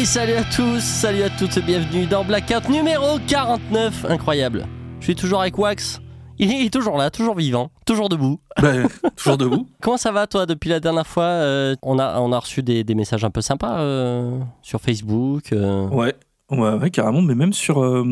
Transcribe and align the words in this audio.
Et 0.00 0.04
salut 0.04 0.34
à 0.34 0.44
tous, 0.44 0.80
salut 0.80 1.22
à 1.22 1.30
toutes, 1.30 1.58
bienvenue 1.64 2.06
dans 2.06 2.22
Blackout 2.22 2.68
numéro 2.68 3.18
49. 3.26 4.04
Incroyable. 4.08 4.64
Je 5.00 5.06
suis 5.06 5.16
toujours 5.16 5.40
avec 5.40 5.58
Wax. 5.58 6.00
Il 6.38 6.52
est 6.52 6.72
toujours 6.72 6.96
là, 6.96 7.10
toujours 7.10 7.34
vivant, 7.34 7.72
toujours 7.84 8.08
debout. 8.08 8.38
Bah, 8.62 8.74
toujours 9.16 9.36
debout. 9.36 9.66
Comment 9.82 9.96
ça 9.96 10.12
va 10.12 10.28
toi 10.28 10.46
depuis 10.46 10.70
la 10.70 10.78
dernière 10.78 11.06
fois 11.06 11.24
euh, 11.24 11.74
on, 11.82 11.98
a, 11.98 12.20
on 12.20 12.30
a 12.30 12.38
reçu 12.38 12.62
des, 12.62 12.84
des 12.84 12.94
messages 12.94 13.24
un 13.24 13.30
peu 13.30 13.40
sympas 13.40 13.80
euh, 13.80 14.38
sur 14.62 14.80
Facebook. 14.80 15.52
euh. 15.52 15.88
Ouais, 15.88 16.14
ouais, 16.52 16.74
ouais, 16.74 16.90
carrément. 16.90 17.20
Mais 17.22 17.34
même 17.34 17.52
sur, 17.52 17.82
euh, 17.82 18.04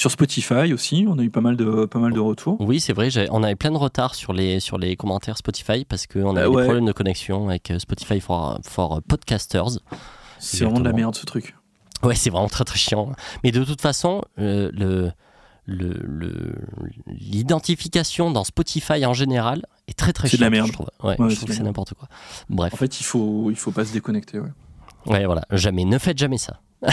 sur 0.00 0.10
Spotify 0.10 0.72
aussi, 0.72 1.04
on 1.06 1.18
a 1.18 1.22
eu 1.22 1.28
pas 1.28 1.42
mal 1.42 1.56
de, 1.58 1.84
pas 1.84 1.98
mal 1.98 2.14
de 2.14 2.20
retours. 2.20 2.56
Oui, 2.60 2.80
c'est 2.80 2.94
vrai, 2.94 3.10
on 3.30 3.42
avait 3.42 3.54
plein 3.54 3.70
de 3.70 3.76
retard 3.76 4.14
sur 4.14 4.32
les, 4.32 4.58
sur 4.58 4.78
les 4.78 4.96
commentaires 4.96 5.36
Spotify 5.36 5.84
parce 5.84 6.06
qu'on 6.06 6.36
avait 6.36 6.46
Euh, 6.46 6.56
des 6.56 6.64
problèmes 6.64 6.86
de 6.86 6.92
connexion 6.92 7.50
avec 7.50 7.70
euh, 7.70 7.78
Spotify 7.78 8.18
for, 8.18 8.58
for 8.62 9.02
Podcasters. 9.02 9.78
C'est 10.38 10.64
vraiment 10.64 10.80
de 10.80 10.84
la 10.84 10.94
merde 10.94 11.14
ce 11.14 11.26
truc. 11.26 11.54
Ouais, 12.02 12.14
c'est 12.14 12.30
vraiment 12.30 12.48
très 12.48 12.64
très 12.64 12.78
chiant. 12.78 13.12
Mais 13.44 13.50
de 13.50 13.62
toute 13.62 13.82
façon, 13.82 14.22
euh, 14.38 14.70
le, 14.72 15.12
le, 15.66 16.00
le- 16.02 16.54
l'identification 17.06 18.30
dans 18.30 18.44
Spotify 18.44 19.04
en 19.04 19.12
général 19.12 19.66
est 19.86 19.98
très 19.98 20.14
très 20.14 20.28
C'est 20.28 20.38
de 20.38 20.42
la 20.42 20.48
merde. 20.48 20.68
Je 20.68 20.72
trouve, 20.72 20.86
ouais, 21.02 21.20
Ouais, 21.20 21.28
je 21.28 21.36
trouve 21.36 21.48
que 21.50 21.54
c'est 21.54 21.62
n'importe 21.62 21.92
quoi. 21.92 22.08
Bref, 22.48 22.72
En 22.72 22.76
fait, 22.78 23.00
il 23.00 23.04
faut, 23.04 23.50
il 23.50 23.56
faut 23.56 23.70
pas 23.70 23.84
se 23.84 23.92
déconnecter. 23.92 24.38
Ouais. 24.40 24.48
ouais, 25.08 25.26
voilà, 25.26 25.42
jamais, 25.50 25.84
ne 25.84 25.98
faites 25.98 26.16
jamais 26.16 26.38
ça. 26.38 26.58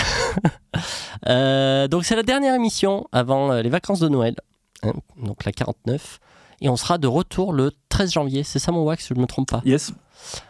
Euh, 1.27 1.88
donc 1.88 2.05
c'est 2.05 2.16
la 2.16 2.22
dernière 2.23 2.54
émission 2.54 3.08
avant 3.12 3.52
euh, 3.52 3.62
les 3.64 3.70
vacances 3.70 4.00
de 4.00 4.08
Noël, 4.08 4.36
hein, 4.84 4.94
donc 5.22 5.44
la 5.45 5.52
49. 5.52 6.20
Et 6.62 6.70
on 6.70 6.75
sera 6.75 6.98
de 7.00 7.08
retour 7.08 7.52
le 7.53 7.72
13 7.89 8.12
janvier. 8.14 8.44
C'est 8.44 8.59
ça 8.59 8.72
mon 8.72 8.84
wax, 8.84 9.08
je 9.09 9.14
ne 9.16 9.22
me 9.22 9.25
trompe 9.25 9.50
pas? 9.50 9.62
Yes, 9.66 9.92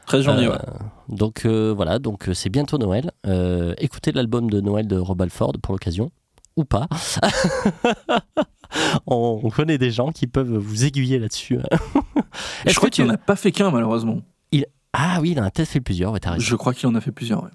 13 0.08 0.24
janvier. 0.24 0.48
Euh, 0.48 0.52
ouais. 0.52 0.58
Donc 1.08 1.46
euh, 1.46 1.74
voilà, 1.76 2.00
donc 2.00 2.30
c'est 2.34 2.50
bientôt 2.50 2.78
Noël. 2.78 3.12
Écoutez 3.78 4.12
l'album 4.12 4.50
de 4.50 4.60
Noël 4.60 4.88
de 4.88 4.98
Rob 4.98 5.22
Alford 5.22 5.54
pour 5.64 5.74
l'occasion, 5.74 6.12
ou 6.58 6.66
pas. 6.66 6.88
on, 9.08 9.40
on 9.44 9.50
connaît 9.50 9.78
des 9.78 9.92
gens 9.92 10.12
qui 10.12 10.28
peuvent 10.28 10.56
vous 10.58 10.86
aiguiller 10.86 11.20
là-dessus. 11.20 11.60
hein. 11.60 11.78
Je 12.66 12.74
crois 12.76 12.90
qu'il 12.90 13.06
tu 13.06 13.10
en 13.10 13.14
a 13.14 13.18
pas 13.18 13.36
fait 13.36 13.52
qu'un 13.52 13.72
malheureusement. 13.72 14.20
Ah 14.94 15.20
oui, 15.22 15.32
il 15.32 15.40
en 15.40 15.44
a 15.44 15.52
peut-être 15.52 15.68
fait 15.70 15.82
plusieurs, 15.82 16.12
ouais. 16.12 16.20
Je 16.40 16.56
crois 16.56 16.74
qu'il 16.74 16.88
en 16.88 16.96
a 16.96 17.02
fait 17.02 17.12
plusieurs. 17.12 17.44
ouais. 17.44 17.50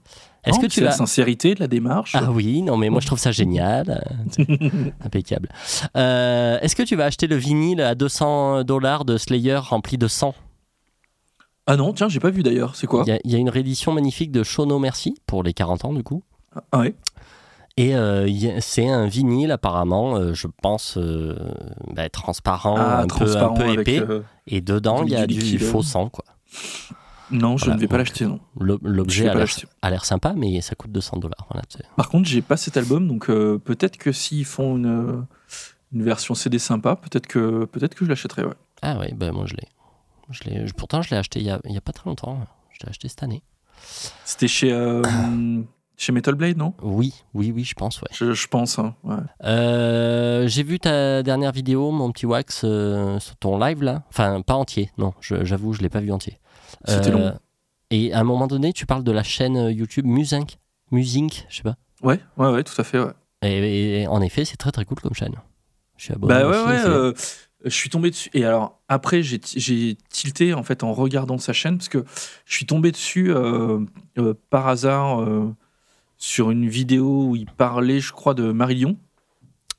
Est-ce 0.45 0.59
que 0.59 0.67
tu 0.67 0.81
c'est 0.81 0.85
la 0.85 0.91
sincérité 0.93 1.55
de 1.55 1.61
la 1.61 1.69
démarche. 1.69 2.17
Ah 2.17 2.31
oui, 2.33 2.63
non 2.63 2.77
mais 2.77 2.91
moi 2.91 3.01
je 3.01 3.07
trouve 3.07 3.19
ça 3.19 3.31
génial. 3.33 4.03
Impeccable. 5.05 5.49
Euh, 5.97 6.59
Est-ce 6.61 6.75
que 6.75 6.83
tu 6.83 6.97
vas 6.97 7.05
acheter 7.05 7.27
le 7.29 7.37
vinyle 7.37 7.81
à 7.81 7.95
200 7.95 8.65
dollars 8.65 9.05
de 9.05 9.17
Slayer 9.19 9.57
rempli 9.57 9.99
de 9.99 10.09
sang? 10.09 10.35
Ah 11.67 11.77
non, 11.77 11.93
tiens, 11.93 12.09
j'ai 12.09 12.19
pas 12.19 12.31
vu 12.31 12.43
d'ailleurs. 12.43 12.75
C'est 12.75 12.89
quoi? 12.89 13.05
Il 13.07 13.11
y, 13.11 13.13
a- 13.13 13.21
il 13.23 13.31
y 13.31 13.37
a 13.37 13.39
une 13.39 13.51
réédition 13.51 13.93
magnifique 13.93 14.33
de 14.33 14.43
Shono 14.43 14.81
Merci 14.81 15.15
pour 15.27 15.45
les 15.45 15.53
40 15.53 15.85
ans 15.85 15.93
du 15.93 16.03
coup. 16.03 16.25
Ah 16.73 16.81
ouais. 16.81 16.95
Et 17.77 17.95
euh, 17.95 18.29
c'est 18.61 18.89
un 18.89 19.07
vinyle 19.07 19.51
apparemment, 19.53 20.17
euh, 20.17 20.35
je 20.35 20.47
pense, 20.61 20.99
bah, 21.95 22.09
transparent, 22.11 22.75
Ah, 22.77 23.03
un, 23.03 23.07
peu, 23.07 23.37
un 23.39 23.73
épais. 23.79 24.03
Et 24.47 24.61
dedans, 24.61 25.05
il 25.05 25.11
y 25.13 25.17
a 25.17 25.27
du 25.27 25.59
faux 25.59 25.83
sang. 25.83 26.09
quoi. 26.11 26.25
Non, 27.33 27.57
je 27.57 27.65
Voilà, 27.65 27.77
ne 27.77 27.81
vais 27.81 27.89
pas 27.89 27.99
l'acheter. 27.99 28.27
Non. 28.27 28.41
L'objet 28.61 29.29
a 29.29 29.91
l'air 29.91 30.05
sympa, 30.05 30.35
mais 30.37 30.61
ça 30.61 30.75
coûte 30.75 30.93
200 30.93 31.19
dollars. 31.19 31.47
Voilà, 31.51 31.63
Par 31.97 32.09
contre, 32.09 32.29
j'ai 32.29 32.43
pas 32.43 32.57
cet 32.57 32.77
album, 32.77 33.09
donc 33.09 33.29
euh, 33.31 33.59
peut-être 33.59 33.97
que 33.97 34.13
s'ils 34.13 34.45
font 34.45 34.77
une, 34.77 34.87
euh, 34.87 35.23
une 35.93 36.03
version 36.03 36.35
CD 36.35 36.59
sympa, 36.59 36.97
peut-être 36.97 37.27
que 37.27 37.65
peut-être 37.65 37.95
que 37.95 38.05
je 38.05 38.11
l'achèterai. 38.11 38.45
Ouais. 38.45 38.55
ah 38.83 38.99
oui, 39.01 39.13
ben 39.15 39.33
moi 39.33 39.47
je 39.47 39.55
l'ai. 39.55 39.69
Je 40.31 40.73
pourtant, 40.73 41.03
je 41.03 41.11
l'ai 41.11 41.17
acheté 41.17 41.41
il 41.41 41.47
y, 41.47 41.51
a, 41.51 41.81
pas 41.81 41.93
très 41.93 42.09
longtemps. 42.09 42.39
Je 42.71 42.81
l'ai 42.83 42.89
acheté 42.91 43.09
cette 43.09 43.23
année. 43.23 43.43
C'était 44.25 44.49
chez 44.49 44.73
euh, 44.73 45.03
chez 45.97 46.13
Metal 46.13 46.35
Blade, 46.35 46.57
non? 46.57 46.75
Oui, 46.83 47.13
oui, 47.35 47.53
oui, 47.55 47.65
je 47.65 47.75
pense, 47.75 48.01
ouais. 48.01 48.09
je, 48.13 48.33
je 48.33 48.49
pense. 48.49 48.79
hein, 48.79 48.95
ouais. 49.05 49.17
Euh, 49.45 50.47
J'ai 50.49 50.63
vu 50.63 50.81
ta 50.81 51.23
dernière 51.23 51.53
vidéo, 51.53 51.91
mon 51.91 52.11
petit 52.11 52.27
wax, 52.27 52.63
euh, 52.65 53.19
sur 53.21 53.37
ton 53.37 53.59
live 53.59 53.83
là. 53.83 54.03
Enfin, 54.09 54.41
pas 54.43 54.55
entier, 54.55 54.91
non, 54.99 55.13
j'avoue, 55.21 55.73
je 55.75 55.83
l'ai 55.83 55.89
pas 55.89 56.01
vu 56.01 56.11
entier. 56.13 56.39
C'était 56.85 57.11
Euh, 57.11 57.13
long. 57.13 57.39
Et 57.91 58.13
à 58.13 58.21
un 58.21 58.25
moment 58.25 58.47
donné, 58.47 58.73
tu 58.73 58.87
parles 58.87 59.05
de 59.05 59.13
la 59.13 59.23
chaîne 59.23 59.57
euh, 59.57 59.71
YouTube 59.73 60.07
Musink, 60.07 60.57
Musink, 60.91 61.45
je 61.49 61.57
sais 61.57 61.63
pas. 61.63 61.77
Ouais, 62.03 62.19
ouais, 62.39 62.51
ouais, 62.51 62.65
tout 62.65 62.79
à 62.81 62.85
fait. 62.85 62.99
Ouais. 62.99 63.13
Et, 63.43 64.03
et 64.03 64.07
en 64.07 64.23
effet, 64.23 64.45
c'est 64.45 64.57
très 64.57 64.71
très 64.73 64.85
cool 64.85 64.99
comme 65.01 65.15
chaîne. 65.15 65.35
Je 65.97 66.05
suis 66.05 66.15
abonné. 66.15 66.33
Bah 66.35 66.49
ouais, 66.49 66.57
aussi, 66.57 66.67
ouais. 66.69 66.87
euh, 66.87 67.13
je 67.65 67.71
suis 67.71 67.91
tombé 67.91 68.11
dessus. 68.11 68.31
Et 68.35 68.45
alors 68.45 68.81
après, 68.89 69.23
j'ai 69.23 69.41
j'ai 69.57 69.97
tilté 70.09 70.55
en 70.55 70.63
fait 70.63 70.83
en 70.85 70.93
regardant 70.93 71.39
sa 71.39 71.53
chaîne 71.53 71.77
parce 71.79 71.89
que 71.89 72.05
je 72.47 72.55
suis 72.57 72.67
tombé 72.67 72.91
dessus 72.93 73.31
euh, 73.33 73.81
euh, 74.19 74.35
par 74.51 74.69
hasard 74.69 75.25
sur 76.19 76.51
une 76.51 76.69
vidéo 76.69 77.27
où 77.29 77.37
il 77.37 77.47
parlait, 77.47 78.01
je 78.01 78.13
crois, 78.13 78.35
de 78.35 78.53
Marillion. 78.53 78.97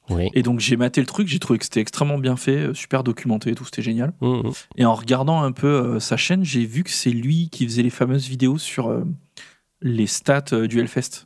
Oui. 0.09 0.30
Et 0.34 0.44
donc 0.44 0.59
j'ai 0.59 0.75
maté 0.75 1.02
le 1.02 1.08
truc. 1.08 1.28
J'ai 1.28 1.40
trouvé 1.40 1.59
que 1.59 1.66
c'était 1.66 1.80
extrêmement 1.80 2.18
bien 2.18 2.36
fait, 2.36 2.58
euh, 2.58 2.74
super 2.74 3.03
documenté 3.03 3.52
et 3.52 3.56
tout. 3.56 3.66
C'était 3.66 3.81
génial. 3.81 4.14
Mhm. 4.22 4.52
Et 4.78 4.86
en 4.86 4.96
regardant 4.96 5.41
un 5.41 5.52
peu 5.52 5.68
euh, 5.68 6.00
sa 6.00 6.18
chaîne, 6.18 6.44
j'ai 6.44 6.66
vu 6.66 6.84
que 6.84 6.90
c'est 6.90 7.12
lui 7.12 7.50
qui 7.50 7.66
faisait 7.66 7.84
les 7.84 7.90
fameuses 7.90 8.28
vidéos 8.28 8.58
sur 8.58 8.90
euh, 8.90 9.03
les 9.81 10.08
stats 10.08 10.44
euh, 10.53 10.68
du 10.68 10.80
Hellfest. 10.80 11.25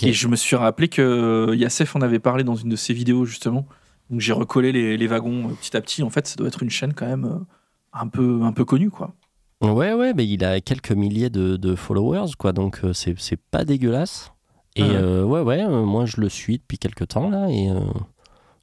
Et 0.00 0.12
je 0.14 0.28
me 0.28 0.36
suis 0.36 0.56
rappelé 0.56 0.88
que 0.88 1.54
Yassef 1.54 1.96
en 1.96 2.00
avait 2.00 2.18
parlé 2.18 2.44
dans 2.44 2.54
une 2.54 2.70
de 2.70 2.76
ses 2.76 2.94
vidéos, 2.94 3.26
justement. 3.26 3.66
Donc 4.08 4.20
j'ai 4.20 4.32
recollé 4.32 4.72
les, 4.72 4.96
les 4.96 5.06
wagons 5.06 5.48
petit 5.60 5.76
à 5.76 5.82
petit. 5.82 6.02
En 6.02 6.08
fait, 6.08 6.26
ça 6.26 6.36
doit 6.36 6.48
être 6.48 6.62
une 6.62 6.70
chaîne 6.70 6.94
quand 6.94 7.06
même 7.06 7.44
un, 7.92 8.08
peu, 8.08 8.40
un 8.42 8.52
peu 8.52 8.64
connue, 8.64 8.90
quoi. 8.90 9.14
Ouais, 9.60 9.92
ouais, 9.92 10.14
mais 10.14 10.26
il 10.26 10.44
a 10.44 10.60
quelques 10.62 10.92
milliers 10.92 11.28
de, 11.28 11.56
de 11.56 11.74
followers, 11.74 12.32
quoi, 12.38 12.52
donc 12.52 12.80
c'est 12.94 13.40
pas 13.50 13.64
dégueulasse. 13.64 14.32
Et 14.76 14.82
Ah 14.82 14.86
ouais. 14.86 14.94
euh, 14.94 15.24
ouais, 15.24 15.40
ouais, 15.40 15.62
euh, 15.64 15.82
moi 15.84 16.04
je 16.06 16.20
le 16.20 16.28
suis 16.28 16.58
depuis 16.58 16.78
quelques 16.78 17.08
temps 17.08 17.28
là, 17.30 17.48
et 17.50 17.68
euh, 17.70 17.80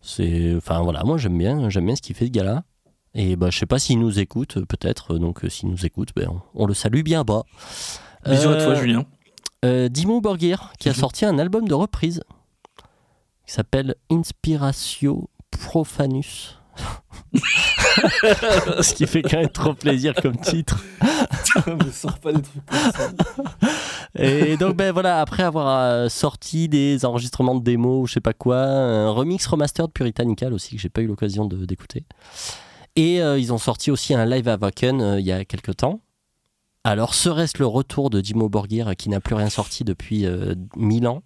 c'est. 0.02 0.56
Enfin 0.56 0.82
voilà, 0.82 1.04
moi 1.04 1.18
j'aime 1.18 1.38
bien, 1.38 1.70
j'aime 1.70 1.86
bien 1.88 1.96
ce 1.96 2.02
qu'il 2.02 2.16
fait 2.16 2.28
ce 2.28 2.32
gars-là. 2.32 2.64
Et 3.16 3.36
bah, 3.36 3.50
je 3.52 3.60
sais 3.60 3.66
pas 3.68 3.78
s'il 3.80 4.00
nous 4.00 4.20
écoute, 4.20 4.58
peut-être, 4.66 5.18
donc 5.20 5.42
s'il 5.50 5.70
nous 5.70 5.86
écoute, 5.86 6.10
ben, 6.16 6.30
on, 6.56 6.64
on 6.64 6.66
le 6.66 6.74
salue 6.74 7.02
bien 7.02 7.24
bas. 7.24 7.44
Bisous 8.28 8.50
à 8.50 8.56
toi, 8.64 8.76
Julien. 8.76 9.06
euh, 9.66 9.90
Dimo 9.90 10.22
Borgir, 10.22 10.72
qui 10.80 10.88
a 10.90 10.94
sorti 10.94 11.26
un 11.26 11.38
album 11.40 11.68
de 11.68 11.74
reprise 11.74 12.24
qui 13.46 13.54
s'appelle 13.54 13.96
Inspiratio 14.10 15.30
Profanus. 15.52 16.58
Ce 18.82 18.94
qui 18.94 19.08
fait 19.08 19.22
quand 19.22 19.38
même 19.38 19.50
trop 19.50 19.74
plaisir 19.74 20.14
comme 20.16 20.38
titre. 20.38 20.84
me 21.68 21.92
sors 21.92 22.20
pas 22.20 22.34
des 22.34 22.42
trucs 22.42 22.66
comme 22.66 22.92
ça. 22.92 23.12
Et 24.16 24.58
donc, 24.58 24.76
ben 24.76 24.92
voilà, 24.92 25.20
après 25.22 25.44
avoir 25.44 25.68
euh, 25.80 26.10
sorti 26.10 26.70
des 26.70 27.06
enregistrements 27.06 27.56
de 27.56 27.64
démos 27.64 28.04
ou 28.04 28.08
je 28.08 28.14
sais 28.14 28.22
pas 28.22 28.34
quoi, 28.34 28.58
un 28.58 29.10
remix 29.10 29.46
remastered 29.48 29.92
puritanical 29.92 30.54
aussi 30.54 30.76
que 30.76 30.82
j'ai 30.82 30.90
pas 30.90 31.02
eu 31.02 31.08
l'occasion 31.08 31.46
de- 31.46 31.66
d'écouter. 31.66 32.06
Et 32.96 33.22
euh, 33.22 33.40
ils 33.40 33.52
ont 33.52 33.58
sorti 33.58 33.90
aussi 33.90 34.14
un 34.14 34.26
live 34.26 34.48
à 34.48 34.58
Wacken 34.58 35.02
euh, 35.02 35.20
il 35.20 35.26
y 35.26 35.32
a 35.32 35.46
quelques 35.46 35.78
temps. 35.78 36.02
Alors, 36.84 37.14
serait-ce 37.16 37.58
le 37.60 37.66
retour 37.66 38.10
de 38.10 38.22
Dimo 38.22 38.50
Borgir 38.50 38.96
qui 38.98 39.10
n'a 39.10 39.20
plus 39.22 39.36
rien 39.36 39.50
sorti 39.50 39.84
depuis 39.84 40.26
euh, 40.26 40.54
1000 40.76 41.08
ans? 41.08 41.24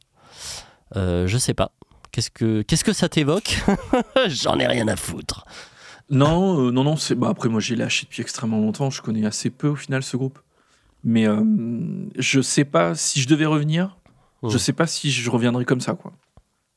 Je 0.95 1.37
sais 1.37 1.53
pas. 1.53 1.71
Qu'est-ce 2.17 2.31
que, 2.31 2.63
qu'est-ce 2.63 2.83
que 2.83 2.93
ça 2.93 3.07
t'évoque? 3.09 3.63
J'en 4.27 4.57
ai 4.57 4.65
rien 4.65 4.87
à 4.87 4.95
foutre. 4.95 5.45
Non, 6.09 6.59
euh, 6.65 6.71
non, 6.71 6.83
non. 6.83 6.95
c'est 6.95 7.13
Bah, 7.13 7.27
après, 7.29 7.47
moi, 7.47 7.59
j'ai 7.59 7.75
lâché 7.75 8.05
depuis 8.07 8.23
extrêmement 8.23 8.57
longtemps. 8.57 8.89
Je 8.89 9.03
connais 9.03 9.23
assez 9.23 9.51
peu, 9.51 9.67
au 9.67 9.75
final, 9.75 10.01
ce 10.01 10.17
groupe. 10.17 10.39
Mais 11.03 11.27
euh, 11.27 11.43
je 12.17 12.41
sais 12.41 12.65
pas 12.65 12.95
si 12.95 13.21
je 13.21 13.27
devais 13.27 13.45
revenir. 13.45 13.97
Hmm. 14.41 14.49
Je 14.49 14.57
sais 14.57 14.73
pas 14.73 14.87
si 14.87 15.11
je 15.11 15.29
reviendrais 15.29 15.63
comme 15.63 15.79
ça, 15.79 15.93
quoi. 15.93 16.11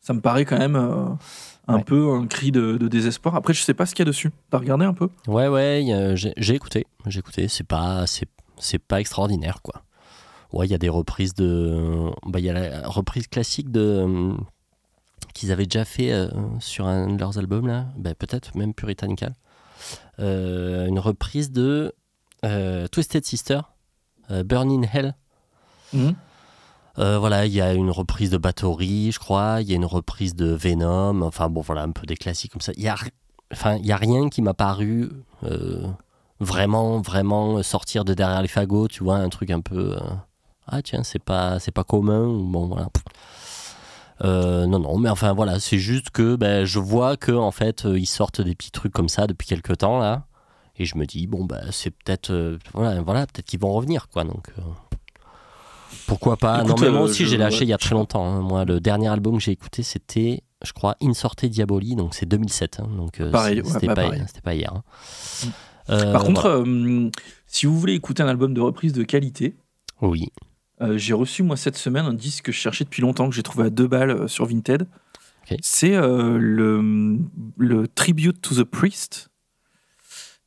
Ça 0.03 0.13
me 0.13 0.21
paraît 0.21 0.45
quand 0.45 0.59
même 0.59 0.77
euh, 0.77 1.07
un 1.69 1.77
Ouais. 1.77 1.85
peu 1.85 2.11
un 2.13 2.27
cri 2.27 2.53
de, 2.53 2.77
de 2.77 2.87
désespoir. 2.89 3.35
Après, 3.35 3.55
je 3.55 3.63
sais 3.63 3.73
pas 3.73 3.87
ce 3.87 3.95
qu'il 3.95 4.05
y 4.05 4.09
a 4.09 4.11
dessus. 4.11 4.31
T'as 4.51 4.59
regardé 4.59 4.85
un 4.85 4.93
peu? 4.93 5.09
Ouais, 5.27 5.49
ouais, 5.49 6.13
j'ai 6.17 6.55
écouté. 6.55 6.85
J'ai 7.07 7.21
écouté. 7.21 7.49
C'est 7.49 7.67
pas, 7.67 8.07
c'est, 8.07 8.29
c'est 8.59 8.79
pas 8.79 9.01
extraordinaire, 9.01 9.63
quoi. 9.63 9.85
Ouais, 10.53 10.67
il 10.67 10.71
y 10.71 10.75
a 10.75 10.79
des 10.79 10.91
reprises 10.91 11.33
de. 11.33 12.11
Bah, 12.27 12.41
il 12.41 12.45
y 12.45 12.51
a 12.51 12.53
la 12.53 12.87
reprise 12.87 13.27
classique 13.27 13.71
de. 13.71 14.35
Qu'ils 15.35 15.53
avaient 15.53 15.67
déjà 15.67 15.85
fait 15.85 16.13
euh, 16.13 16.29
sur 16.59 16.87
un 16.87 17.09
de 17.09 17.19
leurs 17.19 17.39
albums, 17.39 17.67
là. 17.67 17.87
Bah, 17.97 18.15
peut-être 18.15 18.57
même 18.57 18.75
Puritanical. 18.75 19.35
Euh, 20.19 20.87
une 20.87 20.99
reprise 20.99 21.51
de 21.53 21.95
euh, 22.45 22.87
Twisted 22.89 23.25
Sister, 23.25 23.61
Burn 24.29 24.71
in 24.71 24.83
Hell. 24.83 25.15
Mhm. 25.93 26.15
Voilà, 26.97 27.47
il 27.47 27.53
y 27.53 27.63
a 27.63 27.73
une 27.73 27.91
reprise 27.91 28.31
de 28.31 28.37
Bathory, 28.37 29.11
je 29.11 29.19
crois. 29.19 29.63
Il 29.63 29.71
y 29.71 29.73
a 29.73 29.77
une 29.77 29.87
reprise 29.87 30.35
de 30.35 30.47
Venom. 30.53 31.23
Enfin, 31.23 31.49
bon, 31.49 31.63
voilà, 31.63 31.83
un 31.83 31.93
peu 31.93 32.07
des 32.07 32.17
classiques 32.17 32.53
comme 32.53 32.61
ça. 32.61 32.73
Il 32.77 32.83
y 32.83 32.89
a, 32.89 32.97
enfin, 33.53 33.77
y 33.79 33.91
a 33.91 33.97
rien 33.97 34.29
qui 34.29 34.43
m'a 34.43 34.53
paru 34.53 35.11
vraiment, 36.41 37.01
vraiment 37.01 37.63
sortir 37.63 38.05
de 38.05 38.13
derrière 38.13 38.43
les 38.43 38.49
fagots. 38.49 38.87
Tu 38.87 39.03
vois, 39.03 39.17
un 39.17 39.31
truc 39.31 39.51
un 39.51 39.63
peu. 39.63 39.97
ah, 40.67 40.83
tiens, 40.83 41.03
c'est 41.03 41.23
pas, 41.23 41.59
c'est 41.59 41.73
pas 41.73 41.85
commun. 41.85 42.27
Bon, 42.27 42.67
voilà. 42.67 42.91
Euh, 44.23 44.67
non, 44.67 44.79
non, 44.79 44.99
mais 44.99 45.09
enfin 45.09 45.33
voilà, 45.33 45.59
c'est 45.61 45.79
juste 45.79 46.11
que 46.11 46.37
ben, 46.37 46.65
je 46.65 46.79
vois 46.79 47.17
que 47.17 47.33
en 47.33 47.51
fait 47.51 47.87
euh, 47.87 47.99
ils 47.99 48.07
sortent 48.07 48.41
des 48.41 48.55
petits 48.55 48.71
trucs 48.71 48.93
comme 48.93 49.09
ça 49.09 49.27
depuis 49.27 49.47
quelques 49.47 49.79
temps 49.79 49.99
là, 49.99 50.27
et 50.77 50.85
je 50.85 50.99
me 50.99 51.07
dis 51.07 51.27
bon 51.27 51.45
bah 51.45 51.61
c'est 51.71 51.91
peut-être 51.91 52.31
euh, 52.31 52.59
voilà, 52.75 53.01
voilà 53.01 53.27
peut-être 53.27 53.47
qu'ils 53.47 53.61
vont 53.61 53.73
revenir 53.73 54.09
quoi 54.09 54.25
donc. 54.25 54.49
euh, 54.59 54.63
Pourquoi 56.07 56.37
pas? 56.37 56.59
Écoute, 56.59 56.69
Non, 56.71 56.77
mais 56.81 56.91
moi 56.91 57.01
aussi, 57.03 57.25
j'ai 57.27 57.37
lâché 57.37 57.61
ouais, 57.61 57.67
il 57.67 57.69
y 57.71 57.73
a 57.73 57.79
très 57.79 57.95
longtemps. 57.95 58.25
hein. 58.25 58.41
Moi, 58.41 58.65
le 58.65 58.81
dernier 58.81 59.09
album 59.09 59.37
que 59.39 59.43
j'ai 59.43 59.53
écouté, 59.53 59.83
c'était, 59.83 60.43
je 60.65 60.73
crois, 60.73 60.97
In 61.03 61.15
Sorte 61.15 61.45
Diaboli, 61.45 61.95
donc 61.97 62.15
c'est 62.15 62.27
2007. 62.27 62.81
hein. 62.81 62.89
Donc, 62.97 63.23
Pareil, 63.31 63.57
c'est- 63.57 63.63
ouais, 63.63 63.73
c'était 63.73 63.87
bah, 63.87 63.95
pas, 63.95 64.17
c'était 64.27 64.41
pas 64.41 64.55
hier. 64.55 64.73
hein. 64.75 64.83
Par 66.13 66.23
contre, 66.25 66.49
voilà. 66.49 67.11
si 67.47 67.67
vous 67.67 67.79
voulez 67.79 67.95
écouter 67.95 68.23
un 68.23 68.29
album 68.29 68.55
de 68.55 68.61
reprise 68.61 68.93
de 68.93 69.03
qualité, 69.03 69.57
oui. 70.03 70.29
Euh, 70.81 70.97
j'ai 70.99 71.13
reçu 71.15 71.43
moi 71.43 71.57
cette 71.57 71.77
semaine 71.77 72.07
un 72.07 72.15
disque 72.15 72.47
que 72.47 72.53
je 72.53 72.59
cherchais 72.59 72.85
depuis 72.85 73.03
longtemps, 73.03 73.29
que 73.29 73.35
j'ai 73.35 73.43
trouvé 73.43 73.67
à 73.67 73.71
deux 73.71 73.87
balles 73.87 74.11
euh, 74.11 74.29
sur 74.29 74.47
Vinted. 74.47 74.87
C'est 75.63 75.97
euh, 75.97 76.39
le, 76.39 77.19
le 77.59 77.89
Tribute 77.89 78.41
to 78.41 78.55
the 78.55 78.65
Priest, 78.65 79.31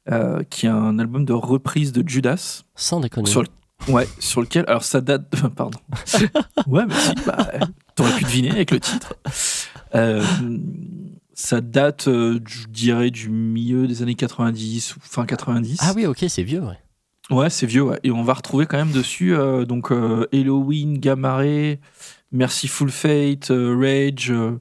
euh, 0.09 0.43
qui 0.49 0.65
est 0.65 0.69
un 0.69 0.97
album 0.99 1.25
de 1.25 1.33
reprise 1.33 1.91
de 1.91 2.07
Judas. 2.07 2.63
Sans 2.75 3.01
déconner. 3.01 3.29
Sur, 3.29 3.41
le- 3.43 3.49
ouais, 3.93 4.07
sur 4.19 4.39
lequel. 4.41 4.63
Alors 4.67 4.83
ça 4.83 5.01
date. 5.01 5.29
Pardon. 5.55 5.79
ouais, 6.67 6.85
mais 6.85 6.95
si, 6.95 7.13
bah, 7.25 7.49
t'aurais 7.95 8.15
pu 8.15 8.23
deviner 8.23 8.51
avec 8.51 8.71
le 8.71 8.79
titre. 8.79 9.15
Euh, 9.95 10.23
ça 11.33 11.59
date, 11.61 12.07
euh, 12.07 12.39
je 12.47 12.67
dirais, 12.67 13.11
du 13.11 13.29
milieu 13.29 13.87
des 13.87 14.01
années 14.03 14.15
90 14.15 14.95
ou 14.95 14.99
fin 15.01 15.25
90. 15.25 15.79
Ah 15.81 15.91
oui, 15.95 16.05
ok, 16.05 16.23
c'est 16.29 16.43
vieux, 16.43 16.61
ouais. 16.61 16.77
Ouais, 17.29 17.49
c'est 17.49 17.65
vieux, 17.65 17.83
ouais. 17.83 17.99
Et 18.03 18.11
on 18.11 18.23
va 18.23 18.33
retrouver 18.33 18.65
quand 18.65 18.77
même 18.77 18.91
dessus 18.91 19.33
euh, 19.35 19.65
donc 19.65 19.91
euh, 19.91 20.27
Halloween, 20.33 20.97
Gamma 20.99 21.35
Ray, 21.37 21.79
Merciful 22.31 22.89
Fate, 22.91 23.49
euh, 23.51 23.75
Rage. 23.79 24.29
euh, 24.31 24.59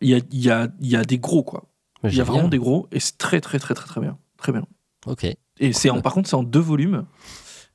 Il 0.00 0.08
y, 0.08 0.14
a, 0.14 0.20
y, 0.30 0.50
a, 0.50 0.68
y 0.80 0.96
a 0.96 1.04
des 1.04 1.18
gros, 1.18 1.42
quoi. 1.42 1.64
Il 2.04 2.14
y 2.14 2.20
a 2.20 2.24
vraiment 2.24 2.48
des 2.48 2.58
gros 2.58 2.88
et 2.92 3.00
c'est 3.00 3.18
très, 3.18 3.40
très, 3.40 3.58
très, 3.58 3.74
très, 3.74 3.86
très 3.86 4.00
bien. 4.00 4.16
Très 4.38 4.52
bien. 4.52 4.64
Ok. 5.06 5.24
Et 5.60 5.72
c'est 5.72 5.90
en, 5.90 6.00
par 6.00 6.14
contre, 6.14 6.28
c'est 6.28 6.36
en 6.36 6.42
deux 6.44 6.60
volumes. 6.60 7.04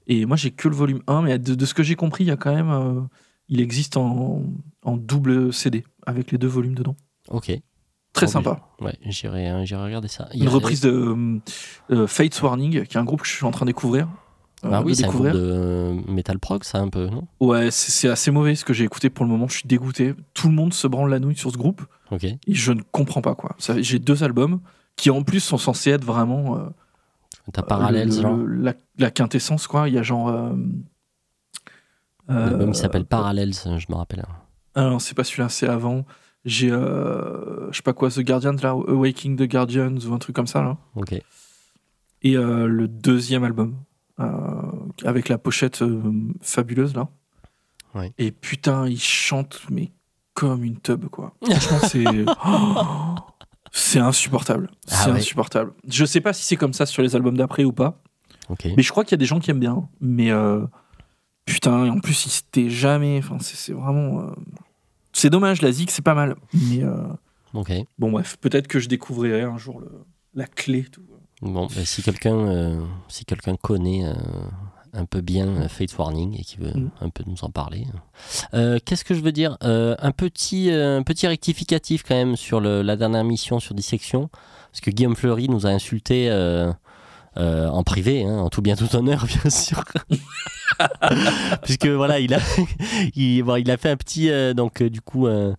Et 0.07 0.25
moi, 0.25 0.37
j'ai 0.37 0.51
que 0.51 0.67
le 0.69 0.75
volume 0.75 1.01
1, 1.07 1.21
mais 1.21 1.39
de, 1.39 1.55
de 1.55 1.65
ce 1.65 1.73
que 1.73 1.83
j'ai 1.83 1.95
compris, 1.95 2.23
il 2.23 2.27
y 2.27 2.31
a 2.31 2.37
quand 2.37 2.53
même. 2.53 3.07
il 3.49 3.59
existe 3.61 3.97
en, 3.97 4.43
en 4.83 4.97
double 4.97 5.53
CD 5.53 5.83
avec 6.05 6.31
les 6.31 6.37
deux 6.37 6.47
volumes 6.47 6.75
dedans. 6.75 6.95
Ok. 7.29 7.51
Très 8.13 8.27
sympa. 8.27 8.59
Ouais, 8.79 8.95
j'irai, 9.05 9.49
euh, 9.49 9.65
j'irai 9.65 9.83
regarder 9.85 10.07
ça. 10.07 10.29
Il 10.33 10.43
Une 10.43 10.49
reprise 10.49 10.81
de 10.81 10.89
euh, 10.91 11.39
euh, 11.91 12.07
Fates 12.07 12.39
Warning, 12.41 12.83
qui 12.85 12.97
est 12.97 12.99
un 12.99 13.03
groupe 13.03 13.21
que 13.21 13.27
je 13.27 13.33
suis 13.33 13.45
en 13.45 13.51
train 13.51 13.65
de 13.65 13.71
découvrir. 13.71 14.07
euh, 14.63 14.69
Ah 14.71 14.81
oui, 14.83 14.95
c'est 14.95 15.05
un 15.05 15.09
groupe 15.09 15.27
de 15.27 15.95
metal 16.07 16.37
prog, 16.39 16.63
ça, 16.63 16.77
un 16.79 16.89
peu, 16.89 17.07
non? 17.07 17.27
Ouais, 17.39 17.71
c'est 17.71 18.09
assez 18.09 18.29
mauvais 18.29 18.53
ce 18.55 18.63
que 18.65 18.73
j'ai 18.73 18.83
écouté 18.83 19.09
pour 19.09 19.25
le 19.25 19.31
moment. 19.31 19.47
Je 19.47 19.57
suis 19.57 19.67
dégoûté. 19.67 20.13
Tout 20.35 20.47
le 20.47 20.53
monde 20.53 20.73
se 20.73 20.85
branle 20.87 21.09
la 21.09 21.19
nouille 21.19 21.35
sur 21.35 21.51
ce 21.51 21.57
groupe 21.57 21.81
Ok. 22.11 22.23
et 22.25 22.37
je 22.47 22.71
ne 22.71 22.81
comprends 22.91 23.21
pas 23.21 23.33
quoi. 23.33 23.55
J'ai 23.77 23.97
deux 23.99 24.23
albums 24.23 24.61
qui 24.95 25.09
en 25.09 25.23
plus 25.23 25.39
sont 25.39 25.57
censés 25.57 25.89
être 25.89 26.05
vraiment 26.05 26.57
euh, 26.57 26.69
T'as 27.51 27.89
le- 27.91 28.11
genre? 28.11 28.37
le- 28.37 28.45
la, 28.61 28.73
la 28.99 29.09
quintessence 29.11 29.65
quoi. 29.65 29.89
Il 29.89 29.95
y 29.95 29.97
a 29.97 30.03
genre. 30.03 30.29
Euh, 30.29 30.53
L'album 32.29 32.69
euh, 32.69 32.71
qui 32.71 32.79
s'appelle 32.79 33.05
Parallels, 33.05 33.53
je 33.53 33.85
me 33.89 33.95
rappelle. 33.95 34.23
Ah 34.75 34.83
non, 34.89 34.99
c'est 34.99 35.13
pas 35.15 35.23
celui-là, 35.23 35.49
c'est 35.49 35.67
avant. 35.67 36.05
J'ai, 36.45 36.69
euh, 36.71 37.71
je 37.71 37.77
sais 37.77 37.83
pas 37.83 37.93
quoi, 37.93 38.09
The 38.09 38.19
Guardians, 38.19 38.55
là, 38.61 38.71
Awaking 38.71 39.37
the 39.37 39.43
Guardians, 39.49 39.95
ou 40.05 40.13
un 40.13 40.19
truc 40.19 40.35
comme 40.35 40.47
ça, 40.47 40.61
là. 40.61 40.77
Ok. 40.95 41.13
Et 42.21 42.37
euh, 42.37 42.67
le 42.67 42.87
deuxième 42.87 43.43
album, 43.43 43.75
euh, 44.19 44.25
avec 45.05 45.29
la 45.29 45.37
pochette 45.37 45.83
fabuleuse, 46.41 46.95
là. 46.95 47.07
Ouais. 47.95 48.11
Et 48.17 48.31
putain, 48.31 48.87
il 48.87 48.99
chante, 48.99 49.61
mais 49.69 49.91
comme 50.33 50.63
une 50.63 50.79
tub, 50.79 51.05
quoi. 51.07 51.33
Franchement, 51.43 51.79
c'est. 51.87 52.05
Oh, 52.45 53.15
c'est 53.71 53.99
insupportable. 53.99 54.69
Ah 54.89 54.95
c'est 54.95 55.11
ouais. 55.11 55.17
insupportable. 55.17 55.73
Je 55.87 56.03
sais 56.05 56.21
pas 56.21 56.33
si 56.33 56.43
c'est 56.43 56.55
comme 56.57 56.73
ça 56.73 56.85
sur 56.85 57.03
les 57.03 57.15
albums 57.15 57.37
d'après 57.37 57.63
ou 57.63 57.71
pas, 57.71 58.01
mais 58.65 58.83
je 58.83 58.89
crois 58.91 59.03
qu'il 59.03 59.11
y 59.11 59.15
a 59.15 59.17
des 59.17 59.25
gens 59.25 59.39
qui 59.39 59.51
aiment 59.51 59.59
bien. 59.59 59.87
Mais 60.01 60.31
euh, 60.31 60.65
putain, 61.45 61.85
et 61.85 61.89
en 61.89 61.99
plus, 61.99 62.25
il 62.25 62.29
se 62.29 62.41
tait 62.51 62.69
jamais. 62.69 63.19
Enfin, 63.19 63.37
c'est 63.39 63.55
c'est 63.55 63.73
vraiment. 63.73 64.21
euh, 64.21 64.31
C'est 65.13 65.29
dommage, 65.29 65.61
la 65.61 65.71
Zik, 65.71 65.91
c'est 65.91 66.01
pas 66.01 66.15
mal. 66.15 66.35
Mais 66.53 66.83
euh, 66.83 66.97
bon, 67.99 68.11
bref, 68.11 68.37
peut-être 68.41 68.67
que 68.67 68.79
je 68.79 68.89
découvrirai 68.89 69.41
un 69.43 69.57
jour 69.57 69.79
le- 69.79 70.05
la 70.33 70.45
clé. 70.47 70.83
Tout. 70.91 71.03
Bon, 71.41 71.67
bah, 71.67 71.85
si 71.85 72.01
quelqu'un 72.01 72.35
euh, 72.35 72.81
si 73.09 73.25
quelqu'un 73.25 73.55
connaît 73.55 74.05
euh, 74.05 74.13
un 74.93 75.05
peu 75.05 75.21
bien 75.21 75.67
Fate 75.69 75.95
Warning 75.97 76.39
et 76.39 76.43
qui 76.43 76.57
veut 76.57 76.71
Mm. 76.73 76.89
un 77.01 77.09
peu 77.09 77.23
nous 77.27 77.43
en 77.43 77.49
parler. 77.49 77.85
Qu'est-ce 78.51 79.03
que 79.03 79.13
je 79.15 79.21
veux 79.21 79.31
dire? 79.31 79.57
Un 79.61 80.11
petit 80.11 80.69
un 80.71 81.03
petit 81.03 81.27
rectificatif 81.27 82.03
quand 82.07 82.15
même 82.15 82.35
sur 82.35 82.59
le- 82.61 82.81
la 82.81 82.95
dernière 82.95 83.23
mission 83.23 83.59
sur 83.59 83.73
Dissection, 83.75 84.29
parce 84.71 84.81
que 84.81 84.91
Guillaume 84.91 85.15
Fleury 85.15 85.49
nous 85.49 85.65
a 85.65 85.69
insulté 85.69 86.29
euh, 87.37 87.67
en 87.67 87.83
privé, 87.83 88.23
hein, 88.25 88.37
en 88.39 88.49
tout 88.49 88.61
bien 88.61 88.75
tout 88.75 88.95
honneur 88.95 89.25
bien 89.41 89.49
sûr. 89.49 89.83
Puisque 91.63 91.87
voilà, 91.87 92.19
il 92.19 92.33
a, 92.33 92.39
il, 93.15 93.43
bon, 93.43 93.55
il 93.57 93.69
a 93.71 93.77
fait 93.77 93.89
un 93.89 93.97
petit, 93.97 94.29
euh, 94.29 94.53
donc 94.53 94.81
euh, 94.81 94.89
du 94.89 95.01
coup, 95.01 95.27
une 95.27 95.55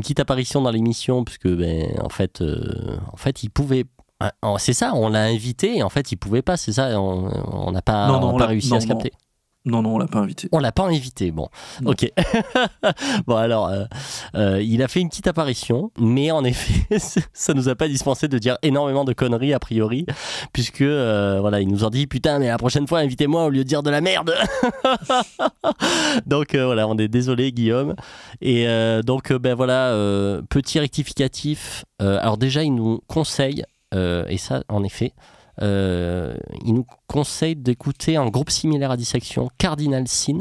petite 0.00 0.20
apparition 0.20 0.60
dans 0.62 0.70
l'émission, 0.70 1.24
puisque 1.24 1.48
ben, 1.48 1.86
en 2.02 2.08
fait, 2.08 2.42
en 3.12 3.16
fait, 3.16 3.42
il 3.42 3.50
pouvait. 3.50 3.84
ah, 4.20 4.32
oh, 4.42 4.56
C'est 4.58 4.72
ça, 4.72 4.92
on 4.94 5.08
l'a 5.08 5.24
invité 5.24 5.76
et 5.78 5.82
en 5.82 5.88
fait 5.88 6.10
il 6.12 6.16
pouvait 6.16 6.42
pas, 6.42 6.56
c'est 6.56 6.72
ça, 6.72 7.00
on 7.00 7.30
on 7.68 7.70
n'a 7.72 7.82
pas, 7.82 8.08
Non, 8.08 8.14
non, 8.14 8.18
on 8.18 8.20
n'a 8.28 8.34
on 8.34 8.38
pas 8.38 8.44
l'a- 8.44 8.50
réussi 8.50 8.70
non, 8.70 8.76
à 8.76 8.80
se 8.80 8.86
capter. 8.86 9.12
Non, 9.66 9.82
non, 9.82 9.96
on 9.96 9.98
l'a 9.98 10.06
pas 10.06 10.20
invité. 10.20 10.48
On 10.52 10.60
l'a 10.60 10.70
pas 10.70 10.84
invité, 10.84 11.32
bon. 11.32 11.48
Non. 11.82 11.90
Ok. 11.90 12.08
bon 13.26 13.34
alors, 13.34 13.66
euh, 13.66 13.84
euh, 14.36 14.62
il 14.62 14.80
a 14.80 14.86
fait 14.86 15.00
une 15.00 15.08
petite 15.08 15.26
apparition, 15.26 15.90
mais 15.98 16.30
en 16.30 16.44
effet, 16.44 16.98
ça 17.32 17.52
nous 17.52 17.68
a 17.68 17.74
pas 17.74 17.88
dispensé 17.88 18.28
de 18.28 18.38
dire 18.38 18.58
énormément 18.62 19.04
de 19.04 19.12
conneries 19.12 19.52
a 19.52 19.58
priori, 19.58 20.06
puisque 20.52 20.82
euh, 20.82 21.38
voilà, 21.40 21.60
ils 21.60 21.66
nous 21.66 21.84
ont 21.84 21.90
dit 21.90 22.06
putain, 22.06 22.38
mais 22.38 22.46
la 22.46 22.58
prochaine 22.58 22.86
fois 22.86 23.00
invitez-moi 23.00 23.44
au 23.44 23.50
lieu 23.50 23.64
de 23.64 23.68
dire 23.68 23.82
de 23.82 23.90
la 23.90 24.00
merde. 24.00 24.34
donc 26.26 26.54
voilà, 26.54 26.86
on 26.86 26.96
est 26.96 27.08
désolé 27.08 27.50
Guillaume. 27.50 27.96
Et 28.40 28.66
donc 29.04 29.32
ben 29.32 29.54
voilà, 29.54 29.92
petit 30.48 30.78
rectificatif. 30.78 31.84
Alors 31.98 32.38
déjà, 32.38 32.62
il 32.62 32.74
nous 32.74 33.00
conseille, 33.08 33.64
et 33.92 34.38
ça 34.38 34.62
en 34.68 34.84
effet. 34.84 35.12
Euh, 35.62 36.36
il 36.64 36.74
nous 36.74 36.86
conseille 37.06 37.56
d'écouter 37.56 38.16
un 38.16 38.28
groupe 38.28 38.50
similaire 38.50 38.90
à 38.90 38.96
Dissection, 38.96 39.50
Cardinal 39.58 40.06
Sin, 40.08 40.40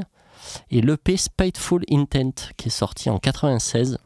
et 0.71 0.81
l'EP 0.81 1.17
Spiteful 1.17 1.83
Intent, 1.89 2.33
qui 2.57 2.67
est 2.67 2.71
sorti 2.71 3.09
en 3.09 3.17
96. 3.19 3.97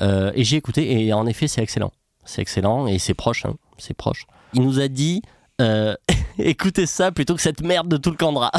Euh, 0.00 0.32
et 0.34 0.44
j'ai 0.44 0.56
écouté, 0.56 1.06
et 1.06 1.12
en 1.12 1.26
effet, 1.26 1.48
c'est 1.48 1.62
excellent. 1.62 1.92
C'est 2.24 2.42
excellent, 2.42 2.86
et 2.86 2.98
c'est 2.98 3.14
proche, 3.14 3.46
hein, 3.46 3.54
c'est 3.78 3.94
proche. 3.94 4.26
Il 4.54 4.62
nous 4.62 4.80
a 4.80 4.88
dit, 4.88 5.22
euh, 5.60 5.94
écoutez 6.38 6.86
ça 6.86 7.10
plutôt 7.12 7.34
que 7.34 7.42
cette 7.42 7.62
merde 7.62 7.88
de 7.88 7.96
tout 7.96 8.10
le 8.10 8.16
Candra. 8.16 8.50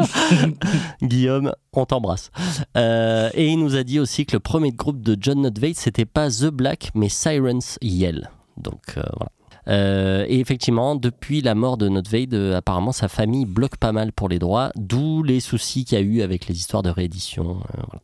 Guillaume, 1.02 1.52
on 1.72 1.84
t'embrasse. 1.84 2.30
Et 2.74 3.48
il 3.48 3.58
nous 3.58 3.76
a 3.76 3.82
dit 3.82 4.00
aussi 4.00 4.26
que 4.26 4.36
le 4.36 4.40
premier 4.40 4.72
groupe 4.72 5.02
de 5.02 5.16
John 5.20 5.42
Notveit, 5.42 5.74
c'était 5.74 6.04
pas 6.04 6.30
The 6.30 6.46
Black, 6.46 6.90
mais 6.94 7.08
Sirens 7.08 7.78
Yell. 7.80 8.30
Donc 8.56 8.94
voilà. 8.94 9.30
Euh, 9.68 10.24
et 10.28 10.38
effectivement, 10.40 10.94
depuis 10.96 11.40
la 11.42 11.54
mort 11.54 11.76
de 11.76 11.88
Notveit, 11.88 12.28
euh, 12.32 12.56
apparemment 12.56 12.92
sa 12.92 13.08
famille 13.08 13.46
bloque 13.46 13.76
pas 13.76 13.92
mal 13.92 14.12
pour 14.12 14.28
les 14.28 14.38
droits, 14.38 14.70
d'où 14.76 15.22
les 15.22 15.40
soucis 15.40 15.84
qu'il 15.84 15.98
y 15.98 16.00
a 16.00 16.04
eu 16.04 16.22
avec 16.22 16.46
les 16.46 16.56
histoires 16.56 16.82
de 16.82 16.90
réédition. 16.90 17.56
euh, 17.56 17.82
voilà. 17.88 18.02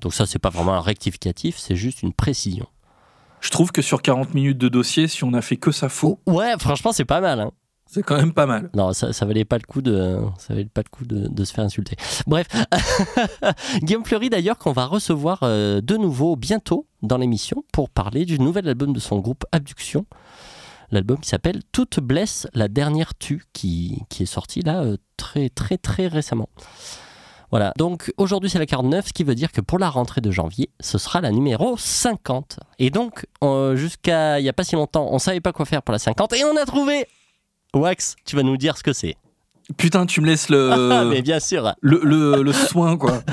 Donc 0.00 0.12
ça, 0.12 0.26
c'est 0.26 0.38
pas 0.38 0.50
vraiment 0.50 0.74
un 0.74 0.80
rectificatif, 0.80 1.56
c'est 1.58 1.76
juste 1.76 2.02
une 2.02 2.12
précision. 2.12 2.66
Je 3.40 3.50
trouve 3.50 3.72
que 3.72 3.80
sur 3.82 4.02
40 4.02 4.34
minutes 4.34 4.58
de 4.58 4.68
dossier, 4.68 5.06
si 5.06 5.22
on 5.24 5.32
a 5.34 5.40
fait 5.42 5.56
que 5.56 5.70
ça 5.70 5.88
faux, 5.88 6.18
Ouais, 6.26 6.52
franchement, 6.58 6.92
c'est 6.92 7.04
pas 7.04 7.20
mal. 7.20 7.40
Hein. 7.40 7.50
c'est 7.86 8.02
quand 8.02 8.16
même 8.16 8.32
pas 8.32 8.46
mal. 8.46 8.70
Non, 8.74 8.92
ça, 8.92 9.12
ça 9.12 9.24
valait 9.26 9.44
pas 9.44 9.56
le 9.58 9.64
coup 9.64 9.82
de, 9.82 10.18
ça 10.38 10.54
valait 10.54 10.64
pas 10.66 10.82
le 10.82 10.90
coup 10.90 11.04
de, 11.04 11.28
de 11.28 11.44
se 11.44 11.52
faire 11.52 11.64
insulter. 11.64 11.96
Bref, 12.26 12.48
Guillaume 13.82 14.04
Fleury 14.04 14.30
d'ailleurs 14.30 14.58
qu'on 14.58 14.72
va 14.72 14.86
recevoir 14.86 15.40
euh, 15.42 15.80
de 15.80 15.96
nouveau 15.96 16.36
bientôt 16.36 16.86
dans 17.02 17.18
l'émission 17.18 17.64
pour 17.72 17.88
parler 17.90 18.24
du 18.24 18.38
nouvel 18.38 18.68
album 18.68 18.92
de 18.92 19.00
son 19.00 19.18
groupe 19.20 19.44
Abduction, 19.52 20.06
l'album 20.94 21.18
qui 21.18 21.28
s'appelle 21.28 21.60
Toute 21.72 22.00
blesse, 22.00 22.46
la 22.54 22.68
dernière 22.68 23.14
tue, 23.16 23.44
qui, 23.52 24.02
qui 24.08 24.22
est 24.24 24.26
sorti 24.26 24.62
là 24.62 24.82
euh, 24.82 24.96
très 25.16 25.48
très 25.48 25.76
très 25.78 26.06
récemment. 26.06 26.48
Voilà, 27.50 27.72
donc 27.78 28.12
aujourd'hui 28.16 28.50
c'est 28.50 28.58
la 28.58 28.66
49, 28.66 29.08
ce 29.08 29.12
qui 29.12 29.22
veut 29.22 29.34
dire 29.36 29.52
que 29.52 29.60
pour 29.60 29.78
la 29.78 29.88
rentrée 29.88 30.20
de 30.20 30.30
janvier, 30.30 30.70
ce 30.80 30.98
sera 30.98 31.20
la 31.20 31.30
numéro 31.30 31.76
50. 31.76 32.58
Et 32.80 32.90
donc, 32.90 33.26
jusqu'à 33.74 34.40
il 34.40 34.42
n'y 34.42 34.48
a 34.48 34.52
pas 34.52 34.64
si 34.64 34.74
longtemps, 34.74 35.08
on 35.12 35.18
savait 35.20 35.40
pas 35.40 35.52
quoi 35.52 35.64
faire 35.64 35.82
pour 35.82 35.92
la 35.92 36.00
50 36.00 36.32
et 36.32 36.44
on 36.44 36.56
a 36.56 36.64
trouvé 36.64 37.06
Wax, 37.74 38.16
tu 38.24 38.34
vas 38.34 38.42
nous 38.42 38.56
dire 38.56 38.76
ce 38.76 38.82
que 38.82 38.92
c'est. 38.92 39.16
Putain, 39.76 40.06
tu 40.06 40.20
me 40.20 40.26
laisses 40.26 40.48
le, 40.48 40.70
Ah, 40.92 41.04
mais 41.04 41.22
bien 41.22 41.38
sûr. 41.40 41.74
le, 41.80 42.00
le, 42.02 42.42
le 42.42 42.52
soin, 42.52 42.96
quoi. 42.96 43.22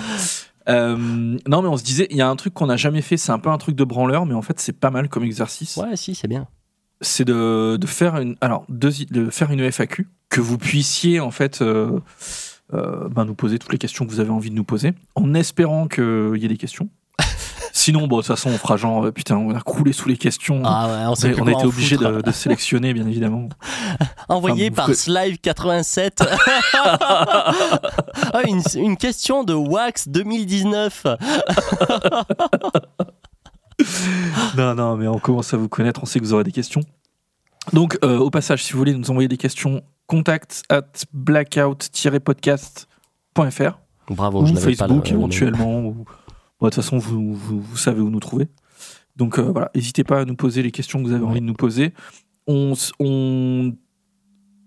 Euh, 0.70 0.96
non, 1.48 1.64
mais 1.64 1.68
on 1.68 1.76
se 1.76 1.84
disait, 1.84 2.06
il 2.12 2.18
y 2.18 2.22
a 2.22 2.30
un 2.30 2.36
truc 2.36 2.54
qu'on 2.54 2.68
n'a 2.68 2.78
jamais 2.78 3.02
fait, 3.02 3.18
c'est 3.18 3.32
un 3.32 3.40
peu 3.40 3.50
un 3.50 3.58
truc 3.58 3.76
de 3.76 3.84
branleur, 3.84 4.28
mais 4.28 4.36
en 4.36 4.44
fait, 4.44 4.60
c'est 4.60 4.80
pas 4.80 4.92
mal 4.92 5.10
comme 5.10 5.24
exercice. 5.24 5.76
Ouais, 5.78 5.96
si, 5.96 6.14
c'est 6.14 6.28
bien. 6.28 6.48
C'est 7.02 7.26
de, 7.26 7.78
de 7.78 7.88
faire 7.88 8.18
une, 8.18 8.36
alors, 8.42 8.66
de 8.70 9.30
faire 9.32 9.52
une 9.52 9.72
FAQ, 9.72 10.08
que 10.30 10.40
vous 10.40 10.58
puissiez, 10.58 11.20
en 11.20 11.32
fait, 11.32 11.62
euh, 11.62 12.00
euh, 12.74 13.10
ben, 13.10 13.26
nous 13.26 13.36
poser 13.36 13.60
toutes 13.60 13.72
les 13.74 13.78
questions 13.78 14.06
que 14.06 14.12
vous 14.12 14.20
avez 14.20 14.30
envie 14.30 14.50
de 14.50 14.56
nous 14.56 14.64
poser, 14.64 14.94
en 15.16 15.34
espérant 15.34 15.88
qu'il 15.88 16.38
y 16.38 16.46
ait 16.46 16.50
des 16.50 16.58
questions. 16.58 16.90
Sinon, 17.74 18.08
bon, 18.08 18.18
de 18.18 18.22
toute 18.22 18.28
façon, 18.28 18.50
on 18.52 18.58
fera 18.58 18.78
genre, 18.78 19.06
euh, 19.08 19.12
putain, 19.12 19.36
on 19.38 19.54
a 19.56 19.62
coulé 19.62 19.94
sous 19.94 20.08
les 20.08 20.18
questions. 20.18 20.62
Ah 20.64 20.88
ouais, 20.88 21.06
on, 21.08 21.12
on, 21.12 21.16
sait 21.16 21.30
a, 21.30 21.34
plus 21.34 21.42
on 21.42 21.48
a 21.48 21.52
été 21.52 21.66
obligé 21.66 21.98
de, 21.98 22.22
de 22.22 22.32
sélectionner, 22.32 22.94
bien 22.94 23.08
évidemment. 23.08 23.50
Envoyé 24.30 24.68
Enfin, 24.68 24.76
par 24.76 24.88
vous- 24.88 24.94
Slive87. 24.94 26.24
ah, 26.74 28.42
une, 28.48 28.62
une 28.76 28.96
question 28.98 29.44
de 29.44 29.54
Wax 29.54 30.08
2019. 30.08 31.08
non, 34.58 34.76
non, 34.76 34.98
mais 34.98 35.08
on 35.08 35.20
commence 35.20 35.54
à 35.54 35.58
vous 35.58 35.70
connaître, 35.70 36.02
on 36.04 36.06
sait 36.06 36.20
que 36.20 36.26
vous 36.26 36.34
aurez 36.34 36.44
des 36.44 36.52
questions. 36.52 36.82
Donc, 37.74 37.98
euh, 38.04 38.18
au 38.18 38.30
passage, 38.30 38.64
si 38.64 38.74
vous 38.74 38.80
voulez 38.80 38.94
nous 38.94 39.10
envoyer 39.12 39.28
des 39.28 39.38
questions, 39.38 39.82
contact 40.08 40.64
at 40.70 40.82
blackout-podcast.fr 41.14 43.80
Bravo, 44.10 44.42
ou 44.42 44.46
je 44.48 44.54
pas 44.54 44.60
le- 44.60 44.66
Facebook 44.66 45.04
mail. 45.06 45.14
éventuellement. 45.14 45.80
ou- 45.82 46.06
Bon, 46.60 46.68
de 46.68 46.72
toute 46.72 46.76
façon, 46.84 46.98
vous, 46.98 47.34
vous, 47.34 47.62
vous 47.62 47.78
savez 47.78 48.02
où 48.02 48.10
nous 48.10 48.20
trouver. 48.20 48.48
Donc 49.16 49.40
euh, 49.40 49.44
voilà, 49.44 49.72
n'hésitez 49.76 50.04
pas 50.04 50.20
à 50.22 50.26
nous 50.26 50.36
poser 50.36 50.62
les 50.64 50.72
questions 50.72 51.02
que 51.02 51.08
vous 51.08 51.14
avez 51.14 51.24
envie 51.26 51.40
de 51.42 51.46
nous 51.46 51.54
poser. 51.54 51.94
On, 52.48 52.74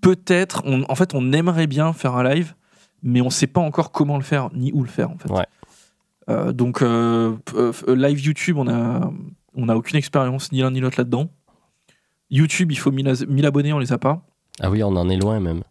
peut-être, 0.00 0.62
on- 0.64 0.84
en 0.88 0.94
fait, 0.94 1.14
on 1.14 1.32
aimerait 1.32 1.66
bien 1.66 1.92
faire 1.92 2.14
un 2.16 2.24
live, 2.24 2.54
mais 3.02 3.20
on 3.20 3.26
ne 3.26 3.30
sait 3.30 3.46
pas 3.46 3.60
encore 3.60 3.90
comment 3.92 4.16
le 4.16 4.22
faire 4.24 4.48
ni 4.54 4.72
où 4.72 4.82
le 4.82 4.88
faire 4.88 5.10
en 5.10 5.18
fait. 5.18 5.30
Ouais. 5.30 5.44
Euh, 6.30 6.52
donc 6.52 6.82
euh, 6.82 7.36
euh, 7.54 7.72
live 7.94 8.20
YouTube, 8.20 8.56
on 8.58 8.66
a, 8.68 9.10
on 9.54 9.68
a 9.68 9.74
aucune 9.76 9.96
expérience 9.98 10.52
ni 10.52 10.60
l'un 10.60 10.70
ni 10.70 10.80
l'autre 10.80 10.98
là-dedans. 10.98 11.28
YouTube, 12.30 12.72
il 12.72 12.76
faut 12.78 12.90
1000 12.90 13.08
as- 13.08 13.26
1000 13.26 13.44
abonnés, 13.46 13.72
on 13.72 13.78
les 13.78 13.92
a 13.92 13.98
pas. 13.98 14.24
Ah 14.60 14.70
oui, 14.70 14.82
on 14.82 14.96
en 14.96 15.08
est 15.10 15.16
loin 15.18 15.38
même. 15.40 15.62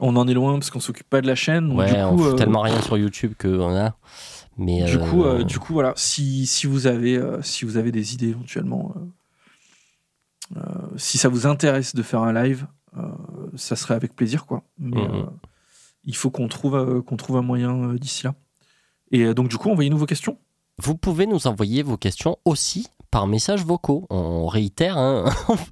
On 0.00 0.16
en 0.16 0.26
est 0.26 0.34
loin 0.34 0.54
parce 0.54 0.70
qu'on 0.70 0.80
s'occupe 0.80 1.08
pas 1.08 1.20
de 1.20 1.26
la 1.26 1.34
chaîne. 1.34 1.68
donc 1.68 1.78
Ouais, 1.78 1.92
du 1.92 2.00
on 2.00 2.16
coup, 2.16 2.22
fout 2.24 2.32
euh, 2.32 2.36
tellement 2.36 2.62
rien 2.62 2.80
sur 2.80 2.96
YouTube 2.96 3.34
qu'on 3.40 3.76
a. 3.76 3.94
Mais 4.58 4.84
Du 4.84 4.98
coup, 4.98 5.24
du 5.44 5.58
coup, 5.58 5.72
voilà. 5.74 5.92
Si, 5.96 6.46
si 6.46 6.66
vous 6.66 6.86
avez, 6.86 7.20
si 7.42 7.64
vous 7.64 7.76
avez 7.76 7.90
des 7.92 8.14
idées 8.14 8.28
éventuellement, 8.30 8.94
si 10.96 11.18
ça 11.18 11.28
vous 11.28 11.46
intéresse 11.46 11.94
de 11.94 12.02
faire 12.02 12.20
un 12.20 12.32
live, 12.32 12.66
ça 13.56 13.76
serait 13.76 13.94
avec 13.94 14.14
plaisir, 14.14 14.44
quoi. 14.46 14.62
Mais 14.78 14.96
Mhm. 15.00 15.14
euh, 15.14 15.22
il 16.04 16.14
faut 16.16 16.30
qu'on 16.30 16.48
trouve, 16.48 17.02
qu'on 17.02 17.16
trouve 17.16 17.36
un 17.38 17.42
moyen 17.42 17.94
d'ici 17.94 18.24
là. 18.24 18.34
Et 19.12 19.22
euh, 19.22 19.34
donc, 19.34 19.48
du 19.48 19.58
coup, 19.58 19.70
envoyez-nous 19.70 19.98
vos 19.98 20.06
questions. 20.06 20.38
Vous 20.78 20.96
pouvez 20.96 21.26
nous 21.26 21.46
envoyer 21.46 21.82
vos 21.82 21.96
questions 21.96 22.38
aussi 22.44 22.88
par 23.12 23.26
messages 23.28 23.64
vocaux. 23.64 24.06
On 24.10 24.48
réitère, 24.48 24.96
hein. 24.96 25.26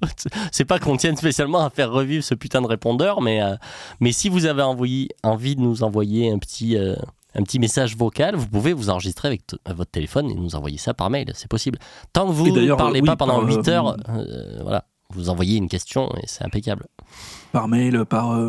c'est 0.53 0.63
pas 0.63 0.79
qu'on 0.79 0.95
tienne 0.95 1.17
spécialement 1.17 1.65
à 1.65 1.69
faire 1.69 1.91
revivre 1.91 2.23
ce 2.23 2.35
putain 2.35 2.61
de 2.61 2.67
répondeur, 2.67 3.19
mais, 3.21 3.41
euh, 3.41 3.55
mais 3.99 4.13
si 4.13 4.29
vous 4.29 4.45
avez 4.45 4.61
envoyé, 4.61 5.09
envie 5.23 5.57
de 5.57 5.61
nous 5.61 5.83
envoyer 5.83 6.31
un 6.31 6.37
petit, 6.37 6.77
euh, 6.77 6.95
un 7.33 7.41
petit 7.41 7.59
message 7.59 7.97
vocal, 7.97 8.35
vous 8.35 8.47
pouvez 8.47 8.73
vous 8.73 8.89
enregistrer 8.89 9.27
avec 9.27 9.41
votre 9.65 9.91
téléphone 9.91 10.29
et 10.29 10.35
nous 10.35 10.55
envoyer 10.55 10.77
ça 10.77 10.93
par 10.93 11.09
mail, 11.09 11.31
c'est 11.33 11.49
possible. 11.49 11.79
Tant 12.13 12.27
que 12.27 12.31
vous 12.31 12.47
ne 12.47 12.75
parlez 12.75 13.01
oui, 13.01 13.07
pas 13.07 13.17
pendant 13.17 13.39
par, 13.39 13.49
8 13.49 13.67
euh, 13.67 13.71
heures, 13.71 13.97
voilà, 14.61 14.85
vous 15.09 15.29
envoyez 15.29 15.57
une 15.57 15.67
question 15.67 16.09
et 16.17 16.27
c'est 16.27 16.45
impeccable. 16.45 16.85
Par 17.51 17.67
mail, 17.67 18.05
par 18.05 18.39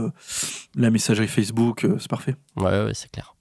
la 0.76 0.90
messagerie 0.90 1.28
Facebook, 1.28 1.86
c'est 1.98 2.10
parfait. 2.10 2.36
Ouais, 2.56 2.84
ouais, 2.84 2.92
c'est 2.92 3.10
clair. 3.10 3.31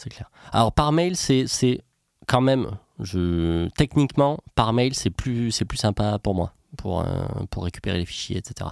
C'est 0.00 0.08
clair. 0.08 0.30
Alors 0.52 0.72
par 0.72 0.92
mail, 0.92 1.14
c'est 1.14 1.82
quand 2.26 2.40
même, 2.40 2.70
je 3.00 3.68
techniquement 3.76 4.38
par 4.54 4.72
mail, 4.72 4.94
c'est 4.94 5.10
plus 5.10 5.52
plus 5.68 5.76
sympa 5.76 6.18
pour 6.18 6.34
moi 6.34 6.54
pour 6.78 7.00
euh, 7.00 7.04
pour 7.50 7.64
récupérer 7.64 7.98
les 7.98 8.06
fichiers, 8.06 8.38
etc. 8.38 8.70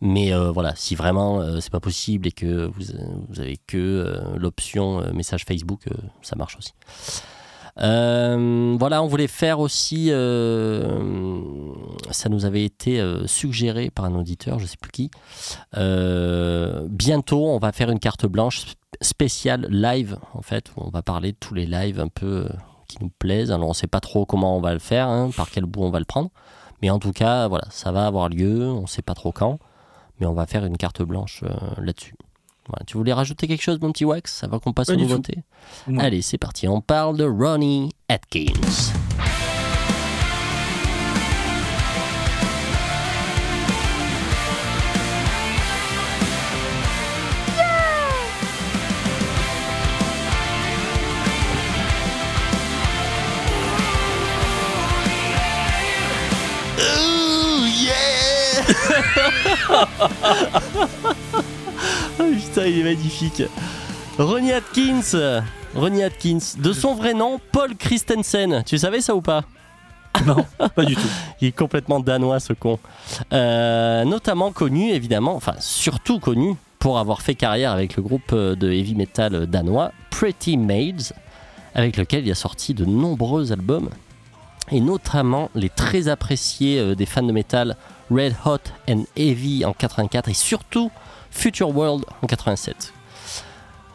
Mais 0.00 0.32
euh, 0.32 0.52
voilà, 0.52 0.76
si 0.76 0.94
vraiment 0.94 1.40
euh, 1.40 1.58
c'est 1.58 1.72
pas 1.72 1.80
possible 1.80 2.28
et 2.28 2.32
que 2.32 2.66
vous 2.66 2.84
vous 3.28 3.40
avez 3.40 3.56
que 3.56 3.78
euh, 3.78 4.38
l'option 4.38 5.12
message 5.12 5.44
Facebook, 5.44 5.86
ça 6.22 6.36
marche 6.36 6.56
aussi. 6.56 6.72
Voilà, 7.76 9.02
on 9.02 9.08
voulait 9.08 9.26
faire 9.26 9.58
aussi, 9.58 10.10
ça 12.10 12.28
nous 12.28 12.44
avait 12.44 12.64
été 12.64 13.02
suggéré 13.26 13.90
par 13.90 14.04
un 14.04 14.14
auditeur, 14.14 14.60
je 14.60 14.66
sais 14.66 14.76
plus 14.76 14.92
qui. 14.92 15.10
Bientôt, 15.74 17.46
on 17.48 17.58
va 17.58 17.72
faire 17.72 17.90
une 17.90 17.98
carte 17.98 18.26
blanche 18.26 18.66
sp- 18.92 19.02
spéciale 19.04 19.66
live, 19.70 20.16
en 20.34 20.42
fait, 20.42 20.70
où 20.76 20.82
on 20.84 20.90
va 20.90 21.02
parler 21.02 21.32
de 21.32 21.36
tous 21.38 21.54
les 21.54 21.66
lives 21.66 22.00
un 22.00 22.08
peu 22.08 22.46
euh, 22.46 22.48
qui 22.88 22.98
nous 23.00 23.10
plaisent. 23.18 23.52
Alors, 23.52 23.68
on 23.68 23.72
sait 23.72 23.86
pas 23.86 24.00
trop 24.00 24.26
comment 24.26 24.56
on 24.56 24.60
va 24.60 24.72
le 24.72 24.78
faire, 24.78 25.08
hein, 25.08 25.30
par 25.36 25.50
quel 25.50 25.64
bout 25.64 25.82
on 25.82 25.90
va 25.90 25.98
le 25.98 26.04
prendre. 26.04 26.30
Mais 26.82 26.90
en 26.90 26.98
tout 26.98 27.12
cas, 27.12 27.46
voilà, 27.48 27.64
ça 27.70 27.92
va 27.92 28.06
avoir 28.06 28.28
lieu, 28.28 28.66
on 28.66 28.86
sait 28.86 29.02
pas 29.02 29.14
trop 29.14 29.32
quand, 29.32 29.58
mais 30.18 30.26
on 30.26 30.32
va 30.32 30.46
faire 30.46 30.64
une 30.64 30.76
carte 30.78 31.02
blanche 31.02 31.42
euh, 31.44 31.48
là-dessus. 31.82 32.14
Voilà. 32.68 32.84
Tu 32.86 32.96
voulais 32.96 33.12
rajouter 33.12 33.48
quelque 33.48 33.62
chose, 33.62 33.80
mon 33.80 33.90
petit 33.92 34.04
Wax 34.04 34.44
avant 34.44 34.58
qu'on 34.60 34.72
passe 34.72 34.86
Pas 34.86 34.92
aux 34.94 34.96
nouveautés? 34.96 35.42
Allez, 35.98 36.22
c'est 36.22 36.38
parti. 36.38 36.68
On 36.68 36.80
parle 36.80 37.16
de 37.16 37.24
Ronnie 37.24 37.90
Atkins. 38.08 38.44
Putain, 62.18 62.66
il 62.66 62.80
est 62.80 62.84
magnifique. 62.84 63.42
Ronnie 64.18 64.52
Atkins. 64.52 65.42
Ronnie 65.74 66.02
Atkins. 66.02 66.56
De 66.58 66.72
son 66.72 66.94
vrai 66.94 67.14
nom, 67.14 67.40
Paul 67.52 67.76
Christensen. 67.76 68.62
Tu 68.66 68.78
savais 68.78 69.00
ça 69.00 69.14
ou 69.14 69.20
pas? 69.20 69.44
Non, 70.26 70.44
pas 70.74 70.84
du 70.84 70.94
tout. 70.94 71.08
Il 71.40 71.48
est 71.48 71.52
complètement 71.52 72.00
danois 72.00 72.40
ce 72.40 72.52
con. 72.52 72.78
Euh, 73.32 74.04
notamment 74.04 74.52
connu 74.52 74.90
évidemment, 74.90 75.34
enfin 75.34 75.54
surtout 75.60 76.18
connu 76.18 76.56
pour 76.78 76.98
avoir 76.98 77.22
fait 77.22 77.34
carrière 77.34 77.72
avec 77.72 77.96
le 77.96 78.02
groupe 78.02 78.32
euh, 78.32 78.54
de 78.54 78.70
heavy 78.70 78.94
metal 78.94 79.46
danois 79.46 79.92
Pretty 80.10 80.56
Maids, 80.56 81.14
avec 81.74 81.96
lequel 81.96 82.26
il 82.26 82.30
a 82.30 82.34
sorti 82.34 82.74
de 82.74 82.84
nombreux 82.84 83.52
albums, 83.52 83.90
et 84.70 84.80
notamment 84.80 85.50
les 85.54 85.68
très 85.68 86.08
appréciés 86.08 86.78
euh, 86.78 86.94
des 86.94 87.06
fans 87.06 87.22
de 87.22 87.32
métal 87.32 87.76
Red 88.10 88.34
Hot 88.44 88.58
and 88.88 89.04
Heavy 89.16 89.64
en 89.64 89.72
84 89.72 90.28
et 90.28 90.34
surtout 90.34 90.90
Future 91.30 91.74
World 91.76 92.04
en 92.22 92.26
87. 92.26 92.92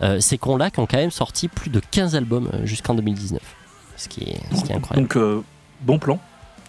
Euh, 0.01 0.19
ces 0.19 0.37
cons-là 0.37 0.69
qui 0.71 0.79
ont 0.79 0.85
quand 0.87 0.97
même 0.97 1.11
sorti 1.11 1.47
plus 1.47 1.69
de 1.69 1.79
15 1.91 2.15
albums 2.15 2.49
euh, 2.53 2.65
jusqu'en 2.65 2.93
2019, 2.95 3.41
ce 3.95 4.07
qui 4.09 4.23
est, 4.23 4.39
ce 4.55 4.63
qui 4.63 4.71
est 4.71 4.75
incroyable. 4.75 5.07
Donc, 5.07 5.15
euh, 5.17 5.41
bon 5.81 5.99
plan. 5.99 6.19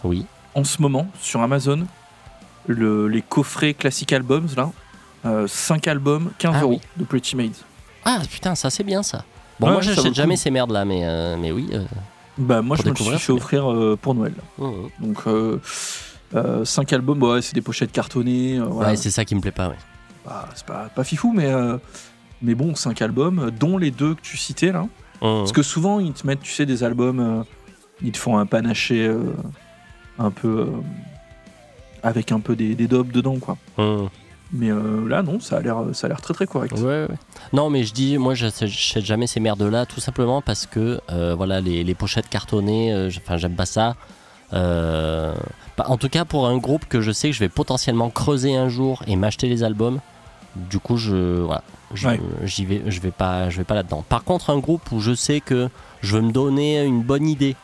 Oui. 0.05 0.27
En 0.55 0.63
ce 0.65 0.81
moment, 0.81 1.09
sur 1.21 1.41
Amazon, 1.43 1.87
le- 2.67 3.09
les 3.09 3.23
coffrets 3.23 3.75
classiques 3.75 4.13
albums, 4.13 4.47
là, 4.57 4.71
5 5.49 5.89
albums, 5.89 6.31
15 6.39 6.55
Ah 6.57 6.63
euros 6.63 6.73
oui. 6.75 6.81
de 6.97 7.05
Pretty 7.05 7.35
Maids. 7.35 7.51
Ah 8.05 8.21
putain, 8.31 8.55
ça 8.55 8.71
c'est 8.71 8.85
bien 8.85 9.03
ça. 9.03 9.25
Bon, 9.59 9.67
Ouais, 9.67 9.73
moi 9.73 9.83
j'achète 9.83 10.15
jamais 10.15 10.37
coup. 10.37 10.41
ces 10.43 10.51
merdes 10.53 10.71
là, 10.71 10.85
mais, 10.85 11.01
euh, 11.05 11.37
mais 11.37 11.51
oui. 11.51 11.69
euh, 11.73 11.85
Bah, 12.39 12.63
moi, 12.63 12.77
je 12.81 12.89
me 12.89 12.95
suis 12.95 13.19
fait 13.19 13.33
offrir 13.33 13.69
euh, 13.73 13.99
pour 14.01 14.15
Noël. 14.15 14.35
mmh. 14.59 14.71
Donc, 15.01 15.23
5 16.65 16.93
albums, 16.93 17.19
bah 17.19 17.35
ouais, 17.35 17.43
c'est 17.43 17.55
des 17.55 17.63
pochettes 17.63 17.93
cartonnées. 17.93 18.59
euh, 18.59 18.65
voilà. 18.65 18.91
Ouais, 18.91 18.97
c'est 18.97 19.11
ça 19.11 19.25
qui 19.25 19.35
me 19.35 19.41
plaît 19.41 19.51
pas, 19.53 19.69
ouais. 19.69 19.77
Bah, 20.25 20.49
c'est 20.55 20.67
pas, 20.67 20.89
pas 20.95 21.05
fifou, 21.05 21.33
mais, 21.33 21.47
euh, 21.47 21.77
mais 22.43 22.55
bon, 22.55 22.75
5 22.75 23.01
albums, 23.03 23.51
dont 23.59 23.79
les 23.79 23.91
deux 23.91 24.15
que 24.15 24.21
tu 24.21 24.37
citais 24.37 24.73
là. 24.73 24.83
Mmh. 24.83 24.89
Parce 25.21 25.53
que 25.53 25.63
souvent, 25.63 26.01
ils 26.01 26.13
te 26.13 26.27
mettent, 26.27 26.43
tu 26.43 26.53
sais, 26.53 26.67
des 26.67 26.83
albums, 26.85 27.21
euh, 27.21 27.43
ils 28.03 28.13
te 28.13 28.19
font 28.19 28.37
un 28.39 28.45
panaché 28.47 29.07
euh, 29.07 29.21
un 30.19 30.31
peu. 30.31 30.49
euh, 30.61 30.67
avec 32.03 32.31
un 32.33 32.41
peu 32.41 32.55
des, 32.55 32.75
des 32.75 32.87
dobs 32.87 33.11
dedans, 33.11 33.37
quoi. 33.39 33.57
Mmh. 33.79 34.07
Mais 34.53 34.71
euh, 34.71 35.09
là, 35.09 35.23
non, 35.23 35.41
ça 35.41 35.57
a 35.57 35.61
l'air 35.61 35.77
ça 35.93 36.07
a 36.07 36.09
l'air 36.09 36.21
très 36.21 36.33
très 36.33 36.47
correct. 36.47 36.73
Ouais, 36.79 37.07
ouais. 37.09 37.17
Non, 37.53 37.69
mais 37.69 37.83
je 37.83 37.93
dis, 37.93 38.17
moi 38.17 38.35
j'achète 38.35 39.05
jamais 39.05 39.27
ces 39.27 39.41
merdes 39.41 39.63
là, 39.63 39.87
tout 39.87 39.99
simplement 39.99 40.41
parce 40.41 40.67
que 40.67 41.01
euh, 41.11 41.35
voilà, 41.35 41.61
les, 41.61 41.83
les 41.83 41.95
pochettes 41.97 42.29
cartonnées, 42.29 42.93
euh, 42.93 43.11
enfin 43.25 43.39
j'aime 43.39 43.57
pas 43.57 43.67
ça. 43.67 43.97
Euh, 44.53 45.35
bah, 45.77 45.87
en 45.89 45.97
tout 45.97 46.09
cas, 46.09 46.25
pour 46.25 46.47
un 46.47 46.57
groupe 46.57 46.87
que 46.87 47.01
je 47.01 47.11
sais 47.13 47.29
que 47.29 47.35
je 47.35 47.41
vais 47.41 47.49
potentiellement 47.49 48.11
creuser 48.11 48.57
un 48.57 48.69
jour 48.69 49.03
et 49.07 49.17
m'acheter 49.17 49.49
les 49.49 49.63
albums, 49.63 50.01
du 50.55 50.79
coup, 50.79 50.97
je 50.97 51.41
voilà, 51.43 51.63
je- 51.95 52.09
Ouais. 52.09 52.21
j'y 52.45 52.65
vais, 52.65 52.83
je 52.87 53.01
vais 53.01 53.11
pas, 53.11 53.51
je 53.51 53.59
vais 53.59 53.65
pas 53.65 53.75
là-dedans. 53.75 54.05
Par 54.09 54.25
contre, 54.25 54.51
un 54.51 54.59
groupe 54.59 54.91
où 54.93 55.01
je 55.01 55.15
sais 55.15 55.41
que 55.41 55.69
je 56.01 56.17
veux 56.17 56.23
me 56.23 56.33
donner 56.33 56.83
une 56.85 57.03
bonne 57.03 57.27
idée, 57.29 57.57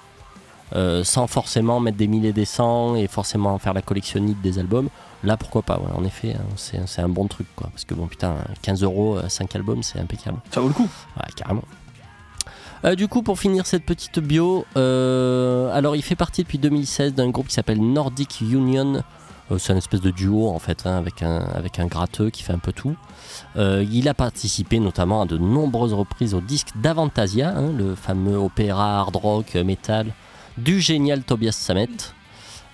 euh, 0.74 1.04
sans 1.04 1.26
forcément 1.26 1.80
mettre 1.80 1.96
des 1.98 2.06
milliers 2.06 2.32
des 2.32 2.44
cents 2.44 2.94
et 2.96 3.06
forcément 3.06 3.58
faire 3.58 3.72
la 3.74 3.82
collectionnite 3.82 4.40
des 4.42 4.58
albums, 4.58 4.88
là 5.22 5.36
pourquoi 5.36 5.62
pas, 5.62 5.78
ouais, 5.78 5.92
en 5.94 6.04
effet, 6.04 6.34
hein, 6.34 6.44
c'est 6.56 6.86
c'est 6.88 7.00
un 7.02 7.08
bon 7.08 7.26
truc 7.28 7.46
quoi. 7.56 7.68
Parce 7.70 7.84
que 7.84 7.94
bon, 7.94 8.06
putain, 8.08 8.34
15 8.62 8.82
euros, 8.82 9.18
5 9.28 9.54
albums, 9.56 9.82
c'est 9.82 9.98
impeccable. 10.00 10.38
Ça 10.50 10.60
vaut 10.60 10.68
le 10.68 10.74
coup. 10.74 10.88
Ouais, 11.16 11.28
carrément. 11.36 11.62
Euh, 12.84 12.96
du 12.96 13.06
coup, 13.06 13.22
pour 13.22 13.38
finir 13.38 13.66
cette 13.66 13.84
petite 13.84 14.18
bio, 14.18 14.66
euh, 14.76 15.72
alors 15.72 15.94
il 15.94 16.02
fait 16.02 16.16
partie 16.16 16.42
depuis 16.42 16.58
2016 16.58 17.14
d'un 17.14 17.30
groupe 17.30 17.46
qui 17.46 17.54
s'appelle 17.54 17.80
Nordic 17.80 18.40
Union. 18.40 19.04
Euh, 19.52 19.58
c'est 19.58 19.72
une 19.72 19.78
espèce 19.78 20.00
de 20.00 20.10
duo 20.10 20.48
en 20.48 20.58
fait, 20.58 20.84
hein, 20.84 20.96
avec, 20.96 21.22
un, 21.22 21.86
gratteux 21.86 22.30
qui 22.30 22.42
fait 22.42 22.52
un 22.52 22.58
peu 22.58 22.72
tout. 22.72 22.96
Il 23.56 24.08
a 24.08 24.14
participé 24.14 24.80
notamment 24.80 25.22
à 25.22 25.26
de 25.26 25.38
nombreuses 25.38 25.92
reprises 25.92 26.34
au 26.34 26.40
disque 26.40 26.70
d'Avantasia, 26.74 27.54
hein, 27.56 27.70
le 27.72 27.94
fameux 27.94 28.36
opéra 28.36 28.98
hard 29.00 29.14
rock 29.14 29.54
metal 29.54 30.12
du 30.58 30.80
génial 30.80 31.22
Tobias 31.22 31.52
Samet, 31.52 31.88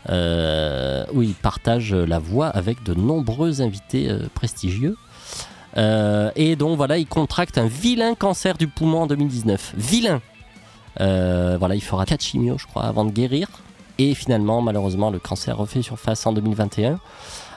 où 0.09 1.23
il 1.23 1.35
partage 1.35 1.93
la 1.93 2.19
voix 2.19 2.47
avec 2.47 2.83
de 2.83 2.95
nombreux 2.95 3.61
invités 3.61 4.11
prestigieux. 4.35 4.97
Euh, 5.77 6.31
et 6.37 6.57
donc 6.57 6.77
voilà, 6.77 6.99
il 6.99 7.07
contracte 7.07 7.59
un 7.59 7.67
vilain 7.67 8.15
cancer 8.15 8.57
du 8.57 8.69
poumon 8.69 9.03
en 9.03 9.07
2019. 9.07 9.75
Vilain 9.77 10.21
Euh, 11.01 11.57
Voilà, 11.59 11.75
il 11.75 11.83
fera 11.83 12.05
4 12.07 12.23
chimios, 12.23 12.59
je 12.59 12.67
crois, 12.67 12.85
avant 12.85 13.05
de 13.05 13.11
guérir. 13.11 13.49
Et 13.99 14.15
finalement, 14.15 14.63
malheureusement, 14.63 15.11
le 15.11 15.19
cancer 15.19 15.57
refait 15.57 15.83
surface 15.83 16.27
en 16.27 16.33
2021 16.33 16.99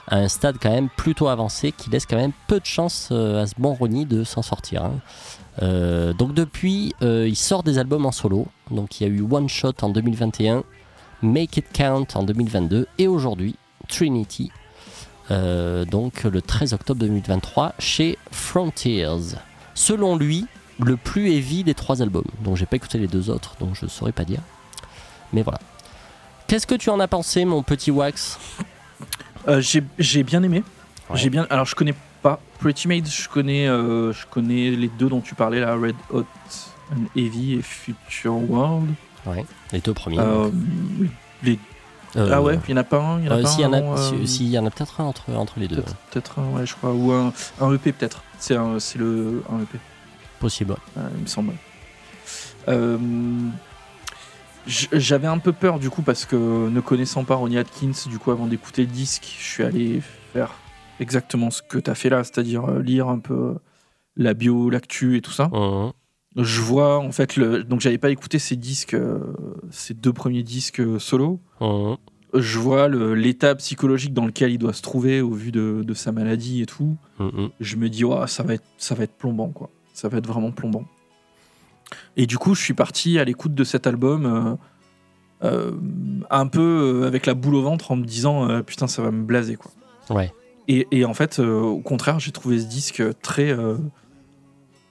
à 0.08 0.16
un 0.16 0.28
stade 0.28 0.56
quand 0.60 0.70
même 0.70 0.88
plutôt 0.88 1.28
avancé 1.28 1.70
qui 1.70 1.88
laisse 1.88 2.06
quand 2.06 2.16
même 2.16 2.32
peu 2.48 2.58
de 2.58 2.66
chance 2.66 3.08
euh, 3.12 3.42
à 3.42 3.46
ce 3.46 3.54
bon 3.56 3.72
Ronnie 3.72 4.04
de 4.04 4.24
s'en 4.24 4.42
sortir. 4.42 4.84
hein. 4.84 6.12
Donc 6.18 6.34
depuis, 6.34 6.94
il 7.02 7.36
sort 7.36 7.62
des 7.62 7.78
albums 7.78 8.06
en 8.06 8.12
solo. 8.12 8.46
Donc 8.70 9.00
il 9.00 9.06
y 9.06 9.10
a 9.10 9.12
eu 9.12 9.22
One 9.22 9.48
Shot 9.48 9.74
en 9.82 9.90
2021, 9.90 10.64
Make 11.22 11.58
It 11.58 11.66
Count 11.72 12.06
en 12.14 12.22
2022 12.24 12.86
et 12.98 13.06
aujourd'hui 13.06 13.54
Trinity. 13.88 14.50
Euh, 15.32 15.84
donc 15.84 16.22
le 16.24 16.40
13 16.42 16.72
octobre 16.74 17.00
2023 17.00 17.74
chez 17.78 18.18
Frontiers. 18.30 19.08
Selon 19.74 20.16
lui, 20.16 20.46
le 20.78 20.96
plus 20.96 21.30
heavy 21.32 21.64
des 21.64 21.74
trois 21.74 22.02
albums. 22.02 22.24
Donc 22.44 22.56
j'ai 22.56 22.66
pas 22.66 22.76
écouté 22.76 22.98
les 22.98 23.08
deux 23.08 23.30
autres, 23.30 23.54
donc 23.58 23.70
je 23.80 23.86
saurais 23.86 24.12
pas 24.12 24.24
dire. 24.24 24.40
Mais 25.32 25.42
voilà. 25.42 25.58
Qu'est-ce 26.46 26.66
que 26.66 26.74
tu 26.74 26.90
en 26.90 27.00
as 27.00 27.08
pensé, 27.08 27.44
mon 27.44 27.62
petit 27.62 27.90
Wax? 27.90 28.38
Euh, 29.48 29.60
j'ai 29.98 30.22
bien 30.22 30.42
aimé. 30.42 30.62
Ouais. 31.10 31.16
J'ai 31.16 31.30
bien. 31.30 31.46
Alors 31.50 31.64
je 31.66 31.74
connais 31.74 31.94
pas 32.22 32.38
Pretty 32.60 32.86
Made, 32.86 33.08
je 33.08 33.28
connais, 33.28 33.66
euh, 33.66 34.12
je 34.12 34.24
connais 34.26 34.70
les 34.70 34.88
deux 34.88 35.08
dont 35.08 35.20
tu 35.20 35.34
parlais 35.34 35.58
là, 35.60 35.74
Red 35.74 35.96
Hot 36.12 36.24
and 36.92 37.04
Heavy 37.16 37.54
et 37.54 37.62
Future 37.62 38.34
World. 38.48 38.88
Ouais, 39.26 39.44
les 39.72 39.80
deux 39.80 39.94
premiers. 39.94 40.18
Euh, 40.20 40.48
les- 41.42 41.58
ah 42.16 42.42
ouais, 42.42 42.58
il 42.68 42.70
y 42.70 42.74
en 42.74 42.76
a 42.78 42.84
pas 42.84 42.98
un, 43.00 43.18
il 43.20 43.24
y 43.26 43.28
en 43.28 43.32
a 43.32 43.36
euh, 43.38 43.42
pas 43.42 43.48
S'il 43.48 43.60
y, 43.60 43.64
un 43.64 43.72
en 43.72 43.94
a- 43.94 43.96
si- 43.96 44.14
euh, 44.14 44.26
si, 44.26 44.50
y 44.50 44.58
en 44.58 44.66
a 44.66 44.70
peut-être 44.70 45.00
un 45.00 45.04
entre, 45.04 45.30
entre 45.34 45.58
les 45.58 45.68
deux. 45.68 45.76
Peut-être 45.76 45.96
peut-être 46.10 46.38
un, 46.38 46.48
ouais, 46.56 46.66
je 46.66 46.74
crois, 46.74 46.92
ou 46.92 47.12
un, 47.12 47.32
un 47.60 47.72
EP 47.74 47.92
peut-être. 47.92 48.22
C'est 48.38 48.56
un- 48.56 48.78
c'est 48.78 48.98
le 48.98 49.42
un 49.50 49.60
EP, 49.62 49.78
Possible. 50.40 50.74
euh, 50.98 51.08
il 51.16 51.22
me 51.22 51.26
semble. 51.26 51.52
Euh, 52.68 52.98
J'avais 54.66 55.26
un 55.26 55.38
peu 55.38 55.52
peur 55.52 55.80
du 55.80 55.90
coup 55.90 56.02
parce 56.02 56.24
que 56.24 56.36
ne 56.68 56.80
connaissant 56.80 57.24
pas 57.24 57.34
Ronnie 57.34 57.58
Atkins, 57.58 57.90
du 58.08 58.18
coup 58.20 58.30
avant 58.30 58.46
d'écouter 58.46 58.82
le 58.82 58.92
disque, 58.92 59.24
je 59.38 59.44
suis 59.44 59.62
allé 59.64 60.00
faire 60.32 60.52
exactement 61.00 61.50
ce 61.50 61.62
que 61.62 61.78
tu 61.78 61.90
as 61.90 61.96
fait 61.96 62.10
là, 62.10 62.22
c'est-à-dire 62.22 62.66
euh, 62.70 62.80
lire 62.80 63.08
un 63.08 63.18
peu 63.18 63.56
la 64.16 64.34
bio, 64.34 64.70
l'actu 64.70 65.16
et 65.16 65.20
tout 65.20 65.32
ça. 65.32 65.48
Mhm. 65.52 65.92
Je 66.36 66.60
vois 66.60 66.98
en 66.98 67.12
fait 67.12 67.36
le 67.36 67.62
donc 67.62 67.80
j'avais 67.80 67.98
pas 67.98 68.10
écouté 68.10 68.38
ces 68.38 68.56
disques, 68.56 68.94
euh, 68.94 69.18
ces 69.70 69.94
deux 69.94 70.12
premiers 70.12 70.42
disques 70.42 70.80
euh, 70.80 70.98
solo. 70.98 71.40
Mhm. 71.60 71.96
Je 72.34 72.58
vois 72.58 72.88
l'état 72.88 73.54
psychologique 73.56 74.14
dans 74.14 74.24
lequel 74.24 74.52
il 74.52 74.58
doit 74.58 74.72
se 74.72 74.80
trouver 74.80 75.20
au 75.20 75.32
vu 75.32 75.52
de, 75.52 75.82
de 75.84 75.94
sa 75.94 76.12
maladie 76.12 76.62
et 76.62 76.66
tout. 76.66 76.96
Mhm. 77.18 77.50
Je 77.60 77.76
me 77.76 77.90
dis 77.90 78.04
Ouah, 78.04 78.26
ça 78.26 78.42
va 78.42 78.54
être 78.54 78.64
ça 78.78 78.94
va 78.94 79.04
être 79.04 79.12
plombant 79.16 79.48
quoi. 79.48 79.68
Ça 79.92 80.08
va 80.08 80.16
être 80.18 80.26
vraiment 80.26 80.50
plombant. 80.52 80.84
Et 82.16 82.26
du 82.26 82.38
coup, 82.38 82.54
je 82.54 82.62
suis 82.62 82.72
parti 82.72 83.18
à 83.18 83.24
l'écoute 83.24 83.54
de 83.54 83.64
cet 83.64 83.86
album 83.86 84.24
euh, 84.24 84.56
euh, 85.44 85.72
un 86.30 86.46
peu 86.46 87.02
euh, 87.02 87.06
avec 87.06 87.26
la 87.26 87.34
boule 87.34 87.56
au 87.56 87.62
ventre 87.62 87.90
en 87.90 87.96
me 87.96 88.06
disant 88.06 88.48
euh, 88.48 88.62
putain 88.62 88.86
ça 88.86 89.02
va 89.02 89.10
me 89.10 89.24
blaser 89.24 89.56
quoi. 89.56 89.70
Ouais. 90.08 90.32
Et, 90.68 90.86
et 90.90 91.04
en 91.04 91.12
fait, 91.12 91.38
euh, 91.38 91.60
au 91.60 91.80
contraire, 91.80 92.18
j'ai 92.20 92.32
trouvé 92.32 92.60
ce 92.60 92.66
disque 92.66 93.02
très, 93.20 93.50
euh, 93.50 93.76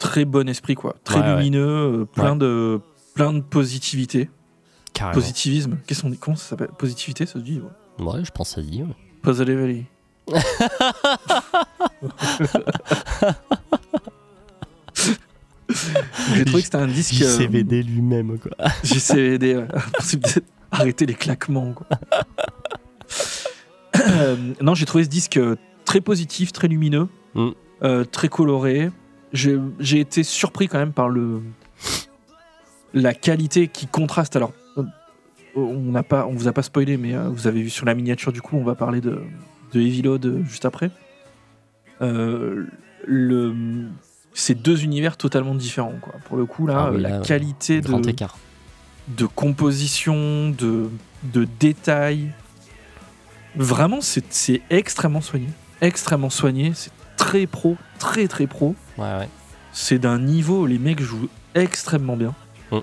très 0.01 0.25
bon 0.25 0.49
esprit, 0.49 0.75
quoi. 0.75 0.95
Très 1.05 1.19
Ouais, 1.21 1.35
lumineux, 1.37 1.61
euh, 2.01 2.05
plein, 2.05 2.31
Ouais. 2.33 2.37
de, 2.39 2.79
plein 3.15 3.31
de 3.33 3.39
positivité. 3.41 4.29
Carrément. 4.93 5.13
Positivisme. 5.13 5.77
Qu'est-ce 5.87 6.01
qu'on 6.01 6.09
dit? 6.09 6.17
Comment 6.17 6.35
ça 6.35 6.49
s'appelle? 6.49 6.69
Positivité, 6.77 7.25
ça 7.25 7.33
se 7.33 7.39
dit 7.39 7.61
ouais. 7.99 8.23
Je 8.23 8.31
pense 8.31 8.49
que 8.49 8.55
ça 8.55 8.61
se 8.61 8.67
dit. 8.67 8.83
j'ai 16.35 16.45
trouvé 16.45 16.61
que 16.61 16.65
c'était 16.65 16.75
un 16.77 16.87
disque. 16.87 17.21
euh, 17.21 17.37
lui-même, 17.47 18.37
quoi. 18.39 18.51
JCVD, 18.83 19.55
ouais. 19.57 19.67
D'arrêter 20.71 21.05
les 21.05 21.13
claquements. 21.13 21.73
Quoi. 21.73 21.87
Euh, 24.07 24.35
non, 24.61 24.73
j'ai 24.73 24.85
trouvé 24.85 25.03
ce 25.03 25.09
disque 25.09 25.37
euh, 25.37 25.55
très 25.85 26.01
positif, 26.01 26.51
très 26.53 26.67
lumineux, 26.67 27.07
Mm. 27.35 27.49
euh, 27.83 28.03
très 28.05 28.27
coloré. 28.29 28.89
J'ai 29.33 29.99
été 29.99 30.23
surpris 30.23 30.67
quand 30.67 30.79
même 30.79 30.93
par 30.93 31.09
le 31.09 31.41
la 32.93 33.13
qualité 33.13 33.67
qui 33.67 33.87
contraste. 33.87 34.35
Alors, 34.35 34.51
on 35.55 35.79
n'a 35.91 36.03
pas, 36.03 36.25
on 36.27 36.33
vous 36.33 36.47
a 36.47 36.53
pas 36.53 36.61
spoilé, 36.63 36.97
mais 36.97 37.15
euh, 37.15 37.29
vous 37.29 37.47
avez 37.47 37.61
vu 37.61 37.69
sur 37.69 37.85
la 37.85 37.93
miniature 37.93 38.31
du 38.31 38.41
coup, 38.41 38.57
on 38.57 38.63
va 38.63 38.75
parler 38.75 39.01
de, 39.01 39.21
de 39.73 39.79
Heavy 39.81 40.01
Load 40.01 40.25
euh, 40.25 40.43
juste 40.43 40.65
après. 40.65 40.91
Euh, 42.01 42.65
le, 43.05 43.53
c'est 44.33 44.61
deux 44.61 44.83
univers 44.83 45.17
totalement 45.17 45.55
différents, 45.55 45.95
quoi. 46.01 46.13
Pour 46.25 46.37
le 46.37 46.45
coup, 46.45 46.67
là, 46.67 46.85
Ah 46.87 46.91
oui, 46.91 47.01
là, 47.01 47.09
la 47.09 47.19
ouais. 47.19 47.25
qualité 47.25 47.81
de, 47.81 48.09
écart. 48.09 48.37
de 49.09 49.25
composition, 49.25 50.49
de, 50.49 50.89
de 51.23 51.47
détails. 51.59 52.31
Vraiment, 53.55 53.99
c'est 54.01 54.23
c'est 54.29 54.61
extrêmement 54.69 55.21
soigné. 55.21 55.47
Extrêmement 55.81 56.29
soigné. 56.29 56.71
C'est 56.73 56.91
très 57.21 57.45
pro, 57.47 57.77
très 57.99 58.27
très 58.27 58.47
pro. 58.47 58.75
Ouais, 58.97 59.03
ouais. 59.19 59.29
C'est 59.71 59.99
d'un 59.99 60.19
niveau, 60.19 60.65
les 60.65 60.79
mecs 60.79 61.01
jouent 61.01 61.29
extrêmement 61.55 62.17
bien. 62.17 62.33
Mm. 62.71 62.79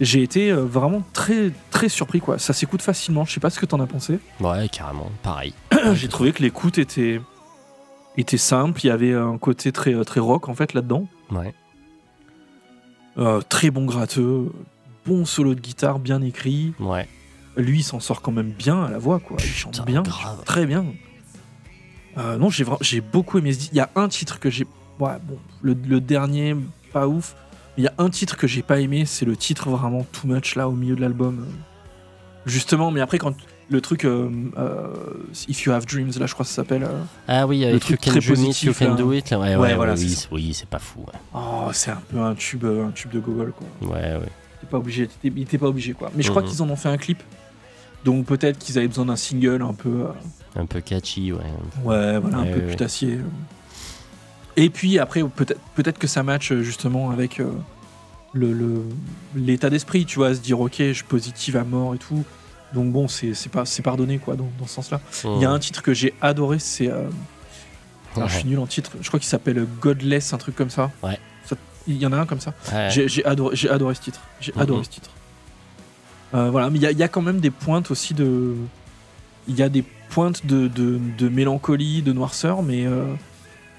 J'ai 0.00 0.22
été 0.22 0.50
euh, 0.50 0.64
vraiment 0.64 1.02
très 1.12 1.52
très 1.70 1.88
surpris 1.88 2.20
quoi. 2.20 2.38
Ça 2.38 2.52
s'écoute 2.52 2.82
facilement. 2.82 3.24
Je 3.24 3.32
sais 3.32 3.40
pas 3.40 3.50
ce 3.50 3.58
que 3.58 3.66
t'en 3.66 3.80
as 3.80 3.86
pensé. 3.86 4.18
Ouais, 4.40 4.68
carrément. 4.68 5.10
Pareil. 5.22 5.54
J'ai 5.94 6.08
trouvé 6.08 6.32
que 6.32 6.42
l'écoute 6.42 6.78
était 6.78 7.20
était 8.16 8.36
simple. 8.38 8.80
Il 8.84 8.88
y 8.88 8.90
avait 8.90 9.14
un 9.14 9.38
côté 9.38 9.72
très 9.72 9.94
euh, 9.94 10.04
très 10.04 10.20
rock 10.20 10.48
en 10.48 10.54
fait 10.54 10.74
là-dedans. 10.74 11.06
Ouais. 11.30 11.54
Euh, 13.18 13.40
très 13.48 13.70
bon 13.70 13.84
gratteux, 13.84 14.52
bon 15.06 15.24
solo 15.24 15.54
de 15.54 15.60
guitare 15.60 15.98
bien 15.98 16.22
écrit. 16.22 16.74
Ouais. 16.78 17.08
Lui, 17.56 17.80
il 17.80 17.82
s'en 17.82 17.98
sort 17.98 18.22
quand 18.22 18.30
même 18.30 18.50
bien 18.50 18.84
à 18.84 18.90
la 18.90 18.98
voix, 18.98 19.18
quoi. 19.18 19.36
Il 19.40 19.46
chante 19.46 19.72
Putain, 19.72 19.84
bien, 19.84 20.02
grave. 20.02 20.44
très 20.44 20.64
bien. 20.64 20.84
Euh, 22.16 22.36
non, 22.36 22.48
j'ai 22.50 23.00
beaucoup 23.00 23.38
aimé 23.38 23.52
ce 23.52 23.58
disque. 23.58 23.72
Il 23.72 23.76
y 23.76 23.80
a 23.80 23.90
un 23.96 24.08
titre 24.08 24.40
que 24.40 24.50
j'ai. 24.50 24.66
Ouais, 24.98 25.12
bon, 25.22 25.38
le, 25.62 25.74
le 25.86 26.00
dernier, 26.00 26.56
pas 26.92 27.06
ouf. 27.06 27.36
Il 27.76 27.84
y 27.84 27.86
a 27.86 27.92
un 27.98 28.08
titre 28.10 28.36
que 28.36 28.48
j'ai 28.48 28.62
pas 28.62 28.80
aimé, 28.80 29.04
c'est 29.06 29.24
le 29.24 29.36
titre 29.36 29.68
vraiment 29.70 30.04
too 30.10 30.26
much 30.26 30.56
là 30.56 30.68
au 30.68 30.72
milieu 30.72 30.96
de 30.96 31.00
l'album. 31.00 31.46
Justement, 32.46 32.90
mais 32.90 33.00
après, 33.00 33.18
quand 33.18 33.34
le 33.70 33.80
truc 33.80 34.04
euh, 34.04 34.30
euh, 34.56 34.88
If 35.48 35.62
You 35.64 35.72
Have 35.72 35.84
Dreams, 35.86 36.10
là, 36.18 36.26
je 36.26 36.32
crois 36.32 36.44
que 36.44 36.48
ça 36.50 36.56
s'appelle. 36.56 36.88
Ah 37.28 37.46
oui, 37.46 37.64
avec 37.64 37.82
truc 37.82 38.04
You 38.04 38.12
Can 38.12 38.18
très 38.18 38.20
Do 38.20 38.34
It, 38.34 38.38
You 38.62 38.72
positif, 38.72 38.78
Can. 38.78 38.94
Do 38.94 39.12
It. 39.12 39.30
là. 39.30 39.38
Ouais, 39.38 39.56
Ouais, 39.56 39.74
voilà, 39.76 39.92
oui, 39.94 40.08
c'est- 40.08 40.28
oui, 40.32 40.60
pas 40.70 40.78
fou. 40.78 41.00
Ouais, 41.00 41.18
Oh, 41.34 41.68
c'est 41.72 41.90
un 41.90 42.02
peu 42.10 42.18
un 42.18 42.34
tube, 42.34 42.64
un 42.64 42.90
tube 42.90 43.10
de 43.12 43.20
Gogol, 43.20 43.52
quoi. 43.52 43.66
ouais. 43.90 44.16
ouais. 44.16 44.28
T'es 44.60 44.66
pas 44.66 44.78
obligé, 44.78 45.06
t'es- 45.06 45.14
il 45.36 45.42
était 45.42 45.58
pas 45.58 45.66
obligé, 45.68 45.92
quoi. 45.92 46.10
Mais 46.16 46.22
je 46.24 46.30
crois 46.30 46.42
Mhm. 46.42 46.48
qu'ils 46.48 46.62
en 46.62 46.70
ont 46.70 46.76
fait 46.76 46.88
un 46.88 46.96
clip. 46.96 47.22
Donc 48.04 48.24
peut-être 48.26 48.58
qu'ils 48.58 48.78
avaient 48.78 48.88
besoin 48.88 49.04
d'un 49.04 49.16
single 49.16 49.62
un 49.62 49.74
peu. 49.74 50.06
Euh, 50.58 50.62
Un 50.62 50.66
peu 50.66 50.80
catchy, 50.80 51.32
ouais. 51.32 51.38
Ouais, 51.84 52.18
voilà, 52.18 52.38
un 52.38 52.42
Ouais, 52.44 52.50
peu 52.52 52.60
ouais, 52.60 52.66
putassier. 52.70 53.18
Et 54.56 54.70
puis 54.70 54.98
après, 54.98 55.22
peut-être 55.22 55.58
peut 55.74 55.82
que 55.92 56.06
ça 56.06 56.22
match 56.22 56.50
euh, 56.52 56.62
justement 56.62 57.10
avec 57.10 57.38
euh, 57.40 57.50
le- 58.32 58.84
l'état 59.36 59.70
d'esprit, 59.70 60.04
tu 60.04 60.16
vois, 60.18 60.34
se 60.34 60.40
dire 60.40 60.60
ok, 60.60 60.76
je 60.92 61.04
positive 61.04 61.56
à 61.56 61.64
mort 61.64 61.94
et 61.94 61.98
tout. 61.98 62.24
Donc 62.74 62.92
bon, 62.92 63.08
c'est 63.08 63.32
pas 63.50 63.64
c'est 63.64 63.82
pardonné 63.82 64.18
quoi 64.18 64.36
dans, 64.36 64.50
dans 64.58 64.66
ce 64.66 64.74
sens-là. 64.74 65.00
Il 65.24 65.40
y 65.40 65.44
a 65.44 65.50
un 65.50 65.58
titre 65.58 65.80
que 65.82 65.94
j'ai 65.94 66.12
adoré, 66.20 66.58
c'est 66.58 66.90
euh, 66.90 67.08
alors, 68.16 68.28
je 68.28 68.36
suis 68.38 68.48
nul 68.48 68.58
en 68.58 68.66
titre. 68.66 68.90
Je 69.00 69.06
crois 69.08 69.20
qu'il 69.20 69.28
s'appelle 69.28 69.64
Godless, 69.80 70.32
un 70.32 70.38
truc 70.38 70.56
comme 70.56 70.70
ça. 70.70 70.90
Ouais. 71.02 71.18
Il 71.86 71.96
y 71.96 72.04
en 72.04 72.12
a 72.12 72.18
un 72.18 72.26
comme 72.26 72.40
ça. 72.40 72.52
Ouais. 72.70 72.90
J'ai 72.90 73.24
adoré, 73.24 73.56
j'ai 73.56 73.70
adoré 73.70 73.94
ce 73.94 74.02
titre. 74.02 74.20
J'ai 74.42 74.52
Mhm. 74.52 74.60
adoré 74.60 74.84
ce 74.84 74.90
titre. 74.90 75.10
Euh, 76.34 76.50
voilà, 76.50 76.68
mais 76.68 76.78
il 76.78 76.90
y, 76.90 76.94
y 76.94 77.02
a 77.02 77.08
quand 77.08 77.22
même 77.22 77.40
des 77.40 77.50
pointes 77.50 77.90
aussi 77.90 78.12
de. 78.12 78.54
Il 79.46 79.56
y 79.56 79.62
a 79.62 79.70
des 79.70 79.82
pointes 80.08 80.46
de, 80.46 80.68
de- 80.68 80.98
de 81.18 81.28
mélancolie, 81.28 82.02
de 82.02 82.12
noirceur, 82.12 82.62
mais, 82.62 82.86
euh, 82.86 83.04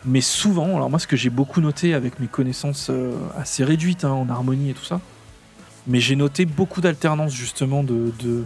mais 0.05 0.21
souvent, 0.21 0.75
alors 0.75 0.89
moi, 0.89 0.99
ce 0.99 1.07
que 1.07 1.17
j'ai 1.17 1.29
beaucoup 1.29 1.61
noté 1.61 1.93
avec 1.93 2.19
mes 2.19 2.27
connaissances 2.27 2.87
euh, 2.89 3.13
assez 3.37 3.63
réduites 3.63 4.05
hein, 4.05 4.11
en 4.11 4.29
harmonie 4.29 4.69
et 4.69 4.73
tout 4.73 4.85
ça, 4.85 4.99
mais 5.87 5.99
j'ai 5.99 6.15
noté 6.15 6.45
beaucoup 6.45 6.81
d'alternance 6.81 7.33
justement 7.33 7.83
de, 7.83 8.11
de, 8.23 8.43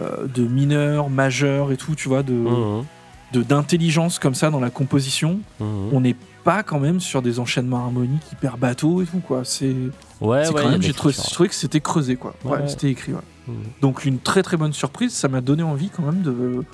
euh, 0.00 0.26
de 0.26 0.42
mineurs, 0.42 1.10
majeurs 1.10 1.72
et 1.72 1.76
tout, 1.76 1.94
tu 1.94 2.08
vois, 2.08 2.22
de 2.22 2.32
Mhm. 2.32 2.84
de- 3.32 3.42
d'intelligence 3.42 4.18
comme 4.18 4.34
ça 4.34 4.50
dans 4.50 4.60
la 4.60 4.70
composition. 4.70 5.40
Mhm. 5.60 5.66
On 5.92 6.00
n'est 6.00 6.16
pas 6.44 6.62
quand 6.62 6.78
même 6.80 7.00
sur 7.00 7.22
des 7.22 7.38
enchaînements 7.40 7.78
harmoniques 7.78 8.22
hyper 8.32 8.58
bateaux 8.58 9.00
et 9.02 9.06
tout, 9.06 9.20
quoi. 9.20 9.42
C'est. 9.44 9.74
Ouais, 10.20 10.44
C'est 10.44 10.52
ouais, 10.52 10.62
quand 10.62 10.70
même, 10.70 10.82
j'ai 10.82 10.92
trouvé, 10.92 11.14
que 11.48 11.54
c'était 11.54 11.80
creusé, 11.80 12.16
quoi. 12.16 12.34
Ouais, 12.44 12.52
Ouais. 12.58 12.68
c'était 12.68 12.90
écrit. 12.90 13.12
Donc, 13.80 14.04
une 14.04 14.18
très 14.18 14.42
très 14.42 14.56
bonne 14.56 14.72
surprise. 14.72 15.12
Ça 15.12 15.28
m'a 15.28 15.40
donné 15.40 15.62
envie, 15.62 15.88
quand 15.88 16.02
même, 16.04 16.22
de. 16.22 16.64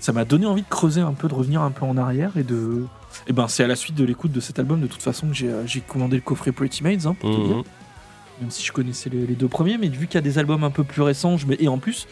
Ça 0.00 0.12
m'a 0.12 0.24
donné 0.24 0.46
envie 0.46 0.62
de 0.62 0.68
creuser 0.68 1.00
un 1.02 1.12
peu, 1.12 1.28
de 1.28 1.34
revenir 1.34 1.60
un 1.62 1.70
peu 1.70 1.84
en 1.84 1.96
arrière 1.96 2.36
et 2.36 2.42
de. 2.42 2.84
Et 3.26 3.32
ben, 3.32 3.46
c'est 3.48 3.62
à 3.62 3.66
la 3.66 3.76
suite 3.76 3.94
de 3.94 4.04
l'écoute 4.04 4.32
de 4.32 4.40
cet 4.40 4.58
album, 4.58 4.80
de 4.80 4.86
toute 4.86 5.02
façon, 5.02 5.28
que 5.28 5.34
j'ai 5.34 5.50
euh, 5.50 5.64
commandé 5.86 6.16
le 6.16 6.22
coffret 6.22 6.52
Pretty 6.52 6.82
Maids, 6.82 7.06
hein, 7.06 7.14
pour 7.18 7.30
te 7.30 7.36
dire. 7.46 7.56
Mhm. 7.58 7.64
même 8.40 8.50
si 8.50 8.64
je 8.64 8.72
connaissais 8.72 9.10
les, 9.10 9.26
les 9.26 9.34
deux 9.34 9.48
premiers, 9.48 9.76
mais 9.78 9.88
vu 9.88 10.06
qu'il 10.06 10.14
y 10.14 10.18
a 10.18 10.22
des 10.22 10.38
albums 10.38 10.64
un 10.64 10.70
peu 10.70 10.84
plus 10.84 11.02
récents, 11.02 11.36
je 11.36 11.46
mets- 11.46 11.58
et 11.60 11.68
en 11.68 11.76
plus, 11.78 12.08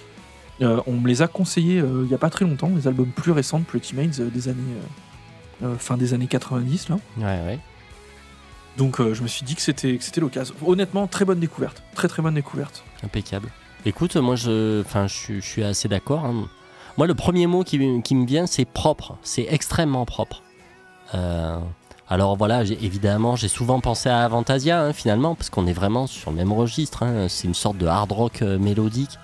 euh, 0.60 0.80
on 0.86 0.92
me 0.92 1.08
les 1.08 1.22
a 1.22 1.28
conseillés 1.28 1.80
euh, 1.80 2.02
il 2.04 2.10
y 2.10 2.14
a 2.14 2.18
pas 2.18 2.28
très 2.30 2.44
longtemps, 2.44 2.70
les 2.74 2.86
albums 2.86 3.08
plus 3.10 3.32
récents 3.32 3.58
de 3.60 3.64
Pretty 3.64 3.94
Maids 3.96 4.20
euh, 4.20 4.28
des 4.28 4.48
années 4.48 4.76
fin 5.78 5.96
des 5.96 6.14
années 6.14 6.26
90 6.28 6.88
là. 6.90 6.98
Ouais, 7.16 7.24
ouais. 7.24 7.58
Donc 8.76 9.00
je 9.00 9.22
me 9.22 9.26
suis 9.28 9.44
dit 9.44 9.56
que 9.56 9.62
c'était 9.62 9.96
que 9.96 10.04
c'était 10.04 10.20
l'occasion. 10.20 10.54
Honnêtement, 10.64 11.06
très 11.08 11.24
bonne 11.24 11.40
découverte, 11.40 11.82
très 11.94 12.06
très 12.06 12.22
bonne 12.22 12.34
découverte. 12.34 12.84
Impeccable. 13.02 13.48
Écoute, 13.86 14.14
moi, 14.16 14.36
je, 14.36 14.82
enfin, 14.82 15.06
je, 15.08 15.14
suis- 15.14 15.40
je 15.40 15.46
suis 15.46 15.64
assez 15.64 15.88
d'accord. 15.88 16.24
hein. 16.24 16.48
Moi, 16.98 17.06
le 17.06 17.14
premier 17.14 17.46
mot 17.46 17.62
qui, 17.62 18.02
qui 18.02 18.14
me 18.16 18.26
vient, 18.26 18.46
c'est 18.46 18.64
propre. 18.64 19.16
C'est 19.22 19.46
extrêmement 19.48 20.04
propre. 20.04 20.42
Euh, 21.14 21.56
alors 22.08 22.36
voilà, 22.36 22.62
évidemment, 22.64 23.36
j'ai 23.36 23.46
souvent 23.46 23.78
pensé 23.80 24.08
à 24.08 24.24
Avantasia, 24.24 24.82
hein, 24.82 24.92
finalement, 24.92 25.36
parce 25.36 25.48
qu'on 25.48 25.66
est 25.68 25.72
vraiment 25.72 26.08
sur 26.08 26.30
le 26.32 26.36
même 26.36 26.52
registre. 26.52 27.04
hein. 27.04 27.26
C'est 27.28 27.46
une 27.46 27.54
sorte 27.54 27.78
de 27.78 27.86
hard 27.86 28.10
rock 28.10 28.42
euh, 28.42 28.58
mélodique 28.58 29.16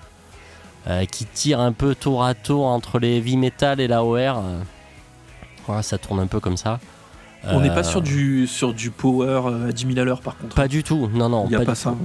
euh, 0.87 1.03
qui 1.05 1.25
tire 1.25 1.59
un 1.59 1.73
peu 1.73 1.95
tour 1.95 2.23
à 2.23 2.33
tour 2.33 2.65
entre 2.65 2.97
les 2.97 3.17
heavy 3.17 3.35
metal 3.35 3.81
et 3.81 3.87
la 3.87 4.05
OR. 4.05 4.41
Voilà, 5.67 5.83
ça 5.83 5.97
tourne 5.97 6.21
un 6.21 6.27
peu 6.27 6.39
comme 6.39 6.57
ça. 6.57 6.79
On 7.47 7.59
n'est 7.59 7.73
pas 7.73 7.83
sur 7.83 8.01
du 8.01 8.47
sur 8.47 8.73
du 8.73 8.89
power 8.89 9.67
à 9.69 9.71
10 9.71 9.87
000 9.87 9.99
à 9.99 10.03
l'heure 10.03 10.21
par 10.21 10.35
contre. 10.37 10.55
Pas 10.55 10.67
du 10.67 10.81
tout, 10.81 11.09
non, 11.13 11.29
non. 11.29 11.45
Il 11.45 11.49
n'y 11.49 11.55
a 11.55 11.59
pas 11.59 11.73
tout. 11.73 11.75
ça. 11.75 11.95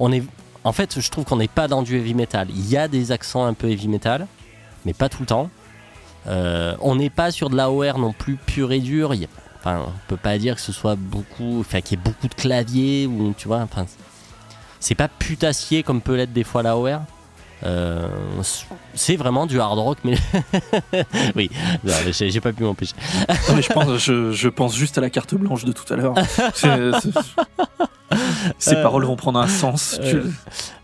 on 0.00 0.10
est 0.10 0.24
en 0.64 0.72
fait 0.72 0.98
je 1.00 1.08
trouve 1.10 1.24
qu'on 1.24 1.36
n'est 1.36 1.46
pas 1.46 1.68
dans 1.68 1.82
du 1.82 1.96
heavy 1.98 2.14
metal 2.14 2.48
il 2.50 2.68
y 2.68 2.76
a 2.76 2.88
des 2.88 3.12
accents 3.12 3.44
un 3.44 3.54
peu 3.54 3.68
heavy 3.70 3.86
metal 3.86 4.26
mais 4.84 4.94
pas 4.94 5.08
tout 5.08 5.20
le 5.20 5.26
temps. 5.26 5.50
Euh, 6.26 6.76
on 6.80 6.96
n'est 6.96 7.10
pas 7.10 7.30
sur 7.30 7.50
de 7.50 7.56
la 7.56 7.70
OR 7.70 7.98
non 7.98 8.12
plus 8.12 8.36
pur 8.36 8.72
et 8.72 8.80
dur. 8.80 9.12
Enfin 9.58 9.86
on 9.86 9.92
peut 10.08 10.16
pas 10.16 10.38
dire 10.38 10.56
que 10.56 10.60
ce 10.60 10.72
soit 10.72 10.96
beaucoup 10.96 11.60
enfin 11.60 11.80
qu'il 11.80 11.98
y 11.98 12.00
ait 12.00 12.04
beaucoup 12.04 12.28
de 12.28 12.34
claviers 12.34 13.06
ou 13.06 13.34
tu 13.36 13.48
c'est 14.80 14.96
pas 14.96 15.08
putassier 15.08 15.84
comme 15.84 16.00
peut 16.00 16.16
l'être 16.16 16.32
des 16.32 16.42
fois 16.42 16.62
la 16.64 16.76
OR 16.76 17.00
Euh, 17.64 18.08
c'est 18.94 19.14
vraiment 19.16 19.46
du 19.46 19.60
hard 19.60 19.78
rock 19.78 19.98
mais 20.02 20.16
oui 21.36 21.48
j'ai 22.10 22.40
pas 22.40 22.52
pu 22.52 22.64
m'empêcher 22.64 22.94
je 23.28 23.72
pense, 23.72 23.98
je, 23.98 24.32
je 24.32 24.48
pense 24.48 24.74
juste 24.74 24.98
à 24.98 25.00
la 25.00 25.10
carte 25.10 25.34
blanche 25.36 25.64
de 25.64 25.70
tout 25.72 25.84
à 25.92 25.96
l'heure. 25.96 26.14
Ces 28.58 28.74
Euh, 28.74 28.82
paroles 28.82 29.04
vont 29.04 29.16
prendre 29.16 29.38
un 29.38 29.46
sens. 29.48 29.98
euh, 30.02 30.24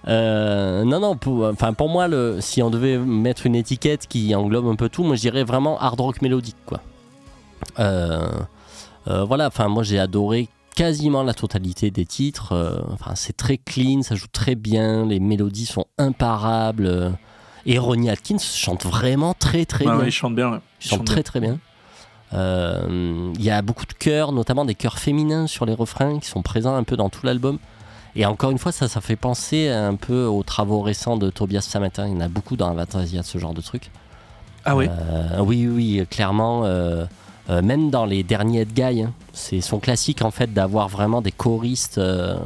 Euh, 0.06 0.84
non, 0.84 1.00
non, 1.00 1.16
pour, 1.16 1.44
enfin, 1.46 1.74
pour 1.74 1.88
moi, 1.90 2.08
le, 2.08 2.38
si 2.40 2.62
on 2.62 2.70
devait 2.70 2.96
mettre 2.96 3.44
une 3.44 3.54
étiquette 3.54 4.06
qui 4.06 4.34
englobe 4.34 4.66
un 4.68 4.76
peu 4.76 4.88
tout, 4.88 5.02
moi 5.04 5.14
je 5.16 5.20
dirais 5.20 5.44
vraiment 5.44 5.78
hard 5.78 6.00
rock 6.00 6.22
mélodique. 6.22 6.56
Quoi. 6.64 6.80
Voilà, 9.06 9.46
enfin, 9.48 9.68
moi 9.68 9.82
j'ai 9.82 9.98
adoré 9.98 10.48
quasiment 10.78 11.22
la 11.24 11.34
totalité 11.34 11.90
des 11.90 12.06
titres. 12.06 12.52
euh, 12.52 12.78
Enfin, 12.92 13.14
c'est 13.16 13.36
très 13.36 13.58
clean, 13.58 14.02
ça 14.02 14.14
joue 14.14 14.28
très 14.32 14.54
bien, 14.54 15.04
les 15.06 15.18
mélodies 15.20 15.66
sont 15.66 15.86
imparables. 15.98 16.86
euh, 16.86 17.10
et 17.66 17.78
Ronnie 17.78 18.08
Atkins 18.08 18.38
chante 18.38 18.86
vraiment 18.86 19.34
très 19.34 19.64
très 19.66 19.84
Ouais, 19.84 19.90
bien. 19.92 20.00
ouais, 20.00 20.08
il 20.08 20.12
chante 20.12 20.34
bien. 20.34 20.52
ouais. 20.52 20.58
Il 20.82 20.88
chante 20.88 21.04
très 21.04 21.22
très 21.22 21.40
bien. 21.40 21.58
Euh, 22.32 23.32
Il 23.36 23.42
y 23.44 23.50
a 23.50 23.60
beaucoup 23.62 23.84
de 23.86 23.92
chœurs, 23.92 24.32
notamment 24.32 24.64
des 24.64 24.74
chœurs 24.74 24.98
féminins 24.98 25.46
sur 25.46 25.66
les 25.66 25.74
refrains 25.74 26.18
qui 26.20 26.28
sont 26.28 26.42
présents 26.42 26.76
un 26.76 26.84
peu 26.84 26.96
dans 26.96 27.08
tout 27.10 27.26
l'album. 27.26 27.58
Et 28.16 28.24
encore 28.26 28.50
une 28.50 28.58
fois, 28.58 28.72
ça, 28.72 28.88
ça 28.88 29.00
fait 29.00 29.16
penser 29.16 29.68
un 29.68 29.96
peu 29.96 30.24
aux 30.24 30.42
travaux 30.42 30.80
récents 30.80 31.16
de 31.16 31.30
Tobias 31.30 31.60
Sammetin. 31.62 32.06
Il 32.06 32.14
y 32.14 32.16
en 32.16 32.20
a 32.20 32.28
beaucoup 32.28 32.56
dans 32.56 32.68
Avantasia, 32.70 33.22
ce 33.22 33.38
genre 33.38 33.54
de 33.54 33.60
truc. 33.60 33.90
Ah. 34.64 34.74
Euh, 34.76 35.40
oui, 35.40 35.66
oui, 35.66 35.98
oui, 36.00 36.06
clairement. 36.08 36.62
euh, 36.64 37.04
euh, 37.50 37.62
même 37.62 37.90
dans 37.90 38.04
les 38.04 38.22
derniers 38.22 38.60
Ed 38.60 38.72
Guy, 38.74 39.02
hein, 39.02 39.12
c'est 39.32 39.60
son 39.60 39.78
classique 39.78 40.22
en 40.22 40.30
fait 40.30 40.52
d'avoir 40.52 40.88
vraiment 40.88 41.22
des 41.22 41.32
choristes, 41.32 41.98
euh, 41.98 42.36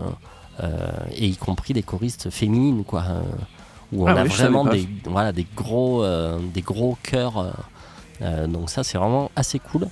euh, 0.63 0.79
et 1.17 1.27
y 1.29 1.37
compris 1.37 1.75
des 1.75 1.83
choristes 1.83 2.31
féminines, 2.31 2.85
quoi. 2.85 3.05
où 3.93 4.05
on 4.05 4.07
Ah 4.07 4.13
a 4.21 4.23
oui, 4.23 4.29
vraiment 4.29 4.65
des, 4.65 4.89
voilà, 5.05 5.33
des, 5.33 5.47
gros, 5.57 6.05
des 6.55 6.63
gros 6.63 6.97
chœurs. 7.03 7.53
donc 8.49 8.71
ça, 8.71 8.85
c'est 8.85 8.99
vraiment 8.99 9.31
assez 9.37 9.59
cool. 9.59 9.89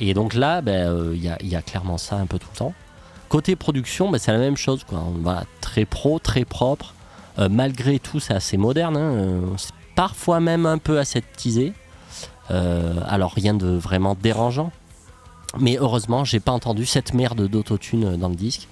Et 0.00 0.14
donc 0.14 0.34
là, 0.34 0.60
ben, 0.60 1.12
il 1.14 1.22
y, 1.22 1.28
a, 1.28 1.36
y 1.42 1.56
a 1.56 1.62
clairement 1.62 1.98
ça 1.98 2.16
un 2.16 2.26
peu 2.26 2.38
tout 2.38 2.48
le 2.52 2.58
temps. 2.58 2.74
Côté 3.28 3.56
production, 3.56 4.10
ben, 4.10 4.18
c'est 4.18 4.32
la 4.32 4.38
même 4.38 4.56
chose. 4.56 4.84
Quoi. 4.84 5.02
Voilà, 5.22 5.44
très 5.60 5.84
pro, 5.84 6.18
très 6.18 6.44
propre. 6.44 6.94
Malgré 7.50 8.00
tout, 8.00 8.18
c'est 8.18 8.34
assez 8.34 8.56
moderne. 8.56 8.96
hein, 8.96 9.56
parfois 9.98 10.38
même 10.38 10.64
un 10.64 10.78
peu 10.78 11.00
aseptisé. 11.00 11.72
Euh, 12.50 12.94
alors 13.06 13.32
rien 13.32 13.54
de 13.54 13.68
vraiment 13.68 14.16
dérangeant. 14.20 14.70
Mais 15.58 15.78
heureusement, 15.78 16.24
j'ai 16.24 16.40
pas 16.40 16.52
entendu 16.52 16.86
cette 16.86 17.14
merde 17.14 17.48
d'autotune 17.48 18.16
dans 18.16 18.28
le 18.28 18.34
disque. 18.34 18.68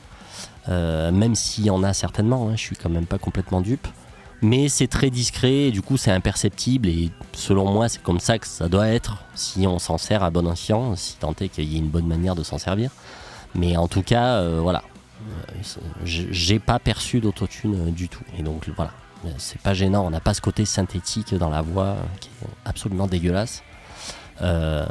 Euh, 0.68 1.10
même 1.12 1.34
s'il 1.34 1.64
y 1.64 1.70
en 1.70 1.82
a 1.82 1.92
certainement, 1.92 2.48
hein, 2.48 2.56
je 2.56 2.60
suis 2.60 2.76
quand 2.76 2.90
même 2.90 3.06
pas 3.06 3.18
complètement 3.18 3.60
dupe. 3.60 3.86
Mais 4.42 4.68
c'est 4.68 4.86
très 4.86 5.08
discret, 5.08 5.68
et 5.68 5.70
du 5.70 5.80
coup 5.80 5.96
c'est 5.96 6.10
imperceptible, 6.10 6.88
et 6.88 7.10
selon 7.32 7.72
moi 7.72 7.88
c'est 7.88 8.02
comme 8.02 8.20
ça 8.20 8.38
que 8.38 8.46
ça 8.46 8.68
doit 8.68 8.88
être 8.88 9.24
si 9.34 9.66
on 9.66 9.78
s'en 9.78 9.96
sert 9.96 10.22
à 10.22 10.28
bon 10.28 10.50
escient, 10.52 10.94
si 10.94 11.16
tant 11.16 11.34
est 11.40 11.48
qu'il 11.48 11.64
y 11.64 11.76
ait 11.76 11.78
une 11.78 11.88
bonne 11.88 12.06
manière 12.06 12.34
de 12.34 12.42
s'en 12.42 12.58
servir. 12.58 12.90
Mais 13.54 13.78
en 13.78 13.88
tout 13.88 14.02
cas, 14.02 14.34
euh, 14.34 14.60
voilà, 14.60 14.82
j'ai 16.04 16.58
pas 16.58 16.78
perçu 16.78 17.20
d'autotune 17.20 17.90
du 17.92 18.10
tout. 18.10 18.22
Et 18.38 18.42
donc 18.42 18.68
voilà, 18.76 18.92
c'est 19.38 19.60
pas 19.60 19.74
gênant, 19.74 20.06
on 20.06 20.10
n'a 20.10 20.20
pas 20.20 20.34
ce 20.34 20.40
côté 20.40 20.64
synthétique 20.64 21.34
dans 21.34 21.50
la 21.50 21.62
voix 21.62 21.84
euh, 21.86 21.96
qui 22.20 22.28
est 22.28 22.46
absolument 22.64 23.06
dégueulasse. 23.06 23.62
Euh, 24.42 24.84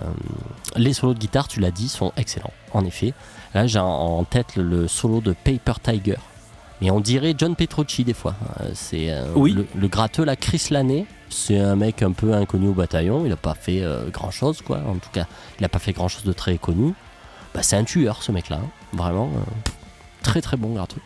les 0.76 0.94
solos 0.94 1.14
de 1.14 1.20
guitare, 1.20 1.48
tu 1.48 1.60
l'as 1.60 1.72
dit, 1.72 1.88
sont 1.88 2.12
excellents, 2.18 2.54
en 2.74 2.84
effet. 2.86 3.14
Là, 3.54 3.68
j'ai 3.68 3.80
en- 3.80 4.24
tête 4.24 4.56
le, 4.56 4.88
solo 4.88 5.22
de 5.22 5.34
Paper 5.34 5.74
Tiger. 5.82 6.18
Mais 6.82 6.92
on 6.92 7.00
dirait 7.00 7.34
John 7.38 7.56
Petrucci 7.56 8.04
des 8.04 8.14
fois. 8.14 8.36
Euh, 8.60 8.72
C'est 8.74 9.10
euh, 9.12 9.28
Oui. 9.36 9.54
le, 9.54 9.66
le 9.76 9.88
gratteux, 9.88 10.26
là, 10.26 10.36
Chris 10.36 10.68
Laney. 10.72 11.06
C'est 11.30 11.60
un 11.60 11.76
mec 11.76 12.02
un 12.02 12.12
peu 12.12 12.34
inconnu 12.34 12.68
au 12.70 12.74
bataillon. 12.74 13.22
Il 13.26 13.30
n'a 13.30 13.36
pas 13.38 13.54
fait 13.56 13.84
grand 14.12 14.32
chose, 14.32 14.62
quoi. 14.62 14.80
En 14.88 14.96
tout 14.96 15.10
cas, 15.12 15.26
il 15.60 15.62
n'a 15.62 15.70
pas 15.70 15.80
fait 15.80 15.94
grand 15.94 16.08
chose 16.08 16.24
de 16.24 16.34
très 16.34 16.58
connu. 16.58 16.94
Bah, 17.54 17.64
c'est 17.64 17.76
un 17.78 17.84
tueur, 17.84 18.22
ce 18.24 18.32
mec-là. 18.32 18.60
hein. 18.64 18.70
Vraiment, 18.94 19.30
très 20.22 20.42
très 20.42 20.58
bon 20.58 20.74
gratteux. 20.74 21.02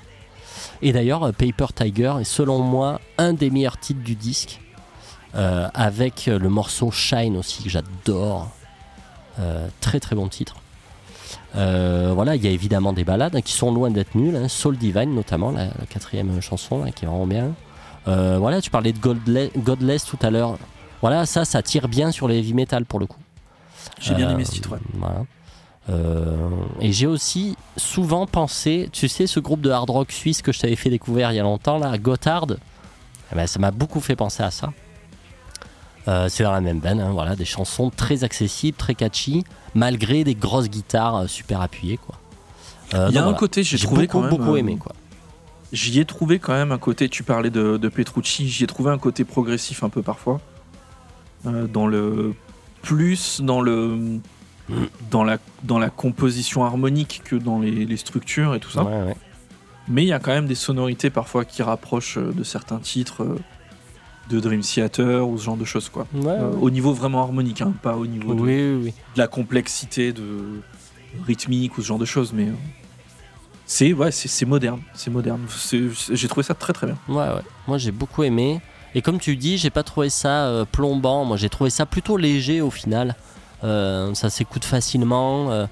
Et 0.81 0.91
d'ailleurs, 0.93 1.21
Paper 1.33 1.67
Tiger 1.75 2.13
est 2.21 2.23
selon 2.25 2.59
moi 2.59 3.01
un 3.17 3.33
des 3.33 3.49
meilleurs 3.49 3.77
titres 3.77 4.03
du 4.03 4.15
disque. 4.15 4.59
euh, 5.35 5.67
avec 5.75 6.25
le 6.25 6.49
morceau 6.49 6.89
Shine 6.89 7.37
aussi, 7.37 7.61
que 7.63 7.69
j'adore. 7.69 8.49
Euh, 9.39 9.67
très 9.79 9.99
très 9.99 10.15
bon 10.15 10.27
titre. 10.27 10.55
Euh, 11.55 12.11
voilà, 12.15 12.35
il 12.35 12.43
y 12.43 12.47
a 12.47 12.51
évidemment 12.51 12.93
des 12.93 13.03
balades 13.03 13.35
hein, 13.35 13.41
qui 13.41 13.53
sont 13.53 13.71
loin 13.71 13.91
d'être 13.91 14.15
nulles. 14.15 14.35
hein. 14.35 14.47
Soul 14.47 14.77
Divine 14.77 15.13
notamment, 15.13 15.51
la, 15.51 15.65
la 15.65 15.85
quatrième 15.87 16.41
chanson 16.41 16.83
là, 16.83 16.91
qui 16.91 17.05
est 17.05 17.07
vraiment 17.07 17.27
bien. 17.27 17.51
Voilà, 18.05 18.59
tu 18.59 18.71
parlais 18.71 18.91
de 18.91 18.97
Godle- 18.97 19.51
Godless 19.55 20.03
tout 20.05 20.17
à 20.23 20.31
l'heure. 20.31 20.57
Voilà, 21.01 21.27
ça, 21.27 21.45
ça 21.45 21.61
tire 21.61 21.87
bien 21.87 22.11
sur 22.11 22.27
les 22.27 22.39
heavy 22.39 22.55
metal 22.55 22.85
pour 22.85 22.99
le 22.99 23.05
coup. 23.05 23.19
J'ai 23.99 24.15
bien 24.15 24.31
aimé 24.31 24.45
ce 24.45 24.51
titre. 24.51 24.71
ouais. 24.71 24.79
Voilà. 24.95 25.25
Euh, 25.89 26.49
et 26.81 26.91
j'ai 26.91 27.07
aussi 27.07 27.57
souvent 27.77 28.27
pensé, 28.27 28.89
tu 28.91 29.07
sais, 29.07 29.27
ce 29.27 29.39
groupe 29.39 29.61
de 29.61 29.71
hard 29.71 29.89
rock 29.89 30.11
suisse 30.11 30.41
que 30.41 30.51
je 30.51 30.59
t'avais 30.59 30.75
fait 30.75 30.89
découvrir 30.89 31.31
il 31.31 31.35
y 31.35 31.39
a 31.39 31.43
longtemps, 31.43 31.79
là, 31.79 31.97
Gotthard, 31.97 32.45
eh 33.31 33.35
ben, 33.35 33.47
ça 33.47 33.59
m'a 33.59 33.71
beaucoup 33.71 33.99
fait 33.99 34.15
penser 34.15 34.43
à 34.43 34.51
ça. 34.51 34.71
Euh, 36.07 36.27
c'est 36.29 36.43
dans 36.43 36.51
la 36.51 36.61
même 36.61 36.79
veine, 36.79 36.99
hein, 36.99 37.11
voilà, 37.11 37.35
des 37.35 37.45
chansons 37.45 37.89
très 37.89 38.23
accessibles, 38.23 38.77
très 38.77 38.95
catchy, 38.95 39.43
malgré 39.75 40.23
des 40.23 40.35
grosses 40.35 40.69
guitares 40.69 41.15
euh, 41.15 41.27
super 41.27 41.61
appuyées, 41.61 41.97
quoi. 41.97 42.15
Euh, 42.93 43.07
Il 43.09 43.15
y 43.15 43.17
a 43.17 43.21
donc 43.21 43.21
un 43.21 43.23
voilà. 43.23 43.37
côté, 43.37 43.63
j'ai 43.63 43.77
trouvé 43.77 44.07
beaucoup, 44.07 44.17
quand 44.17 44.21
même. 44.23 44.37
beaucoup 44.37 44.57
aimé, 44.57 44.77
quoi. 44.77 44.93
J'y 45.71 45.99
ai 45.99 46.05
trouvé 46.05 46.39
quand 46.39 46.53
même 46.53 46.71
un 46.71 46.79
côté, 46.79 47.09
tu 47.09 47.21
parlais 47.23 47.51
de, 47.51 47.77
de 47.77 47.89
Petrucci, 47.89 48.49
j'y 48.49 48.63
ai 48.63 48.67
trouvé 48.67 48.89
un 48.91 48.97
côté 48.97 49.23
progressif 49.23 49.83
un 49.83 49.89
peu 49.89 50.01
parfois. 50.01 50.41
Dans 51.43 51.87
le. 51.87 52.33
Plus 52.81 53.41
dans 53.41 53.61
le. 53.61 54.19
Dans 55.09 55.23
la, 55.23 55.37
dans 55.63 55.79
la 55.79 55.89
composition 55.89 56.63
harmonique 56.63 57.21
que 57.25 57.35
dans 57.35 57.59
les, 57.59 57.85
les 57.85 57.97
structures 57.97 58.53
et 58.55 58.59
tout 58.59 58.69
ça. 58.69 58.83
Ouais, 58.83 59.03
ouais. 59.03 59.15
Mais 59.87 60.03
il 60.03 60.07
y 60.07 60.13
a 60.13 60.19
quand 60.19 60.31
même 60.31 60.45
des 60.45 60.53
sonorités 60.55 61.09
parfois 61.09 61.45
qui 61.45 61.63
rapprochent 61.63 62.17
euh, 62.17 62.31
de 62.31 62.43
certains 62.43 62.77
titres 62.77 63.23
euh, 63.23 63.39
de 64.29 64.39
Dream 64.39 64.61
Theater 64.61 65.27
ou 65.27 65.37
ce 65.39 65.45
genre 65.45 65.57
de 65.57 65.65
choses 65.65 65.89
quoi. 65.89 66.05
Ouais, 66.13 66.27
Euh, 66.27 66.51
au 66.61 66.69
niveau 66.69 66.93
vraiment 66.93 67.23
harmonique, 67.23 67.61
hein, 67.61 67.73
pas 67.81 67.95
au 67.97 68.05
niveau 68.05 68.35
de, 68.35 68.39
Oui, 68.41 68.53
oui, 68.75 68.81
oui. 68.85 68.93
de 69.15 69.19
la 69.19 69.27
complexité 69.27 70.13
de 70.13 70.61
rythmique 71.25 71.77
ou 71.79 71.81
ce 71.81 71.87
genre 71.87 71.97
de 71.97 72.05
choses, 72.05 72.31
mais 72.33 72.49
euh, 72.49 72.53
c'est 73.65 73.93
ouais, 73.93 74.11
c'est 74.11 74.45
moderne, 74.45 74.81
c'est 74.93 75.09
moderne. 75.09 75.41
J'ai 76.11 76.27
trouvé 76.27 76.43
ça 76.43 76.53
très 76.53 76.73
très 76.73 76.85
bien. 76.87 76.97
Ouais, 77.07 77.15
ouais. 77.33 77.41
Moi, 77.67 77.77
j'ai 77.79 77.91
beaucoup 77.91 78.21
aimé. 78.23 78.61
Et 78.95 79.01
comme 79.03 79.19
tu 79.19 79.35
dis, 79.35 79.57
j'ai 79.59 79.69
pas 79.69 79.83
trouvé 79.83 80.09
ça 80.09 80.45
euh, 80.47 80.65
plombant. 80.65 81.23
Moi, 81.25 81.37
j'ai 81.37 81.49
trouvé 81.49 81.69
ça 81.69 81.85
plutôt 81.85 82.17
léger 82.17 82.61
au 82.61 82.71
final. 82.71 83.15
Euh, 83.63 84.13
ça 84.13 84.29
s'écoute 84.29 84.65
facilement. 84.65 85.51
euh, 85.51 85.67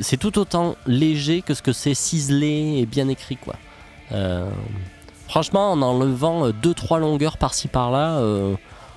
c'est 0.00 0.16
tout 0.16 0.38
autant 0.38 0.76
léger 0.86 1.42
que 1.42 1.54
ce 1.54 1.62
que 1.62 1.72
c'est 1.72 1.94
ciselé 1.94 2.78
et 2.78 2.86
bien 2.86 3.08
écrit, 3.08 3.36
quoi. 3.36 3.54
Euh, 4.12 4.50
franchement, 5.28 5.72
en 5.72 5.80
enlevant 5.82 6.50
2-3 6.50 6.98
longueurs 6.98 7.38
par-ci 7.38 7.68
par-là, 7.68 8.20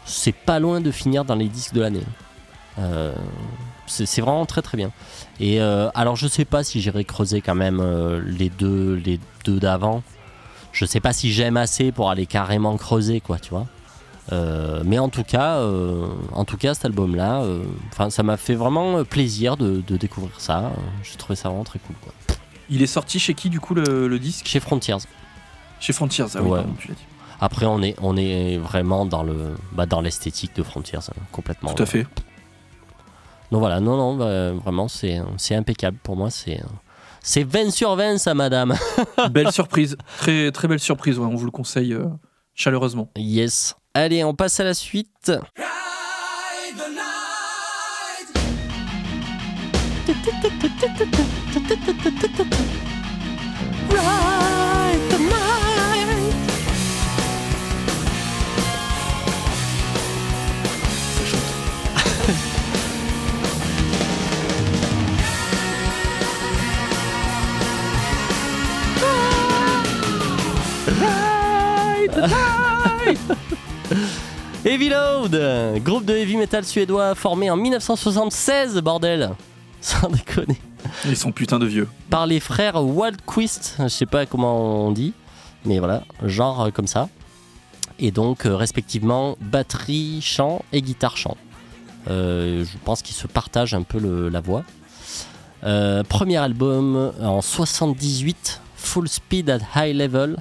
c'est 0.06 0.36
pas 0.36 0.60
loin 0.60 0.82
de 0.82 0.91
finir 0.91 1.25
dans 1.25 1.36
les 1.36 1.47
disques 1.47 1.73
de 1.73 1.82
l'année. 1.82 2.04
C'est 3.86 4.21
vraiment 4.21 4.45
très 4.45 4.62
très 4.62 4.78
bien. 4.78 4.91
Et 5.39 5.62
alors, 5.62 6.15
je 6.15 6.28
sais 6.28 6.43
pas 6.43 6.63
si 6.63 6.82
j'irai 6.82 7.06
creuser 7.06 7.39
quand 7.41 7.56
même 7.56 7.82
les 8.25 8.49
deux, 8.49 8.95
les 8.95 9.19
deux 9.45 9.60
d'avant. 9.60 10.02
je 10.73 10.86
sais 10.86 10.99
pas 10.99 11.13
si 11.13 11.32
j'aime 11.32 11.56
assez 11.56 11.91
pour 11.91 12.10
aller 12.10 12.25
carrément 12.25 12.75
creuser, 12.78 13.21
quoi, 13.21 13.38
tu 13.38 13.52
vois. 13.52 13.67
Euh, 14.31 14.81
mais 14.85 14.99
en 14.99 15.09
tout 15.09 15.23
cas, 15.23 15.57
euh, 15.57 16.07
en 16.33 16.45
tout 16.45 16.57
cas, 16.57 16.73
cet 16.73 16.85
album-là, 16.85 17.41
euh, 17.41 17.63
enfin, 17.91 18.09
ça 18.09 18.21
m'a 18.23 18.37
fait 18.37 18.53
vraiment 18.55 19.03
plaisir 19.03 19.57
de, 19.57 19.81
de 19.87 19.97
découvrir 19.97 20.39
ça. 20.39 20.71
J'ai 21.03 21.17
trouvé 21.17 21.35
ça 21.35 21.49
vraiment 21.49 21.63
très 21.63 21.79
cool. 21.79 21.95
Quoi. 22.03 22.13
Il 22.69 22.81
est 22.83 22.87
sorti 22.87 23.17
chez 23.19 23.33
qui 23.33 23.49
du 23.49 23.59
coup 23.59 23.73
le, 23.73 24.07
le 24.07 24.19
disque? 24.19 24.45
Chez 24.47 24.59
Frontiers. 24.59 24.97
Chez 25.79 25.93
Frontiers, 25.93 26.25
ah 26.35 26.41
oui, 26.41 26.49
Ouais. 26.49 26.57
pardon, 26.59 26.73
tu 26.79 26.87
l'as 26.89 26.93
dit. 26.93 27.05
Après, 27.41 27.65
on 27.65 27.81
est, 27.81 27.95
on 28.01 28.17
est 28.17 28.57
vraiment 28.57 29.05
dans 29.05 29.23
le, 29.23 29.55
bah, 29.71 29.85
dans 29.85 30.01
l'esthétique 30.01 30.55
de 30.55 30.61
Frontiers, 30.63 30.99
hein, 30.99 31.13
complètement. 31.31 31.73
Tout 31.73 31.83
à 31.83 31.85
fait. 31.85 32.05
Donc 33.51 33.61
voilà, 33.61 33.79
non, 33.79 33.97
non, 33.97 34.15
bah, 34.15 34.51
vraiment, 34.51 34.87
c'est, 34.87 35.19
c'est 35.37 35.55
impeccable 35.55 35.97
pour 36.03 36.15
moi. 36.17 36.29
C'est, 36.29 36.61
c'est 37.21 37.43
20 37.43 37.71
sur 37.71 37.95
20, 37.95 38.17
ça, 38.19 38.33
madame. 38.35 38.75
belle 39.31 39.51
surprise, 39.53 39.97
très 40.19 40.51
très 40.51 40.67
belle 40.67 40.79
surprise. 40.79 41.17
ouais, 41.17 41.25
on 41.25 41.35
vous 41.35 41.45
le 41.45 41.51
conseille 41.51 41.93
euh, 41.93 42.05
chaleureusement. 42.53 43.09
Yes. 43.15 43.75
Allez, 43.93 44.23
on 44.23 44.34
passe 44.34 44.60
à 44.60 44.63
la 44.63 44.73
suite. 44.73 45.32
Heavy 74.69 74.89
Load, 74.89 75.36
groupe 75.84 76.05
de 76.05 76.13
heavy 76.15 76.38
metal 76.38 76.63
suédois 76.63 77.15
formé 77.15 77.49
en 77.49 77.58
1976, 77.58 78.75
bordel. 78.82 79.32
Sans 79.82 80.10
déconner. 80.10 80.60
Ils 81.05 81.17
sont 81.17 81.32
putain 81.32 81.58
de 81.58 81.65
vieux. 81.65 81.88
Par 82.12 82.27
les 82.27 82.39
frères 82.39 82.75
Waldquist, 82.84 83.77
je 83.79 83.88
sais 83.88 84.05
pas 84.05 84.25
comment 84.27 84.86
on 84.88 84.91
dit, 84.91 85.13
mais 85.65 85.79
voilà, 85.79 86.03
genre 86.23 86.62
euh, 86.65 86.69
comme 86.71 86.86
ça. 86.86 87.10
Et 87.97 88.12
donc, 88.12 88.45
euh, 88.45 88.55
respectivement, 88.55 89.38
batterie, 89.41 90.19
chant 90.21 90.63
et 90.71 90.82
guitare-chant. 90.84 91.36
Euh, 92.10 92.63
je 92.63 92.77
pense 92.86 93.01
qu'ils 93.01 93.15
se 93.15 93.25
partagent 93.27 93.73
un 93.73 93.82
peu 93.84 93.97
le- 93.99 94.29
la 94.29 94.39
voix. 94.41 94.63
Euh, 95.63 96.03
premier 96.03 96.38
album 96.38 97.12
en 97.21 97.41
78, 97.41 98.62
Full 98.75 99.10
Speed 99.10 99.49
at 99.49 99.60
High 99.75 99.95
Level. 99.95 100.38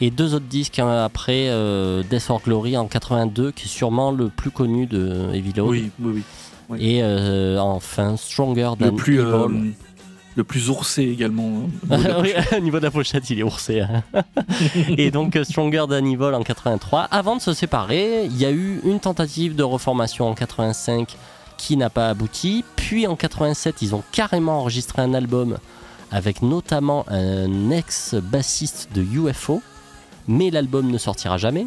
Et 0.00 0.10
deux 0.10 0.34
autres 0.34 0.46
disques 0.46 0.78
hein, 0.78 1.04
après, 1.04 1.48
euh, 1.48 2.02
Death 2.08 2.26
or 2.30 2.40
Glory 2.44 2.76
en 2.76 2.86
82, 2.86 3.52
qui 3.52 3.64
est 3.64 3.68
sûrement 3.68 4.10
le 4.12 4.28
plus 4.28 4.50
connu 4.50 4.86
de 4.86 5.30
Load. 5.32 5.58
Oui, 5.68 5.90
oui, 6.00 6.12
oui. 6.14 6.22
oui. 6.68 6.78
Et 6.80 7.00
euh, 7.02 7.58
enfin, 7.58 8.16
Stronger 8.16 8.70
Than 8.78 8.86
Le 8.86 8.92
plus, 8.92 9.18
Evil. 9.20 9.26
euh, 9.26 9.48
le 10.36 10.44
plus 10.44 10.70
oursé 10.70 11.02
également. 11.02 11.64
hein, 11.90 11.96
au 11.96 11.96
niveau 11.96 12.02
de 12.02 12.08
la 12.08 12.20
oui, 12.22 12.32
pochette. 12.34 12.52
au 12.58 12.60
niveau 12.62 12.78
de 12.78 12.84
la 12.84 12.90
pochette, 12.92 13.30
il 13.30 13.38
est 13.40 13.42
oursé. 13.42 13.80
hein. 13.80 14.02
et 14.96 15.10
donc 15.10 15.34
euh, 15.34 15.42
Stronger 15.44 15.84
Than 15.88 16.04
Evil 16.04 16.34
en 16.34 16.42
83. 16.44 17.02
Avant 17.10 17.34
de 17.36 17.40
se 17.40 17.52
séparer, 17.52 18.24
il 18.26 18.36
y 18.36 18.44
a 18.44 18.50
eu 18.52 18.80
une 18.84 19.00
tentative 19.00 19.56
de 19.56 19.62
reformation 19.64 20.28
en 20.28 20.34
85 20.34 21.16
qui 21.56 21.76
n'a 21.76 21.90
pas 21.90 22.08
abouti. 22.08 22.64
Puis 22.76 23.08
en 23.08 23.16
87, 23.16 23.82
ils 23.82 23.94
ont 23.96 24.04
carrément 24.12 24.60
enregistré 24.60 25.02
un 25.02 25.12
album 25.12 25.58
avec 26.12 26.40
notamment 26.40 27.04
un 27.08 27.70
ex-bassiste 27.70 28.90
de 28.94 29.02
UFO. 29.02 29.60
Mais 30.28 30.50
l'album 30.50 30.90
ne 30.90 30.98
sortira 30.98 31.38
jamais. 31.38 31.66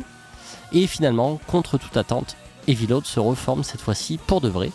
Et 0.71 0.87
finalement, 0.87 1.39
contre 1.47 1.77
toute 1.77 1.97
attente, 1.97 2.37
Heavy 2.67 2.87
Load 2.87 3.05
se 3.05 3.19
reforme 3.19 3.63
cette 3.63 3.81
fois-ci 3.81 4.17
pour 4.25 4.39
de 4.39 4.47
vrai 4.47 4.71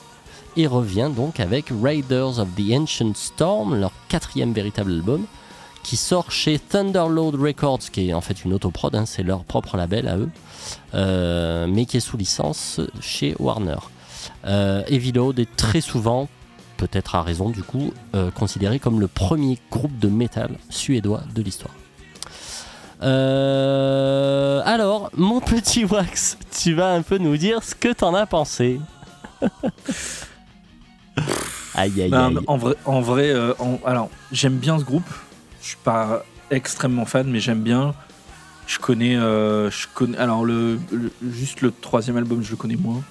et 0.56 0.66
revient 0.66 1.10
donc 1.14 1.38
avec 1.40 1.66
Raiders 1.82 2.38
of 2.38 2.48
the 2.56 2.72
Ancient 2.72 3.14
Storm, 3.14 3.78
leur 3.78 3.92
quatrième 4.08 4.52
véritable 4.52 4.92
album, 4.92 5.26
qui 5.86 5.96
sort 5.96 6.32
chez 6.32 6.58
Thunderload 6.58 7.36
Records, 7.36 7.90
qui 7.92 8.08
est 8.08 8.12
en 8.12 8.20
fait 8.20 8.44
une 8.44 8.52
autoprod, 8.52 8.94
hein, 8.96 9.06
c'est 9.06 9.22
leur 9.22 9.44
propre 9.44 9.76
label 9.76 10.08
à 10.08 10.16
eux, 10.16 10.30
euh, 10.94 11.66
mais 11.68 11.86
qui 11.86 11.98
est 11.98 12.00
sous 12.00 12.16
licence 12.16 12.80
chez 13.00 13.36
Warner. 13.38 13.76
Euh, 14.46 14.82
Heavy 14.88 15.12
Load 15.12 15.38
est 15.38 15.54
très 15.56 15.80
souvent, 15.80 16.28
peut-être 16.76 17.14
à 17.14 17.22
raison 17.22 17.50
du 17.50 17.62
coup, 17.62 17.92
euh, 18.16 18.32
considéré 18.32 18.80
comme 18.80 18.98
le 18.98 19.06
premier 19.06 19.58
groupe 19.70 19.96
de 19.98 20.08
métal 20.08 20.58
suédois 20.70 21.22
de 21.32 21.42
l'histoire. 21.42 21.75
Euh, 23.02 24.62
alors, 24.64 25.10
mon 25.16 25.40
petit 25.40 25.84
Wax, 25.84 26.38
tu 26.50 26.74
vas 26.74 26.92
un 26.92 27.02
peu 27.02 27.18
nous 27.18 27.36
dire 27.36 27.62
ce 27.62 27.74
que 27.74 27.92
t'en 27.92 28.14
as 28.14 28.26
pensé. 28.26 28.80
aïe 31.74 31.92
aïe 32.02 32.14
aïe. 32.14 32.38
en 32.46 32.56
vrai, 32.56 32.74
en 32.84 33.00
vrai 33.00 33.30
euh, 33.30 33.52
en- 33.58 33.78
alors 33.84 34.08
j'aime 34.32 34.56
bien 34.56 34.78
ce 34.78 34.84
groupe. 34.84 35.08
Je 35.60 35.68
suis 35.68 35.76
pas 35.82 36.24
extrêmement 36.50 37.04
fan, 37.04 37.26
mais 37.28 37.40
j'aime 37.40 37.60
bien. 37.62 37.94
Je 38.66 38.78
connais, 38.78 39.16
euh, 39.16 39.70
je 39.70 39.86
connais. 39.94 40.16
Alors 40.18 40.44
le, 40.44 40.78
le- 40.90 41.12
juste 41.30 41.60
le 41.60 41.70
troisième 41.72 42.16
album, 42.16 42.42
je 42.42 42.50
le 42.50 42.56
connais 42.56 42.76
moins. 42.76 43.02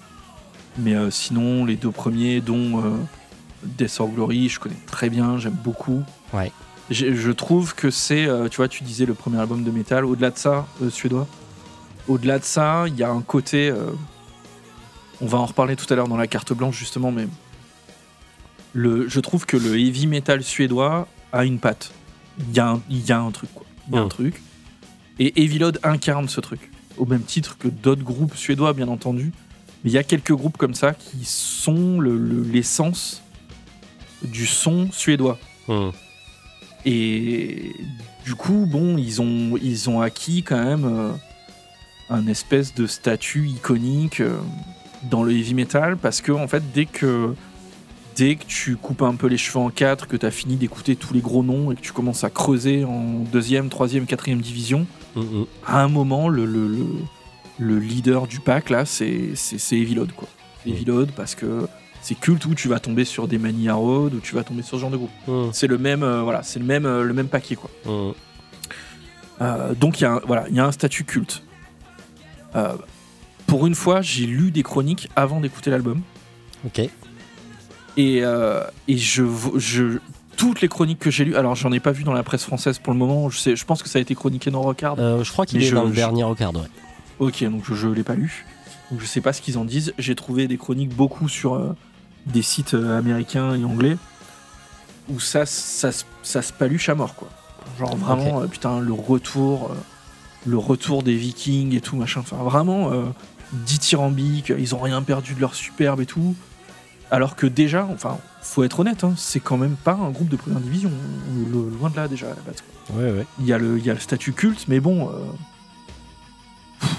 Mais 0.78 0.96
euh, 0.96 1.10
sinon, 1.12 1.64
les 1.66 1.76
deux 1.78 1.92
premiers, 1.92 2.42
dont 2.42 2.84
Death 3.64 3.98
or 4.00 4.10
Glory, 4.10 4.50
je 4.50 4.60
connais 4.60 4.76
très 4.88 5.10
bien. 5.10 5.38
J'aime 5.38 5.56
beaucoup. 5.64 6.04
Ouais. 6.34 6.52
Je 6.92 7.32
trouve 7.32 7.74
que 7.74 7.90
c'est, 7.90 8.28
euh, 8.28 8.48
tu 8.48 8.58
vois, 8.58 8.68
tu 8.68 8.84
disais 8.84 9.06
le 9.06 9.16
premier 9.16 9.40
album 9.40 9.64
de 9.64 9.72
métal. 9.72 10.06
Au-delà 10.06 10.30
de 10.30 10.38
ça, 10.38 10.68
euh, 10.84 10.90
suédois. 10.92 11.28
Au-delà 12.08 12.38
de 12.38 12.44
ça, 12.44 12.86
il 12.88 12.96
y 12.96 13.04
a 13.04 13.10
un 13.10 13.22
côté. 13.22 13.70
euh, 13.70 13.92
on 15.22 15.26
va 15.26 15.38
en 15.40 15.46
reparler 15.46 15.76
tout 15.76 15.92
à 15.92 15.96
l'heure 15.96 16.08
dans 16.08 16.18
la 16.18 16.28
carte 16.28 16.54
blanche 16.54 16.78
justement, 16.78 17.12
mais 17.12 17.28
le, 18.74 19.08
je 19.08 19.20
trouve 19.22 19.46
que 19.46 19.56
le 19.58 19.80
heavy 19.80 20.06
metal 20.08 20.44
suédois 20.44 21.08
a 21.32 21.46
une 21.46 21.58
patte. 21.60 21.92
Il 22.50 22.54
y, 22.56 22.60
a 22.60 22.68
un- 22.72 22.82
il 22.90 23.04
y 23.06 23.12
a 23.14 23.20
un 23.20 23.32
truc, 23.32 23.50
quoi. 23.54 23.66
Il 23.88 23.96
y 23.96 23.98
a 23.98 24.02
un 24.02 24.06
Mm. 24.06 24.10
truc. 24.10 24.42
Et 25.20 25.42
Heavy 25.42 25.58
Load 25.60 25.80
incarne 25.84 26.28
ce 26.28 26.42
truc. 26.42 26.70
Au 26.98 27.06
même 27.06 27.22
titre 27.24 27.58
que 27.58 27.70
d'autres 27.70 28.04
groupes 28.04 28.36
suédois, 28.36 28.74
bien 28.74 28.90
entendu. 28.90 29.32
Mais 29.84 29.92
il 29.92 29.94
y 29.94 29.98
a 29.98 30.04
quelques 30.04 30.34
groupes 30.34 30.58
comme 30.58 30.74
ça 30.74 30.94
qui 30.94 31.24
sont 31.24 32.00
le- 32.02 32.18
le- 32.18 32.44
l'essence 32.44 33.22
du 34.22 34.46
son 34.46 34.90
suédois. 34.92 35.40
Hmm. 35.70 35.90
Et 36.86 37.74
du 38.24 38.36
coup, 38.36 38.66
bon, 38.68 38.98
ils 38.98 39.22
ont, 39.22 39.58
ils 39.62 39.90
ont 39.90 40.02
acquis 40.02 40.44
quand 40.44 40.64
même 40.64 40.86
euh, 40.86 41.12
un 42.10 42.28
espèce 42.28 42.74
de 42.76 42.88
statut 42.88 43.48
iconique 43.48 44.22
euh, 44.22 44.38
dans 45.10 45.24
le 45.24 45.32
heavy 45.32 45.54
metal 45.54 45.98
parce 45.98 46.22
que, 46.22 46.32
en 46.32 46.48
fait, 46.48 46.64
dès 46.74 46.86
que, 46.86 47.34
dès 48.16 48.36
que 48.36 48.46
tu 48.46 48.76
coupes 48.76 49.02
un 49.02 49.16
peu 49.16 49.28
les 49.28 49.38
cheveux 49.38 49.60
en 49.60 49.70
quatre, 49.70 50.08
que 50.08 50.16
tu 50.16 50.26
as 50.26 50.32
fini 50.32 50.56
d'écouter 50.56 50.96
tous 50.96 51.14
les 51.14 51.22
gros 51.22 51.44
noms 51.44 51.72
et 51.72 51.76
que 51.76 51.82
tu 51.82 51.92
commences 51.92 52.24
à 52.24 52.30
creuser 52.30 52.84
en 52.86 53.24
deuxième, 53.32 53.70
troisième, 53.70 54.06
quatrième 54.06 54.42
division, 54.42 54.86
Hmm, 55.16 55.22
hmm. 55.22 55.46
à 55.66 55.82
un 55.82 55.88
moment, 55.88 56.28
le, 56.28 56.46
le, 56.46 56.68
le, 56.68 56.86
le 57.58 57.80
leader 57.80 58.28
du 58.28 58.40
pack, 58.40 58.70
là, 58.70 58.86
c'est 58.86 59.34
Heavy 59.72 59.96
Load, 59.96 60.12
quoi. 60.12 60.28
Heavy 60.66 60.84
Load 60.84 61.12
parce 61.16 61.36
que 61.36 61.68
c'est 62.08 62.14
culte 62.14 62.46
où 62.46 62.54
tu 62.54 62.68
vas 62.68 62.80
tomber 62.80 63.04
sur 63.04 63.28
des 63.28 63.40
Mania 63.40 63.74
Road, 63.74 64.14
où 64.14 64.20
tu 64.20 64.36
vas 64.36 64.44
tomber 64.44 64.62
sur 64.62 64.78
ce 64.78 64.82
genre 64.82 64.92
de 64.92 64.98
groupe. 64.98 65.10
Hmm, 65.28 65.50
C'est 65.54 65.66
le 65.66 65.80
même, 65.80 66.04
euh, 66.04 66.22
voilà, 66.22 66.44
c'est 66.44 66.60
le 66.60 66.66
même, 66.66 66.86
euh, 66.86 67.02
le 67.04 67.14
même 67.16 67.28
paquet, 67.30 67.56
quoi. 67.56 67.72
hmm. 67.86 68.12
Euh, 69.42 69.74
donc 69.74 70.00
il 70.00 70.04
y 70.04 70.06
a 70.06 70.12
un, 70.14 70.22
voilà, 70.28 70.46
il 70.50 70.56
y 70.56 70.60
a 70.60 70.66
un 70.66 70.72
statut 70.72 71.04
culte. 71.04 71.42
Pour 73.48 73.68
une 73.68 73.76
fois, 73.76 74.02
j'ai 74.02 74.26
lu 74.26 74.52
des 74.52 74.64
chroniques 74.64 75.10
avant 75.16 75.40
d'écouter 75.40 75.70
l'album 75.70 76.02
Ok. 76.66 76.80
et, 77.98 78.18
et 78.18 78.98
je, 78.98 79.24
je 79.56 80.00
toutes 80.38 80.62
les 80.62 80.68
chroniques 80.68 81.00
que 81.00 81.12
j'ai 81.12 81.26
lues, 81.26 81.36
alors 81.36 81.56
j'en 81.56 81.72
ai 81.72 81.80
pas 81.80 81.92
vu 81.92 82.04
dans 82.04 82.14
la 82.14 82.24
presse 82.24 82.44
française 82.44 82.78
pour 82.80 82.92
le 82.94 83.00
moment. 83.00 83.30
Je 83.30 83.38
sais, 83.40 83.56
je 83.56 83.66
pense 83.66 83.82
que 83.84 83.90
ça 83.90 84.00
a 84.00 84.02
été 84.02 84.16
chroniqué 84.16 84.52
dans 84.52 84.62
Rockard. 84.62 84.96
Je 84.98 85.30
crois 85.32 85.46
qu'il 85.46 85.62
est 85.62 85.66
je- 85.66 85.76
dans 85.76 85.84
le 85.84 85.90
je- 85.92 85.96
dernier 85.96 86.24
regard, 86.24 86.54
ouais. 86.56 86.62
Ok, 87.20 87.44
donc 87.44 87.64
je, 87.66 87.74
je 87.74 87.88
l'ai 87.88 88.04
pas 88.04 88.16
lu. 88.16 88.46
Donc 88.92 89.00
je 89.02 89.06
sais 89.06 89.22
pas 89.22 89.34
ce 89.34 89.42
qu'ils 89.42 89.58
en 89.58 89.66
disent. 89.66 89.94
J'ai 89.98 90.16
trouvé 90.16 90.48
des 90.48 90.58
chroniques 90.58 90.94
beaucoup 90.96 91.28
sur 91.30 91.76
des 92.26 92.42
sites 92.42 92.74
euh, 92.74 92.98
américains 92.98 93.56
et 93.56 93.64
anglais 93.64 93.98
où 95.10 95.20
ça, 95.20 95.46
ça, 95.46 95.92
se- 95.92 96.04
ça 96.24 96.42
se 96.42 96.52
paluche 96.52 96.90
à 96.90 96.96
mort, 96.96 97.16
quoi. 97.16 97.30
Genre 97.80 97.96
vraiment, 97.96 98.42
euh, 98.42 98.48
putain, 98.48 98.80
le 98.80 98.94
retour, 98.94 99.72
euh, 99.72 99.76
le 100.48 100.58
retour 100.58 101.04
des 101.04 101.16
Vikings 101.16 101.76
et 101.76 101.82
tout, 101.82 101.96
machin. 101.96 102.22
Enfin, 102.22 102.38
vraiment, 102.38 102.92
euh, 102.92 103.04
dithyrambique, 103.54 104.52
ils 104.58 104.74
ont 104.76 104.80
rien 104.80 105.02
perdu 105.04 105.34
de 105.36 105.42
leur 105.42 105.54
superbe 105.56 106.02
et 106.02 106.06
tout. 106.06 106.36
Alors 107.12 107.36
que 107.36 107.46
déjà, 107.46 107.88
enfin, 107.94 108.18
faut 108.42 108.64
être 108.64 108.80
honnête, 108.80 109.04
hein, 109.04 109.14
c'est 109.16 109.40
quand 109.40 109.58
même 109.58 109.76
pas 109.76 109.94
un 109.94 110.10
groupe 110.10 110.30
de 110.30 110.36
première 110.38 110.60
division. 110.60 110.92
Loin 111.80 111.92
de 111.92 111.96
là, 111.96 112.08
déjà, 112.08 112.28
quoi 112.28 112.98
Ouais, 112.98 113.12
ouais. 113.12 113.26
il 113.40 113.46
y 113.46 113.54
a 113.54 113.58
le, 113.60 113.78
il 113.78 113.86
y 113.86 113.90
a 113.92 113.94
le 113.94 114.00
statut 114.00 114.34
culte, 114.34 114.66
mais 114.68 114.80
bon, 114.80 115.12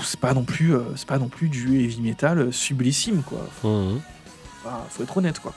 c'est 0.05 0.21
pas 0.21 0.35
non 0.35 0.45
plus, 0.45 0.75
c'est 0.97 1.07
pas 1.07 1.19
non 1.19 1.29
plus 1.29 1.49
du 1.49 1.81
heavy 1.83 2.01
metal 2.01 2.53
sublissime, 2.53 3.23
quoi. 3.23 3.39
Faut, 3.61 3.69
Hmm, 3.69 3.99
pas- 4.67 4.87
faut 4.91 5.03
être 5.03 5.17
honnête, 5.17 5.39
quoi. 5.41 5.53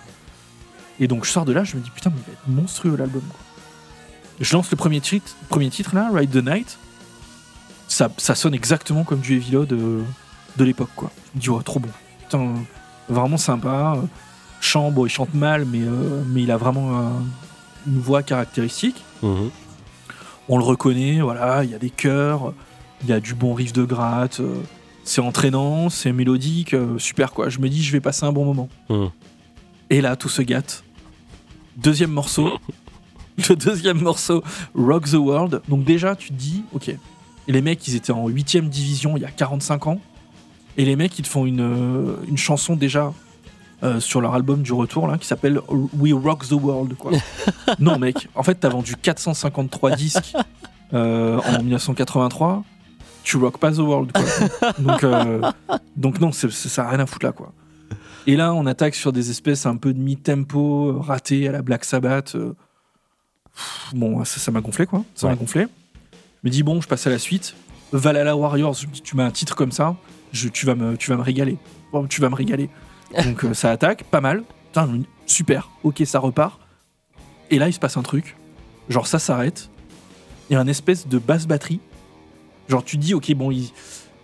Et 0.99 1.07
donc 1.07 1.25
je 1.25 1.31
sors 1.31 1.45
de 1.45 1.53
là, 1.53 1.63
je 1.63 1.75
me 1.77 1.81
dis 1.81 1.89
putain, 1.91 2.09
mais 2.09 2.17
il 2.21 2.25
va 2.25 2.33
être 2.33 2.47
monstrueux 2.47 2.95
l'album. 2.97 3.21
quoi. 3.29 3.39
Je 4.39 4.53
lance 4.55 4.69
le 4.71 4.77
premier 4.77 5.01
titre, 5.01 5.35
premier 5.49 5.69
titre 5.69 5.95
là, 5.95 6.09
Ride 6.13 6.31
the 6.31 6.45
Night. 6.45 6.77
ça, 7.87 8.09
ça 8.17 8.35
sonne 8.35 8.53
exactement 8.53 9.03
comme 9.03 9.19
du 9.19 9.35
Heavy 9.37 9.51
Load 9.51 9.73
euh, 9.73 10.03
de 10.57 10.63
l'époque, 10.63 10.91
quoi. 10.95 11.11
Je 11.33 11.37
me 11.37 11.41
dis, 11.41 11.49
oh, 11.49 11.61
trop 11.61 11.79
bon. 11.79 11.89
Putain, 12.21 12.53
vraiment 13.09 13.37
sympa. 13.37 13.97
Chant, 14.61 14.91
bon, 14.91 15.05
il 15.05 15.09
chante 15.09 15.33
mal, 15.33 15.65
mais, 15.65 15.81
euh, 15.81 16.23
mais 16.27 16.43
il 16.43 16.51
a 16.51 16.57
vraiment 16.57 16.97
un- 16.99 17.23
une 17.87 17.99
voix 17.99 18.21
caractéristique. 18.23 19.03
Mhm. 19.23 19.49
On 20.49 20.57
le 20.57 20.63
reconnaît, 20.63 21.21
voilà, 21.21 21.63
il 21.63 21.71
y 21.71 21.75
a 21.75 21.79
des 21.79 21.89
chœurs, 21.89 22.53
il 23.03 23.09
y 23.09 23.13
a 23.13 23.19
du 23.19 23.33
bon 23.35 23.53
riff 23.53 23.71
de 23.73 23.83
gratte, 23.83 24.39
euh, 24.41 24.55
c'est 25.09 25.21
entraînant, 25.21 25.89
c'est 25.89 26.11
mélodique, 26.11 26.75
euh, 26.75 26.99
super 26.99 27.33
quoi. 27.33 27.49
Je 27.49 27.57
me 27.57 27.67
dis, 27.67 27.81
je 27.81 27.91
vais 27.91 27.99
passer 27.99 28.25
un 28.25 28.31
bon 28.31 28.45
moment. 28.45 28.69
Mhm. 28.89 29.09
Et 29.89 30.01
là, 30.01 30.15
tout 30.15 30.29
se 30.29 30.43
gâte. 30.43 30.83
Deuxième 31.77 32.11
morceau. 32.11 32.51
Le 33.49 33.55
deuxième 33.55 34.01
morceau, 34.01 34.43
Rock 34.75 35.09
the 35.09 35.13
World. 35.13 35.61
Donc 35.67 35.83
déjà, 35.83 36.15
tu 36.15 36.27
te 36.29 36.33
dis, 36.33 36.63
ok. 36.73 36.89
Et 36.89 37.51
les 37.51 37.61
mecs, 37.61 37.87
ils 37.87 37.95
étaient 37.95 38.11
en 38.11 38.29
8ème 38.29 38.69
division 38.69 39.17
il 39.17 39.23
y 39.23 39.25
a 39.25 39.31
45 39.31 39.87
ans. 39.87 39.99
Et 40.77 40.85
les 40.85 40.95
mecs, 40.95 41.17
ils 41.17 41.23
te 41.23 41.27
font 41.27 41.47
une, 41.47 41.61
euh, 41.61 42.15
une 42.27 42.37
chanson 42.37 42.75
déjà 42.75 43.11
euh, 43.81 43.99
sur 43.99 44.21
leur 44.21 44.35
album 44.35 44.61
du 44.61 44.73
retour, 44.73 45.07
là, 45.07 45.17
qui 45.17 45.25
s'appelle 45.25 45.59
We 45.97 46.13
Rock 46.13 46.47
the 46.47 46.51
World. 46.51 46.95
Quoi. 46.95 47.13
non, 47.79 47.97
mec, 47.97 48.27
en 48.35 48.43
fait, 48.43 48.55
t'as 48.55 48.69
vendu 48.69 48.95
453 48.95 49.95
disques 49.95 50.35
euh, 50.93 51.39
en 51.39 51.59
1983. 51.63 52.63
Tu 53.23 53.37
rock 53.37 53.57
pas 53.59 53.71
the 53.71 53.77
world. 53.79 54.11
Quoi. 54.11 54.71
Donc, 54.79 55.03
euh, 55.03 55.41
donc 55.95 56.19
non, 56.19 56.31
ça 56.31 56.47
n'a 56.83 56.89
rien 56.89 56.99
à 56.99 57.05
foutre 57.05 57.25
là. 57.25 57.31
quoi. 57.31 57.51
Et 58.27 58.35
là, 58.35 58.53
on 58.53 58.65
attaque 58.65 58.95
sur 58.95 59.11
des 59.11 59.29
espèces 59.29 59.65
un 59.65 59.75
peu 59.75 59.93
de 59.93 59.99
mi-tempo, 59.99 60.99
ratés 61.01 61.47
à 61.47 61.51
la 61.51 61.61
Black 61.61 61.83
Sabbath. 61.85 62.35
euh. 62.35 62.53
Pff, 63.53 63.91
Bon, 63.93 64.23
ça 64.25 64.51
m'a 64.51 64.61
gonflé, 64.61 64.85
quoi. 64.85 65.03
Ça 65.15 65.27
m'a 65.27 65.35
gonflé. 65.35 65.67
Je 66.13 66.47
me 66.47 66.49
dis, 66.49 66.63
bon, 66.63 66.79
je 66.81 66.87
passe 66.87 67.05
à 67.07 67.09
la 67.09 67.19
suite. 67.19 67.55
Valhalla 67.91 68.35
Warriors, 68.37 68.73
je 68.75 68.87
me 68.87 68.91
dis, 68.93 69.01
tu 69.01 69.15
mets 69.17 69.23
un 69.23 69.31
titre 69.31 69.55
comme 69.55 69.71
ça, 69.71 69.95
je, 70.31 70.47
tu, 70.47 70.65
vas 70.65 70.75
me, 70.75 70.95
tu 70.95 71.09
vas 71.09 71.17
me 71.17 71.23
régaler. 71.23 71.57
Bon, 71.91 72.05
tu 72.07 72.21
vas 72.21 72.29
me 72.29 72.35
régaler. 72.35 72.69
Donc 73.23 73.43
euh, 73.43 73.53
ça 73.53 73.71
attaque, 73.71 74.03
pas 74.03 74.21
mal. 74.21 74.43
Putain, 74.67 74.87
super, 75.25 75.69
ok, 75.83 76.03
ça 76.05 76.19
repart. 76.19 76.59
Et 77.49 77.57
là, 77.57 77.67
il 77.67 77.73
se 77.73 77.79
passe 77.79 77.97
un 77.97 78.03
truc. 78.03 78.37
Genre, 78.89 79.07
ça 79.07 79.17
s'arrête. 79.19 79.69
Il 80.49 80.53
y 80.53 80.55
a 80.55 80.59
un 80.59 80.67
espèce 80.67 81.07
de 81.07 81.17
basse 81.17 81.47
batterie. 81.47 81.79
Genre, 82.69 82.83
tu 82.83 82.97
dis, 82.97 83.13
ok, 83.13 83.33
bon, 83.33 83.51
il- 83.51 83.71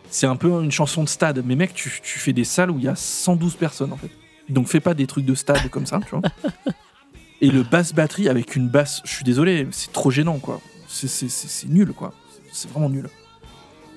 c'est 0.10 0.28
un 0.28 0.36
peu 0.38 0.50
une 0.64 0.72
chanson 0.72 1.04
de 1.04 1.10
stade. 1.10 1.44
Mais 1.46 1.56
mec, 1.56 1.74
tu, 1.74 1.92
tu 2.04 2.20
fais 2.20 2.32
des 2.32 2.44
salles 2.46 2.72
où 2.72 2.78
il 2.78 2.86
y 2.86 2.88
a 2.88 2.96
112 2.96 3.56
personnes, 3.56 3.92
en 3.92 3.98
fait. 3.98 4.12
Donc, 4.48 4.68
fais 4.68 4.80
pas 4.80 4.94
des 4.94 5.08
trucs 5.08 5.26
de 5.26 5.36
stade 5.36 5.70
comme 5.70 5.86
ça, 5.86 6.00
tu 6.08 6.12
vois. 6.16 6.22
Et 7.42 7.50
le 7.50 7.64
basse 7.64 7.94
batterie 7.94 8.30
avec 8.30 8.56
une 8.56 8.70
basse, 8.70 9.02
je 9.04 9.12
suis 9.14 9.24
désolé, 9.26 9.68
c'est 9.72 9.92
trop 9.92 10.10
gênant, 10.12 10.38
quoi. 10.40 10.62
C'est 10.88 11.68
nul, 11.68 11.92
quoi. 11.92 12.14
C'est 12.54 12.70
vraiment 12.72 12.90
nul. 12.90 13.10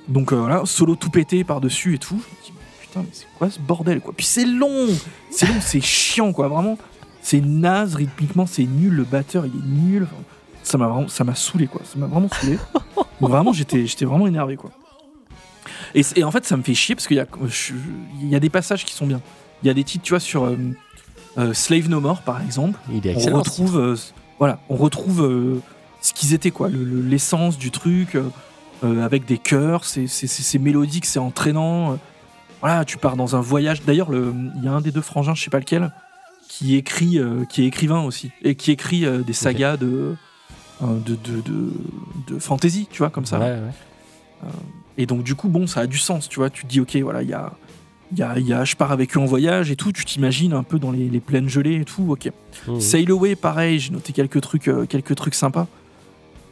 Donc, 0.08 0.32
euh, 0.32 0.36
voilà, 0.36 0.62
solo 0.64 0.96
tout 0.96 1.10
pété 1.10 1.44
par-dessus 1.44 1.94
et 1.94 1.98
tout. 1.98 2.20
Je 2.20 2.36
me 2.36 2.44
dis, 2.44 2.52
putain, 2.80 3.00
mais 3.02 3.08
c'est 3.12 3.26
quoi 3.36 3.50
ce 3.50 3.60
bordel, 3.60 4.00
quoi. 4.00 4.12
Puis 4.16 4.26
c'est 4.26 4.44
long 4.46 4.88
C'est 5.30 5.46
long, 5.46 5.60
c'est 5.60 5.80
chiant, 5.82 6.32
quoi, 6.32 6.48
vraiment. 6.48 6.78
C'est 7.20 7.40
naze, 7.42 7.94
rythmiquement, 7.94 8.46
c'est 8.46 8.64
nul. 8.64 8.94
Le 8.94 9.04
batteur, 9.04 9.44
il 9.46 9.52
est 9.52 9.66
nul. 9.66 10.04
Enfin, 10.04 10.22
ça 10.68 10.78
m'a 10.78 10.86
vraiment, 10.88 11.08
ça 11.08 11.24
m'a 11.24 11.34
saoulé, 11.34 11.66
quoi. 11.66 11.80
Ça 11.84 11.98
m'a 11.98 12.06
vraiment 12.06 12.28
saoulé. 12.28 12.58
Vraiment, 13.20 13.52
j'étais, 13.52 13.84
j'étais 13.86 14.04
vraiment 14.04 14.28
énervé, 14.28 14.56
quoi. 14.56 14.70
Et, 15.94 16.22
en 16.22 16.30
fait, 16.30 16.44
ça 16.44 16.56
me 16.56 16.62
fait 16.62 16.74
chier 16.74 16.94
parce 16.94 17.08
qu'il 17.08 17.16
y 17.16 17.20
a, 17.20 17.26
je- 17.48 17.72
il 18.20 18.28
y 18.28 18.36
a 18.36 18.40
des 18.40 18.48
passages 18.50 18.84
qui 18.84 18.92
sont 18.94 19.06
bien. 19.06 19.20
Il 19.62 19.66
y 19.66 19.70
a 19.70 19.74
des 19.74 19.82
titres, 19.82 20.04
tu 20.04 20.12
vois, 20.12 20.20
sur 20.20 20.44
euh, 20.44 20.56
euh, 21.36 21.52
Slave 21.52 21.88
No 21.88 22.00
More, 22.00 22.22
par 22.22 22.40
exemple. 22.42 22.78
Il 22.92 23.04
est 23.04 23.16
On 23.28 23.36
retrouve, 23.36 23.76
euh, 23.78 23.96
voilà, 24.38 24.60
on 24.68 24.76
retrouve 24.76 25.24
euh, 25.24 25.60
ce 26.00 26.12
qu'ils 26.12 26.32
étaient, 26.32 26.52
quoi, 26.52 26.68
le- 26.68 26.84
le- 26.84 27.02
l'essence 27.02 27.58
du 27.58 27.70
truc, 27.72 28.16
avec 28.84 29.24
des 29.24 29.38
chœurs, 29.38 29.84
c'est 29.84 30.06
c'est- 30.06 30.28
c'est- 30.28 30.44
c'est 30.44 30.58
mélodique, 30.60 31.04
c'est 31.06 31.18
entraînant. 31.18 31.92
euh, 31.92 31.96
voilà, 32.60 32.84
tu 32.84 32.98
pars 32.98 33.16
dans 33.16 33.34
un 33.34 33.40
voyage. 33.40 33.82
D'ailleurs, 33.82 34.10
le- 34.12 34.32
il 34.58 34.62
y 34.64 34.68
a 34.68 34.72
un 34.72 34.80
des 34.80 34.92
deux 34.92 35.00
frangins, 35.00 35.34
je 35.34 35.42
sais 35.42 35.50
pas 35.50 35.58
lequel, 35.58 35.90
qui 36.48 36.76
écrit, 36.76 37.18
euh, 37.18 37.44
qui 37.46 37.62
est 37.62 37.66
écrivain 37.66 38.02
aussi, 38.02 38.30
et 38.42 38.54
qui 38.54 38.70
écrit 38.70 39.04
euh, 39.04 39.22
des 39.22 39.32
sagas 39.32 39.76
de, 39.76 39.86
euh, 39.86 40.14
de, 40.80 41.16
de, 41.16 41.40
de, 41.40 41.72
de 42.28 42.38
fantasy, 42.38 42.86
tu 42.90 42.98
vois, 42.98 43.10
comme 43.10 43.26
ça. 43.26 43.38
Ouais, 43.38 43.46
ouais. 43.46 44.48
Et 44.96 45.06
donc, 45.06 45.22
du 45.22 45.34
coup, 45.34 45.48
bon, 45.48 45.66
ça 45.66 45.80
a 45.80 45.86
du 45.86 45.98
sens, 45.98 46.28
tu 46.28 46.40
vois. 46.40 46.50
Tu 46.50 46.64
te 46.64 46.68
dis, 46.68 46.80
ok, 46.80 46.96
voilà, 47.02 47.22
il 47.22 47.28
y 47.28 47.32
a, 47.32 47.52
y, 48.16 48.22
a, 48.22 48.38
y 48.38 48.52
a. 48.52 48.64
Je 48.64 48.76
pars 48.76 48.92
avec 48.92 49.16
eux 49.16 49.20
en 49.20 49.26
voyage 49.26 49.70
et 49.70 49.76
tout. 49.76 49.92
Tu 49.92 50.04
t'imagines 50.04 50.52
un 50.52 50.62
peu 50.62 50.78
dans 50.78 50.90
les, 50.90 51.08
les 51.08 51.20
plaines 51.20 51.48
gelées 51.48 51.80
et 51.80 51.84
tout, 51.84 52.06
ok. 52.10 52.30
Mhm. 52.66 52.80
Sail 52.80 53.10
Away, 53.10 53.36
pareil, 53.36 53.78
j'ai 53.78 53.90
noté 53.90 54.12
quelques 54.12 54.40
trucs, 54.40 54.68
euh, 54.68 54.86
quelques 54.86 55.14
trucs 55.14 55.34
sympas. 55.34 55.66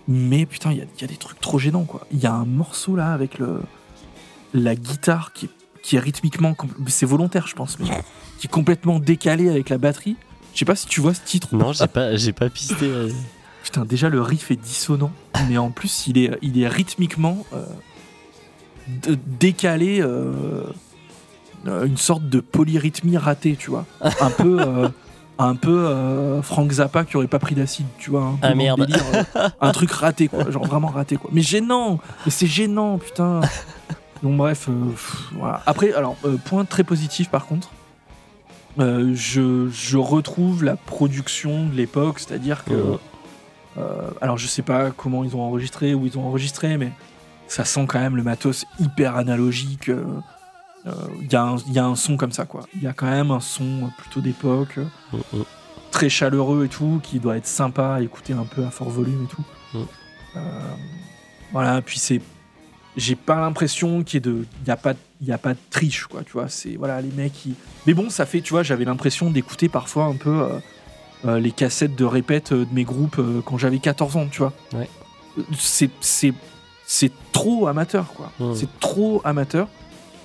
Mais 0.08 0.46
putain, 0.46 0.70
il 0.72 0.78
y 0.78 0.80
a, 0.80 0.84
y 1.00 1.04
a 1.04 1.08
des 1.08 1.16
trucs 1.16 1.40
trop 1.40 1.58
gênants, 1.58 1.84
quoi. 1.84 2.06
Il 2.12 2.20
y 2.20 2.26
a 2.26 2.32
un 2.32 2.44
morceau 2.44 2.94
là 2.94 3.12
avec 3.12 3.38
le, 3.38 3.60
la 4.54 4.76
guitare 4.76 5.32
qui 5.32 5.46
est, 5.46 5.50
qui 5.82 5.96
est 5.96 6.00
rythmiquement. 6.00 6.56
C'est 6.86 7.06
volontaire, 7.06 7.46
je 7.48 7.54
pense, 7.54 7.78
mais 7.80 7.86
qui 8.38 8.46
est 8.46 8.50
complètement 8.50 9.00
décalé 9.00 9.48
avec 9.48 9.68
la 9.68 9.78
batterie. 9.78 10.16
Je 10.54 10.60
sais 10.60 10.64
pas 10.64 10.76
si 10.76 10.86
tu 10.86 11.00
vois 11.00 11.14
ce 11.14 11.20
titre. 11.24 11.54
Non, 11.54 11.72
j'ai 11.72 11.86
pas, 11.86 12.16
j'ai 12.16 12.32
pas 12.32 12.48
pisté. 12.48 12.90
Putain, 13.66 13.84
déjà 13.84 14.08
le 14.08 14.22
riff 14.22 14.52
est 14.52 14.56
dissonant, 14.62 15.10
mais 15.48 15.58
en 15.58 15.70
plus 15.70 16.06
il 16.06 16.18
est, 16.18 16.38
il 16.40 16.56
est 16.62 16.68
rythmiquement 16.68 17.44
euh, 17.52 17.64
décalé, 19.40 20.00
euh, 20.00 20.62
euh, 21.66 21.84
une 21.84 21.96
sorte 21.96 22.28
de 22.28 22.38
polyrythmie 22.38 23.16
ratée, 23.16 23.56
tu 23.58 23.70
vois. 23.70 23.84
Un 24.20 24.30
peu, 24.30 24.58
euh, 24.60 24.88
un 25.40 25.56
peu 25.56 26.40
Frank 26.42 26.70
Zappa 26.70 27.04
qui 27.04 27.16
aurait 27.16 27.26
pas 27.26 27.40
pris 27.40 27.56
d'acide, 27.56 27.86
tu 27.98 28.10
vois. 28.10 28.22
Un, 28.22 28.38
Ah, 28.40 28.54
merde. 28.54 28.86
délire, 28.86 29.02
un 29.60 29.72
truc 29.72 29.90
raté, 29.90 30.28
quoi. 30.28 30.48
Genre 30.48 30.64
vraiment 30.64 30.86
raté, 30.86 31.16
quoi. 31.16 31.28
Mais 31.32 31.42
gênant, 31.42 31.98
mais 32.24 32.30
c'est 32.30 32.46
gênant, 32.46 32.98
putain. 32.98 33.40
Donc 34.22 34.36
bref, 34.36 34.66
pff, 34.66 35.24
voilà. 35.32 35.60
Après, 35.66 35.92
alors 35.92 36.14
point 36.44 36.64
très 36.64 36.84
positif 36.84 37.30
par 37.30 37.46
contre. 37.46 37.68
je, 38.78 39.68
je 39.72 39.96
retrouve 39.98 40.62
la 40.62 40.76
production 40.76 41.66
de 41.66 41.74
l'époque, 41.74 42.20
c'est-à-dire 42.20 42.64
que 42.64 42.72
Mhm. 42.74 42.98
Euh, 43.78 44.10
alors 44.20 44.38
je 44.38 44.46
sais 44.46 44.62
pas 44.62 44.90
comment 44.90 45.24
ils 45.24 45.34
ont 45.36 45.42
enregistré, 45.42 45.94
où 45.94 46.06
ils 46.06 46.16
ont 46.18 46.26
enregistré, 46.26 46.76
mais 46.78 46.92
ça 47.48 47.64
sent 47.64 47.86
quand 47.88 47.98
même 48.00 48.16
le 48.16 48.22
matos 48.22 48.64
hyper 48.80 49.16
analogique. 49.16 49.88
euh, 49.88 50.04
euh, 50.86 50.92
Il 51.22 51.32
y, 51.32 51.36
a 51.36 51.42
un- 51.42 51.56
il 51.66 51.72
y 51.72 51.78
a 51.78 51.84
un 51.84 51.96
son 51.96 52.16
comme 52.16 52.32
ça, 52.32 52.44
quoi. 52.44 52.62
Il 52.74 52.82
y 52.82 52.86
a 52.86 52.92
quand 52.92 53.06
même 53.10 53.30
un 53.30 53.40
son 53.40 53.90
plutôt 53.98 54.20
d'époque, 54.20 54.78
euh, 54.78 54.84
Mhm. 55.32 55.44
très 55.90 56.08
chaleureux 56.08 56.66
et 56.66 56.68
tout, 56.68 57.00
qui 57.02 57.18
doit 57.18 57.36
être 57.36 57.46
sympa 57.46 57.94
à 57.94 58.00
écouter 58.02 58.32
un 58.34 58.44
peu 58.44 58.64
à 58.64 58.70
fort 58.70 58.88
volume 58.90 59.24
et 59.24 59.28
tout. 59.28 59.44
Euh, 60.36 60.40
voilà, 61.52 61.80
puis 61.82 61.98
c'est. 61.98 62.20
J'ai 62.96 63.14
pas 63.16 63.36
l'impression 63.40 64.02
qu'il 64.02 64.14
y 64.14 64.18
ait 64.18 64.32
de. 64.32 64.46
Y 64.66 64.70
a 64.70 64.76
pas, 64.76 64.94
y 65.22 65.32
a 65.32 65.38
pas 65.38 65.52
de 65.54 65.58
triche, 65.70 66.04
quoi, 66.06 66.22
tu 66.24 66.32
vois. 66.32 66.48
C'est. 66.48 66.76
Voilà, 66.76 67.00
les 67.02 67.10
mecs 67.10 67.32
qui. 67.32 67.54
Mais 67.86 67.92
bon, 67.94 68.08
ça 68.10 68.24
fait, 68.26 68.40
tu 68.40 68.52
vois, 68.54 68.62
j'avais 68.62 68.84
l'impression 68.84 69.30
d'écouter 69.30 69.68
parfois 69.68 70.04
un 70.06 70.16
peu. 70.16 70.30
euh, 70.42 70.58
euh, 71.24 71.38
les 71.40 71.50
cassettes 71.52 71.94
de 71.96 72.04
répète 72.04 72.52
euh, 72.52 72.64
de 72.64 72.74
mes 72.74 72.84
groupes 72.84 73.18
euh, 73.18 73.40
quand 73.44 73.58
j'avais 73.58 73.78
14 73.78 74.16
ans, 74.16 74.26
tu 74.30 74.38
vois. 74.38 74.52
Ouais. 74.74 74.88
C'est, 75.58 75.90
c'est, 76.00 76.32
c'est 76.86 77.10
trop 77.32 77.66
amateur, 77.66 78.12
quoi. 78.14 78.30
Mhm. 78.40 78.54
C'est 78.54 78.80
trop 78.80 79.20
amateur. 79.24 79.68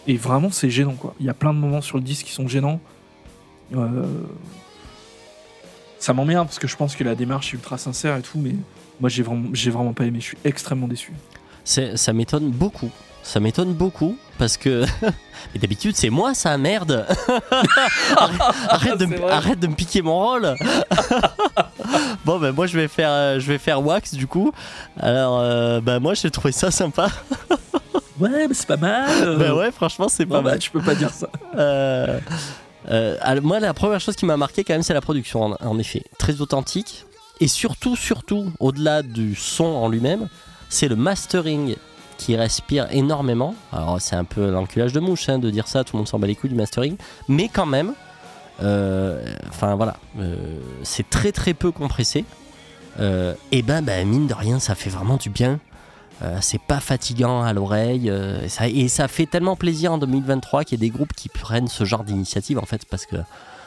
Et 0.08 0.18
vraiment, 0.18 0.50
c'est 0.52 0.70
gênant, 0.70 0.94
quoi. 0.96 1.14
Il 1.20 1.26
y 1.26 1.30
a 1.30 1.34
plein 1.34 1.54
de 1.54 1.60
moments 1.60 1.82
sur 1.82 1.98
le 1.98 2.04
disque 2.04 2.26
qui 2.28 2.34
sont 2.34 2.48
gênants. 2.48 2.80
Euh, 3.76 4.06
Ça 6.00 6.14
m'emmerde 6.14 6.48
parce 6.48 6.60
que 6.60 6.68
je 6.68 6.76
pense 6.76 6.96
que 6.96 7.04
la 7.04 7.14
démarche 7.16 7.50
est 7.54 7.58
ultra 7.58 7.78
sincère 7.78 8.18
et 8.18 8.22
tout, 8.22 8.40
mais 8.40 8.56
moi, 9.00 9.10
j'ai 9.10 9.22
vraiment, 9.24 9.50
j'ai 9.54 9.70
vraiment 9.70 9.94
pas 9.94 10.06
aimé. 10.06 10.20
Je 10.20 10.26
suis 10.26 10.38
extrêmement 10.44 10.88
déçu. 10.88 11.14
C'est- 11.64 11.96
ça 11.98 12.12
m'étonne 12.14 12.50
beaucoup. 12.50 12.90
Ça 13.24 13.40
m'étonne 13.40 13.74
beaucoup 13.74 14.18
parce 14.38 14.58
que. 14.58 14.84
Mais 15.54 15.60
d'habitude, 15.60 15.96
c'est 15.96 16.10
moi 16.10 16.34
ça, 16.34 16.58
merde 16.58 17.06
arrête, 18.18 18.42
arrête 18.70 18.98
de, 18.98 19.06
me- 19.06 19.18
vrai. 19.18 19.32
arrête 19.32 19.60
de 19.60 19.68
me 19.68 19.74
piquer 19.76 20.02
mon 20.02 20.18
rôle 20.20 20.56
Bon, 22.26 22.38
ben 22.40 22.52
moi 22.52 22.68
je 22.68 22.78
vais 22.78 22.88
faire, 22.88 23.10
euh, 23.12 23.40
je 23.40 23.48
vais 23.48 23.58
faire 23.58 23.84
Wax 23.86 24.14
du 24.14 24.28
coup. 24.28 24.52
Alors, 25.00 25.40
euh, 25.40 25.82
bah 25.82 26.00
moi 26.00 26.14
j'ai 26.14 26.30
trouvé 26.30 26.52
ça 26.52 26.70
sympa. 26.72 27.10
Ouais, 28.20 28.48
mais 28.48 28.54
c'est 28.54 28.68
pas 28.68 28.78
mal. 28.78 29.38
Bah 29.38 29.56
ouais, 29.56 29.72
franchement, 29.72 30.08
c'est 30.08 30.26
pas 30.28 30.42
bah, 30.42 30.52
mal. 30.52 30.60
tu 30.60 30.70
peux 30.70 30.82
pas 30.82 30.94
dire 30.94 31.10
ça. 31.10 31.28
Euh, 31.58 32.20
euh, 32.90 33.42
moi, 33.42 33.60
la 33.60 33.74
première 33.74 34.00
chose 34.00 34.16
qui 34.16 34.26
m'a 34.28 34.38
marqué 34.38 34.64
quand 34.64 34.74
même, 34.74 34.84
c'est 34.84 34.94
la 34.94 35.02
production, 35.02 35.44
en, 35.44 35.58
en 35.60 35.80
effet. 35.80 36.04
Très 36.20 36.40
authentique. 36.42 37.06
Et 37.40 37.48
surtout, 37.48 37.96
surtout, 37.96 38.52
au-delà 38.60 39.02
du 39.02 39.34
son 39.34 39.66
en 39.66 39.90
lui-même, 39.90 40.28
c'est 40.70 40.88
le 40.88 40.96
mastering 40.96 41.76
qui 42.22 42.36
respire 42.36 42.88
énormément. 42.92 43.56
Alors, 43.74 44.00
c'est 44.00 44.16
un 44.16 44.24
peu 44.24 44.52
l'enculage 44.52 44.94
de 44.94 45.00
mouche 45.00 45.28
hein, 45.28 45.40
de 45.40 45.50
dire 45.50 45.68
ça, 45.68 45.84
tout 45.84 45.96
le 45.96 46.00
monde 46.00 46.08
s'en 46.08 46.20
bat 46.20 46.28
les 46.28 46.36
couilles 46.36 46.52
du 46.52 46.56
mastering. 46.56 46.96
Mais 47.28 47.50
quand 47.52 47.66
même, 47.66 47.94
euh, 48.62 49.26
enfin 49.50 49.74
voilà, 49.74 49.98
euh, 50.20 50.36
c'est 50.84 51.10
très 51.10 51.32
très 51.32 51.56
peu 51.56 51.72
compressé. 51.72 52.24
Euh, 53.00 53.34
et 53.52 53.64
ben, 53.64 53.82
ben, 53.82 54.08
mine 54.08 54.28
de 54.28 54.36
rien, 54.36 54.60
ça 54.60 54.76
fait 54.76 54.92
vraiment 54.92 55.18
du 55.18 55.30
bien. 55.30 55.60
C'est 56.40 56.62
pas 56.62 56.80
fatigant 56.80 57.42
à 57.42 57.52
l'oreille 57.52 58.08
et 58.08 58.48
ça, 58.48 58.68
et 58.68 58.88
ça 58.90 59.08
fait 59.08 59.26
tellement 59.26 59.56
plaisir 59.56 59.94
en 59.94 59.98
2023 59.98 60.66
qu'il 60.66 60.80
y 60.80 60.86
ait 60.86 60.88
des 60.88 60.96
groupes 60.96 61.14
qui 61.14 61.30
prennent 61.30 61.68
ce 61.68 61.84
genre 61.84 62.04
d'initiative 62.04 62.60
en 62.60 62.66
fait 62.68 62.86
parce 62.86 63.08
que 63.08 63.16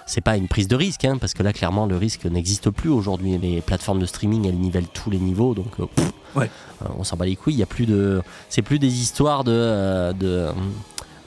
c'est 0.06 0.20
pas 0.20 0.36
une 0.36 0.48
prise 0.48 0.68
de 0.68 0.76
risque, 0.76 1.04
hein, 1.04 1.16
parce 1.18 1.34
que 1.34 1.42
là, 1.42 1.52
clairement, 1.52 1.86
le 1.86 1.96
risque 1.96 2.24
n'existe 2.26 2.70
plus 2.70 2.90
aujourd'hui. 2.90 3.38
Les 3.38 3.60
plateformes 3.60 3.98
de 4.00 4.06
streaming, 4.06 4.46
elles 4.46 4.58
nivellent 4.58 4.88
tous 4.92 5.10
les 5.10 5.18
niveaux, 5.18 5.54
donc 5.54 5.78
euh, 5.80 5.86
pff, 5.94 6.12
Ouais. 6.36 6.50
euh, 6.82 6.86
on 6.98 7.04
s'en 7.04 7.16
bat 7.16 7.26
les 7.26 7.36
couilles. 7.36 7.54
Il 7.54 7.58
y 7.60 7.62
a 7.62 7.66
plus 7.66 7.86
de, 7.86 8.20
c'est 8.48 8.62
plus 8.62 8.78
des 8.78 9.00
histoires 9.00 9.44
de, 9.44 9.52
euh, 9.52 10.12
de, 10.12 10.48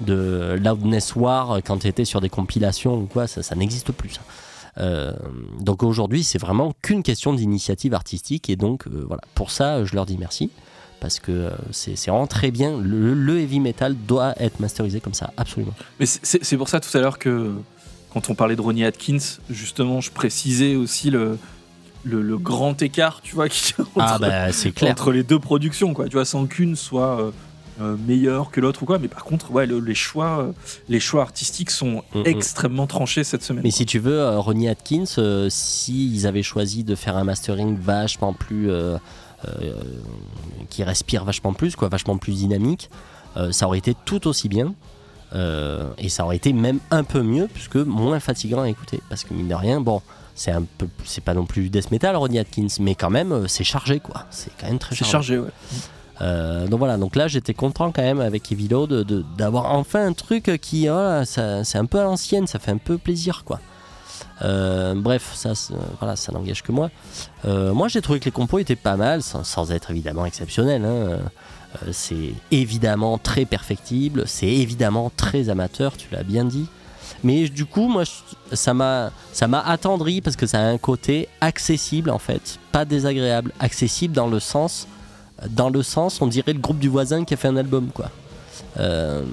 de 0.01 0.59
loudness 0.63 1.15
war 1.15 1.59
quand 1.65 1.79
tu 1.79 1.87
étais 1.87 2.05
sur 2.05 2.21
des 2.21 2.29
compilations 2.29 2.95
ou 2.97 3.05
quoi, 3.05 3.25
ça, 3.27 3.41
ça 3.43 3.55
n'existe 3.55 3.91
plus. 3.91 4.09
ça. 4.11 4.21
Euh, 4.79 5.11
donc 5.59 5.81
aujourd'hui, 5.81 6.23
c'est 6.23 6.37
vraiment 6.37 6.73
qu'une 6.83 7.01
question 7.03 7.33
d'initiative 7.33 7.93
artistique, 7.95 8.49
et 8.49 8.55
donc 8.55 8.85
euh, 8.87 9.03
voilà, 9.07 9.23
pour 9.33 9.49
ça, 9.51 9.83
je 9.85 9.95
leur 9.95 10.05
dis 10.05 10.17
merci. 10.17 10.51
Parce 10.99 11.19
que 11.19 11.31
euh, 11.31 11.49
c'est 11.71 11.93
vraiment 12.07 12.25
très 12.25 12.49
bien. 12.49 12.75
Le, 12.79 13.13
le 13.13 13.39
heavy 13.39 13.59
metal 13.59 13.95
doit 13.95 14.33
être 14.41 14.59
masterisé 14.59 14.99
comme 14.99 15.13
ça, 15.13 15.31
absolument. 15.37 15.73
Mais 15.99 16.07
c'est 16.07 16.57
pour 16.57 16.69
ça 16.69 16.79
tout 16.79 16.95
à 16.97 17.01
l'heure 17.01 17.19
que 17.19 17.53
quand 18.17 18.31
on 18.31 18.35
parlait 18.35 18.55
de 18.55 18.61
Ronnie 18.61 18.83
Atkins, 18.83 19.17
justement, 19.49 20.01
je 20.01 20.09
précisais 20.11 20.75
aussi 20.75 21.11
le, 21.11 21.37
le, 22.03 22.21
le 22.23 22.37
grand 22.39 22.81
écart, 22.81 23.21
tu 23.21 23.35
vois, 23.35 23.47
qui 23.53 23.73
entre, 23.79 23.89
Ah 23.97 24.17
bah 24.19 24.51
clair. 24.75 24.91
entre 24.91 25.11
les 25.11 25.21
deux 25.23 25.37
productions, 25.39 25.93
quoi. 25.93 26.05
Tu 26.07 26.13
vois, 26.13 26.25
sans 26.25 26.47
qu'une 26.47 26.75
soit 26.75 27.21
euh, 27.21 27.31
euh, 27.79 27.95
meilleure 28.07 28.49
que 28.49 28.59
l'autre 28.59 28.81
ou 28.81 28.85
quoi. 28.87 28.97
Mais 28.97 29.07
par 29.07 29.23
contre, 29.23 29.51
ouais, 29.51 29.67
le- 29.67 29.79
les 29.79 29.93
choix, 29.93 30.39
euh, 30.39 30.51
les 30.89 30.99
choix 30.99 31.21
artistiques 31.21 31.69
sont 31.69 32.01
Mm, 32.15 32.19
mm. 32.21 32.23
extrêmement 32.25 32.87
tranchés 32.87 33.23
cette 33.23 33.43
semaine. 33.43 33.61
Mais 33.63 33.69
si 33.71 33.85
tu 33.85 33.99
veux, 33.99 34.19
euh, 34.19 34.39
Ronnie 34.39 34.67
Atkins, 34.67 35.03
euh, 35.19 35.47
s'ils 35.51 36.25
avaient 36.25 36.41
choisi 36.41 36.83
de 36.83 36.95
faire 36.95 37.17
un 37.17 37.23
mastering 37.23 37.77
vachement 37.77 38.33
plus. 38.33 38.69
qui 40.71 40.83
respire 40.83 41.23
vachement 41.23 41.53
plus, 41.53 41.75
quoi, 41.75 41.89
vachement 41.89 42.17
plus 42.17 42.33
dynamique, 42.33 42.89
ça 43.51 43.67
aurait 43.67 43.77
été 43.77 43.93
tout 44.05 44.27
aussi 44.27 44.49
bien. 44.49 44.73
Euh, 45.35 45.89
et 45.97 46.09
ça 46.09 46.23
aurait 46.25 46.37
été 46.37 46.53
même 46.53 46.79
un 46.91 47.03
peu 47.03 47.21
mieux, 47.21 47.47
puisque 47.53 47.75
moins 47.75 48.19
fatigant 48.19 48.61
à 48.61 48.69
écouter. 48.69 49.01
Parce 49.09 49.23
que 49.23 49.33
mine 49.33 49.47
de 49.47 49.55
rien, 49.55 49.81
bon, 49.81 50.01
c'est 50.35 50.51
un 50.51 50.63
peu. 50.77 50.87
C'est 51.05 51.23
pas 51.23 51.33
non 51.33 51.45
plus 51.45 51.69
death 51.69 51.91
metal, 51.91 52.15
Ronnie 52.15 52.39
Atkins, 52.39 52.67
mais 52.79 52.95
quand 52.95 53.09
même, 53.09 53.31
euh, 53.31 53.47
c'est 53.47 53.63
chargé, 53.63 53.99
quoi. 53.99 54.25
C'est 54.29 54.51
quand 54.59 54.67
même 54.67 54.79
très 54.79 54.95
C'est 54.95 55.05
chargé. 55.05 55.35
chargé, 55.35 55.39
ouais. 55.39 55.51
Euh, 56.21 56.65
donc 56.67 56.79
voilà, 56.79 56.97
donc 56.97 57.15
là 57.15 57.27
j'étais 57.27 57.53
content 57.53 57.91
quand 57.91 58.01
même 58.01 58.21
avec 58.21 58.51
Evilo 58.51 58.87
de- 58.87 59.03
de- 59.03 59.23
d'avoir 59.37 59.71
enfin 59.75 60.03
un 60.07 60.13
truc 60.13 60.49
qui, 60.59 60.87
voilà, 60.87 61.25
ça- 61.25 61.63
c'est 61.63 61.77
un 61.77 61.85
peu 61.85 61.99
à 61.99 62.03
l'ancienne, 62.05 62.47
ça 62.47 62.57
fait 62.57 62.71
un 62.71 62.77
peu 62.77 62.97
plaisir 62.97 63.43
quoi. 63.45 63.59
Euh, 64.41 64.95
bref, 64.95 65.31
ça, 65.35 65.53
c'est- 65.53 65.75
voilà, 65.99 66.15
ça 66.15 66.31
n'engage 66.31 66.63
que 66.63 66.71
moi. 66.71 66.89
Euh, 67.45 67.71
moi 67.71 67.87
j'ai 67.87 68.01
trouvé 68.01 68.19
que 68.19 68.25
les 68.25 68.31
compos 68.31 68.57
étaient 68.57 68.75
pas 68.75 68.95
mal, 68.97 69.21
sans, 69.21 69.43
sans 69.43 69.71
être 69.71 69.91
évidemment 69.91 70.25
exceptionnels. 70.25 70.85
hein. 70.85 71.19
Euh, 71.83 71.89
c'est 71.91 72.33
évidemment 72.51 73.17
très 73.17 73.45
perfectible, 73.45 74.23
c'est 74.25 74.47
évidemment 74.47 75.11
très 75.15 75.49
amateur, 75.49 75.97
tu 75.97 76.07
l'as 76.11 76.23
bien 76.23 76.45
dit. 76.45 76.67
Mais 77.23 77.49
du 77.49 77.65
coup, 77.65 77.87
moi, 77.87 78.03
ça 78.51 78.73
m'a, 78.73 79.11
ça 79.33 79.47
m'a 79.47 79.59
attendri 79.61 80.21
parce 80.21 80.35
que 80.35 80.45
ça 80.45 80.59
a 80.59 80.63
un 80.63 80.77
côté 80.77 81.27
accessible 81.41 82.09
en 82.09 82.19
fait, 82.19 82.59
pas 82.71 82.85
désagréable, 82.85 83.51
accessible 83.59 84.13
dans 84.13 84.27
le 84.27 84.39
sens 84.39 84.87
dans 85.49 85.69
le 85.69 85.83
sens, 85.83 86.21
on 86.21 86.27
dirait 86.27 86.53
le 86.53 86.59
groupe 86.59 86.79
du 86.79 86.89
voisin 86.89 87.23
qui 87.23 87.33
a 87.33 87.37
fait 87.37 87.47
un 87.47 87.57
album, 87.57 87.89
quoi. 87.93 88.09
Euh, 88.79 89.23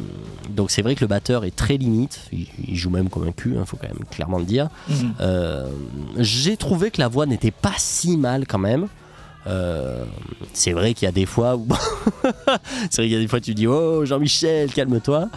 donc 0.51 0.70
c'est 0.70 0.82
vrai 0.82 0.95
que 0.95 1.01
le 1.01 1.07
batteur 1.07 1.45
est 1.45 1.55
très 1.55 1.76
limite, 1.76 2.20
il, 2.32 2.47
il 2.68 2.76
joue 2.76 2.90
même 2.90 3.09
comme 3.09 3.26
un 3.26 3.32
cul, 3.32 3.55
il 3.59 3.66
faut 3.66 3.76
quand 3.76 3.88
même 3.88 4.05
clairement 4.11 4.38
le 4.38 4.45
dire. 4.45 4.68
Mhm. 4.88 5.14
Euh, 5.20 5.68
J'ai 6.18 6.57
trouvé 6.57 6.90
que 6.90 7.01
la 7.01 7.09
voix 7.09 7.26
n'était 7.26 7.51
pas 7.51 7.74
si 7.78 8.16
mal 8.16 8.47
quand 8.47 8.59
même. 8.59 8.88
Euh, 9.47 10.05
c'est 10.55 10.72
vrai 10.72 10.95
qu'il 10.95 11.05
y 11.05 11.09
a 11.09 11.12
des 11.12 11.26
fois 11.26 11.57
où 11.57 11.66
c'est 12.90 13.03
vrai 13.03 13.09
qu'il 13.09 13.12
y 13.12 13.16
a 13.16 13.18
des 13.18 13.28
fois 13.28 13.40
tu 13.40 13.53
dis 13.53 13.66
oh 13.66 14.03
Jean-Michel 14.07 14.72
calme-toi 14.72 15.28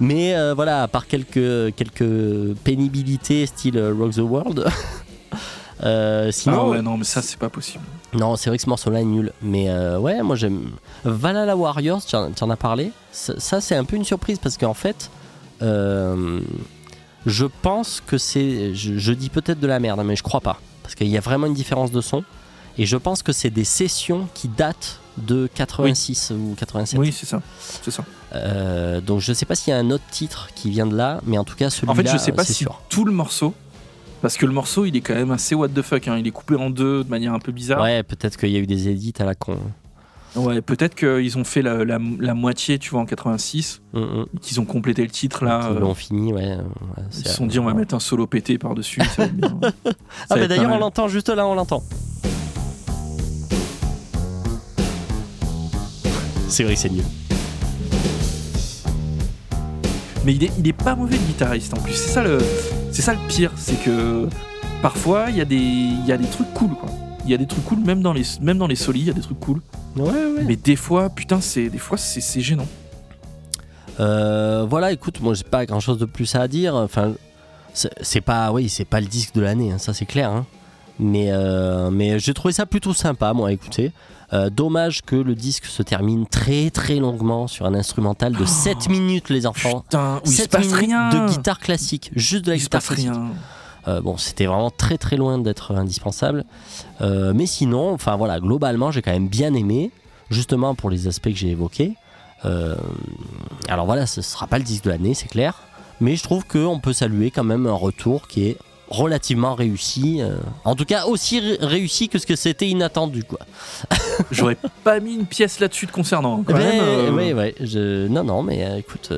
mais 0.00 0.34
euh, 0.34 0.52
voilà 0.52 0.82
à 0.82 0.88
part 0.88 1.06
quelques 1.06 1.72
quelques 1.76 2.54
pénibilités 2.64 3.46
style 3.46 3.78
euh, 3.78 3.94
Rock 3.96 4.14
the 4.14 4.18
World 4.18 4.66
euh, 5.84 6.32
sinon 6.32 6.56
Ah 6.60 6.68
ouais, 6.70 6.82
non, 6.82 6.96
mais 6.96 7.04
ça, 7.04 7.22
c'est 7.22 7.38
pas 7.38 7.48
possible. 7.48 7.84
non, 8.12 8.34
c'est 8.34 8.50
vrai 8.50 8.56
que 8.56 8.64
ce 8.64 8.68
morceau-là 8.68 9.00
est 9.00 9.04
nul. 9.04 9.32
Mais 9.42 9.72
ouais, 9.96 10.22
moi 10.22 10.34
j'aime. 10.36 10.72
Valhalla 11.04 11.56
Warriors, 11.56 12.04
tu 12.04 12.16
en, 12.16 12.50
as 12.50 12.56
parlé. 12.56 12.90
Ça, 13.12 13.34
ça, 13.38 13.60
c'est 13.60 13.76
un 13.76 13.84
peu 13.84 13.96
une 13.96 14.04
surprise 14.04 14.38
parce 14.38 14.58
qu'en 14.58 14.74
fait, 14.74 15.10
je 15.60 17.46
pense 17.62 18.02
que 18.04 18.18
c'est. 18.18 18.74
Je, 18.74 18.98
je 18.98 19.12
dis 19.12 19.28
peut-être 19.28 19.60
de 19.60 19.66
la 19.66 19.78
merde, 19.78 20.02
mais 20.04 20.16
je 20.16 20.22
crois 20.22 20.40
pas. 20.40 20.60
Parce 20.82 20.94
qu'il 20.94 21.08
y 21.08 21.16
a 21.16 21.20
vraiment 21.20 21.46
une 21.46 21.54
différence 21.54 21.90
de 21.92 22.00
son. 22.00 22.24
Et 22.78 22.86
je 22.86 22.96
pense 22.96 23.22
que 23.22 23.32
c'est 23.32 23.50
des 23.50 23.64
sessions 23.64 24.28
qui 24.34 24.48
datent 24.48 25.00
de 25.18 25.48
86 25.54 26.32
ou 26.34 26.54
87. 26.58 26.98
Oui, 26.98 27.12
c'est 27.12 27.26
ça. 27.26 27.42
C'est 27.60 27.90
ça. 27.90 28.04
Euh, 28.34 29.00
donc 29.02 29.20
je 29.20 29.32
sais 29.34 29.44
pas 29.44 29.54
s'il 29.54 29.72
y 29.72 29.76
a 29.76 29.78
un 29.78 29.90
autre 29.90 30.04
titre 30.10 30.48
qui 30.54 30.70
vient 30.70 30.86
de 30.86 30.96
là, 30.96 31.20
mais 31.26 31.36
en 31.36 31.44
tout 31.44 31.54
cas 31.56 31.68
celui-là, 31.68 31.92
En 31.92 31.94
fait, 31.94 32.08
je 32.10 32.16
sais 32.16 32.32
pas 32.32 32.44
c'est 32.44 32.54
si 32.54 32.60
sûr. 32.64 32.80
tout 32.88 33.04
le 33.04 33.12
morceau, 33.12 33.52
parce 34.22 34.38
que 34.38 34.46
le 34.46 34.52
morceau, 34.52 34.86
il 34.86 34.96
est 34.96 35.02
quand 35.02 35.14
même 35.14 35.30
assez 35.32 35.54
what 35.54 35.68
the 35.68 35.82
fuck. 35.82 36.08
hein. 36.08 36.16
Il 36.18 36.26
est 36.26 36.30
coupé 36.30 36.54
en 36.56 36.70
deux 36.70 37.04
de 37.04 37.10
manière 37.10 37.34
un 37.34 37.40
peu 37.40 37.52
bizarre. 37.52 37.82
Ouais, 37.82 38.02
peut-être 38.02 38.38
qu'il 38.38 38.48
y 38.50 38.56
a 38.56 38.58
eu 38.60 38.66
des 38.66 38.88
édits 38.88 39.12
à 39.18 39.24
la 39.24 39.34
con. 39.34 39.58
Ouais, 40.34 40.62
peut-être 40.62 40.94
qu'ils 40.94 41.36
ont 41.36 41.44
fait 41.44 41.60
la, 41.60 41.84
la- 41.84 41.98
la 42.20 42.32
moitié, 42.32 42.78
tu 42.78 42.88
vois, 42.88 43.00
en 43.02 43.04
86, 43.04 43.82
Hum, 43.92 44.02
hum. 44.02 44.26
et 44.34 44.38
qu'ils 44.38 44.60
ont 44.60 44.64
complété 44.64 45.02
le 45.02 45.10
titre 45.10 45.44
là. 45.44 45.68
Ils 45.70 45.76
euh, 45.76 45.80
l'ont 45.80 45.92
fini, 45.94 46.32
ouais. 46.32 46.52
euh, 46.52 46.56
ouais, 46.56 47.04
ils 47.12 47.26
se 47.28 47.34
sont 47.34 47.44
dit, 47.44 47.58
on 47.58 47.64
va 47.66 47.74
mettre 47.74 47.94
un 47.94 48.00
solo 48.00 48.26
pété 48.26 48.56
par-dessus. 48.56 49.02
Ah 49.10 49.26
bah 50.30 50.36
pas 50.38 50.48
d'ailleurs 50.48 50.72
on 50.72 50.78
l'entend 50.78 51.08
juste 51.08 51.28
là, 51.28 51.46
on 51.46 51.54
l'entend. 51.54 51.82
C'est 56.52 56.64
vrai 56.64 56.76
c'est 56.76 56.90
mieux. 56.90 57.02
Mais 60.24 60.34
il 60.34 60.44
est, 60.44 60.52
il 60.58 60.68
est 60.68 60.74
pas 60.74 60.94
mauvais 60.94 61.16
le 61.16 61.22
guitariste 61.24 61.72
en 61.72 61.78
plus. 61.78 61.94
C'est 61.94 62.10
ça 62.10 62.22
le, 62.22 62.38
c'est 62.92 63.00
ça 63.00 63.14
le 63.14 63.18
pire, 63.26 63.50
c'est 63.56 63.82
que 63.82 64.28
parfois 64.82 65.30
il 65.30 65.36
y 65.36 65.40
a 65.40 65.46
des, 65.46 65.56
il 65.56 66.06
y 66.06 66.12
a 66.12 66.18
des 66.18 66.28
trucs 66.28 66.52
cool 66.52 66.70
quoi. 66.74 66.90
Il 67.24 67.30
y 67.30 67.34
a 67.34 67.38
des 67.38 67.46
trucs 67.46 67.64
cool 67.64 67.78
même 67.78 68.02
dans 68.02 68.12
les, 68.12 68.24
même 68.42 68.58
dans 68.58 68.66
les 68.66 68.76
solis, 68.76 69.00
il 69.00 69.06
y 69.06 69.10
a 69.10 69.14
des 69.14 69.22
trucs 69.22 69.40
cool. 69.40 69.62
Ouais, 69.96 70.10
ouais. 70.10 70.44
Mais 70.44 70.56
des 70.56 70.76
fois, 70.76 71.08
putain, 71.08 71.40
c'est, 71.40 71.70
des 71.70 71.78
fois 71.78 71.96
c'est, 71.96 72.20
c'est 72.20 72.40
gênant. 72.42 72.68
Euh, 74.00 74.66
voilà, 74.68 74.92
écoute, 74.92 75.20
moi 75.22 75.32
j'ai 75.34 75.44
pas 75.44 75.64
grand 75.64 75.80
chose 75.80 75.96
de 75.98 76.04
plus 76.04 76.34
à 76.34 76.46
dire. 76.48 76.74
Enfin, 76.74 77.14
c'est 77.72 77.92
c'est 78.02 78.20
pas, 78.20 78.52
oui, 78.52 78.68
c'est 78.68 78.84
pas 78.84 79.00
le 79.00 79.06
disque 79.06 79.34
de 79.34 79.40
l'année, 79.40 79.72
hein, 79.72 79.78
ça 79.78 79.94
c'est 79.94 80.04
clair. 80.06 80.30
hein. 80.30 80.44
Mais, 80.98 81.28
euh, 81.30 81.90
mais 81.90 82.18
j'ai 82.18 82.34
trouvé 82.34 82.52
ça 82.52 82.66
plutôt 82.66 82.92
sympa, 82.92 83.32
moi, 83.32 83.48
à 83.48 83.52
écouter. 83.52 83.92
Euh, 84.32 84.48
dommage 84.50 85.02
que 85.02 85.16
le 85.16 85.34
disque 85.34 85.66
se 85.66 85.82
termine 85.82 86.26
très 86.26 86.70
très 86.70 86.96
longuement 86.96 87.46
sur 87.46 87.66
un 87.66 87.74
instrumental 87.74 88.32
de 88.32 88.44
Oh. 88.44 88.46
7 88.46 88.88
minutes, 88.88 89.28
les 89.28 89.46
enfants. 89.46 89.80
Putain, 89.80 90.16
où 90.16 90.20
il 90.24 90.30
se 90.32 90.42
7 90.42 90.50
passe 90.50 90.60
minutes 90.66 90.78
rien. 90.78 91.08
de 91.10 91.28
guitare 91.28 91.58
classique, 91.58 92.10
juste 92.16 92.44
de 92.46 92.50
la 92.50 92.56
Il 92.56 92.60
se 92.60 92.64
guitare 92.66 92.80
passe 92.80 92.88
classique. 92.88 93.10
rien. 93.10 93.30
Euh, 93.88 94.00
bon, 94.00 94.16
c'était 94.16 94.46
vraiment 94.46 94.70
très 94.70 94.96
très 94.96 95.16
loin 95.16 95.38
d'être 95.38 95.74
indispensable. 95.74 96.44
Euh, 97.00 97.32
mais 97.34 97.46
sinon, 97.46 97.92
enfin 97.92 98.16
voilà, 98.16 98.40
globalement, 98.40 98.90
j'ai 98.90 99.02
quand 99.02 99.10
même 99.12 99.28
bien 99.28 99.52
aimé, 99.54 99.90
justement 100.30 100.74
pour 100.74 100.88
les 100.88 101.08
aspects 101.08 101.28
que 101.30 101.36
j'ai 101.36 101.50
évoqués. 101.50 101.94
Alors 103.68 103.86
voilà, 103.86 104.06
ce 104.06 104.20
sera 104.22 104.46
pas 104.46 104.58
le 104.58 104.64
disque 104.64 104.84
de 104.84 104.90
l'année, 104.90 105.14
c'est 105.14 105.28
clair. 105.28 105.60
Mais 106.00 106.16
je 106.16 106.22
trouve 106.22 106.44
qu'on 106.46 106.80
peut 106.80 106.92
saluer 106.92 107.30
quand 107.30 107.44
même 107.44 107.66
un 107.66 107.72
retour 107.74 108.26
qui 108.26 108.46
est 108.48 108.56
relativement 108.92 109.54
réussi. 109.54 110.18
euh, 110.20 110.36
en 110.64 110.74
tout 110.76 110.84
cas, 110.84 111.06
aussi 111.06 111.40
ré- 111.40 111.58
réussi 111.60 112.08
que 112.08 112.18
ce 112.18 112.26
que 112.26 112.36
c'était 112.36 112.68
inattendu, 112.68 113.24
quoi. 113.24 113.40
J'aurais 114.30 114.56
pas 114.84 115.00
mis 115.00 115.14
une 115.14 115.26
pièce 115.26 115.58
là-dessus 115.60 115.86
de 115.86 115.92
concernant. 115.92 116.42
Quand 116.46 116.54
Mais- 116.54 116.58
même, 116.64 116.80
euh, 116.82 117.10
ouais, 117.12 117.32
ouais, 117.32 117.54
je- 117.60 118.06
non, 118.08 118.22
non, 118.24 118.42
mais 118.42 118.64
euh, 118.64 118.76
écoute, 118.78 119.12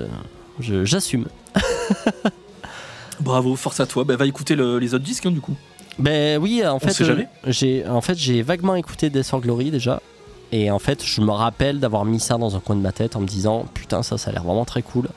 j'assume. 0.60 1.26
Bravo, 3.20 3.54
force 3.56 3.80
à 3.80 3.86
toi. 3.86 4.04
Bah, 4.04 4.16
va 4.16 4.26
écouter 4.26 4.54
le- 4.56 4.78
les 4.78 4.94
autres 4.94 5.04
disques 5.04 5.26
hein, 5.26 5.30
du 5.30 5.40
coup. 5.40 5.54
Ben 5.98 6.40
oui, 6.42 6.66
en 6.66 6.80
fait, 6.80 7.00
euh, 7.02 7.22
j'ai 7.46 7.86
en 7.86 8.00
fait 8.00 8.18
j'ai 8.18 8.42
vaguement 8.42 8.74
écouté 8.74 9.10
Death 9.10 9.32
or 9.32 9.40
Glory 9.40 9.70
déjà, 9.70 10.02
et 10.50 10.68
en 10.72 10.80
fait 10.80 11.04
je 11.04 11.20
me 11.20 11.30
rappelle 11.30 11.78
d'avoir 11.78 12.04
mis 12.04 12.18
ça 12.18 12.36
dans 12.36 12.56
un 12.56 12.60
coin 12.60 12.74
de 12.74 12.80
ma 12.80 12.90
tête 12.90 13.14
en 13.14 13.20
me 13.20 13.26
disant 13.26 13.64
putain 13.74 14.02
ça 14.02 14.18
ça 14.18 14.30
a 14.30 14.32
l'air 14.32 14.42
vraiment 14.42 14.64
très 14.64 14.82
cool. 14.82 15.08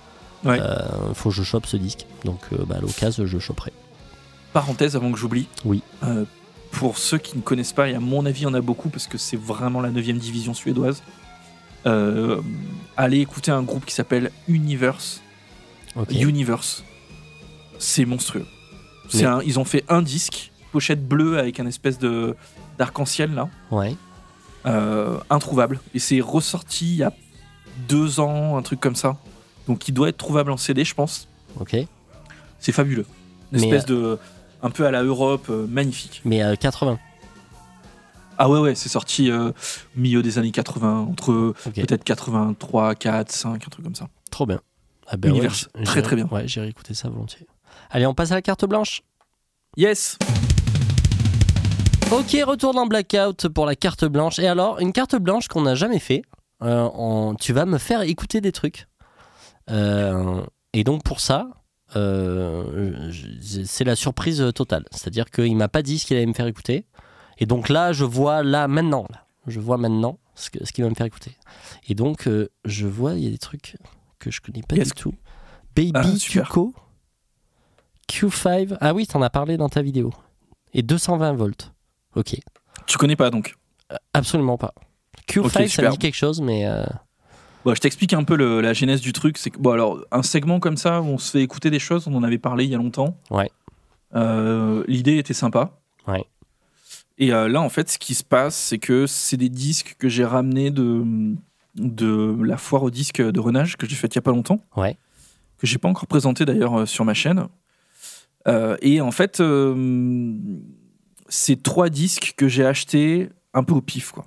Ouais. 0.46 0.60
Euh, 0.62 0.78
faut 1.16 1.30
que 1.30 1.36
je 1.36 1.42
chope 1.42 1.66
ce 1.66 1.78
disque, 1.78 2.06
donc 2.26 2.40
euh, 2.54 2.58
bah, 2.68 2.76
à 2.78 2.82
l'occasion 2.82 3.26
je 3.26 3.40
choperai. 3.40 3.74
Parenthèse 4.54 4.96
avant 4.96 5.12
que 5.12 5.18
j'oublie. 5.18 5.48
Oui. 5.66 5.82
Euh, 6.04 6.26
pour 6.72 6.98
ceux 6.98 7.18
qui 7.18 7.38
ne 7.38 7.42
connaissent 7.42 7.74
pas, 7.74 7.90
et 7.90 7.96
à 7.96 8.00
mon 8.00 8.26
avis, 8.26 8.42
il 8.42 8.44
y 8.44 8.48
en 8.48 8.54
a 8.54 8.62
beaucoup 8.62 8.90
parce 8.90 9.08
que 9.08 9.18
c'est 9.18 9.38
vraiment 9.40 9.82
la 9.82 9.90
9 9.90 10.04
division 10.20 10.54
suédoise. 10.54 11.02
euh, 11.86 12.42
allez 12.98 13.20
écouter 13.22 13.52
un 13.52 13.62
groupe 13.62 13.86
qui 13.86 13.94
s'appelle 13.94 14.32
Universe. 14.48 15.22
Universe. 16.12 16.84
C'est 17.80 18.04
monstrueux. 18.06 18.46
Un- 19.24 19.42
ils 19.46 19.58
ont 19.60 19.64
fait 19.64 19.86
un 19.88 20.02
disque, 20.02 20.52
pochette 20.74 21.08
bleue 21.08 21.40
avec 21.40 21.60
un 21.62 21.66
espèce 21.66 21.98
de 21.98 22.36
d'arc-en-ciel 22.78 23.34
là, 23.34 23.48
Ouais. 23.72 23.96
euh, 24.66 25.18
introuvable. 25.30 25.80
Et 25.94 26.00
c'est 26.00 26.20
ressorti 26.20 26.86
il 26.88 26.96
y 26.98 27.04
a 27.04 27.14
deux 27.88 28.20
ans, 28.20 28.58
un 28.58 28.62
truc 28.64 28.80
comme 28.82 28.96
ça. 28.96 29.16
Donc 29.68 29.88
il 29.88 29.94
doit 29.94 30.10
être 30.10 30.18
trouvable 30.18 30.52
en 30.52 30.58
CD, 30.58 30.84
je 30.84 30.94
pense. 30.94 31.28
Ok. 31.60 31.76
C'est 32.60 32.72
fabuleux. 32.74 33.06
Une 33.54 33.62
Mais, 33.62 33.68
espèce 33.68 33.86
de. 33.86 34.20
Un 34.62 34.70
peu 34.70 34.86
à 34.86 34.92
la 34.92 35.04
Europe, 35.04 35.48
euh, 35.50 35.68
magnifique. 35.68 36.22
Mais 36.26 36.44
euh, 36.44 36.56
80. 36.56 37.00
Ah 38.40 38.50
ouais, 38.50 38.60
ouais, 38.60 38.76
c'est 38.76 38.90
sorti 38.90 39.32
euh, 39.32 39.50
au 39.50 40.00
milieu 40.00 40.22
des 40.22 40.38
années 40.38 40.52
80, 40.52 41.08
entre 41.10 41.54
peut-être 41.74 42.04
83, 42.04 42.96
4, 42.96 43.32
5, 43.32 43.54
un 43.66 43.70
truc 43.70 43.84
comme 43.84 43.96
ça. 43.96 44.08
Trop 44.30 44.46
bien. 44.46 44.62
Ah 45.08 45.18
ben 45.18 45.30
Universe. 45.30 45.70
ouais, 45.76 45.84
Très, 45.84 46.02
très 46.02 46.16
bien. 46.16 46.28
Ouais, 46.32 46.48
j'irai 46.48 46.68
écouter 46.68 46.94
ça 46.94 47.10
volontiers. 47.10 47.48
Allez, 47.90 48.06
on 48.06 48.14
passe 48.14 48.32
à 48.32 48.36
la 48.36 48.42
carte 48.42 48.66
blanche. 48.66 49.02
Yes 49.76 50.18
Ok, 52.12 52.38
retour 52.46 52.74
dans 52.74 52.86
Blackout 52.86 53.48
pour 53.50 53.66
la 53.66 53.76
carte 53.76 54.06
blanche. 54.06 54.40
Et 54.40 54.48
alors, 54.48 54.80
une 54.80 54.94
carte 54.94 55.16
blanche 55.16 55.48
qu'on 55.48 55.62
n'a 55.62 55.76
jamais 55.76 56.00
fait. 56.00 56.22
Euh, 56.64 57.34
Tu 57.40 57.54
vas 57.54 57.66
me 57.66 57.78
faire 57.78 58.02
écouter 58.02 58.40
des 58.40 58.52
trucs. 58.52 58.88
Euh, 59.70 60.42
et 60.74 60.84
donc 60.84 61.04
pour 61.04 61.20
ça, 61.20 61.48
euh, 61.96 63.12
c'est 63.66 63.84
la 63.84 63.96
surprise 63.96 64.44
totale. 64.54 64.86
C'est-à-dire 64.92 65.30
qu'il 65.32 65.56
m'a 65.56 65.68
pas 65.70 65.82
dit 65.82 66.00
ce 66.00 66.06
qu'il 66.06 66.18
allait 66.18 66.26
me 66.26 66.34
faire 66.34 66.48
écouter. 66.48 66.86
Et 67.38 67.46
donc 67.46 67.70
là, 67.70 67.94
je 67.94 68.04
vois 68.04 68.44
là 68.44 68.68
maintenant, 68.68 69.06
là, 69.12 69.26
je 69.48 69.60
vois 69.60 69.78
maintenant 69.78 70.20
ce 70.36 70.50
que- 70.50 70.66
ce 70.66 70.72
qu'il 70.72 70.84
va 70.84 70.90
me 70.90 70.96
faire 70.96 71.06
écouter. 71.08 71.38
Et 71.88 71.96
donc 71.96 72.28
euh, 72.28 72.50
je 72.66 72.88
vois 72.88 73.14
il 73.14 73.24
y 73.24 73.28
a 73.28 73.30
des 73.32 73.38
trucs 73.38 73.78
que 74.20 74.32
je 74.32 74.42
connais 74.42 74.64
pas 74.64 74.76
Yes. 74.76 74.88
du 74.90 75.02
tout. 75.02 75.14
Baby 75.76 75.92
Ah, 75.94 76.16
super. 76.18 76.50
Qco 76.50 76.74
Q5. 78.10 78.78
Ah 78.82 78.94
oui, 78.94 79.06
t'en 79.08 79.22
as 79.22 79.30
parlé 79.30 79.58
dans 79.58 79.70
ta 79.70 79.82
vidéo. 79.82 80.12
Et 80.74 80.82
220 80.82 81.34
volts. 81.34 81.74
Ok. 82.16 82.36
Tu 82.86 82.98
connais 82.98 83.16
pas 83.16 83.30
donc 83.30 83.56
Absolument 84.14 84.58
pas. 84.58 84.74
Q5, 85.30 85.46
Ok, 85.64 85.70
ça 85.70 85.82
me 85.84 85.90
dit 85.92 85.98
quelque 85.98 86.16
chose, 86.16 86.42
mais 86.42 86.66
euh, 86.66 86.84
Bon, 87.66 87.74
je 87.76 87.82
t'explique 87.82 88.14
un 88.14 88.24
peu 88.24 88.36
le- 88.36 88.62
la 88.62 88.74
genèse 88.74 89.02
du 89.02 89.12
truc. 89.14 89.38
C'est 89.38 89.50
que, 89.50 89.58
bon, 89.60 89.72
alors, 89.72 90.00
un 90.12 90.24
segment 90.24 90.60
comme 90.60 90.78
ça 90.78 91.02
où 91.02 91.06
on 91.06 91.18
se 91.18 91.32
fait 91.32 91.42
écouter 91.42 91.70
des 91.70 91.80
choses, 91.80 92.08
on 92.08 92.14
en 92.16 92.24
avait 92.24 92.38
parlé 92.38 92.64
il 92.66 92.72
y 92.72 92.76
a 92.76 92.78
longtemps. 92.78 93.18
Ouais. 93.30 93.52
Euh, 94.16 94.84
L'idée 94.88 95.18
était 95.18 95.34
sympa. 95.34 95.78
Ouais. 96.08 96.24
Et 97.18 97.34
euh, 97.34 97.50
là, 97.50 97.62
en 97.62 97.70
fait, 97.70 97.90
ce 97.90 97.98
qui 97.98 98.14
se 98.16 98.24
passe, 98.24 98.56
c'est 98.56 98.78
que 98.78 99.06
c'est 99.08 99.38
des 99.38 99.50
disques 99.50 99.96
que 100.00 100.08
j'ai 100.08 100.24
ramenés 100.24 100.72
de, 100.72 101.04
de 101.76 102.36
la 102.44 102.58
foire 102.58 102.84
au 102.84 102.90
disque 102.92 103.22
de 103.22 103.40
Renage 103.40 103.76
que 103.76 103.88
j'ai 103.88 103.96
faite 103.96 104.14
il 104.16 104.18
y 104.18 104.20
a 104.20 104.22
pas 104.22 104.32
longtemps. 104.32 104.64
Ouais. 104.78 104.96
Que 105.58 105.66
j'ai 105.68 105.80
pas 105.80 105.90
encore 105.90 106.08
présenté 106.08 106.46
d'ailleurs 106.46 106.80
euh, 106.82 106.86
sur 106.86 107.04
ma 107.06 107.14
chaîne. 107.16 107.48
Euh, 108.48 108.78
et 108.82 109.02
en 109.02 109.12
fait, 109.12 109.42
c'est 111.28 111.62
trois 111.64 111.90
disques 111.90 112.34
que 112.38 112.48
j'ai 112.48 112.66
achetés 112.66 113.30
un 113.54 113.64
peu 113.64 113.74
au 113.74 113.82
pif, 113.82 114.12
quoi 114.12 114.26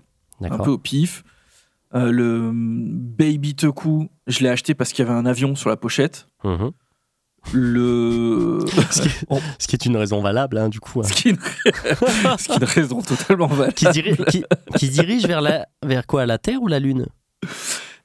un 0.50 0.58
peu 0.64 0.70
au 0.70 0.78
pif. 0.78 1.22
Euh, 1.94 2.12
le 2.12 2.50
Baby 2.54 3.54
Teku, 3.56 4.08
je 4.26 4.40
l'ai 4.40 4.48
acheté 4.48 4.74
parce 4.74 4.92
qu'il 4.92 5.04
y 5.04 5.08
avait 5.08 5.16
un 5.18 5.26
avion 5.26 5.54
sur 5.56 5.70
la 5.70 5.76
pochette. 5.76 6.28
Mhm. 6.44 6.70
Le. 7.52 8.58
ce, 8.90 9.02
qui 9.02 9.08
est, 9.08 9.26
On- 9.28 9.40
ce 9.58 9.66
qui 9.66 9.74
est 9.76 9.86
une 9.86 9.96
raison 9.96 10.20
valable, 10.20 10.58
hein, 10.58 10.68
du 10.68 10.78
coup. 10.78 11.00
hein. 11.00 11.04
ce, 11.04 11.12
qui 11.14 11.28
est 11.28 11.30
une... 11.32 11.38
ce 12.38 12.44
qui 12.46 12.52
est 12.52 12.56
une 12.58 12.64
raison 12.64 13.00
totalement 13.02 13.46
valable. 13.46 13.74
Qui, 13.74 13.86
se 13.86 13.90
diri- 13.90 14.16
qui- 14.76 14.88
dirige 14.88 15.26
vers, 15.26 15.40
la, 15.40 15.66
vers 15.84 16.06
quoi 16.06 16.26
La 16.26 16.38
Terre 16.38 16.60
ou 16.62 16.68
la 16.68 16.78
Lune? 16.78 17.06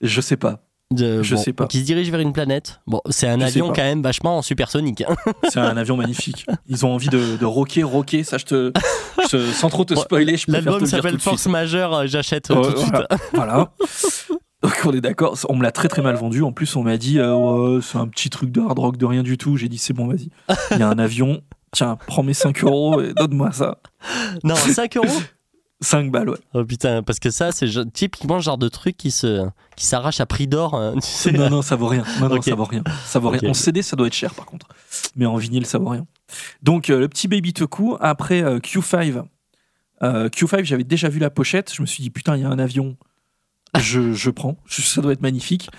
Je 0.02 0.22
sais 0.22 0.38
pas. 0.38 0.62
De- 0.96 1.22
Je 1.24 1.36
sais 1.36 1.54
pas. 1.54 1.68
Qui 1.68 1.80
se 1.80 1.86
dirige 1.86 2.10
vers 2.10 2.20
une 2.20 2.34
planète. 2.34 2.80
Bon, 2.88 3.02
c'est 3.10 3.28
un 3.28 3.40
Je 3.40 3.46
avion 3.46 3.68
quand 3.68 3.84
même 3.84 4.02
vachement 4.02 4.42
supersonique. 4.42 5.02
hein. 5.08 5.16
C'est 5.50 5.60
un 5.60 5.78
avion 5.78 5.98
magnifique. 5.98 6.46
Ils 6.68 6.86
ont 6.86 6.94
envie 6.94 7.10
de, 7.10 7.38
de 7.38 7.46
rocker, 7.46 7.84
rocker. 7.84 8.24
Ça, 8.24 8.38
je 8.38 8.46
te. 8.46 8.72
je 9.24 9.28
te- 9.30 9.52
sans 9.52 9.70
trop 9.70 9.86
te 9.86 9.94
spoiler, 9.96 10.38
je 10.38 10.46
peux 10.46 10.52
L'album 10.54 10.86
s'appelle 10.86 11.20
Force 11.20 11.48
Majeure, 11.48 11.94
euh, 11.94 12.08
j'achète 12.08 12.50
euh, 12.52 12.62
tout 12.64 12.72
de 12.74 12.78
suite. 12.78 12.92
voilà. 12.92 13.08
voilà. 13.34 13.72
Donc 14.64 14.74
on 14.86 14.92
est 14.94 15.02
d'accord. 15.02 15.38
On 15.50 15.56
me 15.56 15.64
l'a 15.64 15.72
très 15.72 15.88
très 15.88 16.02
mal 16.02 16.16
vendu. 16.16 16.42
En 16.42 16.52
plus, 16.52 16.76
on 16.76 16.84
m'a 16.84 16.98
dit 16.98 17.20
euh, 17.20 17.82
c'est 17.82 17.98
un 18.00 18.08
petit 18.08 18.30
truc 18.30 18.52
de 18.52 18.62
hard 18.62 18.80
rock 18.80 18.98
de 18.98 19.06
rien 19.06 19.22
du 19.22 19.38
tout. 19.38 19.58
J'ai 19.58 19.70
dit 19.70 19.78
c'est 19.78 19.94
bon, 19.94 20.08
vas-y. 20.08 20.30
Il 20.72 20.80
y 20.80 20.82
a 20.84 20.88
un 20.90 20.98
avion. 20.98 21.42
Tiens, 21.72 21.98
prends 22.08 22.24
mes 22.24 22.34
5 22.34 22.64
euros 22.64 23.02
et 23.02 23.14
donne-moi 23.14 23.52
ça. 23.52 23.80
Non, 24.46 24.56
5 24.56 24.96
euros? 24.98 25.08
5 25.82 26.10
balles, 26.12 26.30
ouais. 26.30 26.38
Oh 26.54 26.64
putain, 26.64 27.04
parce 27.04 27.20
que 27.20 27.30
ça, 27.30 27.52
c'est 27.52 27.68
typiquement 27.92 28.36
le 28.36 28.42
genre 28.42 28.58
de 28.58 28.70
truc 28.70 28.96
qui 28.96 29.12
se 29.12 29.46
qui 29.76 29.86
s'arrache 29.86 30.22
à 30.22 30.26
prix 30.26 30.48
d'or. 30.48 30.74
hein, 30.76 30.94
tu 30.96 31.02
sais. 31.02 31.32
Non, 31.34 31.50
non, 31.50 31.62
ça 31.62 31.76
vaut 31.76 31.88
rien. 31.88 32.04
Non, 32.22 32.30
non, 32.30 32.36
Ok. 32.38 32.46
ça 32.46 32.56
vaut 32.56 32.64
rien. 32.64 32.84
Ça 33.06 33.20
vaut 33.20 33.30
rien. 33.30 33.42
Ok. 33.44 33.50
En 33.50 33.54
CD, 33.54 33.82
ça 33.82 33.96
doit 33.96 34.08
être 34.08 34.14
cher 34.14 34.34
par 34.34 34.46
contre. 34.46 34.68
Mais 35.16 35.26
en 35.26 35.36
vinyle, 35.36 35.66
ça 35.66 35.78
vaut 35.78 35.90
rien. 35.90 36.08
Donc, 36.64 36.90
euh, 36.90 37.00
le 37.00 37.10
petit 37.10 37.28
Baby 37.28 37.52
Teku, 37.54 37.98
après 38.00 38.42
euh, 38.42 38.60
Q5. 38.60 39.24
Euh, 40.04 40.30
Q5, 40.30 40.64
j'avais 40.64 40.84
déjà 40.86 41.10
vu 41.10 41.20
la 41.20 41.30
pochette. 41.30 41.74
Je 41.74 41.82
me 41.82 41.86
suis 41.88 42.02
dit, 42.04 42.10
putain, 42.10 42.36
il 42.38 42.42
y 42.44 42.46
a 42.46 42.50
un 42.50 42.60
avion. 42.60 42.96
Je, 43.78 44.14
je 44.14 44.30
prends. 44.30 44.56
Je- 44.66 44.82
ça 44.82 45.02
doit 45.02 45.12
être 45.12 45.22
magnifique. 45.22 45.70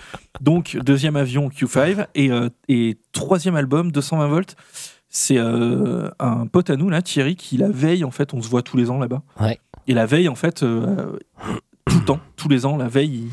Donc, 0.41 0.77
deuxième 0.83 1.15
avion, 1.15 1.49
Q5. 1.49 2.05
Et, 2.15 2.29
euh, 2.31 2.49
et 2.67 2.97
troisième 3.13 3.55
album, 3.55 3.91
220 3.91 4.27
volts. 4.27 4.55
C'est 5.09 5.37
euh, 5.37 6.09
un 6.19 6.47
pote 6.47 6.69
à 6.69 6.75
nous, 6.75 6.89
là, 6.89 7.01
Thierry, 7.01 7.35
qui 7.35 7.57
la 7.57 7.69
veille, 7.69 8.03
en 8.03 8.11
fait, 8.11 8.33
on 8.33 8.41
se 8.41 8.49
voit 8.49 8.61
tous 8.61 8.77
les 8.77 8.89
ans 8.89 8.99
là-bas. 8.99 9.23
Ouais. 9.39 9.59
Et 9.87 9.93
la 9.93 10.05
veille, 10.05 10.27
en 10.29 10.35
fait, 10.35 10.63
euh, 10.63 11.17
tout 11.85 11.99
le 11.99 12.05
temps, 12.05 12.19
tous 12.35 12.49
les 12.49 12.65
ans, 12.65 12.75
la 12.77 12.87
veille, 12.89 13.29
il, 13.29 13.31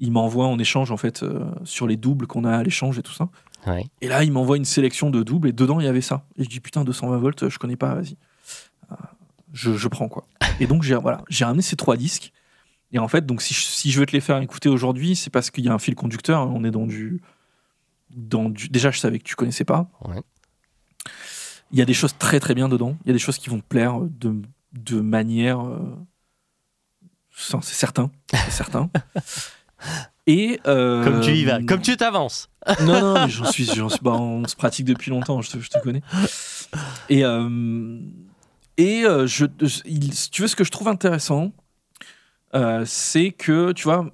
il 0.00 0.12
m'envoie 0.12 0.46
en 0.46 0.58
échange, 0.58 0.90
en 0.90 0.96
fait, 0.96 1.22
euh, 1.22 1.44
sur 1.64 1.86
les 1.86 1.96
doubles 1.96 2.26
qu'on 2.26 2.44
a 2.44 2.56
à 2.56 2.62
l'échange 2.62 2.98
et 2.98 3.02
tout 3.02 3.12
ça. 3.12 3.28
Ouais. 3.66 3.86
Et 4.00 4.08
là, 4.08 4.24
il 4.24 4.32
m'envoie 4.32 4.56
une 4.56 4.64
sélection 4.64 5.10
de 5.10 5.22
doubles 5.22 5.48
et 5.48 5.52
dedans, 5.52 5.78
il 5.80 5.84
y 5.84 5.88
avait 5.88 6.00
ça. 6.00 6.26
Et 6.36 6.44
je 6.44 6.48
dis, 6.48 6.60
putain, 6.60 6.84
220 6.84 7.16
volts, 7.18 7.48
je 7.48 7.58
connais 7.58 7.76
pas, 7.76 7.94
vas-y. 7.94 8.16
Je, 9.52 9.74
je 9.76 9.88
prends, 9.88 10.08
quoi. 10.08 10.26
Et 10.60 10.66
donc, 10.66 10.82
j'ai 10.82 10.94
voilà, 10.96 11.22
j'ai 11.28 11.44
ramené 11.44 11.62
ces 11.62 11.76
trois 11.76 11.96
disques. 11.96 12.32
Et 12.92 12.98
en 12.98 13.08
fait, 13.08 13.24
donc, 13.24 13.40
si 13.42 13.54
je, 13.54 13.60
si 13.60 13.90
je 13.90 13.98
veux 14.00 14.06
te 14.06 14.12
les 14.12 14.20
faire 14.20 14.38
écouter 14.40 14.68
aujourd'hui, 14.68 15.16
c'est 15.16 15.30
parce 15.30 15.50
qu'il 15.50 15.64
y 15.64 15.68
a 15.68 15.72
un 15.74 15.78
fil 15.78 15.94
conducteur. 15.94 16.40
hein. 16.42 16.52
On 16.54 16.64
est 16.64 16.70
dans 16.70 16.86
du, 16.86 17.22
dans 18.14 18.48
du. 18.50 18.68
Déjà, 18.68 18.90
je 18.90 18.98
savais 18.98 19.18
que 19.18 19.24
tu 19.24 19.36
connaissais 19.36 19.64
pas. 19.64 19.88
Ouais. 20.04 20.20
Il 21.72 21.78
y 21.78 21.82
a 21.82 21.84
des 21.84 21.94
choses 21.94 22.16
très 22.18 22.40
très 22.40 22.54
bien 22.54 22.68
dedans. 22.68 22.96
Il 23.04 23.08
y 23.08 23.10
a 23.10 23.12
des 23.12 23.18
choses 23.18 23.38
qui 23.38 23.50
vont 23.50 23.58
te 23.60 23.64
plaire 23.66 24.00
de, 24.00 24.34
de 24.72 25.00
manière. 25.00 25.60
euh, 25.66 25.78
ça, 27.34 27.58
C'est 27.62 27.74
certain. 27.74 28.10
C'est 28.32 28.50
certain. 28.50 28.90
Et. 30.26 30.60
euh, 30.66 31.04
Comme 31.04 31.20
tu 31.20 31.30
y 31.32 31.44
vas, 31.44 31.62
comme 31.62 31.80
tu 31.80 31.96
t'avances. 31.96 32.50
non, 32.80 33.00
non, 33.00 33.14
mais 33.24 33.30
j'en 33.30 33.44
suis, 33.46 33.64
j'en 33.64 33.88
suis- 33.88 34.00
bah, 34.02 34.12
on 34.12 34.46
se 34.46 34.56
pratique 34.56 34.84
depuis 34.86 35.10
longtemps, 35.10 35.40
je 35.40 35.50
te, 35.52 35.58
je 35.60 35.70
te 35.70 35.78
connais. 35.78 36.02
Et, 37.08 37.24
euh, 37.24 37.98
et 38.76 39.04
euh, 39.04 39.26
je, 39.26 39.46
je- 39.62 39.80
il- 39.86 40.12
si 40.12 40.30
tu 40.30 40.42
veux, 40.42 40.48
ce 40.48 40.56
que 40.56 40.64
je 40.64 40.70
trouve 40.70 40.88
intéressant, 40.88 41.52
euh, 42.54 42.84
c'est 42.86 43.30
que, 43.30 43.72
tu 43.72 43.84
vois, 43.84 44.10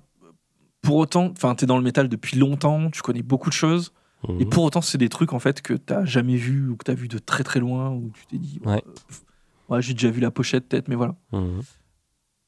pour 0.83 0.97
autant, 0.97 1.33
enfin, 1.33 1.55
t'es 1.55 1.67
dans 1.67 1.79
le 1.79 1.83
métal 1.83 2.09
depuis 2.09 2.37
longtemps, 2.39 2.91
tu 2.91 3.01
connais 3.03 3.23
beaucoup 3.23 3.49
de 3.49 3.55
choses, 3.55 3.93
et 4.29 4.45
Mhm. 4.45 4.49
pour 4.51 4.65
autant, 4.65 4.81
c'est 4.81 4.99
des 4.99 5.09
trucs, 5.09 5.33
en 5.33 5.39
fait, 5.39 5.61
que 5.63 5.75
t'as 5.75 6.05
jamais 6.05 6.37
vu 6.37 6.69
ou 6.71 6.77
que 6.77 6.85
t'as 6.85 6.95
vu 6.95 7.09
de 7.09 7.19
très 7.19 7.45
très 7.45 7.61
loin, 7.61 7.91
où 7.91 8.11
tu 8.15 8.27
t'es 8.27 8.39
dit, 8.39 8.61
Ouais. 8.65 8.83
euh, 8.87 8.93
ouais, 9.75 9.83
j'ai 9.83 9.93
déjà 9.95 10.11
vu 10.11 10.21
la 10.21 10.31
pochette, 10.31 10.69
peut-être, 10.69 10.89
mais 10.89 10.95
voilà. 10.95 11.17
Mhm. 11.33 11.63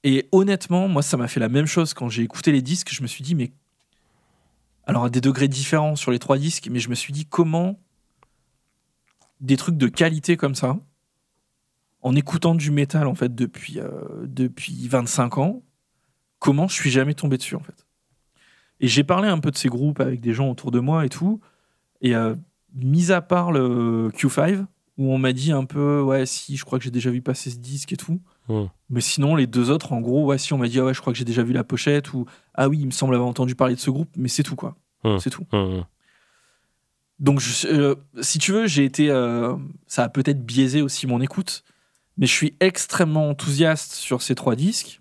Et 0.04 0.28
honnêtement, 0.32 0.88
moi, 0.88 1.02
ça 1.02 1.16
m'a 1.16 1.26
fait 1.28 1.40
la 1.40 1.48
même 1.48 1.66
chose 1.66 1.92
quand 1.94 2.08
j'ai 2.08 2.22
écouté 2.22 2.52
les 2.52 2.62
disques. 2.62 2.90
Je 2.92 3.02
me 3.02 3.06
suis 3.06 3.22
dit, 3.24 3.34
mais. 3.34 3.52
Alors, 4.88 5.04
à 5.04 5.10
des 5.10 5.20
degrés 5.20 5.48
différents 5.48 5.96
sur 5.96 6.12
les 6.12 6.18
trois 6.20 6.38
disques, 6.38 6.68
mais 6.70 6.78
je 6.78 6.88
me 6.88 6.94
suis 6.94 7.12
dit, 7.12 7.26
comment 7.26 7.78
des 9.40 9.56
trucs 9.56 9.76
de 9.76 9.88
qualité 9.88 10.36
comme 10.36 10.54
ça, 10.54 10.78
en 12.02 12.14
écoutant 12.14 12.54
du 12.54 12.70
métal, 12.70 13.06
en 13.08 13.14
fait, 13.14 13.34
depuis, 13.34 13.80
euh, 13.80 13.90
depuis 14.26 14.86
25 14.88 15.38
ans, 15.38 15.62
comment 16.38 16.68
je 16.68 16.74
suis 16.74 16.90
jamais 16.90 17.14
tombé 17.14 17.36
dessus, 17.36 17.56
en 17.56 17.60
fait. 17.60 17.84
Et 18.80 18.86
j'ai 18.88 19.02
parlé 19.04 19.28
un 19.28 19.38
peu 19.38 19.50
de 19.50 19.56
ces 19.56 19.68
groupes 19.68 20.00
avec 20.00 20.20
des 20.20 20.32
gens 20.34 20.50
autour 20.50 20.70
de 20.70 20.78
moi 20.80 21.04
et 21.04 21.08
tout. 21.08 21.40
Et 22.06 22.14
euh, 22.14 22.34
mis 22.74 23.10
à 23.12 23.20
part 23.20 23.52
le 23.52 24.10
Q5, 24.14 24.64
où 24.98 25.12
on 25.12 25.18
m'a 25.18 25.32
dit 25.32 25.52
un 25.52 25.64
peu, 25.64 26.00
ouais, 26.02 26.24
si, 26.26 26.56
je 26.56 26.64
crois 26.64 26.78
que 26.78 26.84
j'ai 26.84 26.90
déjà 26.90 27.10
vu 27.10 27.20
passer 27.22 27.50
ce 27.50 27.56
disque 27.56 27.92
et 27.92 27.96
tout. 27.96 28.20
Mais 28.90 29.00
sinon, 29.00 29.34
les 29.34 29.46
deux 29.46 29.70
autres, 29.70 29.92
en 29.92 30.00
gros, 30.00 30.24
ouais, 30.26 30.38
si 30.38 30.52
on 30.52 30.58
m'a 30.58 30.68
dit, 30.68 30.78
ah 30.78 30.84
ouais, 30.84 30.94
je 30.94 31.00
crois 31.00 31.12
que 31.12 31.18
j'ai 31.18 31.24
déjà 31.24 31.42
vu 31.42 31.52
la 31.52 31.64
pochette, 31.64 32.12
ou 32.12 32.26
ah 32.54 32.68
oui, 32.68 32.78
il 32.80 32.86
me 32.86 32.90
semble 32.92 33.14
avoir 33.14 33.28
entendu 33.28 33.54
parler 33.54 33.74
de 33.74 33.80
ce 33.80 33.90
groupe, 33.90 34.10
mais 34.16 34.28
c'est 34.28 34.42
tout, 34.42 34.56
quoi. 34.56 34.76
C'est 35.20 35.30
tout. 35.30 35.44
Donc, 37.18 37.40
je- 37.40 37.66
euh, 37.68 37.94
si 38.20 38.38
tu 38.38 38.52
veux, 38.52 38.66
j'ai 38.66 38.84
été. 38.84 39.10
euh, 39.10 39.56
ça 39.86 40.04
a 40.04 40.08
peut-être 40.08 40.44
biaisé 40.44 40.82
aussi 40.82 41.06
mon 41.06 41.20
écoute, 41.20 41.64
mais 42.18 42.26
je 42.26 42.32
suis 42.32 42.54
extrêmement 42.60 43.28
enthousiaste 43.30 43.92
sur 43.92 44.22
ces 44.22 44.34
trois 44.34 44.54
disques, 44.54 45.00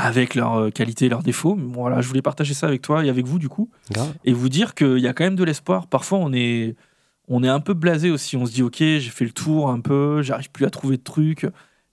avec 0.00 0.34
leurs 0.34 0.54
euh, 0.58 0.70
qualités 0.70 1.06
et 1.06 1.08
leurs 1.08 1.22
défauts. 1.22 1.54
Mais 1.56 1.64
bon, 1.64 1.80
voilà, 1.82 2.00
je 2.00 2.08
voulais 2.08 2.22
partager 2.22 2.54
ça 2.54 2.66
avec 2.68 2.82
toi 2.82 3.04
et 3.04 3.08
avec 3.10 3.26
vous, 3.26 3.38
du 3.38 3.48
coup, 3.48 3.68
Grave. 3.90 4.14
et 4.24 4.32
vous 4.32 4.48
dire 4.48 4.74
qu'il 4.74 4.98
y 4.98 5.08
a 5.08 5.12
quand 5.12 5.24
même 5.24 5.36
de 5.36 5.44
l'espoir. 5.44 5.86
Parfois, 5.88 6.18
on 6.18 6.32
est. 6.32 6.76
On 7.30 7.42
est 7.44 7.48
un 7.48 7.60
peu 7.60 7.74
blasé 7.74 8.10
aussi. 8.10 8.36
On 8.38 8.46
se 8.46 8.52
dit, 8.52 8.62
ok, 8.62 8.76
j'ai 8.78 9.00
fait 9.00 9.26
le 9.26 9.32
tour 9.32 9.68
un 9.68 9.80
peu, 9.80 10.22
j'arrive 10.22 10.50
plus 10.50 10.64
à 10.64 10.70
trouver 10.70 10.96
de 10.96 11.02
trucs. 11.02 11.46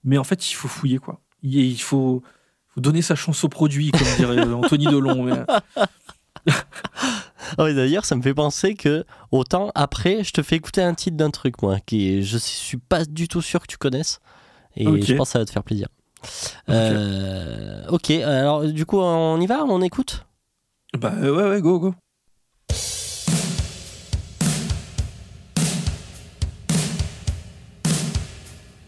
Mais 0.05 0.17
en 0.17 0.23
fait, 0.23 0.49
il 0.49 0.53
faut 0.53 0.69
fouiller, 0.69 0.97
quoi. 0.97 1.19
Il 1.43 1.75
faut, 1.81 2.23
faut 2.69 2.79
donner 2.79 3.01
sa 3.01 3.15
chance 3.15 3.43
au 3.43 3.49
produit, 3.49 3.91
comme 3.91 4.07
dirait 4.17 4.41
Anthony 4.53 4.85
Delon. 4.85 5.23
mais- 5.23 5.43
oui, 7.59 7.75
D'ailleurs, 7.75 8.05
ça 8.05 8.15
me 8.15 8.21
fait 8.21 8.33
penser 8.33 8.75
que 8.75 9.03
autant 9.31 9.71
après, 9.75 10.23
je 10.23 10.31
te 10.31 10.41
fais 10.41 10.55
écouter 10.55 10.81
un 10.81 10.93
titre 10.93 11.17
d'un 11.17 11.31
truc, 11.31 11.61
moi, 11.61 11.79
qui 11.85 12.23
je 12.23 12.37
suis 12.37 12.77
pas 12.77 13.03
du 13.03 13.27
tout 13.27 13.41
sûr 13.41 13.59
que 13.61 13.67
tu 13.67 13.77
connaisses. 13.77 14.19
Et 14.77 14.85
je 15.01 15.13
pense 15.15 15.29
que 15.29 15.33
ça 15.33 15.39
va 15.39 15.45
te 15.45 15.51
faire 15.51 15.63
plaisir. 15.63 15.87
Euh, 16.69 17.85
ok, 17.89 18.09
alors 18.11 18.63
du 18.63 18.85
coup, 18.85 18.99
on 18.99 19.39
y 19.39 19.47
va 19.47 19.63
On 19.65 19.81
écoute? 19.81 20.25
Bah 20.97 21.13
ouais, 21.19 21.29
ouais, 21.29 21.61
go, 21.61 21.79
go. 21.79 21.93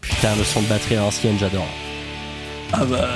Putain, 0.00 0.34
le 0.36 0.44
son 0.44 0.62
de 0.62 0.66
batterie 0.66 0.96
à 0.96 1.00
l'ancienne, 1.00 1.38
j'adore. 1.38 1.68
Ah 2.72 2.84
bah. 2.84 3.08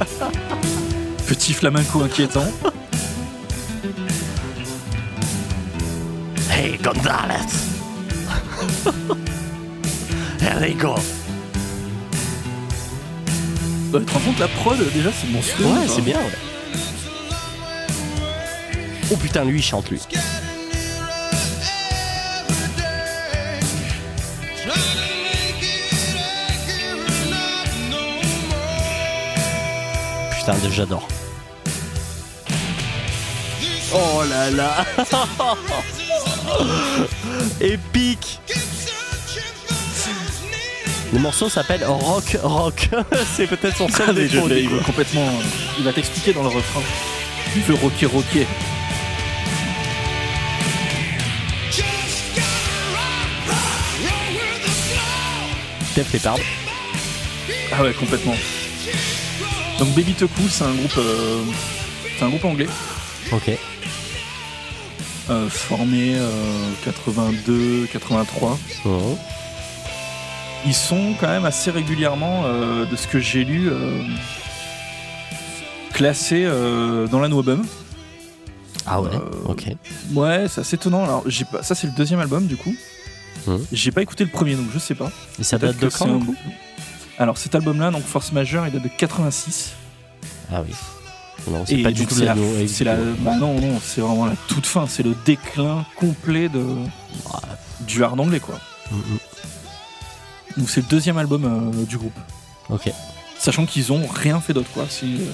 Petit 1.26 1.52
flamenco 1.52 2.02
inquiétant. 2.02 2.46
Gonzalez. 6.82 7.79
Enrico. 10.56 10.94
Bah, 13.90 13.98
tu 13.98 14.04
te 14.06 14.12
rends 14.12 14.20
compte, 14.20 14.38
la 14.38 14.48
prod, 14.48 14.78
déjà, 14.92 15.10
c'est 15.12 15.28
monstrueux. 15.28 15.66
Ouais, 15.66 15.86
quoi. 15.86 15.94
c'est 15.94 16.02
bien, 16.02 16.18
ouais. 16.18 16.38
Oh 19.12 19.16
putain, 19.16 19.44
lui, 19.44 19.58
il 19.58 19.62
chante, 19.62 19.90
lui. 19.90 20.00
Putain, 30.38 30.54
j'adore. 30.70 31.06
Oh 33.92 34.22
là 34.28 34.50
là 34.50 34.84
Épique 37.60 38.40
Le 41.12 41.18
morceau 41.18 41.48
s'appelle 41.48 41.84
Rock 41.84 42.36
Rock. 42.42 42.88
c'est 43.36 43.46
peut-être 43.46 43.76
son 43.76 43.88
seul 43.88 44.08
je 44.08 44.12
défaut. 44.22 44.48
il 44.48 44.68
veut 44.68 44.80
complètement. 44.80 45.28
Il 45.78 45.84
va 45.84 45.92
t'expliquer 45.92 46.32
dans 46.32 46.42
le 46.42 46.48
refrain. 46.48 46.82
Il 47.56 47.62
veut 47.62 47.74
rocker, 47.74 48.06
rocker. 48.06 48.46
Def 55.96 56.12
Leppard. 56.12 56.38
Ah 57.72 57.82
ouais, 57.82 57.92
complètement. 57.92 58.34
Donc 59.78 59.88
Baby 59.94 60.12
Toku, 60.12 60.42
c'est 60.48 60.64
un 60.64 60.72
groupe, 60.74 60.98
euh, 60.98 61.42
c'est 62.18 62.24
un 62.24 62.28
groupe 62.28 62.44
anglais 62.44 62.68
Ok. 63.32 63.50
Euh, 65.30 65.48
formé 65.48 66.14
euh, 66.16 66.28
82, 66.84 67.86
83. 67.92 68.58
Mhm. 68.84 68.92
Ils 70.66 70.74
sont 70.74 71.14
quand 71.18 71.28
même 71.28 71.44
assez 71.46 71.70
régulièrement, 71.70 72.42
euh, 72.44 72.84
de 72.84 72.96
ce 72.96 73.06
que 73.06 73.18
j'ai 73.18 73.44
lu, 73.44 73.68
euh, 73.70 74.02
classés 75.92 76.44
euh, 76.44 77.06
dans 77.06 77.20
la 77.20 77.28
no 77.28 77.38
album. 77.38 77.64
Ah 78.86 79.00
ouais, 79.00 79.10
Euh, 79.14 79.20
ok. 79.46 79.64
Ouais, 80.14 80.46
c'est 80.48 80.62
assez 80.62 80.76
étonnant. 80.76 81.04
Alors, 81.04 81.22
j'ai 81.26 81.44
pas, 81.44 81.62
ça 81.62 81.74
c'est 81.74 81.86
le 81.86 81.92
deuxième 81.94 82.20
album 82.20 82.46
du 82.46 82.56
coup. 82.56 82.74
Mhm. 83.46 83.64
J'ai 83.72 83.90
pas 83.90 84.02
écouté 84.02 84.24
le 84.24 84.30
premier, 84.30 84.54
donc 84.54 84.66
je 84.74 84.78
sais 84.78 84.94
pas. 84.94 85.10
Et 85.38 85.44
ça 85.44 85.58
date 85.58 85.78
de 85.78 85.88
quand 85.88 86.08
un- 86.08 86.20
Alors 87.18 87.38
cet 87.38 87.54
album-là, 87.54 87.90
donc 87.90 88.02
Force 88.02 88.32
Majeure, 88.32 88.66
il 88.66 88.72
date 88.72 88.82
de 88.82 88.88
86. 88.88 89.72
Ah 90.52 90.62
oui. 90.66 90.74
C'est 91.66 91.74
Et 91.78 91.82
pas 91.82 91.90
du 91.92 92.06
tout 92.06 92.20
la 92.20 92.34
c'est 92.68 92.84
la, 92.84 92.96
bah 92.96 93.36
non, 93.36 93.54
non, 93.60 93.80
c'est 93.82 94.00
vraiment 94.00 94.26
la 94.26 94.34
toute 94.48 94.66
fin. 94.66 94.86
C'est 94.88 95.02
le 95.02 95.14
déclin 95.24 95.84
complet 95.96 96.48
de 96.48 96.64
du 97.80 98.02
hard 98.04 98.20
anglais, 98.20 98.40
quoi. 98.40 98.58
Donc 100.56 100.68
c'est 100.68 100.80
le 100.82 100.86
deuxième 100.88 101.16
album 101.18 101.44
euh, 101.44 101.84
du 101.86 101.96
groupe, 101.96 102.18
Ok. 102.68 102.90
sachant 103.38 103.66
qu'ils 103.66 103.92
ont 103.92 104.06
rien 104.06 104.40
fait 104.40 104.52
d'autre, 104.52 104.70
quoi. 104.74 104.84
C'est 104.88 105.06
euh, 105.06 105.32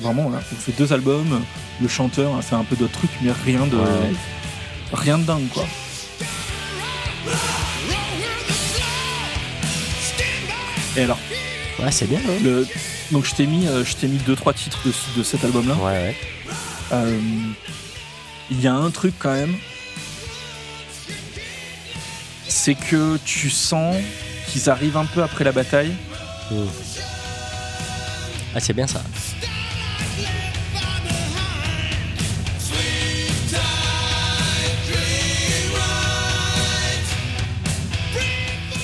vraiment 0.00 0.28
là, 0.30 0.40
on 0.52 0.56
fait 0.56 0.72
deux 0.76 0.92
albums. 0.92 1.40
Le 1.80 1.88
chanteur 1.88 2.36
a 2.36 2.42
fait 2.42 2.56
un 2.56 2.64
peu 2.64 2.74
d'autres 2.76 2.92
trucs, 2.98 3.10
mais 3.22 3.30
rien 3.44 3.66
de 3.66 3.76
Ouais. 3.76 4.12
rien 4.92 5.18
de 5.18 5.24
dingue, 5.24 5.48
quoi. 5.52 5.64
Et 10.96 11.02
alors, 11.02 11.18
Ouais, 11.80 11.92
c'est 11.92 12.08
bien, 12.08 12.18
hein 12.18 12.32
le, 12.42 12.66
donc 13.10 13.24
je 13.24 13.34
t'ai 13.34 13.46
mis, 13.46 13.66
euh, 13.66 13.84
je 13.84 13.96
t'ai 13.96 14.06
mis 14.08 14.18
deux 14.18 14.36
trois 14.36 14.52
titres 14.52 14.78
de, 14.84 14.92
de 15.18 15.22
cet 15.22 15.44
album-là. 15.44 15.74
Ouais, 15.74 15.82
ouais. 15.92 16.16
Euh, 16.92 17.18
Il 18.50 18.60
y 18.60 18.66
a 18.66 18.74
un 18.74 18.90
truc 18.90 19.14
quand 19.18 19.32
même, 19.32 19.54
c'est 22.48 22.74
que 22.74 23.18
tu 23.24 23.50
sens 23.50 23.96
qu'ils 24.48 24.70
arrivent 24.70 24.96
un 24.96 25.04
peu 25.06 25.22
après 25.22 25.44
la 25.44 25.52
bataille. 25.52 25.92
Mhm. 26.50 26.66
Ah, 28.54 28.60
c'est 28.60 28.72
bien 28.72 28.86
ça. 28.86 29.02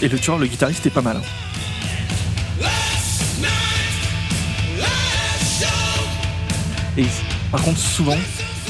Et 0.03 0.09
le, 0.09 0.18
tu 0.18 0.31
vois, 0.31 0.39
le 0.39 0.47
guitariste 0.47 0.85
est 0.87 0.91
pas 0.91 1.01
mal. 1.03 1.16
hein. 1.16 1.43
Et 6.97 7.05
par 7.51 7.62
contre, 7.62 7.78
souvent, 7.78 8.16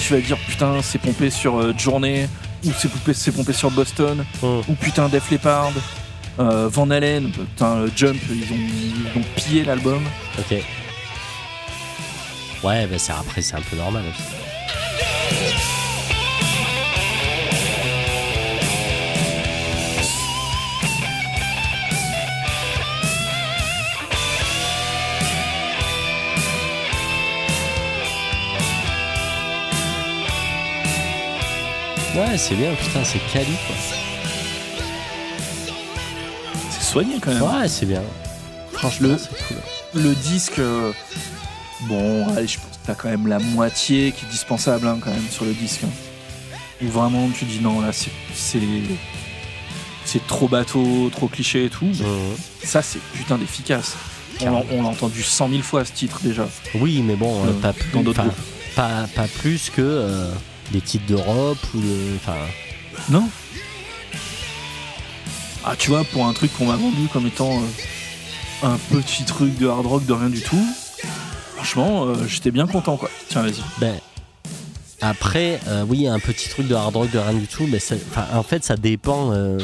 tu 0.00 0.12
vas 0.14 0.20
dire 0.20 0.38
putain, 0.48 0.80
c'est 0.82 0.98
pompé 0.98 1.30
sur 1.30 1.58
euh, 1.60 1.74
Journée, 1.76 2.28
ou 2.64 2.70
c'est 2.76 2.88
pompé, 2.90 3.12
c'est 3.14 3.32
pompé 3.32 3.52
sur 3.52 3.70
Boston, 3.70 4.24
Mhm. 4.42 4.62
ou 4.68 4.74
putain, 4.74 5.08
Def 5.08 5.30
Leppard, 5.30 5.72
euh, 6.40 6.68
Van 6.72 6.90
Halen, 6.90 7.30
putain, 7.30 7.66
euh, 7.76 7.88
Jump, 7.94 8.16
ils 8.30 8.52
ont, 8.52 8.56
ils 8.56 9.18
ont 9.20 9.24
pillé 9.36 9.64
l'album. 9.64 10.02
Ok. 10.38 10.56
Ouais, 12.62 12.86
bah 12.86 12.96
c'est 12.98 13.12
après, 13.12 13.42
c'est 13.42 13.56
un 13.56 13.60
peu 13.60 13.76
normal 13.76 14.02
aussi. 14.10 15.43
Ouais, 32.14 32.38
c'est 32.38 32.54
bien, 32.54 32.72
putain, 32.74 33.02
c'est 33.04 33.18
quali 33.32 33.46
quoi. 33.66 33.76
C'est 36.70 36.82
soigné 36.82 37.16
quand 37.20 37.32
même. 37.32 37.42
Ouais, 37.42 37.68
c'est 37.68 37.86
bien. 37.86 38.02
Franchement, 38.72 39.08
Le- 39.08 39.18
c'est 39.18 39.46
cool. 39.48 40.02
Le 40.02 40.14
disque, 40.14 40.58
euh, 40.58 40.92
bon, 41.82 42.26
allez, 42.36 42.46
je 42.46 42.58
pense 42.58 42.66
que 42.76 42.86
t'as 42.86 42.94
quand 42.94 43.08
même 43.08 43.26
la 43.26 43.38
moitié 43.38 44.12
qui 44.12 44.24
est 44.24 44.28
dispensable 44.28 44.86
hein, 44.86 44.98
quand 45.02 45.10
même 45.10 45.26
sur 45.30 45.44
le 45.44 45.52
disque. 45.54 45.80
hein. 45.84 45.88
Où 46.82 46.88
vraiment 46.88 47.28
tu 47.36 47.44
dis 47.44 47.60
non, 47.60 47.80
là 47.80 47.92
c'est. 47.92 48.10
c'est- 48.34 48.60
C'est 50.06 50.24
trop 50.26 50.48
bateau, 50.48 51.08
trop 51.10 51.28
cliché 51.28 51.64
et 51.64 51.70
tout. 51.70 51.88
Ça, 52.62 52.82
c'est 52.82 53.00
putain 53.14 53.38
d'efficace. 53.38 53.94
On 54.40 54.44
l'a- 54.44 54.50
Carrément. 54.50 54.64
on 54.72 54.82
l'a 54.82 54.88
entendu 54.90 55.22
100 55.22 55.48
000 55.48 55.62
fois 55.62 55.84
ce 55.84 55.92
titre 55.92 56.20
déjà. 56.22 56.46
Oui, 56.74 57.02
mais 57.02 57.16
bon, 57.16 57.42
euh, 57.46 57.52
pas, 57.54 57.72
plus, 57.72 57.90
dans 57.92 58.02
d'autres 58.02 58.22
pas 58.76 59.06
plus 59.40 59.70
que 59.70 59.80
euh, 59.80 60.30
des 60.72 60.80
titres 60.80 61.06
d'Europe 61.06 61.58
ou 61.74 61.80
de- 61.80 62.16
enfin, 62.16 62.36
Non 63.10 63.28
Ah, 65.64 65.74
tu 65.78 65.90
vois, 65.90 66.04
pour 66.04 66.26
un 66.26 66.32
truc 66.32 66.52
qu'on 66.56 66.66
m'a 66.66 66.76
vendu 66.76 67.08
comme 67.12 67.26
étant 67.26 67.50
euh, 67.52 68.66
un 68.66 68.76
petit 68.90 69.24
truc 69.24 69.56
de 69.58 69.66
hard 69.66 69.86
rock 69.86 70.04
de 70.04 70.12
rien 70.12 70.28
du 70.28 70.40
tout, 70.42 70.66
franchement, 71.56 72.04
euh, 72.06 72.14
j'étais 72.28 72.50
bien 72.50 72.66
content 72.66 72.96
quoi. 72.96 73.10
Tiens, 73.28 73.42
vas-y. 73.42 73.62
ben 73.78 73.98
après, 75.00 75.60
euh, 75.68 75.84
oui, 75.86 76.06
un 76.06 76.18
petit 76.18 76.48
truc 76.48 76.66
de 76.68 76.74
hard 76.74 76.94
rock 76.96 77.10
de 77.10 77.18
rien 77.18 77.34
du 77.34 77.46
tout, 77.46 77.66
mais 77.66 77.78
ça- 77.78 77.96
en 78.32 78.42
fait, 78.42 78.62
ça 78.64 78.76
dépend 78.76 79.32
euh, 79.32 79.58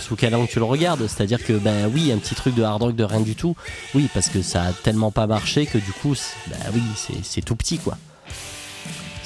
sous 0.00 0.16
quel 0.16 0.34
angle 0.34 0.48
tu 0.48 0.58
le 0.58 0.64
regardes. 0.64 1.06
C'est-à-dire 1.06 1.44
que 1.44 1.52
ben 1.54 1.90
oui, 1.92 2.10
un 2.12 2.18
petit 2.18 2.34
truc 2.34 2.54
de 2.54 2.62
hard 2.62 2.82
rock 2.82 2.96
de 2.96 3.04
rien 3.04 3.20
du 3.20 3.34
tout, 3.34 3.54
oui, 3.94 4.08
parce 4.14 4.28
que 4.28 4.42
ça 4.42 4.62
a 4.64 4.72
tellement 4.72 5.10
pas 5.10 5.26
marché 5.26 5.66
que 5.66 5.78
du 5.78 5.92
coup, 5.92 6.14
ben 6.48 6.56
oui, 6.74 6.82
c'est 7.24 7.42
tout 7.42 7.56
petit 7.56 7.78
quoi. 7.78 7.96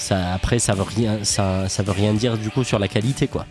Ça, 0.05 0.35
après, 0.35 0.59
ça 0.59 0.75
veut 0.75 0.83
rien, 0.83 1.21
ça, 1.25 1.69
ça 1.71 1.83
veut 1.83 1.93
rien 1.93 2.13
dire 2.13 2.37
du 2.37 2.51
coup 2.51 2.63
sur 2.63 2.79
la 2.79 2.89
qualité 2.89 3.27
quoi. 3.27 3.47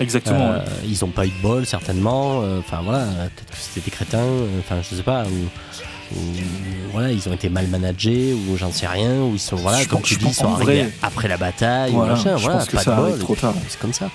Exactement. 0.00 0.48
Euh, 0.52 0.58
ouais. 0.58 0.64
Ils 0.88 1.04
ont 1.04 1.10
pas 1.10 1.26
eu 1.26 1.30
de 1.30 1.42
bol, 1.42 1.64
certainement. 1.64 2.40
Euh, 2.42 2.58
Enfin 2.58 2.80
voilà, 2.82 3.04
peut-être 3.04 3.50
que 3.50 3.56
c'était 3.56 3.80
des 3.84 3.90
crétins. 3.90 4.18
euh, 4.18 4.58
Enfin, 4.60 4.76
je 4.82 4.96
sais 4.96 5.02
pas. 5.02 5.24
Ou, 5.24 6.16
ou, 6.16 6.20
voilà, 6.92 7.10
ils 7.12 7.28
ont 7.28 7.32
été 7.32 7.48
mal 7.48 7.66
managés, 7.68 8.32
ou 8.32 8.56
j'en 8.56 8.72
sais 8.72 8.86
rien. 8.88 9.12
Ou 9.22 9.32
ils 9.34 9.38
sont 9.40 9.56
voilà, 9.56 9.80
Je 9.82 9.88
comme 9.88 10.00
pense- 10.00 10.08
tu 10.08 10.16
dis, 10.16 10.26
ils 10.26 10.34
sont 10.34 10.52
arrivés 10.54 10.82
vrai. 10.84 10.92
après 11.02 11.28
la 11.28 11.36
bataille. 11.36 11.92
Voilà, 11.92 12.14
ou 12.14 12.16
machin, 12.16 12.36
je 12.36 12.42
voilà, 12.42 12.58
pense 12.58 12.68
que 12.68 12.76
pas 12.76 12.82
ça 12.82 12.96
de 12.96 13.00
bol. 13.00 13.18
trop 13.18 13.34
tard. 13.36 13.54
C'est 13.68 13.78
comme 13.80 13.92
ça. 13.92 14.10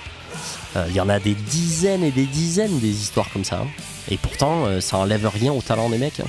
Il 0.89 0.95
y 0.95 0.99
en 1.01 1.07
a 1.09 1.19
des 1.19 1.36
dizaines 1.36 2.03
et 2.03 2.11
des 2.11 2.26
dizaines 2.26 2.80
des 2.80 2.89
histoires 2.89 3.30
comme 3.32 3.43
ça. 3.45 3.59
hein. 3.63 3.67
Et 4.09 4.17
pourtant, 4.17 4.65
ça 4.82 4.97
enlève 4.97 5.30
rien 5.34 5.51
au 5.53 5.61
talent 5.61 5.88
des 5.89 5.97
mecs. 5.99 6.19
hein. 6.19 6.28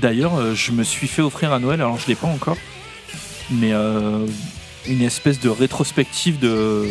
D'ailleurs, 0.00 0.54
je 0.54 0.72
me 0.72 0.82
suis 0.84 1.06
fait 1.08 1.20
offrir 1.22 1.52
à 1.52 1.58
Noël, 1.58 1.80
alors 1.82 1.98
je 1.98 2.06
l'ai 2.06 2.14
pas 2.14 2.28
encore, 2.28 2.56
mais 3.50 3.72
euh, 3.72 4.26
une 4.86 5.02
espèce 5.02 5.40
de 5.40 5.48
rétrospective 5.48 6.38
de 6.38 6.86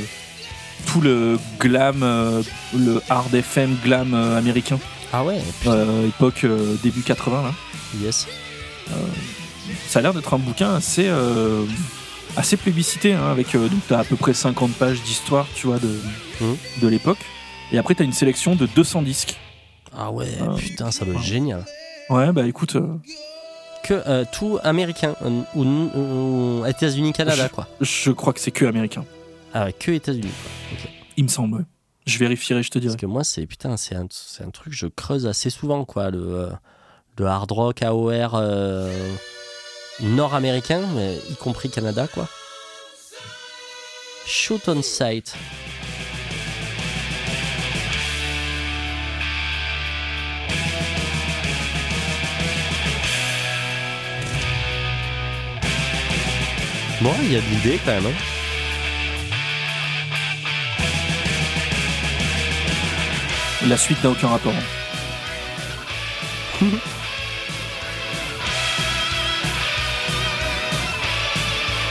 tout 0.87 1.01
le 1.01 1.37
glam, 1.59 2.01
euh, 2.03 2.41
le 2.77 3.01
hard 3.09 3.33
FM 3.33 3.75
glam 3.83 4.13
euh, 4.13 4.37
américain, 4.37 4.79
Ah 5.11 5.23
ouais, 5.23 5.39
euh, 5.67 6.07
époque 6.07 6.45
début 6.83 7.01
80 7.01 7.43
là. 7.43 7.53
yes. 8.01 8.27
Ça 9.87 9.99
a 9.99 10.01
l'air 10.01 10.13
d'être 10.13 10.33
un 10.33 10.39
bouquin 10.39 10.73
assez, 10.75 11.07
assez 12.35 12.57
plébiscité, 12.57 13.13
hein, 13.13 13.29
avec 13.29 13.53
donc 13.53 13.69
t'as 13.87 13.99
à 13.99 14.03
peu 14.03 14.15
près 14.15 14.33
50 14.33 14.71
pages 14.73 15.01
d'histoire, 15.03 15.45
tu 15.53 15.67
vois, 15.67 15.77
de, 15.79 15.99
Mhm. 16.41 16.55
de 16.81 16.87
l'époque. 16.87 17.19
Et 17.71 17.77
après 17.77 17.93
t'as 17.93 18.03
une 18.03 18.13
sélection 18.13 18.55
de 18.55 18.65
200 18.65 19.01
disques. 19.03 19.35
Ah 19.95 20.11
ouais, 20.11 20.27
putain, 20.57 20.89
ça 20.91 21.05
doit 21.05 21.15
être 21.15 21.23
génial. 21.23 21.65
Ouais, 22.09 22.31
bah 22.31 22.47
écoute, 22.47 22.77
Que 23.83 23.93
euh, 24.07 24.23
tout 24.31 24.59
américain, 24.63 25.15
euh, 25.23 25.41
ou, 25.55 25.63
ou 25.63 26.65
États-Unis, 26.65 27.13
Canada, 27.13 27.47
Je- 27.47 27.53
quoi. 27.53 27.67
je 27.81 28.11
crois 28.11 28.33
que 28.33 28.39
c'est 28.39 28.51
que 28.51 28.65
américain. 28.65 29.03
Ah 29.53 29.65
ouais, 29.65 29.73
que 29.73 29.91
États-Unis. 29.91 30.31
Il 31.17 31.23
me 31.23 31.29
semble. 31.29 31.65
Je 32.05 32.17
vérifierai, 32.19 32.61
je 32.63 32.69
te 32.69 32.77
dirai. 32.79 32.93
Parce 32.93 33.01
que 33.01 33.05
moi, 33.05 33.23
c'est 33.23 33.45
putain, 33.47 33.77
c'est 33.77 33.95
un, 33.95 34.07
c'est 34.11 34.43
un 34.43 34.49
truc 34.51 34.73
que 34.73 34.77
je 34.77 34.87
creuse 34.87 35.25
assez 35.27 35.49
souvent, 35.49 35.85
quoi. 35.85 36.11
Le, 36.11 36.19
euh, 36.19 36.49
le 37.17 37.25
hard 37.25 37.51
rock 37.51 37.81
AOR 37.81 38.35
euh, 38.35 39.15
nord-américain, 40.01 40.81
mais 40.95 41.15
y 41.31 41.35
compris 41.35 41.69
Canada, 41.69 42.07
quoi. 42.07 42.27
Shoot 44.25 44.67
on 44.67 44.81
sight. 44.83 45.33
Bon, 57.01 57.13
il 57.23 57.31
y 57.33 57.35
a 57.37 57.41
de 57.41 57.45
l'idée 57.47 57.79
quand 57.85 57.91
même. 57.93 58.05
hein. 58.07 58.15
La 63.67 63.77
suite 63.77 64.03
n'a 64.03 64.09
aucun 64.09 64.27
rapport. 64.29 64.53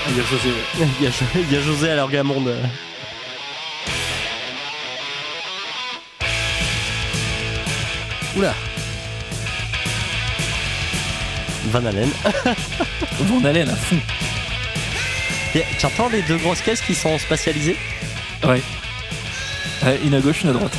Il 0.09 0.17
y 0.17 0.21
a 0.21 0.25
José. 0.25 0.51
Il 1.01 1.05
y 1.05 1.07
a, 1.07 1.11
il 1.35 1.53
y 1.53 1.57
a 1.57 1.61
José 1.61 1.91
à 1.91 1.97
l'orgamonde. 1.97 2.55
Oula. 8.37 8.55
Van 11.71 11.85
Allen. 11.85 12.11
Van 13.21 13.45
Halen 13.45 13.69
à 13.69 13.77
fond. 13.77 13.97
Et 15.55 15.65
Tu 15.79 15.87
entends 15.87 16.09
les 16.09 16.23
deux 16.23 16.37
grosses 16.37 16.61
caisses 16.61 16.81
qui 16.83 16.95
sont 16.95 17.19
spatialisées 17.19 17.77
Ouais. 18.45 18.63
Ouais, 19.85 19.99
une 20.05 20.15
à 20.15 20.21
gauche, 20.21 20.43
une 20.43 20.51
à 20.51 20.53
droite. 20.53 20.73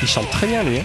Il 0.00 0.08
chante 0.08 0.30
très 0.30 0.46
bien 0.46 0.62
lui. 0.62 0.78
hein. 0.78 0.84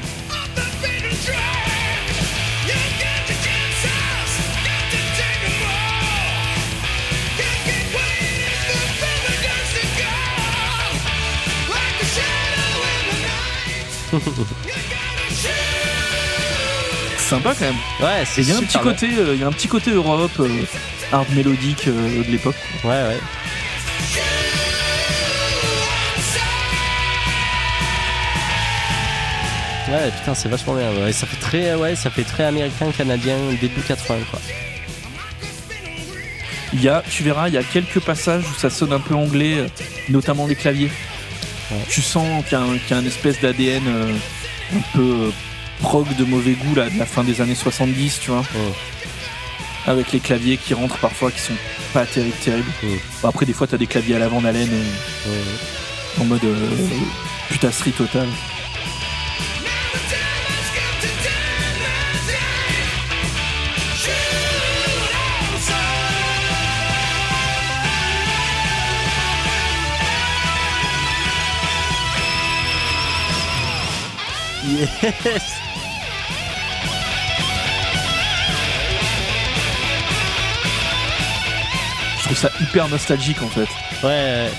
Sympa 17.34 17.54
quand 17.58 17.66
même. 17.66 17.76
Ouais, 18.00 18.24
c'est 18.26 18.42
Et 18.42 18.44
il 18.44 18.50
y 18.50 18.52
a 18.52 18.56
un 18.56 18.60
super 18.60 18.82
petit 18.82 18.90
côté, 19.08 19.10
euh, 19.18 19.34
il 19.36 19.42
y 19.42 19.44
a 19.44 19.48
un 19.48 19.52
petit 19.52 19.68
côté 19.68 19.92
Europe, 19.92 20.32
euh, 20.40 20.50
hard 21.12 21.28
mélodique 21.36 21.88
euh, 21.88 22.24
de 22.24 22.32
l'époque. 22.32 22.56
bien. 22.84 22.92
Ouais, 22.92 23.04
ouais. 23.10 23.20
Ouais, 29.90 30.10
putain, 30.18 30.34
c'est 30.34 30.48
vachement 30.50 30.76
bien. 30.76 30.90
Ouais, 30.94 31.12
ça 31.12 31.28
fait 31.28 31.40
très, 31.40 31.76
ouais, 31.76 31.96
ça 31.96 32.10
fait 32.10 32.24
très 32.24 32.46
américain, 32.46 32.88
canadien, 32.98 33.36
début 33.60 33.82
80, 33.82 34.20
quoi. 34.32 34.40
Il 36.74 36.82
y 36.82 36.88
a, 36.90 37.04
tu 37.10 37.22
verras, 37.24 37.50
il 37.50 37.54
y 37.54 37.58
a 37.58 37.64
quelques 37.64 38.00
passages 38.00 38.44
où 38.50 38.54
ça 38.60 38.70
sonne 38.70 38.94
un 38.94 39.00
peu 39.00 39.14
anglais, 39.14 39.58
euh, 39.60 39.68
notamment 40.10 40.48
les 40.48 40.56
claviers. 40.56 40.90
Ouais. 41.70 41.78
Tu 41.90 42.02
sens 42.02 42.44
qu'il 42.46 42.58
y, 42.58 42.62
a 42.62 42.64
un- 42.64 42.78
qu'il 42.78 42.92
y 42.92 42.94
a 42.94 42.98
un 42.98 43.06
espèce 43.06 43.40
d'ADN 43.42 43.84
euh, 43.88 44.14
un 44.76 44.82
peu 44.96 45.02
euh, 45.02 45.30
prog 45.82 46.08
de 46.16 46.24
mauvais 46.24 46.54
goût 46.54 46.76
là, 46.76 46.90
de 46.90 46.98
la 46.98 47.06
fin 47.06 47.24
des 47.24 47.42
années 47.42 47.56
70, 47.56 48.20
tu 48.20 48.32
vois. 48.32 48.44
Avec 49.86 50.12
les 50.12 50.20
claviers 50.20 50.58
qui 50.58 50.74
rentrent 50.74 50.98
parfois 50.98 51.32
qui 51.32 51.40
sont 51.40 51.54
pas 51.94 52.06
terribles, 52.06 52.36
terribles. 52.44 52.72
Bon, 53.22 53.30
après, 53.30 53.46
des 53.46 53.54
fois, 53.54 53.68
t'as 53.68 53.78
des 53.78 53.88
claviers 53.88 54.16
à 54.16 54.20
la 54.20 54.28
Van 54.30 54.44
Halen 54.44 54.70
euh, 55.28 55.44
en 56.22 56.26
mode 56.26 56.44
euh, 56.46 56.70
putasserie 57.50 57.92
totale. 57.92 58.28
Yes 75.04 75.53
trouve 82.34 82.50
ça 82.52 82.64
hyper 82.64 82.90
nostalgique 82.90 83.42
en 83.42 83.50
fait. 83.50 83.68
Ouais, 84.04 84.50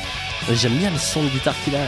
ouais. 0.48 0.54
j'aime 0.54 0.76
bien 0.76 0.90
le 0.90 0.98
son 0.98 1.22
de 1.22 1.28
guitare 1.28 1.54
qu'il 1.64 1.74
a. 1.74 1.80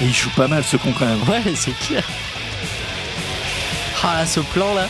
Et 0.00 0.04
il 0.06 0.14
joue 0.14 0.30
pas 0.30 0.48
mal 0.48 0.64
ce 0.64 0.76
con 0.76 0.92
quand 0.92 1.06
même. 1.06 1.22
Ouais, 1.28 1.42
c'est 1.54 1.76
clair. 1.78 2.04
Ah, 4.02 4.24
ce 4.24 4.40
plan 4.40 4.74
là. 4.74 4.88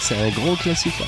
C'est 0.00 0.16
un 0.16 0.28
gros 0.30 0.56
classique. 0.56 0.98
Là. 1.00 1.06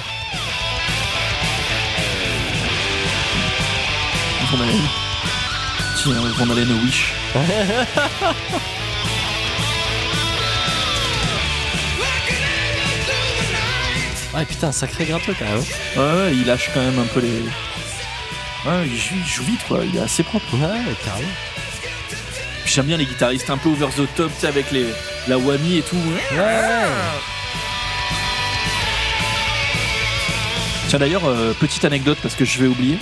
Halen. 6.12 6.32
Tiens, 6.36 6.44
Van 6.46 6.50
Halen 6.52 6.84
Wish. 6.84 7.12
Ouais, 14.34 14.44
putain, 14.44 14.70
sacré 14.70 15.06
gratteux 15.06 15.34
quand 15.38 15.46
même. 15.46 15.58
Ouais, 15.96 16.22
ouais, 16.24 16.32
il 16.34 16.46
lâche 16.46 16.70
quand 16.74 16.82
même 16.82 16.98
un 16.98 17.06
peu 17.06 17.20
les. 17.20 17.40
Ouais, 18.68 18.86
il 18.86 18.96
joue, 18.98 19.14
il 19.16 19.26
joue 19.26 19.44
vite 19.44 19.60
quoi, 19.66 19.80
il 19.82 19.96
est 19.96 20.00
assez 20.02 20.22
propre. 20.22 20.44
Ouais, 20.54 20.68
carrément. 21.04 21.28
Puis 22.64 22.74
J'aime 22.74 22.86
bien 22.86 22.96
les 22.98 23.06
guitaristes 23.06 23.48
un 23.48 23.56
peu 23.56 23.70
over 23.70 23.86
the 23.96 24.06
top, 24.14 24.30
tu 24.34 24.40
sais, 24.40 24.46
avec 24.48 24.70
les, 24.72 24.86
la 25.28 25.38
whammy 25.38 25.78
et 25.78 25.82
tout. 25.82 25.96
Ouais. 25.96 26.86
Tiens 30.88 30.98
d'ailleurs, 30.98 31.24
euh, 31.24 31.52
petite 31.54 31.84
anecdote 31.84 32.18
parce 32.22 32.34
que 32.34 32.44
je 32.44 32.58
vais 32.60 32.66
oublier. 32.66 32.98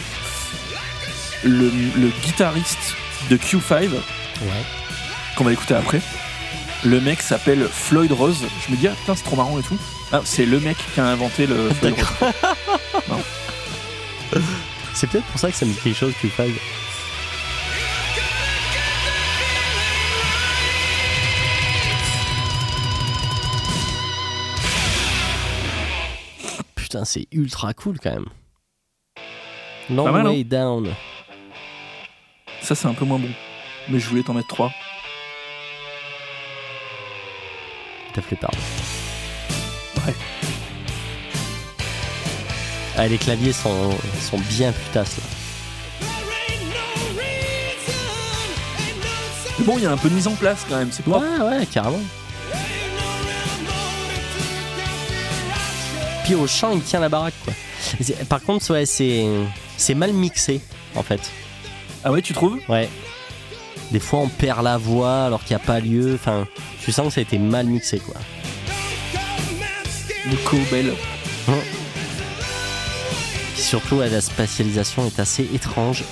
Le, 1.44 1.70
le 1.96 2.08
guitariste 2.22 2.96
de 3.30 3.36
Q5, 3.36 3.90
Ouais. 3.90 4.48
qu'on 5.36 5.44
va 5.44 5.52
écouter 5.52 5.74
après, 5.74 6.00
le 6.84 7.00
mec 7.00 7.20
s'appelle 7.22 7.66
Floyd 7.70 8.12
Rose. 8.12 8.44
Je 8.66 8.72
me 8.72 8.76
dis, 8.76 8.88
ah 8.88 8.94
putain, 8.98 9.14
c'est 9.14 9.24
trop 9.24 9.36
marrant 9.36 9.58
et 9.58 9.62
tout. 9.62 9.78
Ah, 10.12 10.20
c'est 10.24 10.46
le 10.46 10.58
mec 10.60 10.76
qui 10.94 11.00
a 11.00 11.06
inventé 11.06 11.46
le 11.46 11.70
Floyd 11.80 11.94
Rose. 12.20 12.32
C'est 14.94 15.08
peut-être 15.08 15.26
pour 15.26 15.40
ça 15.40 15.50
que 15.50 15.56
ça 15.56 15.66
me 15.66 15.72
dit 15.72 15.78
quelque 15.82 15.96
chose, 15.98 16.12
Q5. 16.22 16.50
Putain, 26.74 27.04
c'est 27.04 27.26
ultra 27.32 27.74
cool 27.74 27.98
quand 28.00 28.10
même. 28.12 28.26
Long 29.90 30.04
Pas 30.04 30.12
mal, 30.12 30.26
way 30.28 30.44
down. 30.44 30.94
Ça, 32.64 32.74
c'est 32.74 32.86
un 32.88 32.94
peu 32.94 33.04
moins 33.04 33.18
bon. 33.18 33.28
Mais 33.90 34.00
je 34.00 34.08
voulais 34.08 34.22
t'en 34.22 34.32
mettre 34.32 34.48
trois. 34.48 34.72
T'as 38.14 38.22
fait 38.22 38.36
pardon. 38.36 38.56
Ouais. 40.06 40.14
Ah, 42.96 43.06
les 43.06 43.18
claviers 43.18 43.52
sont, 43.52 43.90
sont 44.18 44.38
bien 44.38 44.72
putasses 44.72 45.18
là. 45.18 45.24
Mais 49.58 49.64
bon, 49.66 49.76
il 49.76 49.84
y 49.84 49.86
a 49.86 49.90
un 49.90 49.98
peu 49.98 50.08
de 50.08 50.14
mise 50.14 50.26
en 50.26 50.34
place 50.34 50.64
quand 50.66 50.78
même, 50.78 50.90
c'est 50.90 51.02
propre. 51.02 51.26
Ouais, 51.26 51.58
ouais, 51.58 51.66
carrément. 51.66 52.00
Puis 56.24 56.34
au 56.34 56.46
chant, 56.46 56.72
il 56.72 56.80
tient 56.80 57.00
la 57.00 57.10
baraque 57.10 57.34
quoi. 57.44 57.52
Par 58.30 58.40
contre, 58.40 58.72
ouais, 58.72 58.86
c'est 58.86 59.26
c'est 59.76 59.94
mal 59.94 60.14
mixé 60.14 60.62
en 60.94 61.02
fait. 61.02 61.20
Ah 62.06 62.12
ouais, 62.12 62.20
tu 62.20 62.34
trouves? 62.34 62.60
Ouais. 62.68 62.88
Des 63.90 63.98
fois, 63.98 64.20
on 64.20 64.28
perd 64.28 64.62
la 64.62 64.76
voix 64.76 65.24
alors 65.24 65.42
qu'il 65.42 65.56
n'y 65.56 65.62
a 65.62 65.64
pas 65.64 65.80
lieu. 65.80 66.14
Enfin, 66.14 66.46
tu 66.82 66.92
sens 66.92 67.08
que 67.08 67.14
ça 67.14 67.20
a 67.20 67.22
été 67.22 67.38
mal 67.38 67.66
mixé 67.66 67.98
quoi. 67.98 68.14
Nico 70.26 70.58
Bell. 70.70 70.92
Puis 73.54 73.62
surtout, 73.62 73.96
ouais, 73.96 74.10
la 74.10 74.20
spatialisation 74.20 75.06
est 75.06 75.18
assez 75.18 75.48
étrange. 75.54 76.04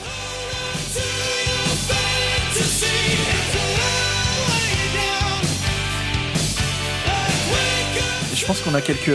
Je 8.35 8.47
pense 8.47 8.61
qu'on 8.61 8.75
a 8.75 8.81
quelques, 8.81 9.11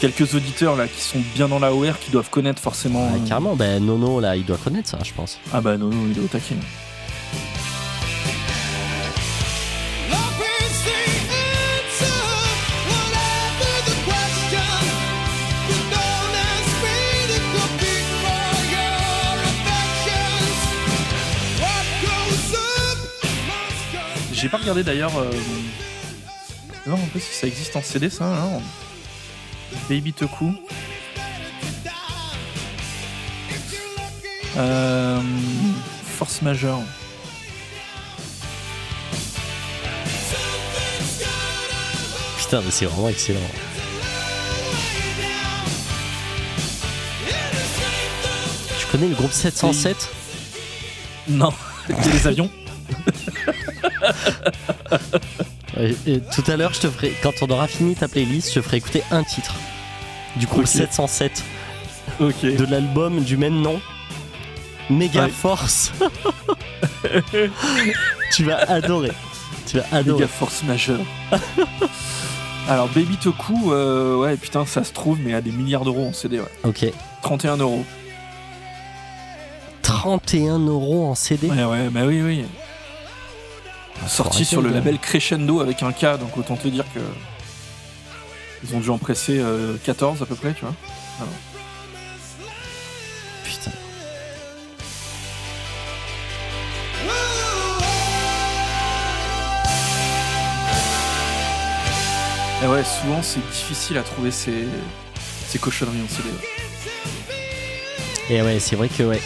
quelques 0.00 0.34
auditeurs 0.34 0.76
là 0.76 0.86
qui 0.88 1.00
sont 1.00 1.20
bien 1.34 1.48
dans 1.48 1.58
la 1.58 1.74
OR 1.74 1.98
qui 1.98 2.10
doivent 2.10 2.30
connaître 2.30 2.60
forcément. 2.60 3.06
Ouais, 3.06 3.20
euh, 3.20 3.28
carrément, 3.28 3.56
ben 3.56 3.84
Nono 3.84 4.20
là, 4.20 4.36
il 4.36 4.44
doit 4.44 4.58
connaître 4.58 4.88
ça, 4.88 4.98
je 5.02 5.12
pense. 5.12 5.38
Ah 5.52 5.60
bah 5.60 5.76
non, 5.76 5.88
non, 5.88 6.06
il 6.10 6.18
est 6.18 6.22
au 6.22 6.26
taquet. 6.26 6.54
J'ai 24.32 24.50
pas 24.50 24.58
regardé 24.58 24.84
d'ailleurs. 24.84 25.16
Euh... 25.18 25.30
voir 26.84 27.00
un 27.00 27.06
peu 27.06 27.18
si 27.18 27.34
ça 27.34 27.46
existe 27.48 27.74
en 27.74 27.82
CD 27.82 28.10
ça. 28.10 28.32
alors. 28.32 28.60
Baby 29.88 30.12
Toku. 30.12 30.54
Euh... 34.56 35.20
Force 36.16 36.42
majeure. 36.42 36.80
Putain, 42.38 42.62
mais 42.62 42.70
c'est 42.70 42.86
vraiment 42.86 43.08
excellent. 43.08 43.40
Tu 48.78 48.86
connais 48.90 49.08
le 49.08 49.14
groupe 49.14 49.32
707 49.32 50.08
Non, 51.28 51.52
les 51.88 52.26
avions. 52.26 52.50
Et 55.78 56.20
Tout 56.34 56.44
à 56.50 56.56
l'heure, 56.56 56.72
je 56.72 56.80
te 56.80 56.90
ferai, 56.90 57.12
quand 57.22 57.32
on 57.42 57.46
aura 57.50 57.66
fini 57.68 57.94
ta 57.94 58.08
playlist, 58.08 58.48
je 58.50 58.54
te 58.60 58.62
ferai 58.64 58.78
écouter 58.78 59.02
un 59.10 59.22
titre 59.24 59.54
du 60.36 60.46
groupe 60.46 60.60
Ok. 60.60 60.68
707 60.68 61.42
Ok. 62.20 62.42
de 62.42 62.64
l'album 62.70 63.20
du 63.20 63.36
même 63.36 63.60
nom, 63.60 63.80
Mega 64.88 65.24
Ouais. 65.24 65.30
Force. 65.30 65.92
tu 68.32 68.44
vas 68.44 68.58
adorer. 68.70 69.10
Tu 69.66 69.78
vas 69.78 69.84
adorer. 69.92 70.26
Force 70.28 70.62
majeure. 70.62 71.00
Alors 72.68 72.88
Baby 72.88 73.16
Toku, 73.16 73.72
euh, 73.72 74.16
ouais 74.16 74.36
putain 74.36 74.64
ça 74.66 74.82
se 74.82 74.92
trouve 74.92 75.18
mais 75.20 75.34
à 75.34 75.40
des 75.40 75.52
milliards 75.52 75.84
d'euros 75.84 76.06
en 76.08 76.12
CD 76.12 76.40
ouais. 76.40 76.46
Ok. 76.64 76.84
31 77.22 77.58
euros. 77.58 77.84
31 79.82 80.58
euros 80.60 81.06
en 81.06 81.14
CD. 81.14 81.48
Ouais 81.48 81.64
ouais 81.64 81.88
bah 81.90 82.00
oui 82.06 82.22
oui. 82.22 82.44
Sorti 84.08 84.44
sur 84.44 84.62
le 84.62 84.70
label 84.70 84.98
Crescendo 84.98 85.60
avec 85.60 85.82
un 85.82 85.92
K 85.92 86.18
donc 86.18 86.36
autant 86.36 86.56
te 86.56 86.68
dire 86.68 86.84
que 86.94 87.00
ils 88.64 88.74
ont 88.74 88.80
dû 88.80 88.90
en 88.90 88.98
presser 88.98 89.38
euh, 89.38 89.76
14 89.84 90.22
à 90.22 90.26
peu 90.26 90.34
près 90.34 90.54
tu 90.54 90.60
vois. 90.62 90.74
Putain. 93.44 93.70
Et 102.62 102.66
ouais 102.66 102.82
souvent 102.84 103.22
c'est 103.22 103.44
difficile 103.50 103.98
à 103.98 104.02
trouver 104.02 104.30
ces, 104.30 104.64
ces 105.48 105.58
cochonneries 105.58 106.02
en 106.02 106.08
CD. 106.08 106.28
ouais. 106.28 106.56
Et 108.28 108.42
ouais, 108.42 108.58
c'est 108.58 108.74
vrai 108.76 108.88
que 108.88 109.04
ouais. 109.04 109.20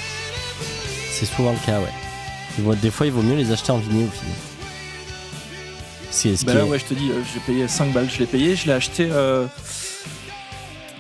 C'est 1.12 1.25
souvent 1.25 1.53
le 1.53 1.59
cas, 1.64 1.81
ouais. 1.81 2.77
Des 2.77 2.91
fois, 2.91 3.07
il 3.07 3.12
vaut 3.12 3.23
mieux 3.23 3.37
les 3.37 3.51
acheter 3.51 3.73
en 3.73 3.79
vinyle 3.79 4.09
au 4.09 4.11
final. 4.11 4.35
Bah 6.45 6.55
là 6.55 6.65
ouais 6.65 6.79
je 6.79 6.85
te 6.87 6.95
dis 6.95 7.11
euh, 7.11 7.23
j'ai 7.33 7.41
payé 7.41 7.69
5 7.69 7.93
balles 7.93 8.09
je 8.13 8.19
l'ai 8.19 8.27
payé 8.27 8.57
je 8.57 8.67
l'ai 8.67 8.73
acheté 8.73 9.09
euh, 9.11 9.47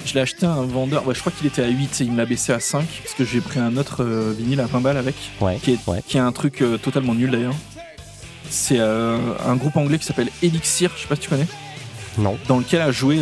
je 0.06 0.14
l'ai 0.14 0.20
acheté 0.20 0.46
à 0.46 0.50
un 0.52 0.62
vendeur 0.64 1.06
ouais 1.06 1.14
je 1.14 1.20
crois 1.20 1.32
qu'il 1.36 1.46
était 1.46 1.62
à 1.64 1.68
8 1.68 2.00
et 2.00 2.04
il 2.04 2.12
me 2.12 2.16
l'a 2.16 2.26
baissé 2.26 2.52
à 2.52 2.60
5 2.60 2.84
parce 3.02 3.14
que 3.14 3.24
j'ai 3.24 3.40
pris 3.40 3.58
un 3.58 3.76
autre 3.76 4.04
euh, 4.04 4.32
vinyle 4.38 4.60
à 4.60 4.66
20 4.66 4.80
balles 4.80 4.96
avec 4.96 5.16
Ouais, 5.40 5.58
qui 5.62 5.72
est, 5.72 5.78
ouais. 5.88 6.00
qui 6.06 6.16
est 6.16 6.20
un 6.20 6.30
truc 6.32 6.62
euh, 6.62 6.78
totalement 6.78 7.14
nul 7.14 7.30
d'ailleurs 7.30 7.54
c'est 8.48 8.80
un 8.80 9.54
groupe 9.56 9.76
anglais 9.76 9.98
qui 9.98 10.04
s'appelle 10.06 10.28
Elixir 10.42 10.90
je 10.96 11.02
sais 11.02 11.06
pas 11.08 11.14
si 11.14 11.20
tu 11.22 11.28
connais 11.28 11.46
Non. 12.18 12.36
dans 12.48 12.58
lequel 12.58 12.80
a 12.80 12.90
joué 12.90 13.20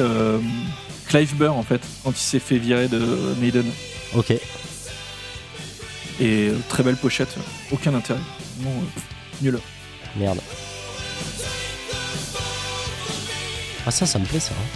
Clive 1.07 1.35
Burr 1.37 1.55
en 1.55 1.63
fait 1.63 1.83
quand 2.03 2.13
il 2.13 2.17
s'est 2.17 2.39
fait 2.39 2.57
virer 2.57 2.89
de 2.89 2.99
Maiden 3.39 3.67
Ok. 4.15 4.33
et 6.21 6.51
très 6.71 6.83
belle 6.83 6.97
pochette 6.97 7.35
aucun 7.71 7.93
intérêt 7.95 8.21
nul 9.43 9.59
Merde. 10.17 10.39
Ah 13.89 13.91
ça, 13.91 14.05
ça 14.05 14.19
me 14.19 14.27
plaît 14.27 14.39
ça. 14.39 14.53
hein. 14.53 14.67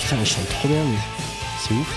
Putain, 0.00 0.16
il 0.20 0.26
chante 0.26 0.48
trop 0.48 0.68
bien. 0.68 0.84
C'est 1.60 1.74
ouf. 1.74 1.94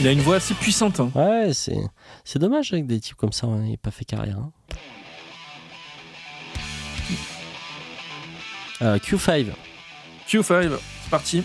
il 0.00 0.08
a 0.08 0.12
une 0.12 0.20
voix 0.20 0.36
assez 0.36 0.54
puissante 0.54 0.98
hein. 0.98 1.10
Ouais, 1.14 1.52
c'est 1.52 1.76
c'est 2.24 2.38
dommage 2.40 2.72
avec 2.72 2.86
des 2.86 2.98
types 2.98 3.16
comme 3.16 3.32
ça, 3.32 3.46
hein, 3.46 3.62
il 3.64 3.70
n'a 3.72 3.76
pas 3.76 3.90
fait 3.92 4.04
carrière. 4.04 4.38
hein. 4.38 4.50
Euh, 8.82 8.98
Q5. 8.98 9.46
Q5 10.28 10.70
c'est 11.04 11.10
parti 11.10 11.44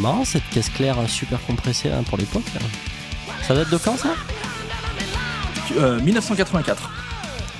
marrant 0.00 0.24
cette 0.24 0.48
caisse 0.50 0.68
claire 0.70 0.98
euh, 0.98 1.06
super 1.06 1.40
compressée 1.46 1.88
là, 1.88 2.02
pour 2.08 2.18
l'époque. 2.18 2.44
là. 2.54 2.60
Ça 3.46 3.54
date 3.54 3.70
de 3.70 3.76
quand 3.76 3.96
ça? 3.96 4.10
Euh, 5.76 6.00
1984 6.00 6.90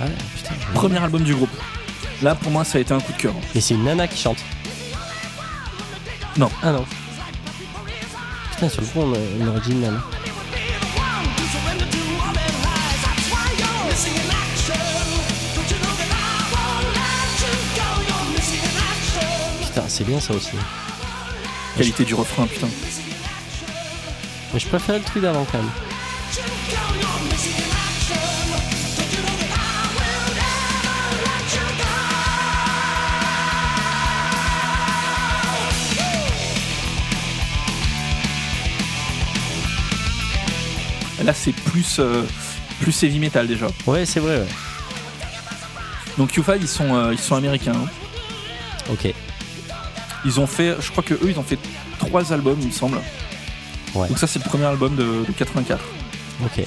Ah 0.01 0.05
ouais, 0.05 0.11
putain. 0.35 0.55
je- 0.61 0.75
premier 0.75 0.99
album 0.99 1.23
du 1.23 1.35
groupe. 1.35 1.51
Là, 2.23 2.35
pour 2.35 2.51
moi, 2.51 2.65
ça 2.65 2.79
a 2.79 2.81
été 2.81 2.93
un 2.93 3.01
coup 3.01 3.13
de 3.13 3.19
cœur. 3.19 3.35
Et 3.55 3.61
c'est 3.61 3.75
une 3.75 3.85
nana 3.85 4.07
qui 4.09 4.21
chante. 4.21 4.39
Non. 6.37 6.51
Ah 6.63 6.73
non. 6.73 6.85
Putain, 8.53 8.69
sur 8.69 8.83
le 8.83 8.87
coup, 8.89 9.01
on, 9.01 9.13
on 9.45 9.47
aurait 9.49 9.61
dit 9.61 9.73
une 9.73 9.81
nana. 9.83 10.01
Putain, 19.63 19.85
c'est 19.89 20.05
bien 20.05 20.21
ça 20.21 20.35
aussi. 20.35 20.57
Qualité 21.81 22.05
du 22.05 22.13
refrain, 22.15 22.47
putain. 22.47 22.69
Mais 24.53 24.61
je 24.61 24.67
préfère 24.67 24.97
le 24.97 25.03
truc 25.03 25.23
d'avant 25.23 25.47
quand 25.51 25.57
même. 25.57 25.71
Là, 41.25 41.33
c'est 41.33 41.53
plus, 41.53 41.97
euh, 41.99 42.25
plus 42.83 43.03
heavy 43.05 43.19
metal 43.21 43.47
déjà. 43.47 43.69
Ouais, 43.87 44.05
c'est 44.05 44.21
vrai, 44.21 44.37
ouais. 44.41 44.49
Donc 46.19 46.31
Q5, 46.33 46.59
ils 46.61 46.69
sont, 46.69 46.95
euh, 46.95 47.15
ils 47.15 47.19
sont 47.19 47.37
américains. 47.37 47.73
hein. 47.73 47.89
Ok. 48.93 49.15
Ils 50.27 50.39
ont 50.39 50.47
fait, 50.47 50.77
je 50.81 50.91
crois 50.91 51.03
que 51.03 51.15
eux, 51.15 51.31
ils 51.31 51.39
ont 51.39 51.43
fait 51.43 51.59
trois 52.11 52.33
albums, 52.33 52.59
il 52.61 52.67
me 52.67 52.73
semble. 52.73 52.99
Ouais. 53.95 54.09
Donc 54.09 54.19
ça, 54.19 54.27
c'est 54.27 54.43
le 54.43 54.49
premier 54.49 54.65
album 54.67 54.97
de, 54.97 55.25
de 55.27 55.33
84. 55.33 55.81
Ok. 56.45 56.65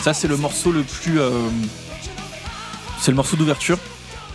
Ça, 0.00 0.12
c'est 0.14 0.26
le 0.28 0.36
morceau 0.36 0.72
le 0.72 0.82
plus, 0.82 1.20
euh, 1.20 1.30
c'est 3.00 3.10
le 3.12 3.16
morceau 3.16 3.36
d'ouverture, 3.36 3.78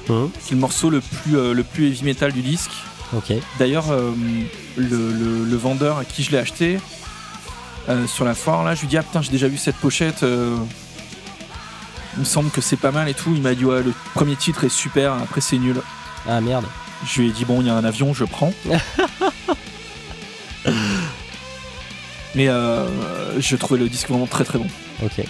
Hum, 0.09 0.31
qui 0.41 0.53
est 0.53 0.55
le 0.55 0.61
morceau 0.61 0.89
le 0.89 1.01
plus, 1.01 1.35
euh, 1.37 1.53
le 1.53 1.63
plus 1.65 1.87
heavy 1.87 2.05
metal 2.05 2.31
du 2.31 2.41
disque. 2.41 2.71
Ok. 3.13 3.33
D'ailleurs, 3.59 3.91
euh, 3.91 4.11
le, 4.77 5.11
le- 5.11 5.43
le 5.43 5.57
vendeur 5.57 5.97
à 5.97 6.05
qui 6.05 6.23
je 6.23 6.31
l'ai 6.31 6.37
acheté 6.37 6.79
sur 8.07 8.25
la 8.25 8.35
foire, 8.35 8.63
là, 8.65 8.75
je 8.75 8.81
lui 8.81 8.87
dis 8.89 8.97
ah 8.97 9.03
putain, 9.03 9.21
j'ai 9.21 9.31
déjà 9.31 9.47
vu 9.47 9.55
cette 9.57 9.77
pochette. 9.77 10.23
Il 12.17 12.21
me 12.21 12.25
semble 12.25 12.49
que 12.49 12.61
c'est 12.61 12.77
pas 12.77 12.91
mal 12.91 13.07
et 13.07 13.13
tout. 13.13 13.31
Il 13.35 13.41
m'a 13.41 13.53
dit 13.53 13.63
ouais, 13.63 13.83
le 13.83 13.93
premier 14.13 14.35
titre 14.35 14.63
est 14.63 14.69
super, 14.69 15.13
après 15.13 15.41
c'est 15.41 15.57
nul. 15.57 15.81
Ah 16.27 16.41
merde. 16.41 16.65
Je 17.05 17.21
lui 17.21 17.29
ai 17.29 17.31
dit 17.31 17.45
bon, 17.45 17.61
il 17.61 17.67
y 17.67 17.69
a 17.69 17.75
un 17.75 17.85
avion, 17.85 18.13
je 18.13 18.25
prends. 18.25 18.51
Mais 22.35 22.49
euh, 22.49 23.39
je 23.39 23.55
trouvais 23.55 23.79
le 23.79 23.87
disque 23.87 24.09
vraiment 24.09 24.27
très 24.27 24.43
très 24.43 24.59
bon. 24.59 24.67
Ok. 25.03 25.23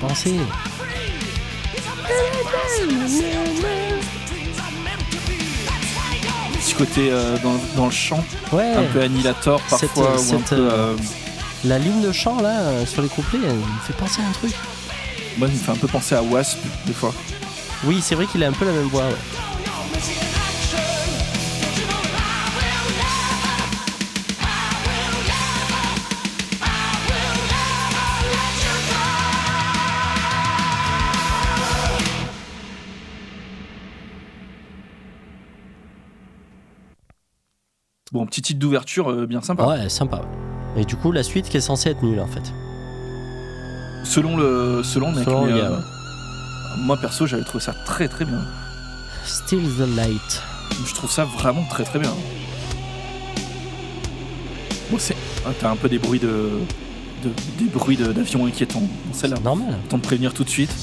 Penser 0.00 0.34
Petit 6.58 6.74
côté 6.74 7.08
euh, 7.10 7.36
dans, 7.42 7.54
dans 7.76 7.86
le 7.86 7.90
chant, 7.90 8.22
Ouais, 8.52 8.74
un 8.74 8.82
peu 8.92 9.00
Annihilator 9.00 9.60
Cette- 9.68 9.80
parfois, 9.94 10.10
ou 10.12 10.14
un 10.14 10.18
cette, 10.18 10.44
peu. 10.50 10.68
euh, 10.70 10.94
la 11.64 11.78
ligne 11.78 12.02
de 12.02 12.12
chant 12.12 12.40
là, 12.42 12.60
euh, 12.60 12.86
sur 12.86 13.02
les 13.02 13.08
couplets, 13.08 13.38
elle 13.42 13.54
me 13.56 13.62
fait 13.86 13.92
penser 13.94 14.20
à 14.22 14.28
un 14.28 14.32
truc. 14.32 14.52
moi, 15.38 15.48
il 15.48 15.54
me 15.54 15.58
fait 15.58 15.72
un 15.72 15.76
peu 15.76 15.88
penser 15.88 16.14
à 16.14 16.22
Wasp 16.22 16.58
des 16.86 16.92
fois. 16.92 17.14
Oui, 17.84 18.00
c'est 18.02 18.14
vrai 18.14 18.26
qu'il 18.26 18.44
a 18.44 18.48
un 18.48 18.52
peu 18.52 18.66
la 18.66 18.72
même 18.72 18.88
voix. 18.88 19.04
ouais. 19.06 19.14
Petit 38.40 38.52
titre 38.54 38.60
d'ouverture 38.60 39.10
euh, 39.10 39.26
bien 39.26 39.42
sympa. 39.42 39.64
Ouais, 39.66 39.88
sympa. 39.88 40.22
Et 40.76 40.84
du 40.84 40.96
coup, 40.96 41.12
la 41.12 41.22
suite 41.22 41.48
qui 41.48 41.56
est 41.56 41.60
censée 41.60 41.90
être 41.90 42.02
nulle 42.02 42.20
en 42.20 42.26
fait. 42.26 42.52
Selon 44.04 44.36
le, 44.36 44.82
selon 44.82 45.12
mec, 45.12 45.26
le 45.26 45.32
gars, 45.32 45.38
euh, 45.38 45.76
ouais. 45.76 45.82
moi 46.84 46.96
perso, 46.96 47.26
j'avais 47.26 47.44
trouvé 47.44 47.62
ça 47.62 47.74
très 47.84 48.08
très 48.08 48.24
bien. 48.24 48.40
Still 49.24 49.62
the 49.78 49.96
Light. 49.96 50.42
Je 50.86 50.94
trouve 50.94 51.10
ça 51.10 51.24
vraiment 51.24 51.64
très 51.68 51.84
très 51.84 51.98
bien. 51.98 52.12
Bon, 54.90 54.96
c'est. 54.98 55.16
ah, 55.46 55.50
T'as 55.60 55.70
un 55.70 55.76
peu 55.76 55.88
des 55.88 55.98
bruits 55.98 56.18
de. 56.20 56.50
de- 57.22 57.30
des 57.58 57.66
bruits 57.66 57.96
de- 57.98 58.12
d'avions 58.12 58.46
inquiétants 58.46 58.80
dans 59.06 59.12
celle-là. 59.14 59.36
Normal. 59.44 59.76
Temps 59.90 59.98
de 59.98 60.02
prévenir 60.02 60.32
tout 60.32 60.44
de 60.44 60.48
suite. 60.50 60.74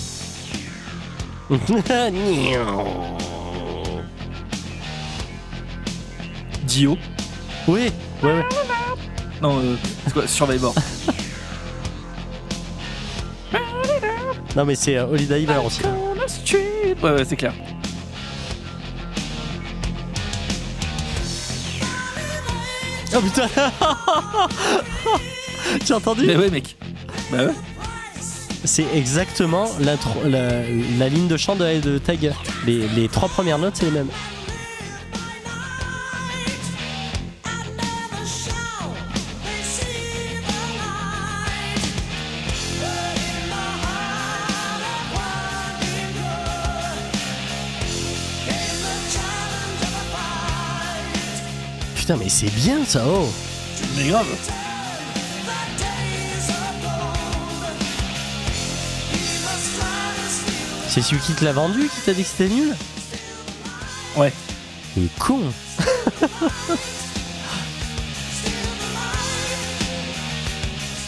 Dio. 6.68 6.98
Oui, 7.68 7.92
ouais, 8.24 8.34
ouais. 8.34 8.46
Non, 9.42 9.60
euh, 9.60 9.76
c'est 10.06 10.14
quoi 10.14 10.28
Survivor. 10.28 10.74
Non, 14.56 14.66
mais 14.66 14.74
c'est 14.74 14.98
euh, 14.98 15.06
Holiday 15.06 15.42
Diver 15.42 15.60
aussi. 15.64 15.82
Ouais, 17.04 17.12
ouais, 17.12 17.24
c'est 17.26 17.36
clair. 17.36 17.54
Oh 23.16 23.20
putain 23.22 23.48
Tu 25.86 25.94
as 25.94 25.96
entendu 25.96 26.26
Mais 26.26 26.36
ouais, 26.36 26.50
mec. 26.50 26.76
Bah 27.32 27.46
ouais. 27.46 27.54
C'est 28.64 28.86
exactement 28.96 29.70
la, 29.80 29.96
la 30.98 31.10
ligne 31.10 31.28
de 31.28 31.38
chant 31.38 31.56
de, 31.56 31.80
de 31.80 31.98
Tiger. 32.00 32.34
Les, 32.66 32.88
les 32.90 33.08
trois 33.08 33.30
premières 33.30 33.60
notes, 33.60 33.76
c'est 33.78 33.86
les 33.86 33.92
mêmes. 33.92 34.10
Putain, 52.08 52.24
mais 52.24 52.30
c'est 52.30 52.50
bien 52.52 52.86
ça, 52.86 53.04
oh 53.06 53.28
Mais 53.98 54.08
grave. 54.08 54.26
C'est 60.88 61.02
celui 61.02 61.20
qui 61.20 61.34
te 61.34 61.44
l'a 61.44 61.52
vendu 61.52 61.90
qui 61.94 62.02
t'a 62.06 62.14
dit 62.14 62.24
que 62.24 62.30
c'était 62.30 62.48
nul? 62.48 62.74
Ouais. 64.16 64.32
Est 64.98 65.20
con 65.20 65.42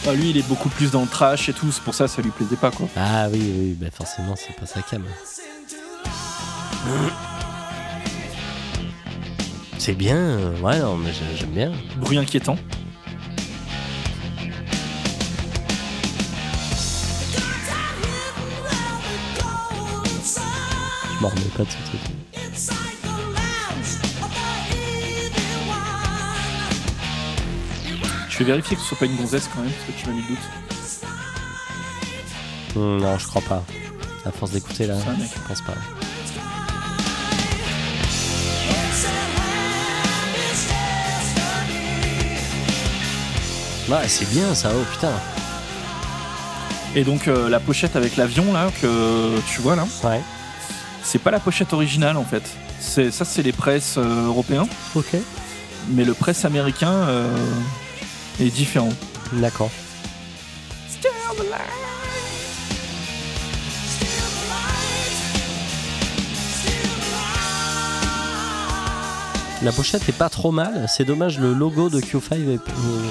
Ah, 0.06 0.14
lui, 0.16 0.32
il 0.32 0.38
est 0.38 0.48
beaucoup 0.50 0.68
plus 0.68 0.92
dans 0.92 1.04
le 1.04 1.08
trash 1.08 1.48
et 1.48 1.54
tout. 1.54 1.72
C'est 1.72 1.84
pour 1.84 1.94
ça, 1.94 2.10
ça 2.10 2.22
lui 2.22 2.32
plaisait 2.32 2.58
pas, 2.58 2.72
quoi. 2.72 2.90
Ah 2.98 3.30
oui, 3.32 3.40
oui, 3.42 3.78
bah 3.80 3.88
forcément, 3.90 4.36
c'est 4.36 4.54
pas 4.54 4.66
sa 4.66 4.82
cam. 4.82 5.06
C'est 9.80 9.94
bien, 9.96 10.52
ouais, 10.62 10.78
non, 10.80 10.98
mais 10.98 11.12
j'ai- 11.14 11.38
j'aime 11.38 11.50
bien. 11.52 11.72
Bruit 11.98 12.18
inquiétant. 12.18 12.58
Je 21.16 21.22
m'en 21.22 21.30
remets 21.30 21.42
pas 21.58 21.64
de 21.64 21.70
ce 21.70 21.78
truc. 21.90 22.02
Je 28.30 28.38
vais 28.40 28.46
vérifier 28.46 28.76
que 28.78 28.82
ce 28.82 28.88
soit 28.90 28.98
pas 29.00 29.06
une 29.06 29.16
gonzesse 29.18 29.50
quand 29.54 29.62
même, 29.62 29.72
parce 29.72 29.86
que 29.86 29.92
tu 30.02 30.08
m'as 30.08 30.14
mis 30.14 30.22
le 30.22 30.28
doute. 30.28 30.38
Hum, 32.76 33.02
non, 33.02 33.18
je 33.18 33.28
crois 33.28 33.42
pas. 33.42 33.64
À 34.26 34.32
force 34.32 34.52
d'écouter 34.52 34.86
là, 34.88 34.96
je 35.00 35.48
pense 35.48 35.62
pas. 35.62 35.74
Ouais, 43.90 44.08
c'est 44.08 44.30
bien 44.30 44.54
ça, 44.54 44.70
oh 44.76 44.84
putain. 44.92 45.12
Et 46.96 47.04
donc, 47.04 47.28
euh, 47.28 47.50
la 47.50 47.60
pochette 47.60 47.96
avec 47.96 48.18
l'avion, 48.18 48.52
là, 48.54 48.70
que 48.82 49.40
tu 49.48 49.62
vois 49.62 49.76
là, 49.76 49.86
Ouais, 50.04 50.22
c'est 51.04 51.20
pas 51.20 51.32
la 51.32 51.40
pochette 51.40 51.74
originale 51.74 52.18
en 52.18 52.24
fait. 52.24 52.44
C'est, 52.80 53.12
ça, 53.12 53.26
c'est 53.26 53.42
les 53.42 53.52
presses 53.52 53.96
euh, 53.98 54.28
européens, 54.28 54.68
ok. 54.96 55.16
mais 55.90 56.06
le 56.06 56.14
presse 56.14 56.46
américain 56.46 56.92
euh, 56.92 57.36
est 58.40 58.50
différent. 58.50 58.90
D'accord. 59.34 59.72
La 69.62 69.72
pochette 69.74 70.08
est 70.08 70.14
pas 70.18 70.30
trop 70.30 70.52
mal, 70.52 70.86
c'est 70.88 71.04
dommage, 71.04 71.38
le 71.38 71.54
logo 71.54 71.90
de 71.90 72.00
Q5 72.00 72.54
est 72.54 72.60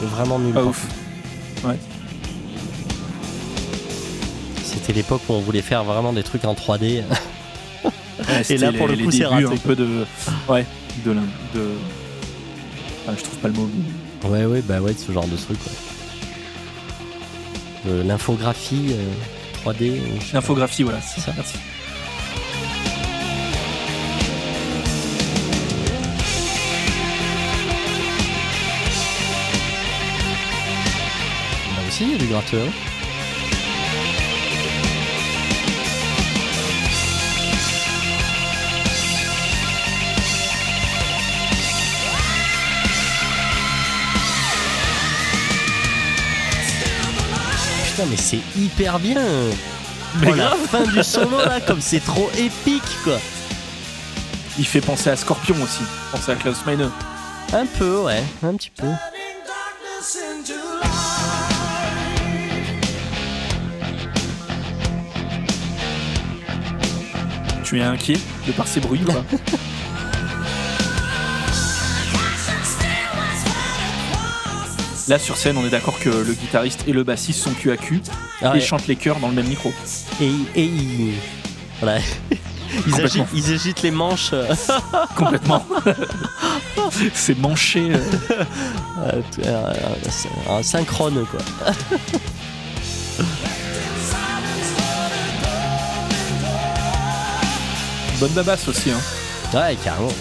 vraiment 0.06 0.38
nul. 0.38 0.54
Pas 0.54 0.60
par 0.60 0.68
ouf. 0.70 0.86
contre. 1.62 1.74
C'était 4.64 4.92
l'époque 4.94 5.20
où 5.28 5.34
on 5.34 5.40
voulait 5.40 5.60
faire 5.62 5.84
vraiment 5.84 6.12
des 6.14 6.22
trucs 6.22 6.44
en 6.46 6.54
3D. 6.54 7.02
Ouais, 7.84 7.92
c'était 8.42 8.56
là, 8.64 8.72
pour 8.72 8.88
les- 8.88 8.96
le 8.96 9.04
coup, 9.04 9.10
c'est 9.10 9.26
raté, 9.26 9.44
un 9.44 9.56
peu 9.56 9.76
de. 9.76 10.06
Ouais, 10.48 10.64
de. 11.04 11.12
de... 11.12 11.18
Ah, 13.06 13.12
je 13.16 13.22
trouve 13.24 13.38
pas 13.38 13.48
le 13.48 13.54
mot. 13.54 13.68
Ouais, 14.24 14.46
ouais, 14.46 14.62
bah 14.62 14.80
ouais, 14.80 14.94
ce 14.94 15.12
genre 15.12 15.26
de 15.26 15.36
truc. 15.36 15.58
ouais. 15.66 15.72
Euh, 17.88 18.04
L'infographie 18.04 18.92
euh, 18.92 19.04
3D. 19.70 19.90
euh, 19.90 19.98
pas. 20.16 20.24
L'infographie, 20.34 20.82
voilà. 20.82 21.00
C'est 21.02 21.20
ça. 21.20 21.32
Merci. 21.36 21.56
Là 32.00 32.04
aussi, 32.04 32.04
il 32.04 32.12
y 32.12 32.14
a 32.14 32.18
du 32.18 32.26
gratteux. 32.26 32.70
Putain, 47.88 48.06
mais 48.10 48.16
c'est 48.16 48.38
hyper 48.56 48.98
bien! 48.98 49.16
Mais 50.20 50.28
oh, 50.30 50.34
la 50.34 50.50
fin 50.50 50.84
du 50.84 51.02
solo 51.02 51.38
là, 51.38 51.60
comme 51.60 51.80
c'est 51.80 52.00
trop 52.00 52.30
épique 52.38 52.82
quoi! 53.04 53.18
Il 54.58 54.66
fait 54.66 54.80
penser 54.80 55.10
à 55.10 55.16
Scorpion 55.16 55.56
aussi. 55.62 55.82
Penser 56.10 56.32
à 56.32 56.34
Klaus 56.36 56.64
Meine. 56.66 56.90
Un 57.52 57.66
peu, 57.66 57.98
ouais, 58.02 58.22
un 58.42 58.54
petit 58.54 58.70
peu. 58.70 58.88
Tu 67.68 67.78
es 67.78 67.82
inquiet 67.82 68.16
de 68.46 68.52
par 68.52 68.66
ces 68.66 68.80
bruits 68.80 69.02
ou 69.06 69.12
pas 69.12 69.24
Là 75.08 75.18
sur 75.18 75.36
scène, 75.38 75.56
on 75.56 75.64
est 75.64 75.70
d'accord 75.70 75.98
que 75.98 76.10
le 76.10 76.34
guitariste 76.34 76.84
et 76.86 76.92
le 76.92 77.02
bassiste 77.02 77.40
sont 77.42 77.52
cul 77.54 77.70
à 77.70 77.78
cul 77.78 78.02
Ah 78.42 78.48
et 78.48 78.48
ouais. 78.54 78.60
chantent 78.60 78.86
les 78.88 78.96
chœurs 78.96 79.18
dans 79.20 79.28
le 79.28 79.34
même 79.34 79.46
micro. 79.48 79.72
Et, 80.20 80.30
et 80.54 80.64
ils. 80.64 81.14
Voilà. 81.80 82.00
Ils 82.70 82.92
Complètement. 82.92 83.22
agitent, 83.24 83.34
ils 83.48 83.52
agitent 83.54 83.82
les 83.82 83.90
manches 83.90 84.30
euh, 84.34 84.44
Complètement. 85.16 85.64
C'est 87.14 87.38
manché. 87.38 87.88
euh, 87.90 87.96
euh, 89.06 89.22
euh, 89.46 89.72
euh, 90.50 90.62
synchrone 90.62 91.24
quoi. 91.30 91.40
Bonne 98.20 98.32
babasse 98.32 98.66
aussi. 98.68 98.90
Hein. 98.90 99.00
Ouais, 99.54 99.76
carrément. 99.82 100.12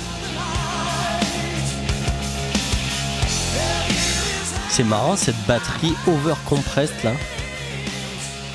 C'est 4.70 4.84
marrant 4.84 5.16
cette 5.16 5.36
batterie 5.48 5.96
overcompressed 6.06 7.04
là. 7.04 7.14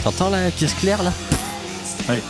T'entends 0.04 0.30
la 0.30 0.50
pièce 0.52 0.74
claire 0.74 1.02
là? 1.02 1.12
Ouais. 2.08 2.22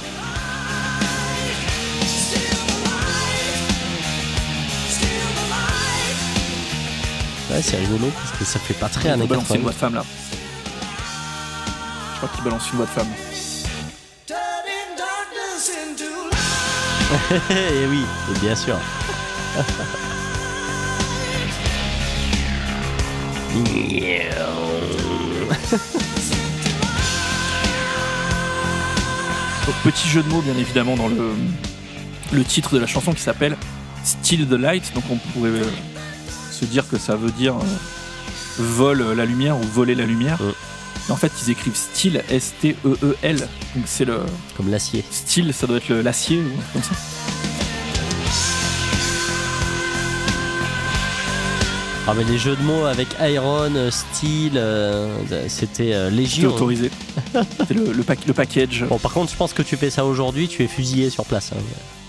Ouais, 7.50 7.60
c'est 7.60 7.76
rigolo 7.76 8.10
parce 8.16 8.38
que 8.38 8.44
ça 8.46 8.58
fait 8.58 8.72
pas 8.74 8.88
très 8.88 9.08
Il 9.08 9.12
années 9.12 9.26
balance 9.26 9.50
une 9.50 9.62
80. 9.62 9.62
voix 9.62 9.72
de 9.72 9.76
femme 9.76 9.94
là. 9.94 10.04
Je 12.12 12.16
crois 12.16 12.28
qu'il 12.34 12.44
balance 12.44 12.70
une 12.70 12.76
voix 12.78 12.86
de 12.86 12.90
femme. 12.90 13.08
Eh 17.50 17.86
oui, 17.88 18.04
et 18.30 18.38
bien 18.40 18.54
sûr. 18.54 18.78
Donc, 29.66 29.74
petit 29.84 30.08
jeu 30.08 30.22
de 30.22 30.28
mots, 30.28 30.40
bien 30.40 30.56
évidemment, 30.56 30.96
dans 30.96 31.08
le, 31.08 31.32
le 32.32 32.44
titre 32.44 32.74
de 32.74 32.78
la 32.78 32.86
chanson 32.86 33.12
qui 33.12 33.20
s'appelle 33.20 33.56
Steal 34.04 34.46
the 34.46 34.52
Light. 34.52 34.92
Donc, 34.94 35.04
on 35.10 35.16
pourrait 35.16 35.50
euh, 35.50 35.64
se 36.50 36.64
dire 36.64 36.88
que 36.88 36.98
ça 36.98 37.16
veut 37.16 37.30
dire 37.30 37.56
euh, 37.56 37.64
vole 38.58 39.12
la 39.12 39.24
lumière 39.24 39.56
ou 39.56 39.62
voler 39.62 39.94
la 39.94 40.06
lumière. 40.06 40.40
Mm. 40.40 40.71
En 41.08 41.16
fait, 41.16 41.32
ils 41.44 41.50
écrivent 41.50 41.74
Steal, 41.76 42.22
S-T-E-E-L. 42.30 43.36
Donc, 43.74 43.84
c'est 43.86 44.04
le 44.04 44.20
Comme 44.56 44.70
l'acier. 44.70 45.04
style, 45.10 45.52
ça 45.52 45.66
doit 45.66 45.76
être 45.78 45.88
le- 45.88 46.00
l'acier 46.02 46.38
ou 46.38 46.50
comme 46.72 46.82
ça. 46.82 46.90
Ah 52.08 52.14
mais 52.16 52.24
les 52.24 52.36
jeux 52.36 52.56
de 52.56 52.62
mots 52.62 52.84
avec 52.86 53.06
Iron, 53.20 53.70
euh, 53.76 53.88
Steel, 53.92 54.52
euh, 54.56 55.14
c'était 55.48 55.92
euh, 55.92 56.10
légion. 56.10 56.50
autorisé. 56.52 56.90
c'est 57.32 57.74
le, 57.74 57.92
le, 57.92 58.02
pack- 58.02 58.26
le 58.26 58.32
package 58.34 58.84
Bon 58.88 58.98
par 58.98 59.12
contre 59.12 59.30
je 59.30 59.36
pense 59.36 59.52
que 59.52 59.62
tu 59.62 59.76
fais 59.76 59.88
ça 59.88 60.04
aujourd'hui, 60.04 60.48
tu 60.48 60.64
es 60.64 60.66
fusillé 60.66 61.10
sur 61.10 61.24
place. 61.24 61.50
hein. 61.54 61.60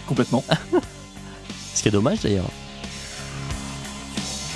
complètement. 0.08 0.44
Ce 1.76 1.82
qui 1.84 1.90
est 1.90 1.92
dommage 1.92 2.22
d'ailleurs. 2.22 2.50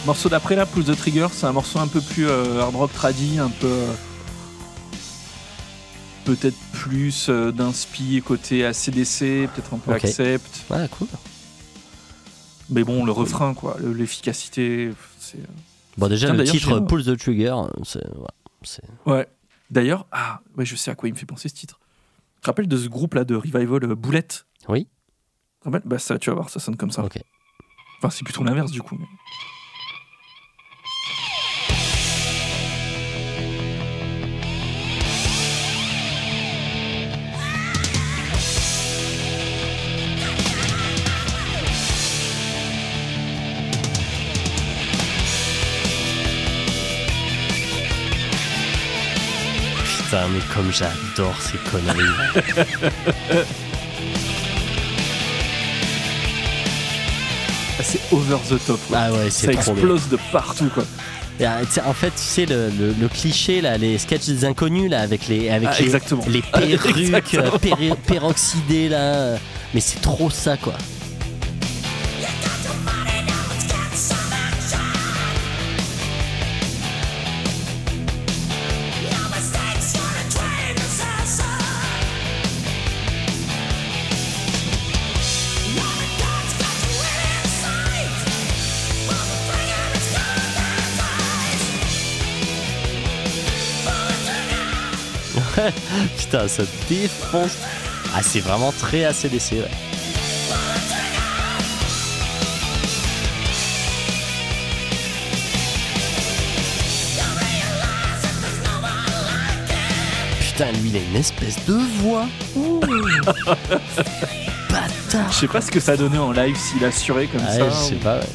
morceau 0.08 0.28
d'après 0.28 0.56
là, 0.56 0.66
Pull 0.66 0.84
the 0.86 0.96
Trigger, 0.98 1.28
c'est 1.32 1.46
un 1.46 1.52
morceau 1.52 1.78
un 1.80 1.88
peu 1.88 2.02
plus 2.02 2.28
euh, 2.28 2.62
hard 2.62 2.76
rock 2.76 2.94
tradi, 2.94 3.38
un 3.38 3.50
peu. 3.50 3.72
Euh, 6.30 6.36
peut-être 6.36 6.58
plus 6.74 7.28
euh, 7.30 7.52
d'inspi 7.52 8.22
côté 8.26 8.66
ACDC, 8.66 9.50
peut-être 9.54 9.74
un 9.74 9.78
peu 9.78 9.92
accept. 9.92 10.66
Ah 10.70 10.88
cool. 10.88 11.08
Mais 12.70 12.84
bon, 12.84 13.06
le 13.06 13.12
refrain, 13.12 13.54
quoi, 13.54 13.78
le- 13.80 13.94
l'efficacité, 13.94 14.92
c'est. 15.20 15.40
Bon 15.98 16.08
déjà 16.10 16.32
le 16.32 16.44
titre 16.44 16.80
Pull 16.82 17.04
the 17.04 17.18
Trigger, 17.18 17.56
c'est... 17.84 18.04
Ouais. 19.08 19.28
D'ailleurs, 19.72 20.06
ah, 20.12 20.42
ouais, 20.56 20.66
je 20.66 20.76
sais 20.76 20.92
à 20.92 20.96
quoi 20.96 21.10
il 21.10 21.14
me 21.14 21.18
fait 21.18 21.26
penser 21.26 21.50
ce 21.50 21.56
titre. 21.56 21.80
Tu 22.36 22.42
te 22.42 22.46
rappelles 22.48 22.68
de 22.68 22.78
ce 22.78 22.88
groupe 22.88 23.16
là 23.16 23.24
de 23.24 23.36
revival 23.36 23.84
euh, 23.84 23.96
Boulette? 23.96 24.46
Oui. 24.70 24.88
Bah 25.66 25.98
ça, 26.00 26.20
tu 26.20 26.30
vas 26.30 26.36
voir, 26.36 26.50
ça 26.50 26.60
sonne 26.60 26.78
comme 26.78 26.92
ça. 26.92 27.04
Ok. 27.04 27.18
Enfin, 27.98 28.10
c'est 28.12 28.24
plutôt 28.24 28.44
l'inverse 28.44 28.72
du 28.72 28.82
coup. 28.82 28.96
mais- 29.00 29.08
Putain 50.10 50.28
mais 50.30 50.40
comme 50.54 50.72
j'adore 50.72 51.36
ces 51.42 51.58
conneries. 51.70 52.04
Ah, 57.80 57.84
c'est 57.84 58.00
over 58.12 58.38
the 58.50 58.58
top. 58.66 58.80
quoi. 58.88 58.98
ah 59.00 59.12
ouais 59.12 59.30
ça 59.30 59.42
c'est 59.42 59.48
bien. 59.50 59.60
explose 59.60 60.10
de 60.10 60.18
partout 60.32 60.70
quoi. 60.74 60.84
Euh, 61.42 61.64
en 61.86 61.94
fait 61.94 62.10
tu 62.10 62.14
sais 62.24 62.46
le, 62.48 62.70
le- 62.80 62.96
le 63.00 63.08
cliché 63.08 63.62
là, 63.62 63.78
les 63.78 64.00
sketchs 64.00 64.26
des 64.26 64.44
inconnus 64.46 64.90
là 64.90 65.02
avec 65.02 65.28
les 65.28 65.50
avec 65.50 65.70
Ah, 65.72 65.76
les, 65.80 66.32
les 66.32 66.42
perruques 66.52 67.34
euh, 67.36 67.42
là. 68.90 69.38
Mais 69.74 69.80
c'est 69.80 70.02
trop 70.02 70.30
ça 70.32 70.58
quoi. 70.58 70.74
Putain, 96.18 96.48
ça 96.48 96.64
défonce. 96.90 97.52
Ah, 98.16 98.22
c'est 98.24 98.40
vraiment 98.40 98.72
très 98.72 99.04
ACDC, 99.06 99.52
ouais. 99.54 99.70
Putain, 110.40 110.72
lui, 110.82 110.90
il 110.90 110.98
a 110.98 111.00
une 111.00 111.16
espèce 111.16 111.64
de 111.66 111.74
voix. 112.02 112.26
Bâtard. 114.70 115.32
Je 115.32 115.36
sais 115.38 115.48
pas 115.48 115.62
ce 115.62 115.70
que 115.72 115.80
ça 115.80 115.96
donnait 115.96 116.18
en 116.18 116.32
live 116.32 116.56
s'il 116.56 116.84
assurait 116.84 117.28
comme 117.28 117.42
Ah, 117.48 117.54
ça. 117.54 117.70
je 117.70 117.76
sais 117.76 117.96
ou- 117.96 118.00
pas, 118.00 118.18
ouais. 118.20 118.26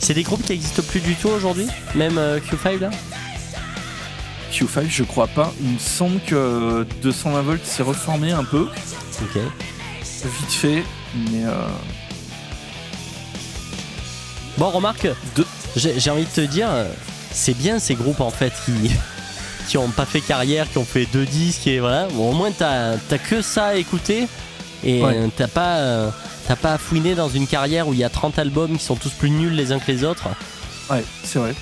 C'est 0.00 0.14
des 0.14 0.22
groupes 0.22 0.42
qui 0.44 0.52
existent 0.52 0.82
plus 0.82 1.00
du 1.00 1.14
tout 1.14 1.28
aujourd'hui 1.30 1.66
Même 1.94 2.18
euh, 2.18 2.38
Q5 2.38 2.78
là? 2.80 2.90
Q5, 4.58 4.86
je 4.88 5.04
crois 5.04 5.26
pas. 5.28 5.52
Il 5.62 5.70
me 5.70 5.78
semble 5.78 6.20
que 6.20 6.86
220 7.02 7.42
volts 7.42 7.64
s'est 7.66 7.82
reformé 7.82 8.32
un 8.32 8.44
peu, 8.44 8.68
Ok. 9.22 9.38
vite 10.40 10.52
fait, 10.52 10.82
mais 11.30 11.44
euh, 11.44 11.52
Bon, 14.58 14.70
remarque, 14.70 15.08
De- 15.36 15.46
j'ai 15.76 16.10
envie 16.10 16.24
de 16.24 16.30
te 16.30 16.40
dire, 16.40 16.68
c'est 17.32 17.56
bien 17.56 17.78
ces 17.80 17.94
groupes 17.96 18.20
en 18.20 18.30
fait 18.30 18.52
qui 18.64 18.90
qui 19.68 19.78
ont 19.78 19.88
pas 19.88 20.04
fait 20.06 20.20
carrière, 20.20 20.70
qui 20.70 20.78
ont 20.78 20.84
fait 20.84 21.06
deux 21.06 21.24
disques 21.26 21.66
et 21.66 21.80
voilà. 21.80 22.06
Bon, 22.12 22.30
au 22.30 22.32
moins 22.34 22.52
t'as 22.56 22.96
t'as 23.08 23.18
que 23.18 23.42
ça 23.42 23.66
à 23.68 23.74
écouter 23.74 24.28
et 24.84 25.02
Ouais. 25.02 25.16
euh, 25.16 25.28
t'as 25.36 25.48
pas 25.48 25.76
euh, 25.78 26.10
t'as 26.46 26.54
pas 26.56 26.74
à 26.74 26.78
fouiner 26.78 27.14
dans 27.16 27.28
une 27.28 27.46
carrière 27.48 27.88
où 27.88 27.92
il 27.94 27.98
y 27.98 28.04
a 28.04 28.10
30 28.10 28.38
albums 28.38 28.76
qui 28.78 28.84
sont 28.84 28.94
tous 28.96 29.10
plus 29.10 29.30
nuls 29.30 29.54
les 29.54 29.72
uns 29.72 29.80
que 29.80 29.90
les 29.90 30.04
autres. 30.04 30.28
ouais, 30.90 31.04
c'est 31.24 31.38
vrai. 31.40 31.54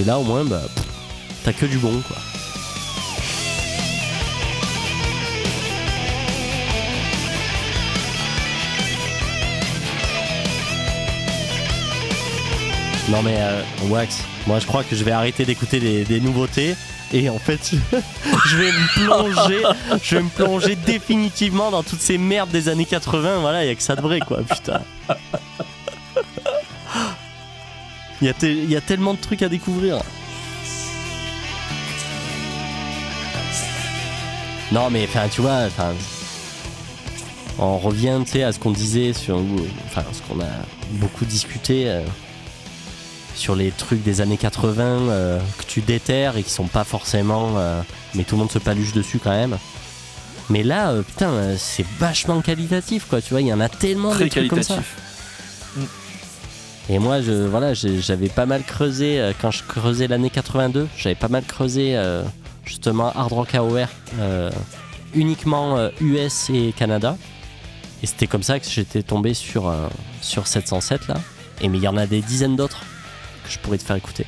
Et 0.00 0.04
là 0.04 0.18
au 0.18 0.24
moins 0.24 0.44
bah 0.44 0.62
t'as 1.44 1.52
que 1.52 1.66
du 1.66 1.78
bon 1.78 2.00
quoi. 2.00 2.16
Non 13.08 13.22
mais 13.22 13.36
euh, 13.40 13.62
Wax, 13.88 14.22
moi 14.46 14.60
je 14.60 14.66
crois 14.66 14.84
que 14.84 14.94
je 14.94 15.02
vais 15.02 15.10
arrêter 15.10 15.44
d'écouter 15.44 15.80
des, 16.04 16.20
nouveautés 16.20 16.76
et 17.12 17.28
en 17.28 17.40
fait 17.40 17.72
je 18.46 18.56
vais 18.56 18.70
me 18.70 19.04
plonger, 19.04 19.62
je 20.02 20.16
vais 20.16 20.22
me 20.22 20.28
plonger 20.28 20.76
définitivement 20.76 21.72
dans 21.72 21.82
toutes 21.82 22.00
ces 22.00 22.18
merdes 22.18 22.50
des 22.50 22.68
années 22.68 22.84
80. 22.84 23.40
Voilà, 23.40 23.64
il 23.64 23.68
y 23.68 23.70
a 23.70 23.74
que 23.74 23.82
ça 23.82 23.96
de 23.96 24.00
vrai 24.00 24.20
quoi, 24.20 24.42
putain. 24.42 24.82
Il 28.22 28.70
y 28.70 28.76
a 28.76 28.80
tellement 28.82 29.14
de 29.14 29.18
trucs 29.18 29.40
à 29.40 29.48
découvrir. 29.48 29.96
Non 34.72 34.88
mais 34.90 35.04
enfin 35.04 35.28
tu 35.28 35.40
vois, 35.40 35.64
enfin 35.66 35.92
on 37.58 37.78
revient 37.78 38.20
tu 38.24 38.32
sais 38.32 38.42
à 38.44 38.52
ce 38.52 38.58
qu'on 38.58 38.70
disait 38.70 39.12
sur 39.12 39.40
enfin 39.86 40.02
ce 40.12 40.22
qu'on 40.22 40.40
a 40.40 40.48
beaucoup 40.92 41.24
discuté 41.24 41.88
euh, 41.88 42.02
sur 43.34 43.56
les 43.56 43.70
trucs 43.70 44.02
des 44.02 44.20
années 44.20 44.36
80 44.36 44.82
euh, 44.84 45.40
que 45.58 45.64
tu 45.64 45.80
déterres 45.80 46.36
et 46.36 46.42
qui 46.42 46.50
sont 46.50 46.68
pas 46.68 46.84
forcément 46.84 47.54
euh, 47.56 47.82
mais 48.14 48.22
tout 48.24 48.36
le 48.36 48.40
monde 48.40 48.50
se 48.50 48.58
paluche 48.58 48.92
dessus 48.92 49.18
quand 49.22 49.30
même. 49.30 49.58
Mais 50.50 50.62
là 50.62 50.94
putain 51.02 51.56
c'est 51.56 51.86
vachement 51.98 52.40
qualitatif 52.40 53.06
quoi, 53.08 53.20
tu 53.20 53.30
vois, 53.30 53.40
il 53.40 53.48
y 53.48 53.52
en 53.52 53.60
a 53.60 53.68
tellement 53.68 54.10
Très 54.10 54.26
de 54.26 54.30
trucs 54.30 54.48
comme 54.48 54.62
ça. 54.62 54.78
Et 56.88 56.98
moi, 56.98 57.22
je, 57.22 57.30
voilà, 57.30 57.72
j'avais 57.72 58.28
pas 58.28 58.46
mal 58.46 58.64
creusé 58.64 59.30
quand 59.40 59.52
je 59.52 59.62
creusais 59.62 60.08
l'année 60.08 60.28
82. 60.28 60.88
J'avais 60.98 61.14
pas 61.14 61.28
mal 61.28 61.44
creusé 61.44 61.96
euh, 61.96 62.24
justement 62.64 63.10
Hard 63.14 63.32
Rock 63.32 63.54
AOR, 63.54 63.86
euh, 64.18 64.50
uniquement 65.14 65.76
euh, 65.76 65.90
US 66.00 66.50
et 66.50 66.72
Canada. 66.76 67.16
Et 68.02 68.06
c'était 68.06 68.26
comme 68.26 68.42
ça 68.42 68.58
que 68.58 68.66
j'étais 68.68 69.02
tombé 69.02 69.34
sur, 69.34 69.68
euh, 69.68 69.88
sur 70.22 70.46
707 70.46 71.08
là. 71.08 71.16
Et 71.60 71.68
mais 71.68 71.78
il 71.78 71.84
y 71.84 71.88
en 71.88 71.96
a 71.96 72.06
des 72.06 72.20
dizaines 72.22 72.56
d'autres 72.56 72.80
que 73.44 73.50
je 73.50 73.58
pourrais 73.58 73.78
te 73.78 73.82
faire 73.84 73.96
écouter. 73.96 74.24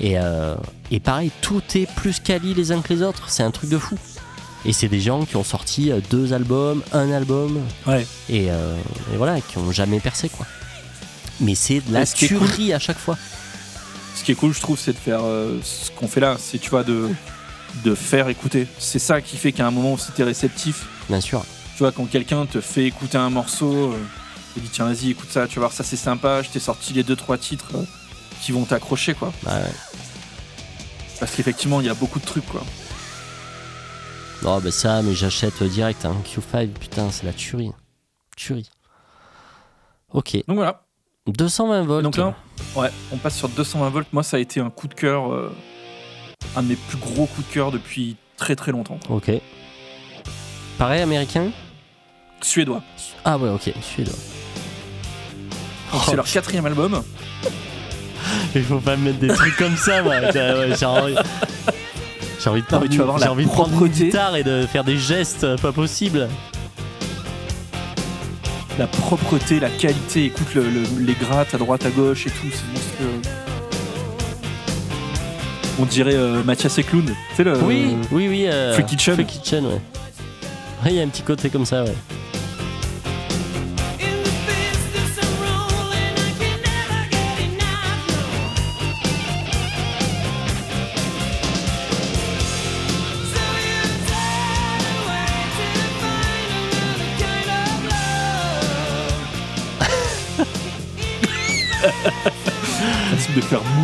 Et, 0.00 0.18
euh, 0.18 0.56
et 0.90 0.98
pareil, 0.98 1.30
tout 1.42 1.62
est 1.74 1.86
plus 1.94 2.20
quali 2.20 2.54
les 2.54 2.72
uns 2.72 2.80
que 2.80 2.92
les 2.92 3.02
autres. 3.02 3.28
C'est 3.28 3.42
un 3.42 3.50
truc 3.50 3.70
de 3.70 3.78
fou. 3.78 3.96
Et 4.64 4.72
c'est 4.72 4.88
des 4.88 5.00
gens 5.00 5.24
qui 5.24 5.36
ont 5.36 5.44
sorti 5.44 5.90
euh, 5.92 6.00
deux 6.10 6.32
albums, 6.32 6.82
un 6.92 7.10
album, 7.12 7.60
Ouais. 7.86 8.06
et, 8.28 8.50
euh, 8.50 8.74
et 9.12 9.16
voilà, 9.16 9.40
qui 9.40 9.56
ont 9.58 9.70
jamais 9.72 10.00
percé 10.00 10.28
quoi. 10.28 10.46
Mais 11.40 11.54
c'est 11.54 11.80
de 11.80 11.92
la 11.94 12.04
ce 12.04 12.14
cool- 12.16 12.28
tuerie 12.38 12.72
à 12.74 12.78
chaque 12.78 12.98
fois. 12.98 13.16
Ce 14.16 14.24
qui 14.24 14.32
est 14.32 14.34
cool, 14.34 14.52
je 14.52 14.60
trouve, 14.60 14.78
c'est 14.78 14.92
de 14.92 14.98
faire 14.98 15.20
euh, 15.22 15.58
ce 15.62 15.90
qu'on 15.92 16.08
fait 16.08 16.20
là. 16.20 16.36
C'est, 16.38 16.58
tu 16.58 16.68
vois, 16.68 16.82
de, 16.84 17.08
de 17.84 17.94
faire 17.94 18.28
écouter. 18.28 18.66
C'est 18.78 18.98
ça 18.98 19.20
qui 19.20 19.36
fait 19.36 19.52
qu'à 19.52 19.66
un 19.66 19.70
moment 19.70 19.94
aussi, 19.94 20.12
t'es 20.12 20.24
réceptif. 20.24 20.86
Bien 21.08 21.20
sûr. 21.20 21.44
Tu 21.74 21.78
vois, 21.78 21.92
quand 21.92 22.04
quelqu'un 22.06 22.46
te 22.46 22.60
fait 22.60 22.84
écouter 22.86 23.18
un 23.18 23.30
morceau, 23.30 23.92
euh, 23.92 23.98
te 24.54 24.60
dit 24.60 24.68
tiens, 24.68 24.86
vas-y, 24.86 25.10
écoute 25.10 25.30
ça, 25.30 25.46
tu 25.46 25.56
vas 25.56 25.66
voir, 25.66 25.72
ça 25.72 25.84
c'est 25.84 25.96
sympa, 25.96 26.42
je 26.42 26.50
t'ai 26.50 26.60
sorti 26.60 26.92
les 26.92 27.02
deux 27.02 27.16
trois 27.16 27.38
titres 27.38 27.72
qui 28.42 28.52
vont 28.52 28.64
t'accrocher, 28.64 29.14
quoi. 29.14 29.32
Ouais, 29.46 29.52
ouais. 29.52 29.74
Parce 31.18 31.34
qu'effectivement, 31.34 31.80
il 31.80 31.86
y 31.86 31.90
a 31.90 31.94
beaucoup 31.94 32.18
de 32.18 32.24
trucs, 32.24 32.46
quoi. 32.46 32.62
Non, 34.42 34.58
bah 34.58 34.70
ça, 34.70 35.02
mais 35.02 35.14
j'achète 35.14 35.62
direct. 35.62 36.04
Hein. 36.06 36.16
Q5, 36.24 36.68
putain, 36.68 37.10
c'est 37.10 37.26
la 37.26 37.32
tuerie. 37.32 37.72
Tuerie. 38.36 38.70
Ok. 40.12 40.36
Donc 40.48 40.56
voilà. 40.56 40.82
220 41.26 41.82
volts. 41.82 42.02
Donc 42.02 42.16
là, 42.16 42.34
ouais, 42.76 42.90
on 43.12 43.18
passe 43.18 43.36
sur 43.36 43.50
220 43.50 43.90
volts. 43.90 44.12
Moi, 44.12 44.22
ça 44.22 44.38
a 44.38 44.40
été 44.40 44.60
un 44.60 44.70
coup 44.70 44.88
de 44.88 44.94
cœur, 44.94 45.32
euh, 45.32 45.52
un 46.56 46.62
de 46.62 46.68
mes 46.68 46.76
plus 46.76 46.98
gros 46.98 47.26
coups 47.26 47.46
de 47.48 47.52
cœur 47.52 47.70
depuis 47.72 48.16
très 48.36 48.56
très 48.56 48.72
longtemps. 48.72 48.98
quoi. 49.06 49.16
Ok. 49.16 49.30
Pareil, 50.78 51.02
américain? 51.02 51.50
Suédois. 52.42 52.82
Ah 53.24 53.36
ouais, 53.38 53.50
ok, 53.50 53.72
suédois. 53.82 54.14
Donc, 55.92 56.00
Oh, 56.02 56.06
c'est 56.08 56.16
leur 56.16 56.24
quatrième 56.24 56.66
album. 56.66 57.02
Il 58.54 58.62
faut 58.64 58.78
pas 58.78 58.96
me 58.96 59.04
mettre 59.06 59.18
des 59.18 59.28
trucs 59.28 59.56
comme 59.56 59.76
ça, 59.76 60.02
moi. 60.02 60.14
J'ai 60.32 60.86
envie... 60.86 61.14
J'ai 62.42 62.48
envie 62.48 62.62
de 62.62 62.66
Non, 62.72 62.78
prendre, 62.78 62.88
tu 62.88 62.98
la 63.24 63.32
envie 63.32 63.44
de 63.44 63.50
prendre 63.50 63.84
une 63.84 63.92
guitare 63.92 64.36
et 64.36 64.42
de 64.44 64.66
faire 64.66 64.82
des 64.84 64.96
gestes 64.96 65.44
euh, 65.44 65.56
pas 65.58 65.72
possibles. 65.72 66.28
La 68.78 68.86
propreté, 68.86 69.60
la 69.60 69.68
qualité, 69.68 70.26
écoute 70.26 70.54
le- 70.54 70.62
le- 70.70 71.00
les 71.04 71.12
grattes 71.12 71.54
à 71.54 71.58
droite, 71.58 71.84
à 71.84 71.90
gauche 71.90 72.26
et 72.26 72.30
tout, 72.30 72.46
c'est 72.50 72.72
monstrueux. 72.72 73.20
On 75.80 75.86
dirait 75.86 76.14
euh, 76.14 76.42
Mathias 76.44 76.76
Eklund. 76.78 77.06
Tu 77.30 77.36
sais 77.36 77.44
le. 77.44 77.56
oui, 77.62 77.96
oui, 78.12 78.28
oui. 78.28 78.46
euh, 78.46 78.74
Free 78.74 78.84
Kitchen. 78.84 79.14
Free 79.14 79.24
Kitchen, 79.24 79.64
ouais. 79.66 79.72
Ouais, 80.84 80.90
il 80.90 80.94
y 80.96 81.00
a 81.00 81.02
un 81.02 81.08
petit 81.08 81.22
côté 81.22 81.48
comme 81.48 81.64
ça, 81.64 81.84
ouais. 81.84 81.94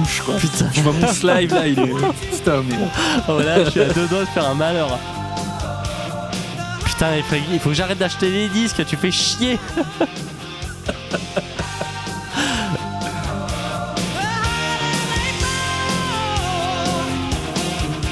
Mouche 0.06 0.22
quoi. 0.24 0.34
Putain. 0.36 0.68
Je 0.72 0.80
vois 0.80 0.92
mon 0.92 1.08
slide 1.12 1.50
là, 1.52 1.66
il 1.66 1.78
est. 1.78 1.84
Putain, 2.30 2.62
mais. 2.68 2.76
Oh 3.28 3.38
là, 3.40 3.64
je 3.64 3.70
suis 3.70 3.80
à 3.80 3.86
deux 3.86 4.06
doigts 4.06 4.20
de 4.20 4.28
faire 4.28 4.46
un 4.48 4.54
malheur. 4.54 4.98
Putain, 6.84 7.16
il 7.16 7.22
faut, 7.22 7.36
il 7.52 7.60
faut 7.60 7.68
que 7.70 7.74
j'arrête 7.74 7.98
d'acheter 7.98 8.30
les 8.30 8.48
disques, 8.48 8.84
tu 8.86 8.96
fais 8.96 9.10
chier. 9.10 9.58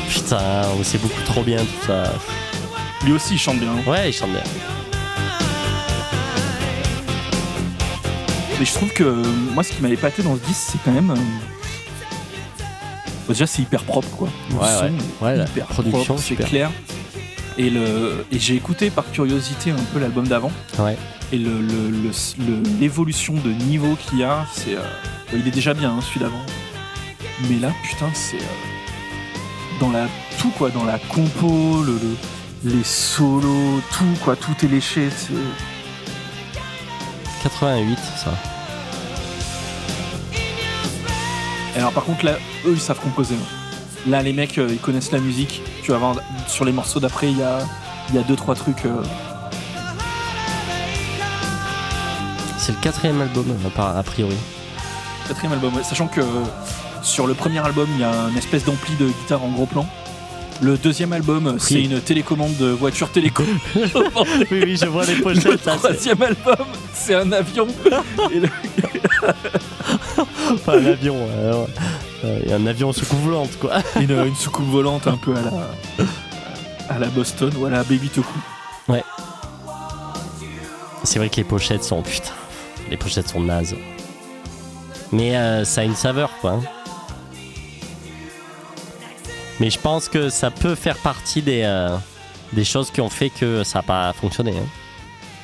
Putain, 0.09 0.63
c'est 0.83 1.01
beaucoup 1.01 1.21
trop 1.27 1.43
bien 1.43 1.59
tout 1.59 1.87
ça. 1.87 2.05
Lui 3.05 3.13
aussi 3.13 3.35
il 3.35 3.39
chante 3.39 3.59
bien. 3.59 3.71
hein. 3.73 3.91
Ouais, 3.91 4.11
il 4.11 4.13
chante 4.13 4.31
bien. 4.31 4.43
Mais 8.59 8.65
je 8.65 8.73
trouve 8.73 8.93
que 8.93 9.03
moi 9.53 9.63
ce 9.63 9.73
qui 9.73 9.83
m'avait 9.83 9.95
épaté 9.95 10.23
dans 10.23 10.37
ce 10.37 10.41
disque, 10.47 10.63
c'est 10.73 10.79
quand 10.85 10.93
même. 10.93 11.11
euh, 11.11 11.54
déjà 13.33 13.47
c'est 13.47 13.63
hyper 13.63 13.83
propre 13.85 14.09
quoi. 14.17 14.29
Le 14.51 14.57
Ouais, 14.57 14.67
son 14.69 14.85
ouais. 14.85 14.91
est 14.91 15.25
Ouais, 15.25 15.37
la 15.37 15.45
hyper 15.45 15.67
production, 15.67 16.05
propre, 16.15 16.21
c'est 16.21 16.37
clair. 16.37 16.71
Et, 17.57 17.71
le, 17.71 18.27
et 18.33 18.39
j'ai 18.39 18.55
écouté 18.57 18.91
par 18.91 19.11
curiosité 19.13 19.71
un 19.71 19.83
peu 19.93 20.01
l'album 20.01 20.27
d'avant. 20.27 20.51
Ouais. 20.79 20.97
Et 21.33 21.39
le- 21.39 21.61
le- 21.61 21.91
le- 21.91 22.45
le- 22.47 22.63
l'évolution 22.81 23.35
de 23.35 23.51
niveau 23.51 23.97
qu'il 23.97 24.19
y 24.19 24.25
a, 24.25 24.45
c'est. 24.53 24.75
euh, 24.75 24.83
il 25.33 25.47
est 25.47 25.51
déjà 25.53 25.73
bien 25.73 25.91
hein, 25.93 26.01
celui 26.01 26.21
d'avant. 26.21 26.43
Mais 27.49 27.59
là, 27.61 27.71
putain, 27.85 28.11
c'est. 28.13 28.37
euh, 28.37 29.81
dans 29.81 29.91
la. 29.91 30.07
Tout 30.41 30.51
quoi, 30.59 30.71
dans 30.71 30.85
la 30.85 30.99
compo, 30.99 31.83
le, 31.85 31.93
le- 31.95 32.73
les 32.77 32.85
solos, 32.85 33.81
tout 33.97 34.05
quoi, 34.25 34.35
tout 34.37 34.53
est 34.65 34.69
léché. 34.69 35.09
C'est. 35.17 35.33
88, 37.45 37.99
ça. 38.17 38.33
Alors 41.77 41.93
par 41.93 42.05
contre 42.05 42.25
là, 42.25 42.33
eux 42.67 42.73
ils 42.73 42.81
savent 42.81 43.01
composer. 43.01 43.35
hein. 43.35 44.11
Là 44.11 44.23
les 44.23 44.33
mecs 44.33 44.59
euh, 44.59 44.69
ils 44.71 44.79
connaissent 44.79 45.13
la 45.13 45.19
musique. 45.21 45.63
Tu 45.83 45.91
vas 45.91 45.99
voir 45.99 46.17
sur 46.47 46.65
les 46.65 46.73
morceaux 46.73 47.01
d'après 47.01 47.31
il 47.31 47.39
y 47.39 47.43
a 47.43 47.59
y 48.13 48.19
a 48.19 48.23
deux 48.23 48.37
trois 48.37 48.55
trucs. 48.55 48.85
euh, 48.85 49.03
C'est 52.59 52.73
le 52.73 52.79
quatrième 52.79 53.21
album, 53.21 53.45
a 53.67 53.71
par- 53.71 53.97
a 53.97 54.03
priori. 54.03 54.37
quatrième 55.29 55.53
album. 55.53 55.75
ouais. 55.77 55.83
Sachant 55.85 56.07
que 56.07 56.21
euh, 56.21 56.25
sur 57.03 57.27
le 57.27 57.35
premier 57.35 57.59
album 57.65 57.89
il 57.95 58.01
y 58.01 58.05
a 58.05 58.13
une 58.31 58.39
espèce 58.39 58.65
d'ampli 58.65 58.95
de 58.97 59.07
guitare 59.09 59.43
en 59.43 59.49
gros 59.51 59.67
plan. 59.67 59.87
Le 60.63 60.77
deuxième 60.79 61.13
album 61.13 61.57
c'est 61.59 61.83
une 61.83 62.01
télécommande 62.01 62.57
de 62.57 62.67
voiture 62.67 63.11
télécom. 63.11 63.47
oui, 63.75 63.91
oui, 64.51 64.77
je 64.81 64.87
vois 64.87 65.05
les 65.05 65.17
le 65.17 65.23
pochettes. 65.23 65.63
ça, 65.65 65.73
c'est- 65.73 65.79
troisième 65.79 66.23
album 66.23 66.67
c'est 66.93 67.15
un 67.15 67.31
avion. 67.33 67.67
Et 68.33 68.41
le- 68.41 68.49
Pas 70.65 70.77
un 70.79 70.87
avion. 70.87 71.17
ouais, 71.17 71.51
ouais. 71.53 71.67
Euh, 72.25 72.41
Il 72.45 72.51
y 72.51 72.53
a 72.53 72.57
un 72.57 72.67
avion 72.67 72.93
sous 72.93 73.05
volante, 73.17 73.51
quoi. 73.61 73.73
une, 74.01 74.11
une 74.13 74.37
soucoupe 74.37 74.67
volante 74.71 75.07
un 75.07 75.17
peu 75.17 75.35
à 75.35 75.43
la 75.43 75.51
à 76.95 76.99
la 76.99 77.07
Boston 77.09 77.51
ou 77.59 77.65
à 77.67 77.71
la 77.71 77.83
Baby 77.83 78.09
Toku. 78.09 78.39
C'est 81.03 81.19
vrai 81.19 81.29
que 81.29 81.37
les 81.37 81.45
pochettes 81.45 81.85
sont. 81.85 82.01
Putain, 82.03 82.31
les 82.91 82.97
pochettes 82.97 83.29
sont 83.29 83.41
nazes. 83.41 83.75
Mais 85.13 85.37
euh, 85.37 85.65
ça 85.65 85.83
a 85.83 85.85
une 85.85 85.95
saveur, 85.95 86.31
quoi. 86.41 86.53
hein. 86.53 86.61
Mais 89.61 89.71
je 89.71 89.79
pense 89.79 90.09
que 90.09 90.29
ça 90.31 90.51
peut 90.51 90.75
faire 90.75 90.97
partie 90.99 91.43
des, 91.43 91.63
euh, 91.65 91.97
des 92.53 92.65
choses 92.65 92.91
qui 92.91 93.01
ont 93.01 93.09
fait 93.09 93.31
que 93.31 93.63
ça 93.65 93.79
n'a 93.79 93.83
pas 93.85 94.13
fonctionné. 94.13 94.53
hein. 94.59 94.67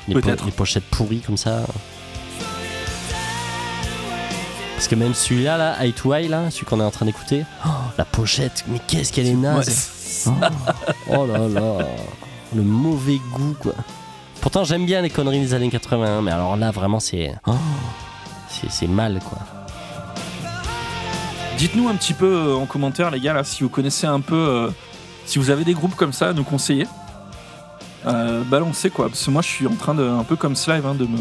Les, 0.07 0.15
po- 0.21 0.27
les 0.45 0.51
pochettes 0.51 0.83
pourries 0.85 1.21
comme 1.21 1.37
ça. 1.37 1.61
Parce 4.75 4.87
que 4.87 4.95
même 4.95 5.13
celui-là, 5.13 5.57
là, 5.57 5.75
Eye 5.85 5.93
to 5.93 6.13
Eye, 6.13 6.27
là, 6.27 6.49
celui 6.49 6.65
qu'on 6.65 6.79
est 6.79 6.83
en 6.83 6.89
train 6.91 7.05
d'écouter, 7.05 7.45
oh, 7.65 7.69
la 7.97 8.05
pochette, 8.05 8.63
mais 8.67 8.79
qu'est-ce 8.87 9.13
qu'elle 9.13 9.27
est 9.27 9.33
naze! 9.33 9.89
Oh 11.09 11.25
là 11.25 11.47
là, 11.47 11.85
le 12.53 12.61
mauvais 12.63 13.19
goût 13.31 13.55
quoi. 13.59 13.71
Pourtant 14.41 14.63
j'aime 14.65 14.85
bien 14.85 15.01
les 15.01 15.09
conneries 15.09 15.39
des 15.39 15.53
années 15.53 15.69
80, 15.69 16.21
mais 16.21 16.31
alors 16.31 16.57
là 16.57 16.69
vraiment 16.71 16.99
c'est 16.99 17.33
oh, 17.47 17.53
c'est 18.49 18.69
c'est 18.69 18.87
mal 18.87 19.19
quoi. 19.27 19.39
Dites-nous 21.61 21.87
un 21.89 21.93
petit 21.95 22.15
peu 22.15 22.25
euh, 22.25 22.55
en 22.55 22.65
commentaire, 22.65 23.11
les 23.11 23.19
gars, 23.19 23.33
là, 23.33 23.43
si 23.43 23.61
vous 23.61 23.69
connaissez 23.69 24.07
un 24.07 24.19
peu, 24.19 24.33
euh, 24.35 24.69
si 25.25 25.37
vous 25.37 25.51
avez 25.51 25.63
des 25.63 25.75
groupes 25.75 25.93
comme 25.95 26.11
ça 26.11 26.29
à 26.29 26.33
nous 26.33 26.43
conseiller. 26.43 26.87
Euh, 28.07 28.41
balancez 28.45 28.89
quoi, 28.89 29.09
parce 29.09 29.23
que 29.23 29.29
moi 29.29 29.43
je 29.43 29.47
suis 29.47 29.67
en 29.67 29.75
train 29.75 29.93
de, 29.93 30.01
un 30.03 30.23
peu 30.23 30.35
comme 30.35 30.55
Slive, 30.55 30.87
hein, 30.87 30.95
de, 30.95 31.05
me, 31.05 31.19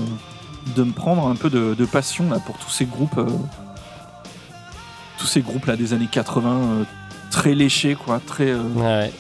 de 0.74 0.82
me 0.82 0.92
prendre 0.92 1.28
un 1.28 1.34
peu 1.36 1.50
de, 1.50 1.74
de 1.74 1.84
passion 1.84 2.30
là, 2.30 2.38
pour 2.38 2.56
tous 2.56 2.70
ces 2.70 2.86
groupes, 2.86 3.18
euh, 3.18 3.26
tous 5.18 5.26
ces 5.26 5.42
groupes 5.42 5.66
là 5.66 5.76
des 5.76 5.92
années 5.92 6.08
80, 6.10 6.48
euh, 6.50 6.84
très 7.30 7.54
léchés 7.54 7.96
quoi, 7.96 8.18
très. 8.26 8.54
Ouais, 8.54 9.12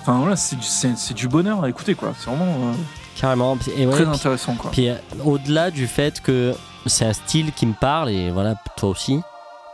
Enfin 0.00 0.14
voilà, 0.18 0.34
c'est 0.36 0.56
du, 0.56 0.64
c'est- 0.66 0.96
c'est 0.96 1.12
du 1.12 1.28
bonheur 1.28 1.62
à 1.62 1.68
écouter 1.68 1.94
quoi, 1.94 2.14
c'est 2.18 2.30
vraiment 2.30 2.72
carrément. 3.20 3.58
Et 3.76 3.84
ouais, 3.86 3.92
très 3.92 4.06
intéressant 4.06 4.54
quoi. 4.54 4.70
Puis 4.70 4.88
au-delà 5.22 5.70
du 5.70 5.86
fait 5.86 6.22
que 6.22 6.54
c'est 6.86 7.04
un 7.04 7.12
style 7.12 7.52
qui 7.52 7.66
me 7.66 7.74
parle 7.74 8.08
et 8.08 8.30
voilà 8.30 8.54
toi 8.78 8.88
aussi. 8.88 9.20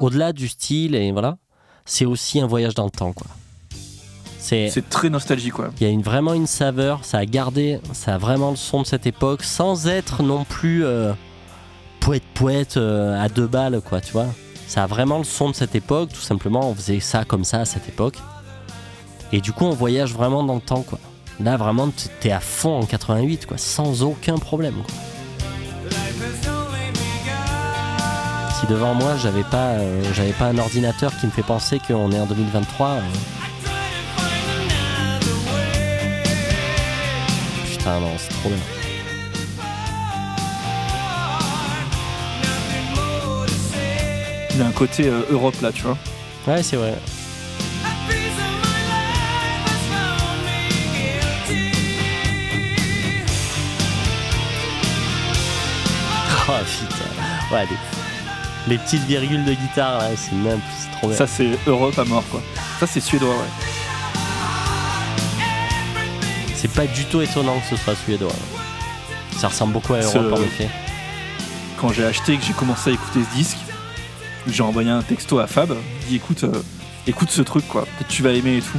Au-delà 0.00 0.32
du 0.32 0.48
style 0.48 0.94
et 0.94 1.12
voilà, 1.12 1.36
c'est 1.84 2.04
aussi 2.04 2.40
un 2.40 2.46
voyage 2.46 2.74
dans 2.74 2.84
le 2.84 2.90
temps 2.90 3.12
quoi. 3.12 3.26
C'est 4.38 4.88
très 4.88 5.10
nostalgique 5.10 5.52
quoi. 5.52 5.70
Il 5.78 5.86
y 5.86 5.90
a 5.90 5.92
une, 5.92 6.02
vraiment 6.02 6.32
une 6.32 6.46
saveur, 6.46 7.04
ça 7.04 7.18
a 7.18 7.26
gardé, 7.26 7.80
ça 7.92 8.14
a 8.14 8.18
vraiment 8.18 8.50
le 8.50 8.56
son 8.56 8.82
de 8.82 8.86
cette 8.86 9.06
époque, 9.06 9.42
sans 9.42 9.88
être 9.88 10.22
non 10.22 10.44
plus 10.44 10.84
euh, 10.84 11.12
poète 12.00 12.22
poète 12.34 12.76
euh, 12.76 13.22
à 13.22 13.28
deux 13.28 13.46
balles, 13.46 13.80
quoi, 13.84 14.00
tu 14.00 14.12
vois. 14.12 14.26
Ça 14.66 14.84
a 14.84 14.86
vraiment 14.86 15.18
le 15.18 15.24
son 15.24 15.50
de 15.50 15.54
cette 15.54 15.74
époque, 15.74 16.10
tout 16.12 16.20
simplement, 16.20 16.70
on 16.70 16.74
faisait 16.74 17.00
ça 17.00 17.24
comme 17.24 17.44
ça 17.44 17.60
à 17.60 17.64
cette 17.64 17.88
époque. 17.88 18.16
Et 19.32 19.40
du 19.40 19.52
coup, 19.52 19.64
on 19.64 19.70
voyage 19.70 20.14
vraiment 20.14 20.42
dans 20.42 20.54
le 20.54 20.60
temps, 20.60 20.82
quoi. 20.82 20.98
Là, 21.40 21.56
vraiment, 21.56 21.90
t'es 22.20 22.30
à 22.30 22.40
fond 22.40 22.80
en 22.80 22.86
88, 22.86 23.46
quoi, 23.46 23.58
sans 23.58 24.02
aucun 24.02 24.38
problème. 24.38 24.74
quoi. 24.74 24.94
Si 28.60 28.66
devant 28.66 28.94
moi, 28.94 29.16
j'avais 29.16 29.44
pas, 29.44 29.74
euh, 29.78 30.02
j'avais 30.14 30.32
pas 30.32 30.46
un 30.46 30.58
ordinateur 30.58 31.12
qui 31.20 31.26
me 31.26 31.30
fait 31.30 31.42
penser 31.42 31.78
qu'on 31.86 32.10
est 32.12 32.18
en 32.18 32.26
2023. 32.26 32.88
euh, 32.88 33.00
Putain, 37.70 38.00
non, 38.00 38.10
c'est 38.18 38.28
trop 38.34 38.48
bien. 38.48 38.58
Il 44.54 44.62
a 44.62 44.66
un 44.66 44.72
côté 44.72 45.06
euh, 45.08 45.22
Europe 45.30 45.54
là, 45.62 45.70
tu 45.72 45.82
vois. 45.82 45.96
Ouais, 46.46 46.62
c'est 46.62 46.76
vrai. 46.76 46.94
Oh 56.50 56.64
putain. 56.64 57.54
Ouais, 57.54 57.66
les 58.68 58.78
petites 58.78 59.04
virgules 59.04 59.44
de 59.44 59.54
guitare 59.54 59.98
là, 59.98 60.08
c'est 60.16 60.30
c'est 60.30 60.90
trop 60.98 61.08
bien. 61.08 61.16
Ça, 61.16 61.26
c'est 61.26 61.48
Europe 61.66 61.98
à 61.98 62.04
mort, 62.04 62.24
quoi. 62.30 62.42
Ça, 62.78 62.86
c'est 62.86 63.00
suédois, 63.00 63.30
ouais. 63.30 63.66
C'est 66.54 66.72
pas 66.72 66.86
du 66.86 67.04
tout 67.04 67.20
étonnant 67.22 67.58
que 67.60 67.76
ce 67.76 67.82
soit 67.82 67.94
suédois. 67.94 68.32
Ça 69.36 69.48
ressemble 69.48 69.72
beaucoup 69.72 69.94
à 69.94 70.00
Europe 70.00 70.32
en 70.32 70.42
effet. 70.42 70.68
Quand 71.80 71.92
j'ai 71.92 72.04
acheté 72.04 72.32
et 72.34 72.36
que 72.38 72.44
j'ai 72.44 72.52
commencé 72.52 72.90
à 72.90 72.92
écouter 72.92 73.20
ce 73.30 73.36
disque, 73.36 73.58
j'ai 74.48 74.62
envoyé 74.62 74.90
un 74.90 75.02
texto 75.02 75.38
à 75.38 75.46
Fab. 75.46 75.74
Dit 76.08 76.16
écoute, 76.16 76.42
euh, 76.44 76.62
écoute 77.06 77.30
ce 77.30 77.42
truc, 77.42 77.66
quoi. 77.68 77.82
Peut-être 77.82 78.08
tu 78.08 78.22
vas 78.22 78.32
aimer 78.32 78.56
et 78.56 78.60
tout. 78.60 78.78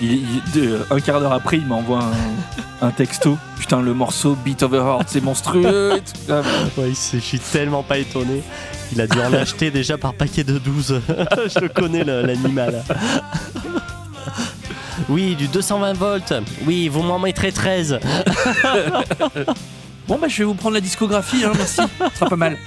Il, 0.00 0.12
il- 0.12 0.42
de- 0.54 0.86
un 0.90 1.00
quart 1.00 1.20
d'heure 1.20 1.32
après, 1.32 1.56
il 1.56 1.66
m'envoie 1.66 2.04
un, 2.80 2.86
un 2.86 2.90
texto. 2.90 3.36
Putain, 3.58 3.82
le 3.82 3.92
morceau 3.94 4.36
Beat 4.44 4.62
of 4.62 4.70
the 4.70 4.74
Heart, 4.74 5.04
c'est 5.08 5.20
monstrueux. 5.22 6.00
Ah, 6.30 6.42
Ouais, 6.76 6.92
je 7.12 7.18
suis 7.18 7.38
tellement 7.40 7.82
pas 7.82 7.98
étonné. 7.98 8.42
Il 8.92 9.00
a 9.00 9.06
dû 9.06 9.20
en 9.20 9.32
acheter 9.32 9.70
déjà 9.70 9.98
par 9.98 10.14
paquet 10.14 10.44
de 10.44 10.58
12. 10.58 11.00
je 11.08 11.66
connais 11.68 12.04
l'animal. 12.04 12.82
Oui, 15.08 15.36
du 15.36 15.46
220 15.48 15.92
volts. 15.94 16.34
Oui, 16.66 16.88
vous 16.88 17.02
m'en 17.02 17.18
mettrez 17.18 17.52
13. 17.52 18.00
Bon, 20.06 20.18
bah, 20.20 20.26
je 20.28 20.38
vais 20.38 20.44
vous 20.44 20.54
prendre 20.54 20.74
la 20.74 20.80
discographie, 20.80 21.44
hein, 21.44 21.52
merci. 21.56 21.80
Ce 22.12 22.18
sera 22.18 22.28
pas 22.28 22.36
mal. 22.36 22.58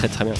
Très 0.00 0.08
très 0.08 0.24
bien. 0.24 0.34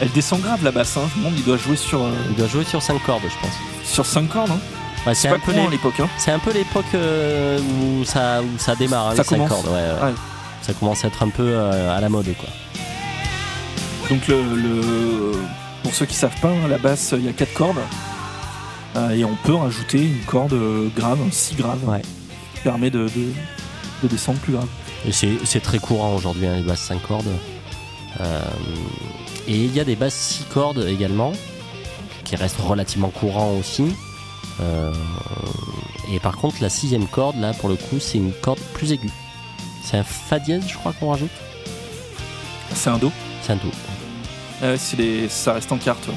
Elle 0.00 0.10
descend 0.10 0.40
grave 0.42 0.64
la 0.64 0.72
basse, 0.72 0.96
hein. 0.96 1.02
Je 1.14 1.18
me 1.20 1.24
demande, 1.24 1.38
il 1.38 1.44
doit 1.44 1.56
jouer 1.56 1.76
sur, 1.76 2.02
euh, 2.02 2.10
Il 2.30 2.36
doit 2.36 2.48
jouer 2.48 2.64
sur 2.64 2.82
5 2.82 3.00
cordes, 3.04 3.22
je 3.22 3.40
pense. 3.46 3.54
sur 3.84 4.04
5 4.04 4.28
cordes. 4.28 4.50
Hein. 4.50 4.58
Ouais, 5.06 5.14
C'est 5.14 5.22
c'est 5.22 5.28
pas 5.28 5.36
un 5.36 5.38
peu 5.38 5.52
à 5.52 5.68
l'époque. 5.70 6.00
Hein. 6.00 6.08
C'est 6.18 6.32
un 6.32 6.38
peu 6.40 6.52
l'époque 6.52 6.84
euh, 6.94 7.58
où, 7.60 8.04
ça, 8.04 8.40
où 8.42 8.58
ça 8.58 8.74
démarre, 8.74 9.08
hein, 9.08 9.16
Ça 9.16 9.22
les 9.22 9.28
cinq 9.28 9.36
commence. 9.36 9.48
cordes. 9.50 9.66
ouais, 9.66 9.72
ouais. 9.74 10.06
Ouais. 10.08 10.14
Ça 10.62 10.72
commence 10.74 11.04
à 11.04 11.08
être 11.08 11.22
un 11.22 11.28
peu 11.28 11.42
euh, 11.46 11.96
à 11.96 12.00
la 12.00 12.08
mode. 12.08 12.26
quoi. 12.38 12.48
Donc 14.10 14.26
le, 14.28 14.42
le- 14.56 15.32
pour 15.82 15.94
ceux 15.94 16.06
qui 16.06 16.14
savent 16.14 16.38
pas, 16.40 16.48
hein, 16.48 16.68
la 16.68 16.78
basse, 16.78 17.14
il 17.16 17.24
y 17.24 17.28
a 17.28 17.32
quatre 17.32 17.54
cordes. 17.54 17.78
Euh, 18.96 19.10
et 19.10 19.24
on 19.24 19.36
peut 19.44 19.54
rajouter 19.54 20.02
une 20.04 20.20
corde 20.26 20.52
euh, 20.52 20.88
grave, 20.96 21.18
un 21.26 21.30
si 21.30 21.54
grave, 21.54 21.78
Ouais. 21.88 22.02
qui 22.54 22.60
permet 22.62 22.90
de, 22.90 23.04
de- 23.04 23.32
de 24.02 24.08
descendre 24.08 24.38
plus 24.40 24.52
grave. 24.52 24.66
Et 25.06 25.12
c'est 25.12 25.30
c'est 25.44 25.60
très 25.60 25.78
courant 25.78 26.14
aujourd'hui, 26.14 26.46
hein, 26.46 26.56
les 26.56 26.62
basses 26.62 26.80
5 26.82 27.00
cordes. 27.06 27.26
Euh, 28.20 28.40
et 29.48 29.56
il 29.56 29.74
y 29.74 29.80
a 29.80 29.84
des 29.84 29.96
basses 29.96 30.14
6 30.14 30.44
cordes 30.44 30.86
également, 30.88 31.32
qui 32.24 32.36
restent 32.36 32.60
relativement 32.60 33.08
courants 33.10 33.52
aussi. 33.58 33.94
Euh, 34.60 34.92
et 36.12 36.20
par 36.20 36.36
contre, 36.36 36.56
la 36.60 36.68
sixième 36.68 37.06
corde, 37.06 37.38
là, 37.40 37.52
pour 37.54 37.68
le 37.68 37.76
coup, 37.76 37.98
c'est 37.98 38.18
une 38.18 38.32
corde 38.32 38.60
plus 38.74 38.92
aiguë. 38.92 39.10
C'est 39.84 39.96
un 39.98 40.04
fa 40.04 40.38
dièse, 40.38 40.62
je 40.68 40.74
crois 40.74 40.92
qu'on 40.92 41.10
rajoute. 41.10 41.30
C'est 42.74 42.90
un 42.90 42.98
do. 42.98 43.10
C'est 43.42 43.52
un 43.52 43.56
do. 43.56 43.68
Ouais, 44.62 44.76
c'est 44.78 44.96
les- 44.96 45.28
ça 45.28 45.54
reste 45.54 45.72
en 45.72 45.78
carte. 45.78 46.06
ouais. 46.08 46.14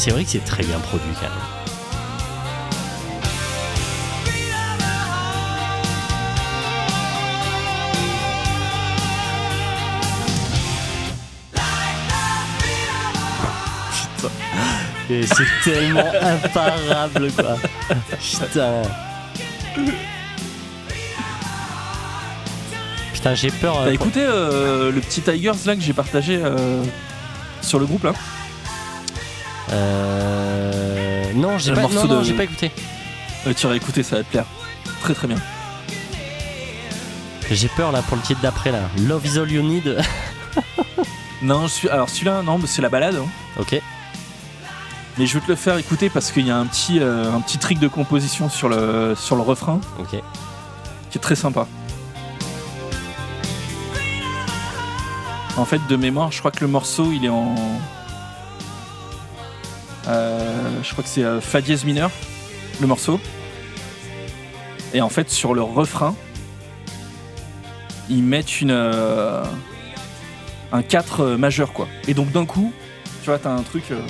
C'est 0.00 0.12
vrai 0.12 0.24
que 0.24 0.30
c'est 0.30 0.42
très 0.46 0.62
bien 0.62 0.78
produit 0.78 1.12
quand 1.20 1.28
même. 1.28 1.30
Putain. 13.92 14.30
Et 15.10 15.26
c'est 15.26 15.44
tellement 15.64 16.12
imparable 16.22 17.32
quoi. 17.32 17.56
Putain. 18.20 18.82
Putain, 23.12 23.34
j'ai 23.34 23.50
peur. 23.50 23.78
euh, 23.80 23.84
T'as 23.86 23.92
écouté 23.92 24.20
euh, 24.22 24.90
le 24.90 25.00
petit 25.00 25.20
Tigers 25.20 25.52
là 25.66 25.74
que 25.76 25.82
j'ai 25.82 25.92
partagé 25.92 26.40
euh, 26.42 26.82
sur 27.60 27.78
le 27.78 27.84
groupe 27.86 28.04
là 28.04 28.14
Euh... 29.72 31.32
Non, 31.34 31.58
j'ai 31.58 31.72
pas, 31.72 31.82
morceau 31.82 32.06
non, 32.06 32.14
non, 32.14 32.18
de- 32.20 32.24
j'ai 32.24 32.34
pas 32.34 32.44
écouté. 32.44 32.70
euh, 33.46 33.52
Tu 33.54 33.66
vas 33.66 33.76
écouter, 33.76 34.02
ça 34.02 34.16
va 34.16 34.22
te 34.22 34.28
plaire. 34.30 34.44
Très 35.02 35.14
très 35.14 35.26
bien. 35.28 35.38
J'ai 37.50 37.68
peur 37.68 37.90
là 37.92 38.02
pour 38.02 38.16
le 38.16 38.22
titre 38.22 38.40
d'après 38.42 38.70
là. 38.70 38.80
Love 38.98 39.26
is 39.26 39.38
all 39.38 39.50
you 39.50 39.62
need. 39.62 39.96
Non, 41.42 41.62
je 41.68 41.72
suis... 41.72 41.88
alors 41.88 42.10
celui-là, 42.10 42.42
non, 42.42 42.58
mais 42.58 42.66
c'est 42.66 42.82
la 42.82 42.90
balade. 42.90 43.16
hein. 43.16 43.26
ok. 43.58 43.80
Mais 45.16 45.24
je 45.26 45.34
veux 45.34 45.40
te 45.40 45.48
le 45.48 45.54
faire 45.56 45.78
écouter 45.78 46.10
parce 46.10 46.30
qu'il 46.32 46.46
y 46.46 46.50
a 46.50 46.56
un 46.58 46.66
petit, 46.66 46.98
euh, 47.00 47.32
un 47.32 47.40
petit 47.40 47.56
trick 47.56 47.78
de 47.78 47.88
composition 47.88 48.50
sur 48.50 48.68
le, 48.68 49.14
sur 49.16 49.36
le 49.36 49.42
refrain 49.42 49.80
Ok. 49.98 50.10
qui 51.10 51.16
est 51.16 51.20
très 51.20 51.34
sympa. 51.36 51.66
En 55.56 55.64
fait, 55.64 55.80
de 55.88 55.96
mémoire, 55.96 56.30
je 56.30 56.38
crois 56.40 56.50
que 56.50 56.60
le 56.60 56.68
morceau, 56.70 57.10
il 57.12 57.24
est 57.24 57.28
en. 57.30 57.54
Euh, 60.10 60.82
je 60.82 60.90
crois 60.92 61.04
que 61.04 61.08
c'est 61.10 61.22
euh, 61.24 61.40
Fa 61.40 61.60
dièse 61.60 61.84
mineur, 61.84 62.10
le 62.80 62.86
morceau. 62.86 63.20
Et 64.92 65.00
en 65.00 65.08
fait, 65.08 65.30
sur 65.30 65.54
le 65.54 65.62
refrain, 65.62 66.14
ils 68.08 68.22
mettent 68.22 68.60
une. 68.60 68.72
euh, 68.72 69.44
un 70.72 70.82
4 70.82 71.20
euh, 71.20 71.36
majeur, 71.36 71.72
quoi. 71.72 71.86
Et 72.08 72.14
donc, 72.14 72.32
d'un 72.32 72.44
coup, 72.46 72.72
tu 73.22 73.26
vois, 73.26 73.38
t'as 73.38 73.50
un 73.52 73.62
truc. 73.62 73.84
euh, 73.90 74.00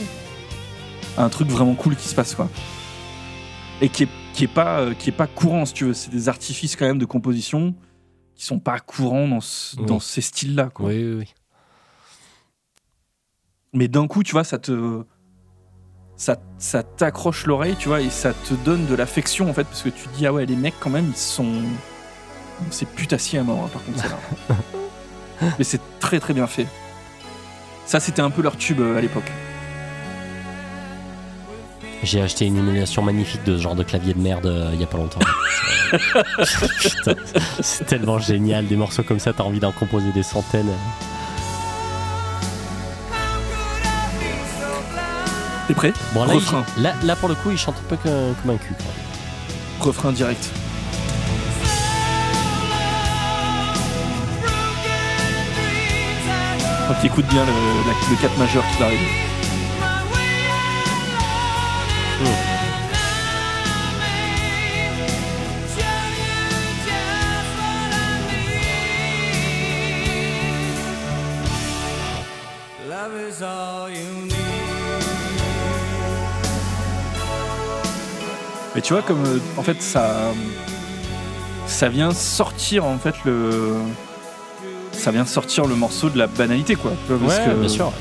un 1.18 1.28
truc 1.28 1.48
vraiment 1.48 1.74
cool 1.74 1.96
qui 1.96 2.08
se 2.08 2.14
passe, 2.14 2.34
quoi. 2.34 2.48
Et 3.82 3.88
qui 3.88 4.04
est, 4.04 4.08
qui 4.32 4.44
est, 4.44 4.48
pas, 4.52 4.94
qui 4.94 5.10
est 5.10 5.12
pas 5.12 5.26
courant, 5.26 5.66
si 5.66 5.74
tu 5.74 5.84
veux. 5.84 5.94
C'est 5.94 6.10
des 6.10 6.28
artifices, 6.28 6.76
quand 6.76 6.86
même, 6.86 6.98
de 6.98 7.04
composition 7.04 7.74
qui 8.34 8.44
sont 8.46 8.58
pas 8.58 8.78
courants 8.78 9.28
dans, 9.28 9.40
ce- 9.42 9.76
Oui. 9.76 9.84
dans 9.86 10.00
ces 10.00 10.22
styles-là, 10.22 10.70
quoi. 10.72 10.86
Oui, 10.88 11.04
oui, 11.04 11.14
oui. 11.18 11.34
Mais 13.74 13.86
d'un 13.88 14.06
coup, 14.06 14.22
tu 14.22 14.32
vois, 14.32 14.44
ça 14.44 14.58
te. 14.58 15.04
Ça, 16.20 16.36
ça 16.58 16.82
t'accroche 16.82 17.46
l'oreille, 17.46 17.76
tu 17.78 17.88
vois, 17.88 18.02
et 18.02 18.10
ça 18.10 18.34
te 18.34 18.52
donne 18.52 18.84
de 18.84 18.94
l'affection, 18.94 19.48
en 19.48 19.54
fait, 19.54 19.64
parce 19.64 19.80
que 19.80 19.88
tu 19.88 20.06
te 20.06 20.14
dis, 20.18 20.26
ah 20.26 20.34
ouais, 20.34 20.44
les 20.44 20.54
mecs, 20.54 20.74
quand 20.78 20.90
même, 20.90 21.06
ils 21.08 21.16
sont. 21.16 21.62
C'est 22.70 22.86
putassier 22.86 23.38
à 23.38 23.42
mort, 23.42 23.64
hein, 23.64 23.70
par 23.72 23.82
contre, 23.82 24.00
ça. 24.00 24.18
Mais 25.58 25.64
c'est 25.64 25.80
très, 25.98 26.20
très 26.20 26.34
bien 26.34 26.46
fait. 26.46 26.66
Ça, 27.86 28.00
c'était 28.00 28.20
un 28.20 28.28
peu 28.28 28.42
leur 28.42 28.58
tube 28.58 28.80
euh, 28.80 28.98
à 28.98 29.00
l'époque. 29.00 29.32
J'ai 32.02 32.20
acheté 32.20 32.44
une 32.44 32.58
émulation 32.58 33.00
magnifique 33.00 33.42
de 33.44 33.56
ce 33.56 33.62
genre 33.62 33.74
de 33.74 33.82
clavier 33.82 34.12
de 34.12 34.20
merde 34.20 34.44
euh, 34.44 34.72
il 34.74 34.80
y 34.80 34.84
a 34.84 34.86
pas 34.86 34.98
longtemps. 34.98 35.20
C'est 37.62 37.86
tellement 37.86 38.18
génial. 38.18 38.66
Des 38.66 38.76
morceaux 38.76 39.04
comme 39.04 39.20
ça, 39.20 39.32
t'as 39.32 39.44
envie 39.44 39.60
d'en 39.60 39.72
composer 39.72 40.12
des 40.12 40.22
centaines. 40.22 40.68
T'es 45.70 45.74
prêt 45.74 45.92
Bon, 46.14 46.24
là, 46.24 46.34
Refrain. 46.34 46.64
il- 46.76 46.82
là, 46.82 46.94
là, 47.04 47.14
pour 47.14 47.28
le 47.28 47.36
coup, 47.36 47.52
il 47.52 47.56
chante 47.56 47.76
un 47.78 47.88
peu 47.88 47.96
comme, 47.96 48.34
comme 48.42 48.50
un 48.50 48.56
cul. 48.56 48.74
Refrain 49.78 50.10
direct. 50.10 50.50
Que 56.88 57.02
t'écoutes 57.02 57.26
bien 57.28 57.44
le, 57.44 57.52
la- 57.86 58.10
le 58.10 58.16
4 58.20 58.36
majeur 58.38 58.64
qui 58.72 58.80
va 58.80 58.86
arriver. 58.86 59.06
Mais 78.74 78.80
tu 78.80 78.92
vois, 78.92 79.02
comme 79.02 79.24
euh, 79.24 79.38
en 79.56 79.62
fait 79.62 79.80
ça, 79.82 80.32
ça 81.66 81.88
vient 81.88 82.12
sortir 82.12 82.84
en 82.84 82.98
fait 82.98 83.14
le, 83.24 83.74
ça 84.92 85.10
vient 85.10 85.24
sortir 85.26 85.66
le 85.66 85.74
morceau 85.74 86.08
de 86.10 86.18
la 86.18 86.26
banalité 86.26 86.76
quoi. 86.76 86.92
Parce 87.08 87.20
Ouais, 87.38 87.44
que- 87.46 87.58
bien 87.58 87.68
sûr. 87.68 87.92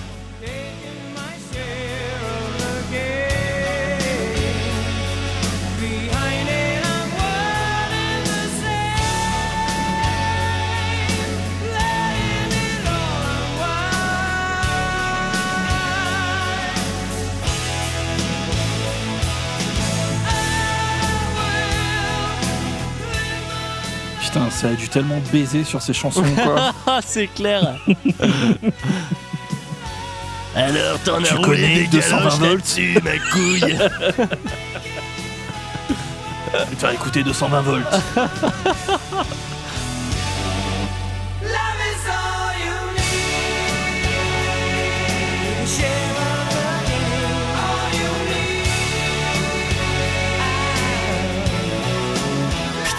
Putain, 24.31 24.49
ça 24.51 24.67
a 24.67 24.73
dû 24.73 24.87
tellement 24.87 25.19
baiser 25.33 25.63
sur 25.63 25.81
ces 25.81 25.93
chansons 25.93 26.23
quoi. 26.35 26.71
Ah, 26.87 26.99
c'est 27.03 27.25
clair. 27.27 27.79
Alors, 30.55 30.99
t'en 31.03 31.19
Tu 31.21 31.33
connais 31.41 31.85
220 31.85 32.29
volts 32.37 32.41
là-dessus, 32.41 32.99
ma 33.03 33.17
couille. 33.31 33.77
Je 36.51 36.57
vais 36.57 36.75
te 36.75 36.79
faire 36.79 36.91
écouter 36.91 37.23
220 37.23 37.61
volts. 37.61 37.85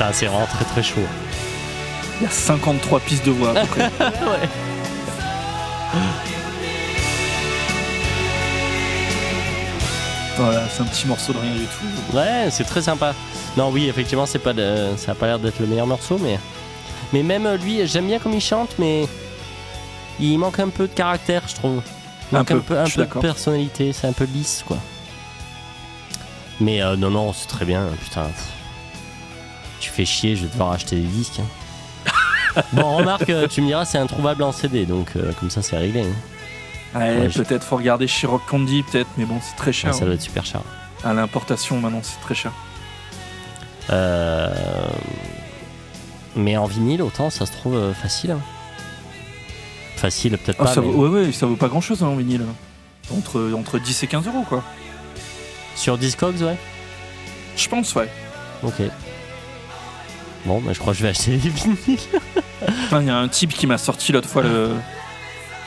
Putain, 0.00 0.14
c'est 0.14 0.26
vraiment 0.26 0.46
très 0.46 0.64
très 0.64 0.82
chaud. 0.82 1.02
Il 2.20 2.24
y 2.24 2.26
a 2.26 2.30
53 2.30 3.00
pistes 3.00 3.26
de 3.26 3.32
voix 3.32 3.50
à 3.50 3.60
peu 3.60 3.66
près. 3.66 3.90
voilà, 10.38 10.62
c'est 10.68 10.82
un 10.82 10.86
petit 10.86 11.06
morceau 11.06 11.32
de 11.32 11.38
rien 11.38 11.52
du 11.52 11.64
tout. 11.66 12.16
Ouais, 12.16 12.48
c'est 12.50 12.64
très 12.64 12.82
sympa. 12.82 13.14
Non, 13.56 13.70
oui, 13.70 13.88
effectivement, 13.88 14.26
c'est 14.26 14.38
pas 14.38 14.52
le- 14.52 14.94
ça 14.96 15.12
a 15.12 15.14
pas 15.14 15.26
l'air 15.26 15.38
d'être 15.38 15.58
le 15.60 15.66
meilleur 15.66 15.86
morceau, 15.86 16.18
mais 16.18 16.38
mais 17.12 17.22
même 17.22 17.44
euh, 17.46 17.56
lui, 17.56 17.86
j'aime 17.86 18.06
bien 18.06 18.18
comme 18.18 18.32
il 18.32 18.40
chante, 18.40 18.70
mais 18.78 19.06
il 20.18 20.38
manque 20.38 20.60
un 20.60 20.68
peu 20.68 20.86
de 20.86 20.92
caractère, 20.94 21.42
je 21.46 21.54
trouve. 21.56 21.82
Il 22.32 22.36
Un 22.36 22.38
manque 22.38 22.50
un 22.52 22.54
peu, 22.54 22.60
peu, 22.62 22.78
un 22.78 22.84
peu 22.84 23.04
de 23.04 23.20
personnalité, 23.20 23.92
c'est 23.92 24.06
un 24.06 24.12
peu 24.12 24.24
lisse, 24.24 24.64
quoi. 24.66 24.78
Mais 26.60 26.80
euh, 26.82 26.96
non, 26.96 27.10
non, 27.10 27.32
c'est 27.32 27.48
très 27.48 27.64
bien, 27.64 27.86
putain. 28.02 28.22
pff. 28.24 28.59
Tu 29.80 29.90
fais 29.90 30.04
chier, 30.04 30.36
je 30.36 30.42
vais 30.42 30.48
devoir 30.52 30.72
acheter 30.72 30.96
des 30.96 31.02
disques. 31.02 31.40
hein. 31.40 32.62
bon, 32.72 32.96
remarque, 32.98 33.28
euh, 33.30 33.46
tu 33.48 33.62
me 33.62 33.66
diras, 33.68 33.84
c'est 33.84 33.98
introuvable 33.98 34.42
en 34.42 34.52
CD, 34.52 34.84
donc 34.86 35.08
euh, 35.16 35.32
comme 35.40 35.50
ça, 35.50 35.62
c'est 35.62 35.76
réglé. 35.78 36.02
hein. 36.02 36.98
Ouais, 36.98 37.28
peut-être 37.28 37.62
faut 37.64 37.76
regarder 37.76 38.06
chez 38.08 38.26
Rock 38.26 38.42
Candy, 38.48 38.82
peut-être, 38.82 39.08
mais 39.16 39.24
bon, 39.24 39.38
c'est 39.40 39.56
très 39.56 39.72
cher. 39.72 39.90
Ah, 39.90 39.96
ça 39.96 40.04
doit 40.04 40.14
être 40.14 40.20
super 40.22 40.44
cher. 40.44 40.60
À 41.04 41.12
l'importation 41.14 41.78
maintenant, 41.80 42.00
c'est 42.02 42.20
très 42.20 42.34
cher. 42.34 42.52
Euh, 43.90 44.52
Mais 46.36 46.56
en 46.56 46.66
vinyle, 46.66 47.02
autant 47.02 47.30
ça 47.30 47.46
se 47.46 47.52
trouve 47.52 47.74
euh, 47.74 47.94
facile. 47.94 48.32
hein. 48.32 48.40
Facile, 49.96 50.36
peut-être 50.38 50.58
Ah, 50.60 50.64
pas. 50.64 50.74
ça 50.74 50.80
mais 50.80 50.88
vaut, 50.90 51.08
ouais, 51.08 51.26
ouais, 51.26 51.32
ça 51.32 51.46
vaut 51.46 51.56
pas 51.56 51.68
grand 51.68 51.80
chose 51.80 52.02
en 52.02 52.14
vinyle. 52.16 52.44
Entre, 53.16 53.52
entre 53.56 53.78
10 53.78 54.02
et 54.02 54.06
15 54.06 54.26
euros, 54.26 54.44
quoi. 54.48 54.62
Sur 55.76 55.96
Discogs, 55.98 56.40
ouais. 56.42 56.56
Je 57.56 57.68
pense, 57.68 57.94
ouais. 57.94 58.08
Ok. 58.62 58.74
Bon, 60.46 60.60
bah, 60.60 60.72
je 60.72 60.78
crois 60.78 60.92
que 60.92 60.98
je 60.98 61.02
vais 61.04 61.10
acheter 61.10 61.36
des 61.36 61.48
vinyles. 61.50 61.76
Putain, 62.84 63.00
Il 63.02 63.06
y 63.06 63.10
a 63.10 63.16
un 63.16 63.28
type 63.28 63.52
qui 63.52 63.66
m'a 63.66 63.78
sorti 63.78 64.12
l'autre 64.12 64.28
fois 64.28 64.42
le. 64.42 64.70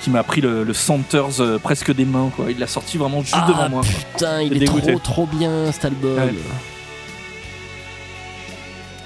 qui 0.02 0.10
m'a 0.10 0.24
pris 0.24 0.42
le, 0.42 0.64
le 0.64 0.74
Centers 0.74 1.40
euh, 1.42 1.60
presque 1.60 1.94
des 1.94 2.06
mains, 2.06 2.30
quoi. 2.36 2.46
Il 2.50 2.58
l'a 2.60 2.68
sorti 2.68 2.98
vraiment 2.98 3.22
juste 3.22 3.36
Ah, 3.38 3.46
devant 3.48 3.70
moi. 3.70 3.82
quoi. 3.82 3.92
Putain, 4.14 4.42
il 4.42 4.54
est 4.54 4.60
dégoûté. 4.60 4.88
trop 4.94 5.00
trop 5.00 5.26
bien 5.28 5.72
cet 5.72 5.86
album. 5.86 6.16
Ouais. 6.18 6.34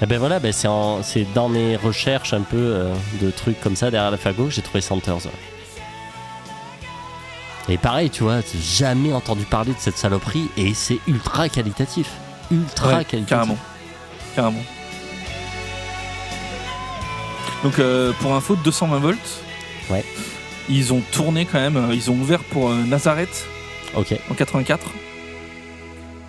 Et 0.00 0.06
ben 0.06 0.18
voilà, 0.18 0.38
ben 0.38 0.52
c'est 0.52 0.68
en- 0.68 1.02
c'est 1.02 1.26
dans 1.34 1.48
mes 1.48 1.74
recherches 1.76 2.32
un 2.32 2.42
peu 2.42 2.56
euh, 2.56 2.94
de 3.20 3.30
trucs 3.30 3.60
comme 3.60 3.74
ça 3.76 3.90
derrière 3.90 4.10
la 4.12 4.16
fago 4.16 4.44
que 4.44 4.50
j'ai 4.50 4.62
trouvé 4.62 4.80
Centers. 4.80 5.16
ouais. 5.16 5.32
Et 7.70 7.76
pareil, 7.78 8.08
tu 8.08 8.22
vois, 8.22 8.40
j'ai 8.40 8.84
jamais 8.86 9.12
entendu 9.12 9.42
parler 9.44 9.72
de 9.72 9.78
cette 9.78 9.98
saloperie 9.98 10.48
et 10.56 10.72
c'est 10.72 10.98
ultra 11.06 11.48
qualitatif. 11.50 12.08
Ultra 12.50 12.86
Ouais, 12.98 13.04
qualitatif. 13.04 13.28
carrément. 13.28 13.58
Carrément. 14.34 14.62
Donc, 17.64 17.78
euh, 17.78 18.12
pour 18.20 18.34
info, 18.34 18.56
220 18.56 18.98
volts. 18.98 19.40
Ouais. 19.90 20.04
Ils 20.68 20.92
ont 20.92 21.00
tourné 21.12 21.44
quand 21.46 21.58
même, 21.58 21.76
euh, 21.76 21.94
ils 21.94 22.10
ont 22.10 22.14
ouvert 22.14 22.40
pour 22.44 22.68
euh, 22.70 22.82
Nazareth 22.84 23.46
Ok. 23.96 24.14
en 24.30 24.34
84. 24.34 24.86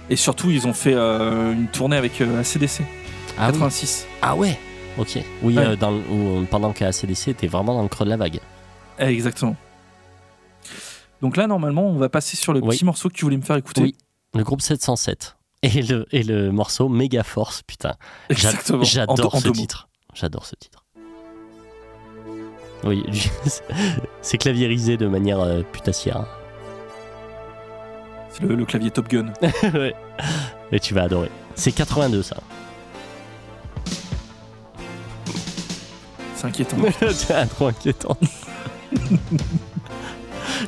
Et 0.09 0.15
surtout, 0.15 0.49
ils 0.49 0.65
ont 0.65 0.73
fait 0.73 0.93
une 0.95 1.67
tournée 1.71 1.95
avec 1.97 2.19
ACDC, 2.21 2.81
Ah, 3.37 3.47
oui. 3.47 3.53
86. 3.53 4.07
Ah 4.21 4.35
ouais 4.35 4.57
Ok. 4.97 5.19
Oui, 5.43 5.55
Ouais. 5.55 5.77
dans, 5.77 5.93
où- 5.93 6.45
pendant 6.49 6.73
que 6.73 6.83
ACDC 6.83 7.27
était 7.29 7.47
vraiment 7.47 7.75
dans 7.75 7.83
le 7.83 7.89
creux 7.89 8.05
de 8.05 8.09
la 8.09 8.17
vague. 8.17 8.39
Exactement. 8.97 9.55
Donc 11.21 11.37
là, 11.37 11.45
normalement, 11.47 11.85
on 11.87 11.97
va 11.97 12.09
passer 12.09 12.37
sur 12.37 12.53
le 12.53 12.61
Oui. 12.61 12.69
petit 12.75 12.85
morceau 12.85 13.09
que 13.09 13.13
tu 13.13 13.23
voulais 13.25 13.37
me 13.37 13.43
faire 13.43 13.55
écouter. 13.57 13.81
Oui. 13.81 13.95
Le 14.33 14.43
groupe 14.43 14.61
707. 14.61 15.35
Et 15.61 15.81
le, 15.83 16.05
et 16.11 16.23
le 16.23 16.51
morceau 16.51 16.87
Mega 16.89 17.23
Force, 17.23 17.61
putain. 17.61 17.95
Exactement. 18.29 18.83
J'adore 18.83 19.37
ce 19.39 19.49
titre. 19.49 19.89
J'adore 20.15 20.45
ce 20.45 20.55
titre. 20.55 20.78
Oui, 22.83 23.03
c'est 24.21 24.37
claviérisé 24.37 24.97
de 24.97 25.07
manière 25.07 25.39
euh, 25.39 25.61
putassière. 25.63 26.25
C'est 28.31 28.43
le, 28.43 28.55
le 28.55 28.65
clavier 28.65 28.91
Top 28.91 29.07
Gun. 29.07 29.33
ouais. 29.73 29.95
Et 30.71 30.79
tu 30.79 30.93
vas 30.93 31.03
adorer. 31.03 31.29
C'est 31.55 31.71
82 31.71 32.23
ça. 32.23 32.37
C'est 36.35 36.47
inquiétant. 36.47 36.77
C'est 37.11 37.45
trop 37.47 37.67
inquiétant. 37.67 38.17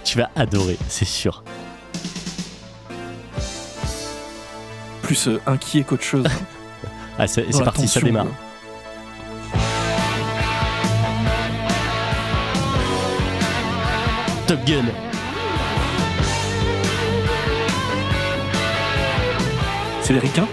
tu 0.04 0.18
vas 0.18 0.30
adorer, 0.36 0.78
c'est 0.90 1.06
sûr. 1.06 1.44
Plus 5.02 5.28
euh, 5.30 5.42
inquiet 5.48 5.84
qu'autre 5.84 6.04
chose. 6.04 6.28
Ah, 7.18 7.26
c'est 7.26 7.44
parti, 7.64 7.88
ça 7.88 8.02
démarre. 8.02 8.28
Top 14.52 14.65
Gun. 14.65 14.84
C'est 20.02 20.11
les 20.11 20.19
ricains 20.19 20.48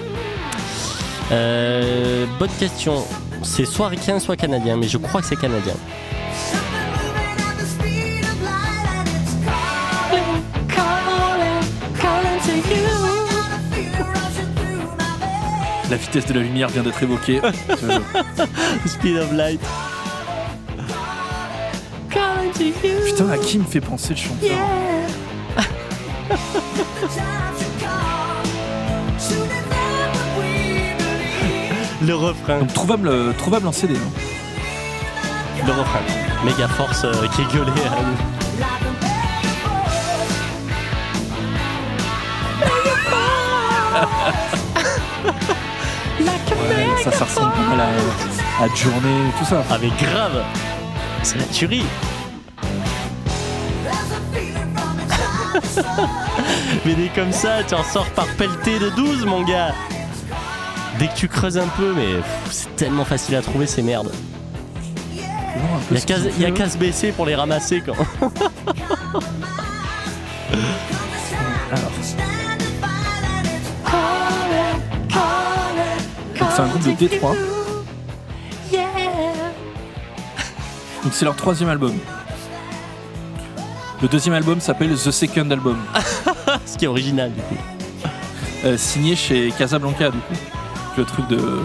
Euh, 1.32 2.24
bonne 2.38 2.48
question. 2.60 3.04
C'est 3.42 3.64
soit 3.64 3.88
ricain, 3.88 4.20
soit 4.20 4.36
canadien, 4.36 4.76
mais 4.76 4.86
je 4.86 4.98
crois 4.98 5.20
que 5.20 5.26
c'est 5.26 5.34
canadien. 5.34 5.74
La 15.90 15.96
vitesse 15.96 16.26
de 16.26 16.34
la 16.34 16.40
lumière 16.42 16.68
vient 16.68 16.84
d'être 16.84 17.02
évoquée. 17.02 17.40
Speed 18.86 19.16
of 19.16 19.32
Light. 19.32 19.60
Putain, 22.52 23.30
à 23.30 23.38
qui 23.38 23.58
me 23.58 23.64
fait 23.64 23.80
penser 23.80 24.10
le 24.10 24.16
chanteur 24.16 24.58
Le 32.02 32.14
refrain. 32.14 32.58
Donc 32.60 32.72
trouvable, 32.72 33.08
euh, 33.08 33.32
trouvable 33.36 33.66
en 33.66 33.72
CD. 33.72 33.94
hein. 33.96 35.64
Le 35.66 35.72
refrain. 35.72 36.00
Méga 36.44 36.68
Force 36.68 37.04
euh, 37.04 37.12
qui 37.34 37.42
est 37.42 37.52
gueulé 37.52 37.72
à 37.86 38.02
nous. 38.02 38.16
Ouais, 46.20 47.02
ça, 47.04 47.12
ça 47.12 47.24
ressemble 47.24 47.52
pas 47.52 47.76
mal 47.76 47.80
à, 47.80 48.64
à 48.64 48.68
Journée, 48.74 49.30
tout 49.38 49.44
ça. 49.44 49.62
Ah 49.70 49.78
mais 49.80 49.88
grave 50.00 50.42
C'est 51.22 51.38
la 51.38 51.44
tuerie 51.44 51.84
Mais 56.84 56.94
des 56.94 57.08
comme 57.08 57.32
ça, 57.32 57.62
tu 57.66 57.74
en 57.74 57.84
sors 57.84 58.08
par 58.10 58.26
pelleté 58.36 58.78
de 58.78 58.90
12 58.90 59.24
mon 59.24 59.42
gars 59.42 59.72
Dès 60.98 61.08
que 61.08 61.14
tu 61.14 61.28
creuses 61.28 61.58
un 61.58 61.68
peu, 61.68 61.92
mais 61.94 62.20
c'est 62.50 62.74
tellement 62.76 63.04
facile 63.04 63.36
à 63.36 63.42
trouver 63.42 63.66
ces 63.66 63.82
merdes. 63.82 64.12
Il 65.90 65.96
y 65.96 66.00
a 66.00 66.00
qu'à 66.04 66.16
fait, 66.18 66.52
qu'à 66.52 66.68
se 66.68 66.76
baisser 66.76 67.12
pour 67.12 67.26
les 67.26 67.34
ramasser 67.34 67.82
quand. 67.84 67.94
Alors, 71.70 71.90
C'est 76.50 76.62
un 76.62 76.66
groupe 76.66 76.82
de 76.82 76.92
Détroit. 76.92 77.34
Donc 81.04 81.12
c'est 81.12 81.24
leur 81.24 81.36
troisième 81.36 81.68
album. 81.70 81.96
Le 84.00 84.08
deuxième 84.08 84.34
album 84.34 84.60
s'appelle 84.60 84.94
The 84.94 85.10
Second 85.10 85.50
Album, 85.50 85.78
Ce 86.66 86.76
qui 86.76 86.84
est 86.84 86.88
original, 86.88 87.32
du 87.32 87.40
coup. 87.42 87.56
euh, 88.64 88.76
signé 88.76 89.16
chez 89.16 89.52
Casablanca 89.58 90.10
du 90.10 90.18
coup. 90.18 90.34
Le 90.96 91.04
truc 91.04 91.26
de, 91.28 91.60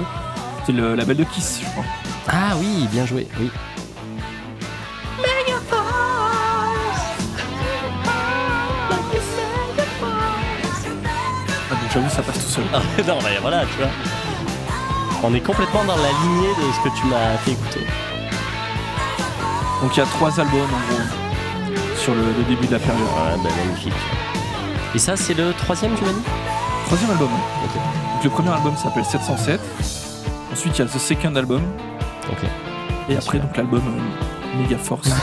c'est 0.66 0.72
le 0.72 0.96
label 0.96 1.18
de 1.18 1.24
Kiss, 1.24 1.60
je 1.64 1.70
crois. 1.72 1.84
Ah 2.28 2.56
oui, 2.60 2.88
bien 2.92 3.06
joué, 3.06 3.28
oui. 3.40 3.52
Ah, 11.72 11.76
donc 11.76 11.92
j'avoue 11.94 12.10
ça 12.10 12.22
passe 12.22 12.36
tout 12.40 12.50
seul. 12.52 12.64
Ah, 12.74 12.80
non, 13.08 13.20
mais 13.24 13.38
voilà, 13.42 13.64
tu 13.66 13.78
vois. 13.78 13.92
On 15.24 15.34
est 15.34 15.40
complètement 15.40 15.84
dans 15.86 15.96
la 15.96 16.10
lignée 16.24 16.50
de 16.50 16.74
ce 16.74 16.90
que 16.90 16.96
tu 17.00 17.06
m'as 17.08 17.38
fait 17.38 17.52
écouter. 17.52 17.88
Donc 19.82 19.96
il 19.96 20.00
y 20.00 20.04
a 20.04 20.06
trois 20.06 20.40
albums 20.40 20.62
en 20.62 20.94
gros 20.94 21.02
sur 22.04 22.14
le, 22.14 22.22
le 22.22 22.44
début 22.50 22.68
de 22.68 22.74
la 22.74 22.80
période. 22.80 23.00
Ouais, 23.00 23.38
bah, 23.42 23.50
magnifique. 23.66 23.94
Et 24.94 25.00
ça, 25.00 25.16
c'est 25.16 25.34
le 25.34 25.54
troisième, 25.54 25.96
tu 25.96 26.04
m'as 26.04 26.12
dit? 26.12 26.24
Troisième 26.88 27.12
album. 27.12 27.30
Donc 27.30 28.24
le 28.26 28.30
premier 28.30 28.50
album 28.50 28.76
s'appelle 28.76 29.06
707. 29.06 29.62
Ensuite 30.52 30.78
il 30.78 30.80
y 30.80 30.82
a 30.82 30.86
The 30.86 31.00
Second 31.00 31.34
Album. 31.36 31.62
Et 33.10 33.16
après 33.16 33.40
donc 33.40 33.56
l'album 33.56 33.82
euh, 33.88 34.02
Mega 34.62 34.78
Force. 34.78 35.10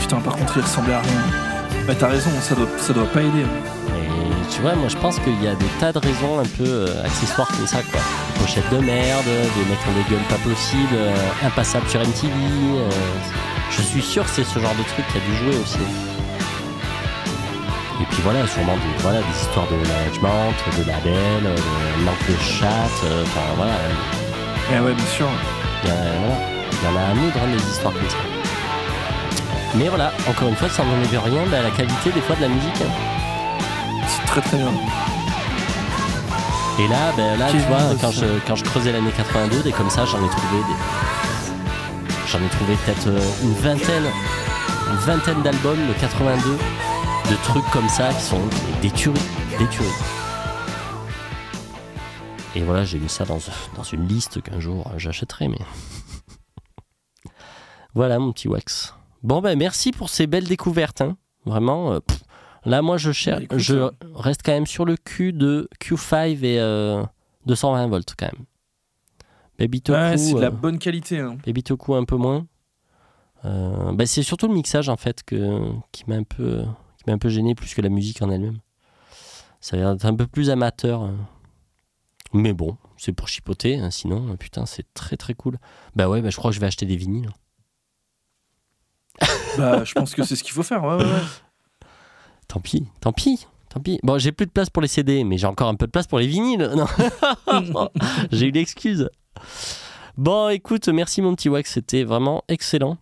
Putain 0.00 0.20
par 0.20 0.36
contre 0.36 0.56
il 0.56 0.62
ressemblait 0.62 0.94
à 0.94 1.00
rien. 1.00 1.55
Bah 1.86 1.94
t'as 1.98 2.08
raison, 2.08 2.30
ça 2.40 2.54
doit, 2.54 2.66
ça 2.78 2.92
doit 2.92 3.06
pas 3.06 3.20
aider. 3.22 3.44
hein. 3.44 3.92
Et 3.94 4.48
tu 4.54 4.60
vois, 4.60 4.74
moi 4.74 4.88
je 4.88 4.96
pense 4.96 5.18
qu'il 5.20 5.40
y 5.42 5.46
a 5.46 5.54
des 5.54 5.66
tas 5.78 5.92
de 5.92 5.98
raisons 5.98 6.38
un 6.40 6.46
peu 6.58 6.64
euh, 6.66 7.04
accessoires 7.04 7.48
comme 7.48 7.66
ça, 7.66 7.78
quoi. 7.82 8.00
Des 8.34 8.40
pochettes 8.40 8.70
de 8.70 8.78
merde, 8.78 9.24
des 9.24 9.64
mecs 9.70 9.80
qui 9.82 9.88
ont 9.88 9.92
des 10.02 10.10
gueules 10.10 10.26
pas 10.28 10.38
possibles, 10.48 10.94
euh, 10.94 11.46
impassables 11.46 11.88
sur 11.88 12.00
MTV. 12.00 12.32
euh, 12.32 12.90
je 13.70 13.82
suis 13.82 14.02
sûr 14.02 14.24
que 14.24 14.30
c'est 14.30 14.44
ce 14.44 14.58
genre 14.58 14.74
de 14.74 14.82
truc 14.82 15.04
qui 15.12 15.18
a 15.18 15.20
dû 15.20 15.36
jouer 15.36 15.60
aussi. 15.62 15.78
Et 18.00 18.04
puis 18.10 18.20
voilà, 18.22 18.46
sûrement 18.46 18.74
des, 18.76 19.02
voilà, 19.02 19.18
des 19.20 19.40
histoires 19.40 19.66
de 19.68 19.76
management, 19.76 20.54
de 20.78 20.84
label, 20.88 21.42
de 21.44 22.04
manque 22.04 22.26
de 22.28 22.36
chat, 22.42 22.66
euh, 23.04 23.22
enfin 23.24 23.40
voilà. 23.56 23.72
Eh 24.74 24.80
ouais 24.80 24.92
bien 24.92 25.06
sûr. 25.06 25.28
Il 25.84 25.88
y, 25.88 25.92
a- 25.92 25.94
voilà, 25.94 26.36
il 26.72 26.84
y 26.84 26.88
en 26.92 26.96
a 27.00 27.10
à 27.10 27.14
moudre 27.14 27.36
hein, 27.42 27.48
des 27.56 27.70
histoires 27.70 27.94
comme 27.94 28.08
ça. 28.10 28.16
Mais 29.78 29.88
voilà, 29.88 30.10
encore 30.28 30.48
une 30.48 30.56
fois, 30.56 30.68
ça 30.70 30.84
n'enlève 30.84 31.20
rien 31.22 31.52
à 31.52 31.62
la 31.62 31.70
qualité 31.70 32.10
des 32.10 32.20
fois 32.22 32.34
de 32.36 32.42
la 32.42 32.48
musique. 32.48 32.82
C'est 34.08 34.26
très 34.26 34.40
très 34.40 34.56
bien. 34.56 34.72
Et 36.78 36.88
là, 36.88 37.12
ben 37.16 37.38
là, 37.38 37.50
tu 37.50 37.58
vois, 37.58 38.10
je, 38.10 38.38
quand 38.46 38.56
je 38.56 38.64
creusais 38.64 38.92
l'année 38.92 39.12
82, 39.14 39.62
des 39.62 39.72
comme 39.72 39.90
ça, 39.90 40.04
j'en 40.04 40.24
ai 40.24 40.28
trouvé 40.28 40.58
des. 40.58 40.76
J'en 42.26 42.38
ai 42.38 42.48
trouvé 42.48 42.74
peut-être 42.84 43.06
euh, 43.08 43.20
une 43.42 43.54
vingtaine, 43.54 44.04
une 44.90 44.96
vingtaine 44.98 45.42
d'albums 45.42 45.86
de 45.88 45.92
82, 46.00 46.58
de 47.30 47.36
trucs 47.44 47.70
comme 47.70 47.88
ça 47.88 48.08
qui 48.08 48.22
sont 48.22 48.40
des 48.82 48.90
tueries, 48.90 49.18
des 49.58 49.66
tueries. 49.68 49.88
Et 52.54 52.62
voilà, 52.62 52.84
j'ai 52.84 52.98
mis 52.98 53.08
ça 53.08 53.24
dans, 53.24 53.38
dans 53.74 53.82
une 53.82 54.08
liste 54.08 54.42
qu'un 54.42 54.60
jour 54.60 54.86
euh, 54.88 54.98
j'achèterai, 54.98 55.48
mais. 55.48 55.60
voilà 57.94 58.18
mon 58.18 58.32
petit 58.32 58.48
wax. 58.48 58.95
Bon 59.22 59.40
ben 59.40 59.58
merci 59.58 59.90
pour 59.92 60.08
ces 60.10 60.26
belles 60.26 60.46
découvertes, 60.48 61.00
hein. 61.00 61.16
Vraiment. 61.44 61.92
euh, 61.92 62.00
là, 62.64 62.82
moi, 62.82 62.96
je 62.96 63.12
cherche, 63.12 63.46
Bah, 63.48 63.58
je 63.58 63.74
euh, 63.74 63.90
reste 64.14 64.42
quand 64.44 64.52
même 64.52 64.66
sur 64.66 64.84
le 64.84 64.96
cul 64.96 65.32
de 65.32 65.68
Q5 65.80 66.42
et 66.44 66.60
euh, 66.60 67.02
220 67.46 67.86
volts 67.88 68.14
quand 68.18 68.26
même. 68.32 68.44
Baby 69.58 69.80
Toku, 69.80 69.98
Ouais, 69.98 70.16
c'est 70.18 70.34
de 70.34 70.40
la 70.40 70.48
euh, 70.48 70.50
bonne 70.50 70.78
qualité. 70.78 71.20
hein. 71.20 71.38
Baby 71.46 71.62
Toku 71.62 71.94
un 71.94 72.04
peu 72.04 72.16
moins. 72.16 72.46
Euh, 73.44 73.92
bah, 73.92 74.06
c'est 74.06 74.22
surtout 74.22 74.48
le 74.48 74.54
mixage 74.54 74.88
en 74.88 74.96
fait 74.96 75.22
que, 75.22 75.60
qui 75.92 76.04
m'a 76.08 76.16
un 76.16 76.24
peu 76.24 76.62
qui 76.98 77.04
m'a 77.06 77.12
un 77.12 77.18
peu 77.18 77.28
gêné 77.28 77.54
plus 77.54 77.74
que 77.74 77.80
la 77.80 77.88
musique 77.88 78.20
en 78.22 78.30
elle-même. 78.30 78.58
Ça 79.60 79.76
a 79.76 79.80
l'air 79.80 79.92
d'être 79.92 80.04
un 80.06 80.14
peu 80.14 80.26
plus 80.26 80.50
amateur. 80.50 81.02
euh. 81.04 81.12
Mais 82.32 82.52
bon, 82.52 82.76
c'est 82.96 83.12
pour 83.12 83.28
chipoter, 83.28 83.78
hein, 83.78 83.90
sinon 83.90 84.30
euh, 84.32 84.36
putain, 84.36 84.66
c'est 84.66 84.92
très 84.94 85.16
très 85.16 85.34
cool. 85.34 85.58
Bah 85.94 86.08
ouais, 86.08 86.20
bah, 86.22 86.30
je 86.30 86.36
crois 86.36 86.50
que 86.50 86.54
je 86.56 86.60
vais 86.60 86.66
acheter 86.66 86.86
des 86.86 86.96
vinyles. 86.96 87.30
Bah 89.58 89.84
je 89.84 89.92
pense 89.94 90.14
que 90.14 90.22
c'est 90.24 90.36
ce 90.36 90.44
qu'il 90.44 90.52
faut 90.52 90.62
faire. 90.62 90.82
Ouais, 90.84 90.96
ouais, 90.96 91.04
ouais. 91.04 91.86
Tant 92.48 92.60
pis, 92.60 92.86
tant 93.00 93.12
pis, 93.12 93.46
tant 93.70 93.80
pis. 93.80 93.98
Bon, 94.02 94.18
j'ai 94.18 94.32
plus 94.32 94.46
de 94.46 94.50
place 94.50 94.70
pour 94.70 94.82
les 94.82 94.88
CD, 94.88 95.24
mais 95.24 95.38
j'ai 95.38 95.46
encore 95.46 95.68
un 95.68 95.74
peu 95.74 95.86
de 95.86 95.90
place 95.90 96.06
pour 96.06 96.18
les 96.18 96.26
vinyles. 96.26 96.70
Non, 97.72 97.88
j'ai 98.30 98.46
eu 98.46 98.50
l'excuse. 98.50 99.08
Bon, 100.16 100.48
écoute, 100.48 100.88
merci 100.88 101.22
mon 101.22 101.34
petit 101.34 101.48
Wax, 101.48 101.70
c'était 101.72 102.04
vraiment 102.04 102.42
excellent. 102.48 102.98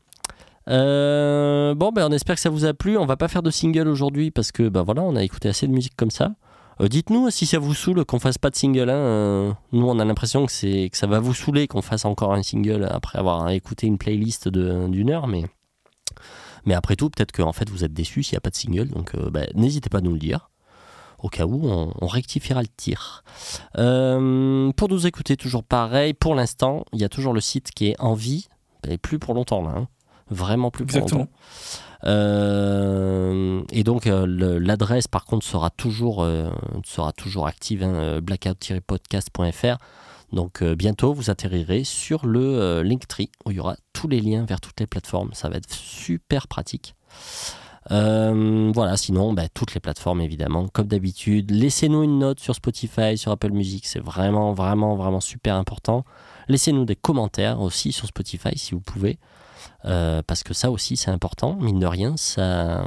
Euh, 0.69 1.75
bon, 1.75 1.93
ben, 1.93 2.07
on 2.09 2.13
espère 2.13 2.37
que 2.37 2.41
ça 2.41 2.51
vous 2.51 2.65
a 2.65 2.73
plu. 2.75 2.97
On 2.97 3.07
va 3.07 3.17
pas 3.17 3.29
faire 3.29 3.43
de 3.43 3.51
single 3.51 3.89
aujourd'hui 3.89 4.31
parce 4.31 4.51
que, 4.53 4.69
ben 4.69 4.83
voilà, 4.83 5.03
on 5.03 5.15
a 5.17 5.23
écouté 5.23 5.49
assez 5.49 5.67
de 5.67 5.73
musique 5.73 5.95
comme 5.97 6.11
ça. 6.11 6.33
Euh, 6.81 6.89
Dites-nous 6.89 7.31
si 7.31 7.47
ça 7.47 7.59
vous 7.59 7.75
saoule 7.75 8.05
qu'on 8.05 8.19
fasse 8.19 8.39
pas 8.39 8.51
de 8.51 8.57
single. 8.57 8.89
hein. 8.91 8.95
Euh, 8.95 9.53
nous, 9.73 9.87
on 9.89 9.99
a 9.99 10.05
l'impression 10.05 10.47
que 10.47 10.53
c'est 10.53 10.89
que 10.91 10.97
ça 10.97 11.07
va 11.07 11.21
vous 11.21 11.35
saouler 11.35 11.69
qu'on 11.69 11.83
fasse 11.83 12.05
encore 12.05 12.33
un 12.33 12.43
single 12.43 12.89
après 12.91 13.19
avoir 13.19 13.49
écouté 13.51 13.87
une 13.87 13.99
playlist 13.99 14.49
de- 14.49 14.89
d'une 14.89 15.11
heure, 15.11 15.27
mais 15.29 15.45
mais 16.67 16.75
après 16.75 16.97
tout, 16.97 17.11
peut-être 17.11 17.33
que 17.33 17.43
en 17.43 17.53
fait 17.53 17.69
vous 17.71 17.85
êtes 17.85 17.93
déçus 17.93 18.23
s'il 18.23 18.35
n'y 18.35 18.39
a 18.39 18.41
pas 18.41 18.51
de 18.51 18.57
single. 18.57 18.89
Donc, 18.89 19.15
euh, 19.15 19.31
ben, 19.31 19.47
n'hésitez 19.55 19.89
pas 19.91 19.99
à 19.99 20.01
nous 20.01 20.13
le 20.13 20.19
dire. 20.19 20.51
Au 21.23 21.29
cas 21.29 21.47
où, 21.47 21.67
on, 21.67 21.93
on 22.01 22.07
rectifiera 22.07 22.61
le 22.61 22.69
tir. 22.69 23.25
Euh, 23.79 24.71
pour 24.73 24.89
nous 24.91 25.07
écouter, 25.07 25.37
toujours 25.39 25.65
pareil. 25.65 26.13
Pour 26.13 26.35
l'instant, 26.35 26.85
il 26.93 27.01
y 27.01 27.05
a 27.05 27.09
toujours 27.09 27.33
le 27.33 27.41
site 27.41 27.71
qui 27.71 27.87
est 27.89 27.97
en 27.99 28.13
vie, 28.15 28.47
et 28.87 28.99
plus 28.99 29.19
pour 29.19 29.33
longtemps 29.35 29.63
là. 29.63 29.73
hein. 29.77 29.89
Vraiment 30.31 30.71
plus 30.71 30.85
pour 30.85 30.97
Exactement. 30.97 31.21
longtemps. 31.21 31.33
Euh, 32.07 33.63
et 33.73 33.83
donc 33.85 34.07
euh, 34.07 34.27
l'adresse 34.61 35.09
par 35.09 35.25
contre 35.25 35.47
sera 35.47 35.71
toujours, 35.71 36.23
euh, 36.23 36.51
sera 36.85 37.13
toujours 37.13 37.47
active, 37.47 37.83
hein, 37.83 38.21
blackout-podcast.fr. 38.21 39.79
Donc 40.35 40.63
euh, 40.63 40.75
bientôt 40.75 41.15
vous 41.15 41.31
atterrirez 41.31 41.85
sur 41.85 42.27
le 42.27 42.41
euh, 42.41 42.83
Linktree 42.83 43.31
où 43.47 43.51
il 43.51 43.57
y 43.57 43.61
aura 43.61 43.77
tous 43.93 44.09
les 44.09 44.21
liens 44.21 44.45
vers 44.45 44.61
toutes 44.61 44.79
les 44.81 44.87
plateformes. 44.87 45.31
Ça 45.33 45.49
va 45.49 45.57
être 45.57 45.73
super 45.73 46.49
pratique. 46.49 46.95
Euh, 47.91 48.73
voilà, 48.75 48.97
sinon 48.97 49.33
bah, 49.33 49.49
toutes 49.53 49.75
les 49.75 49.81
plateformes 49.81 50.21
évidemment, 50.21 50.69
comme 50.69 50.89
d'habitude. 50.89 51.51
Laissez-nous 51.51 52.03
une 52.03 52.19
note 52.19 52.41
sur 52.41 52.55
Spotify, 52.55 53.17
sur 53.17 53.31
Apple 53.31 53.53
Music, 53.53 53.87
c'est 53.87 54.01
vraiment, 54.01 54.53
vraiment, 54.53 54.97
vraiment 54.97 55.21
super 55.21 55.55
important. 55.55 56.05
Laissez-nous 56.49 56.85
des 56.85 56.97
commentaires 56.97 57.61
aussi 57.61 57.93
sur 57.93 58.07
Spotify 58.09 58.59
si 58.59 58.75
vous 58.75 58.81
pouvez. 58.81 59.19
Parce 59.83 60.43
que 60.43 60.55
ça 60.55 60.71
aussi 60.71 60.97
c'est 60.97 61.11
important, 61.11 61.57
mine 61.61 61.79
de 61.79 61.87
rien, 61.87 62.17
ça, 62.17 62.85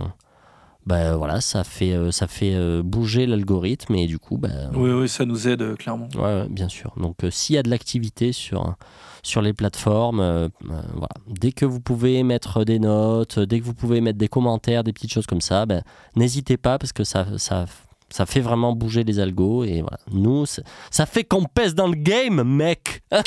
bah, 0.87 1.17
voilà, 1.17 1.41
ça 1.41 1.63
fait, 1.65 1.91
euh, 1.91 2.11
ça 2.11 2.27
fait 2.27 2.55
euh, 2.55 2.81
bouger 2.81 3.25
l'algorithme 3.27 3.93
et 3.95 4.07
du 4.07 4.17
coup, 4.19 4.37
bah, 4.37 4.49
Oui, 4.73 4.89
oui, 4.89 5.09
ça 5.09 5.25
nous 5.25 5.47
aide 5.47 5.61
euh, 5.61 5.75
clairement. 5.75 6.07
ouais, 6.15 6.21
ouais, 6.21 6.47
bien 6.49 6.69
sûr. 6.69 6.93
Donc 6.95 7.17
s'il 7.29 7.55
y 7.55 7.59
a 7.59 7.63
de 7.63 7.69
l'activité 7.69 8.31
sur, 8.31 8.75
sur 9.21 9.41
les 9.41 9.51
plateformes, 9.53 10.21
euh, 10.21 10.47
euh, 10.69 10.81
voilà. 10.93 11.09
dès 11.27 11.51
que 11.51 11.65
vous 11.65 11.81
pouvez 11.81 12.23
mettre 12.23 12.63
des 12.63 12.79
notes, 12.79 13.37
dès 13.37 13.59
que 13.59 13.65
vous 13.65 13.73
pouvez 13.73 13.99
mettre 13.99 14.17
des 14.17 14.29
commentaires, 14.29 14.83
des 14.85 14.93
petites 14.93 15.11
choses 15.11 15.25
comme 15.27 15.41
ça, 15.41 15.65
ben, 15.65 15.83
n'hésitez 16.15 16.55
pas 16.55 16.79
parce 16.79 16.93
que 16.93 17.03
ça, 17.03 17.25
ça, 17.37 17.65
ça 18.09 18.25
fait 18.25 18.39
vraiment 18.39 18.73
bouger 18.73 19.03
les 19.03 19.19
algos 19.19 19.63
et 19.63 19.81
voilà. 19.81 19.97
Nous, 20.11 20.45
ça 20.91 21.05
fait 21.05 21.23
qu'on 21.23 21.43
pèse 21.43 21.75
dans 21.75 21.87
le 21.87 21.95
game, 21.95 22.43
mec. 22.43 23.03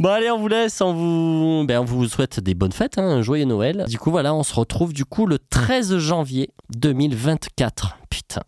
Bon 0.00 0.08
allez, 0.08 0.30
on 0.30 0.38
vous 0.38 0.48
laisse, 0.48 0.80
on 0.80 0.92
vous, 0.92 1.64
ben, 1.66 1.78
on 1.80 1.84
vous 1.84 2.08
souhaite 2.08 2.40
des 2.40 2.54
bonnes 2.54 2.72
fêtes, 2.72 2.98
hein, 2.98 3.04
un 3.04 3.22
joyeux 3.22 3.44
Noël. 3.44 3.84
Du 3.88 3.98
coup 3.98 4.10
voilà, 4.10 4.34
on 4.34 4.42
se 4.42 4.54
retrouve 4.54 4.92
du 4.92 5.04
coup 5.04 5.26
le 5.26 5.38
13 5.38 5.98
janvier 5.98 6.50
2024. 6.76 7.98
Putain, 8.10 8.42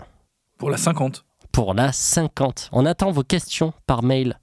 Pour 0.58 0.70
la 0.70 0.76
50. 0.76 1.24
pour 1.52 1.74
la 1.74 1.92
50. 1.92 2.70
On 2.72 2.84
attend 2.84 3.10
vos 3.12 3.22
questions 3.22 3.72
par 3.86 4.02
mail. 4.02 4.38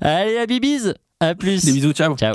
Allez, 0.00 0.38
à 0.38 0.46
bibise, 0.46 0.94
à 1.20 1.34
plus. 1.34 1.64
Des 1.64 1.72
bisous, 1.72 1.92
ciao. 1.92 2.16
Ciao. 2.16 2.34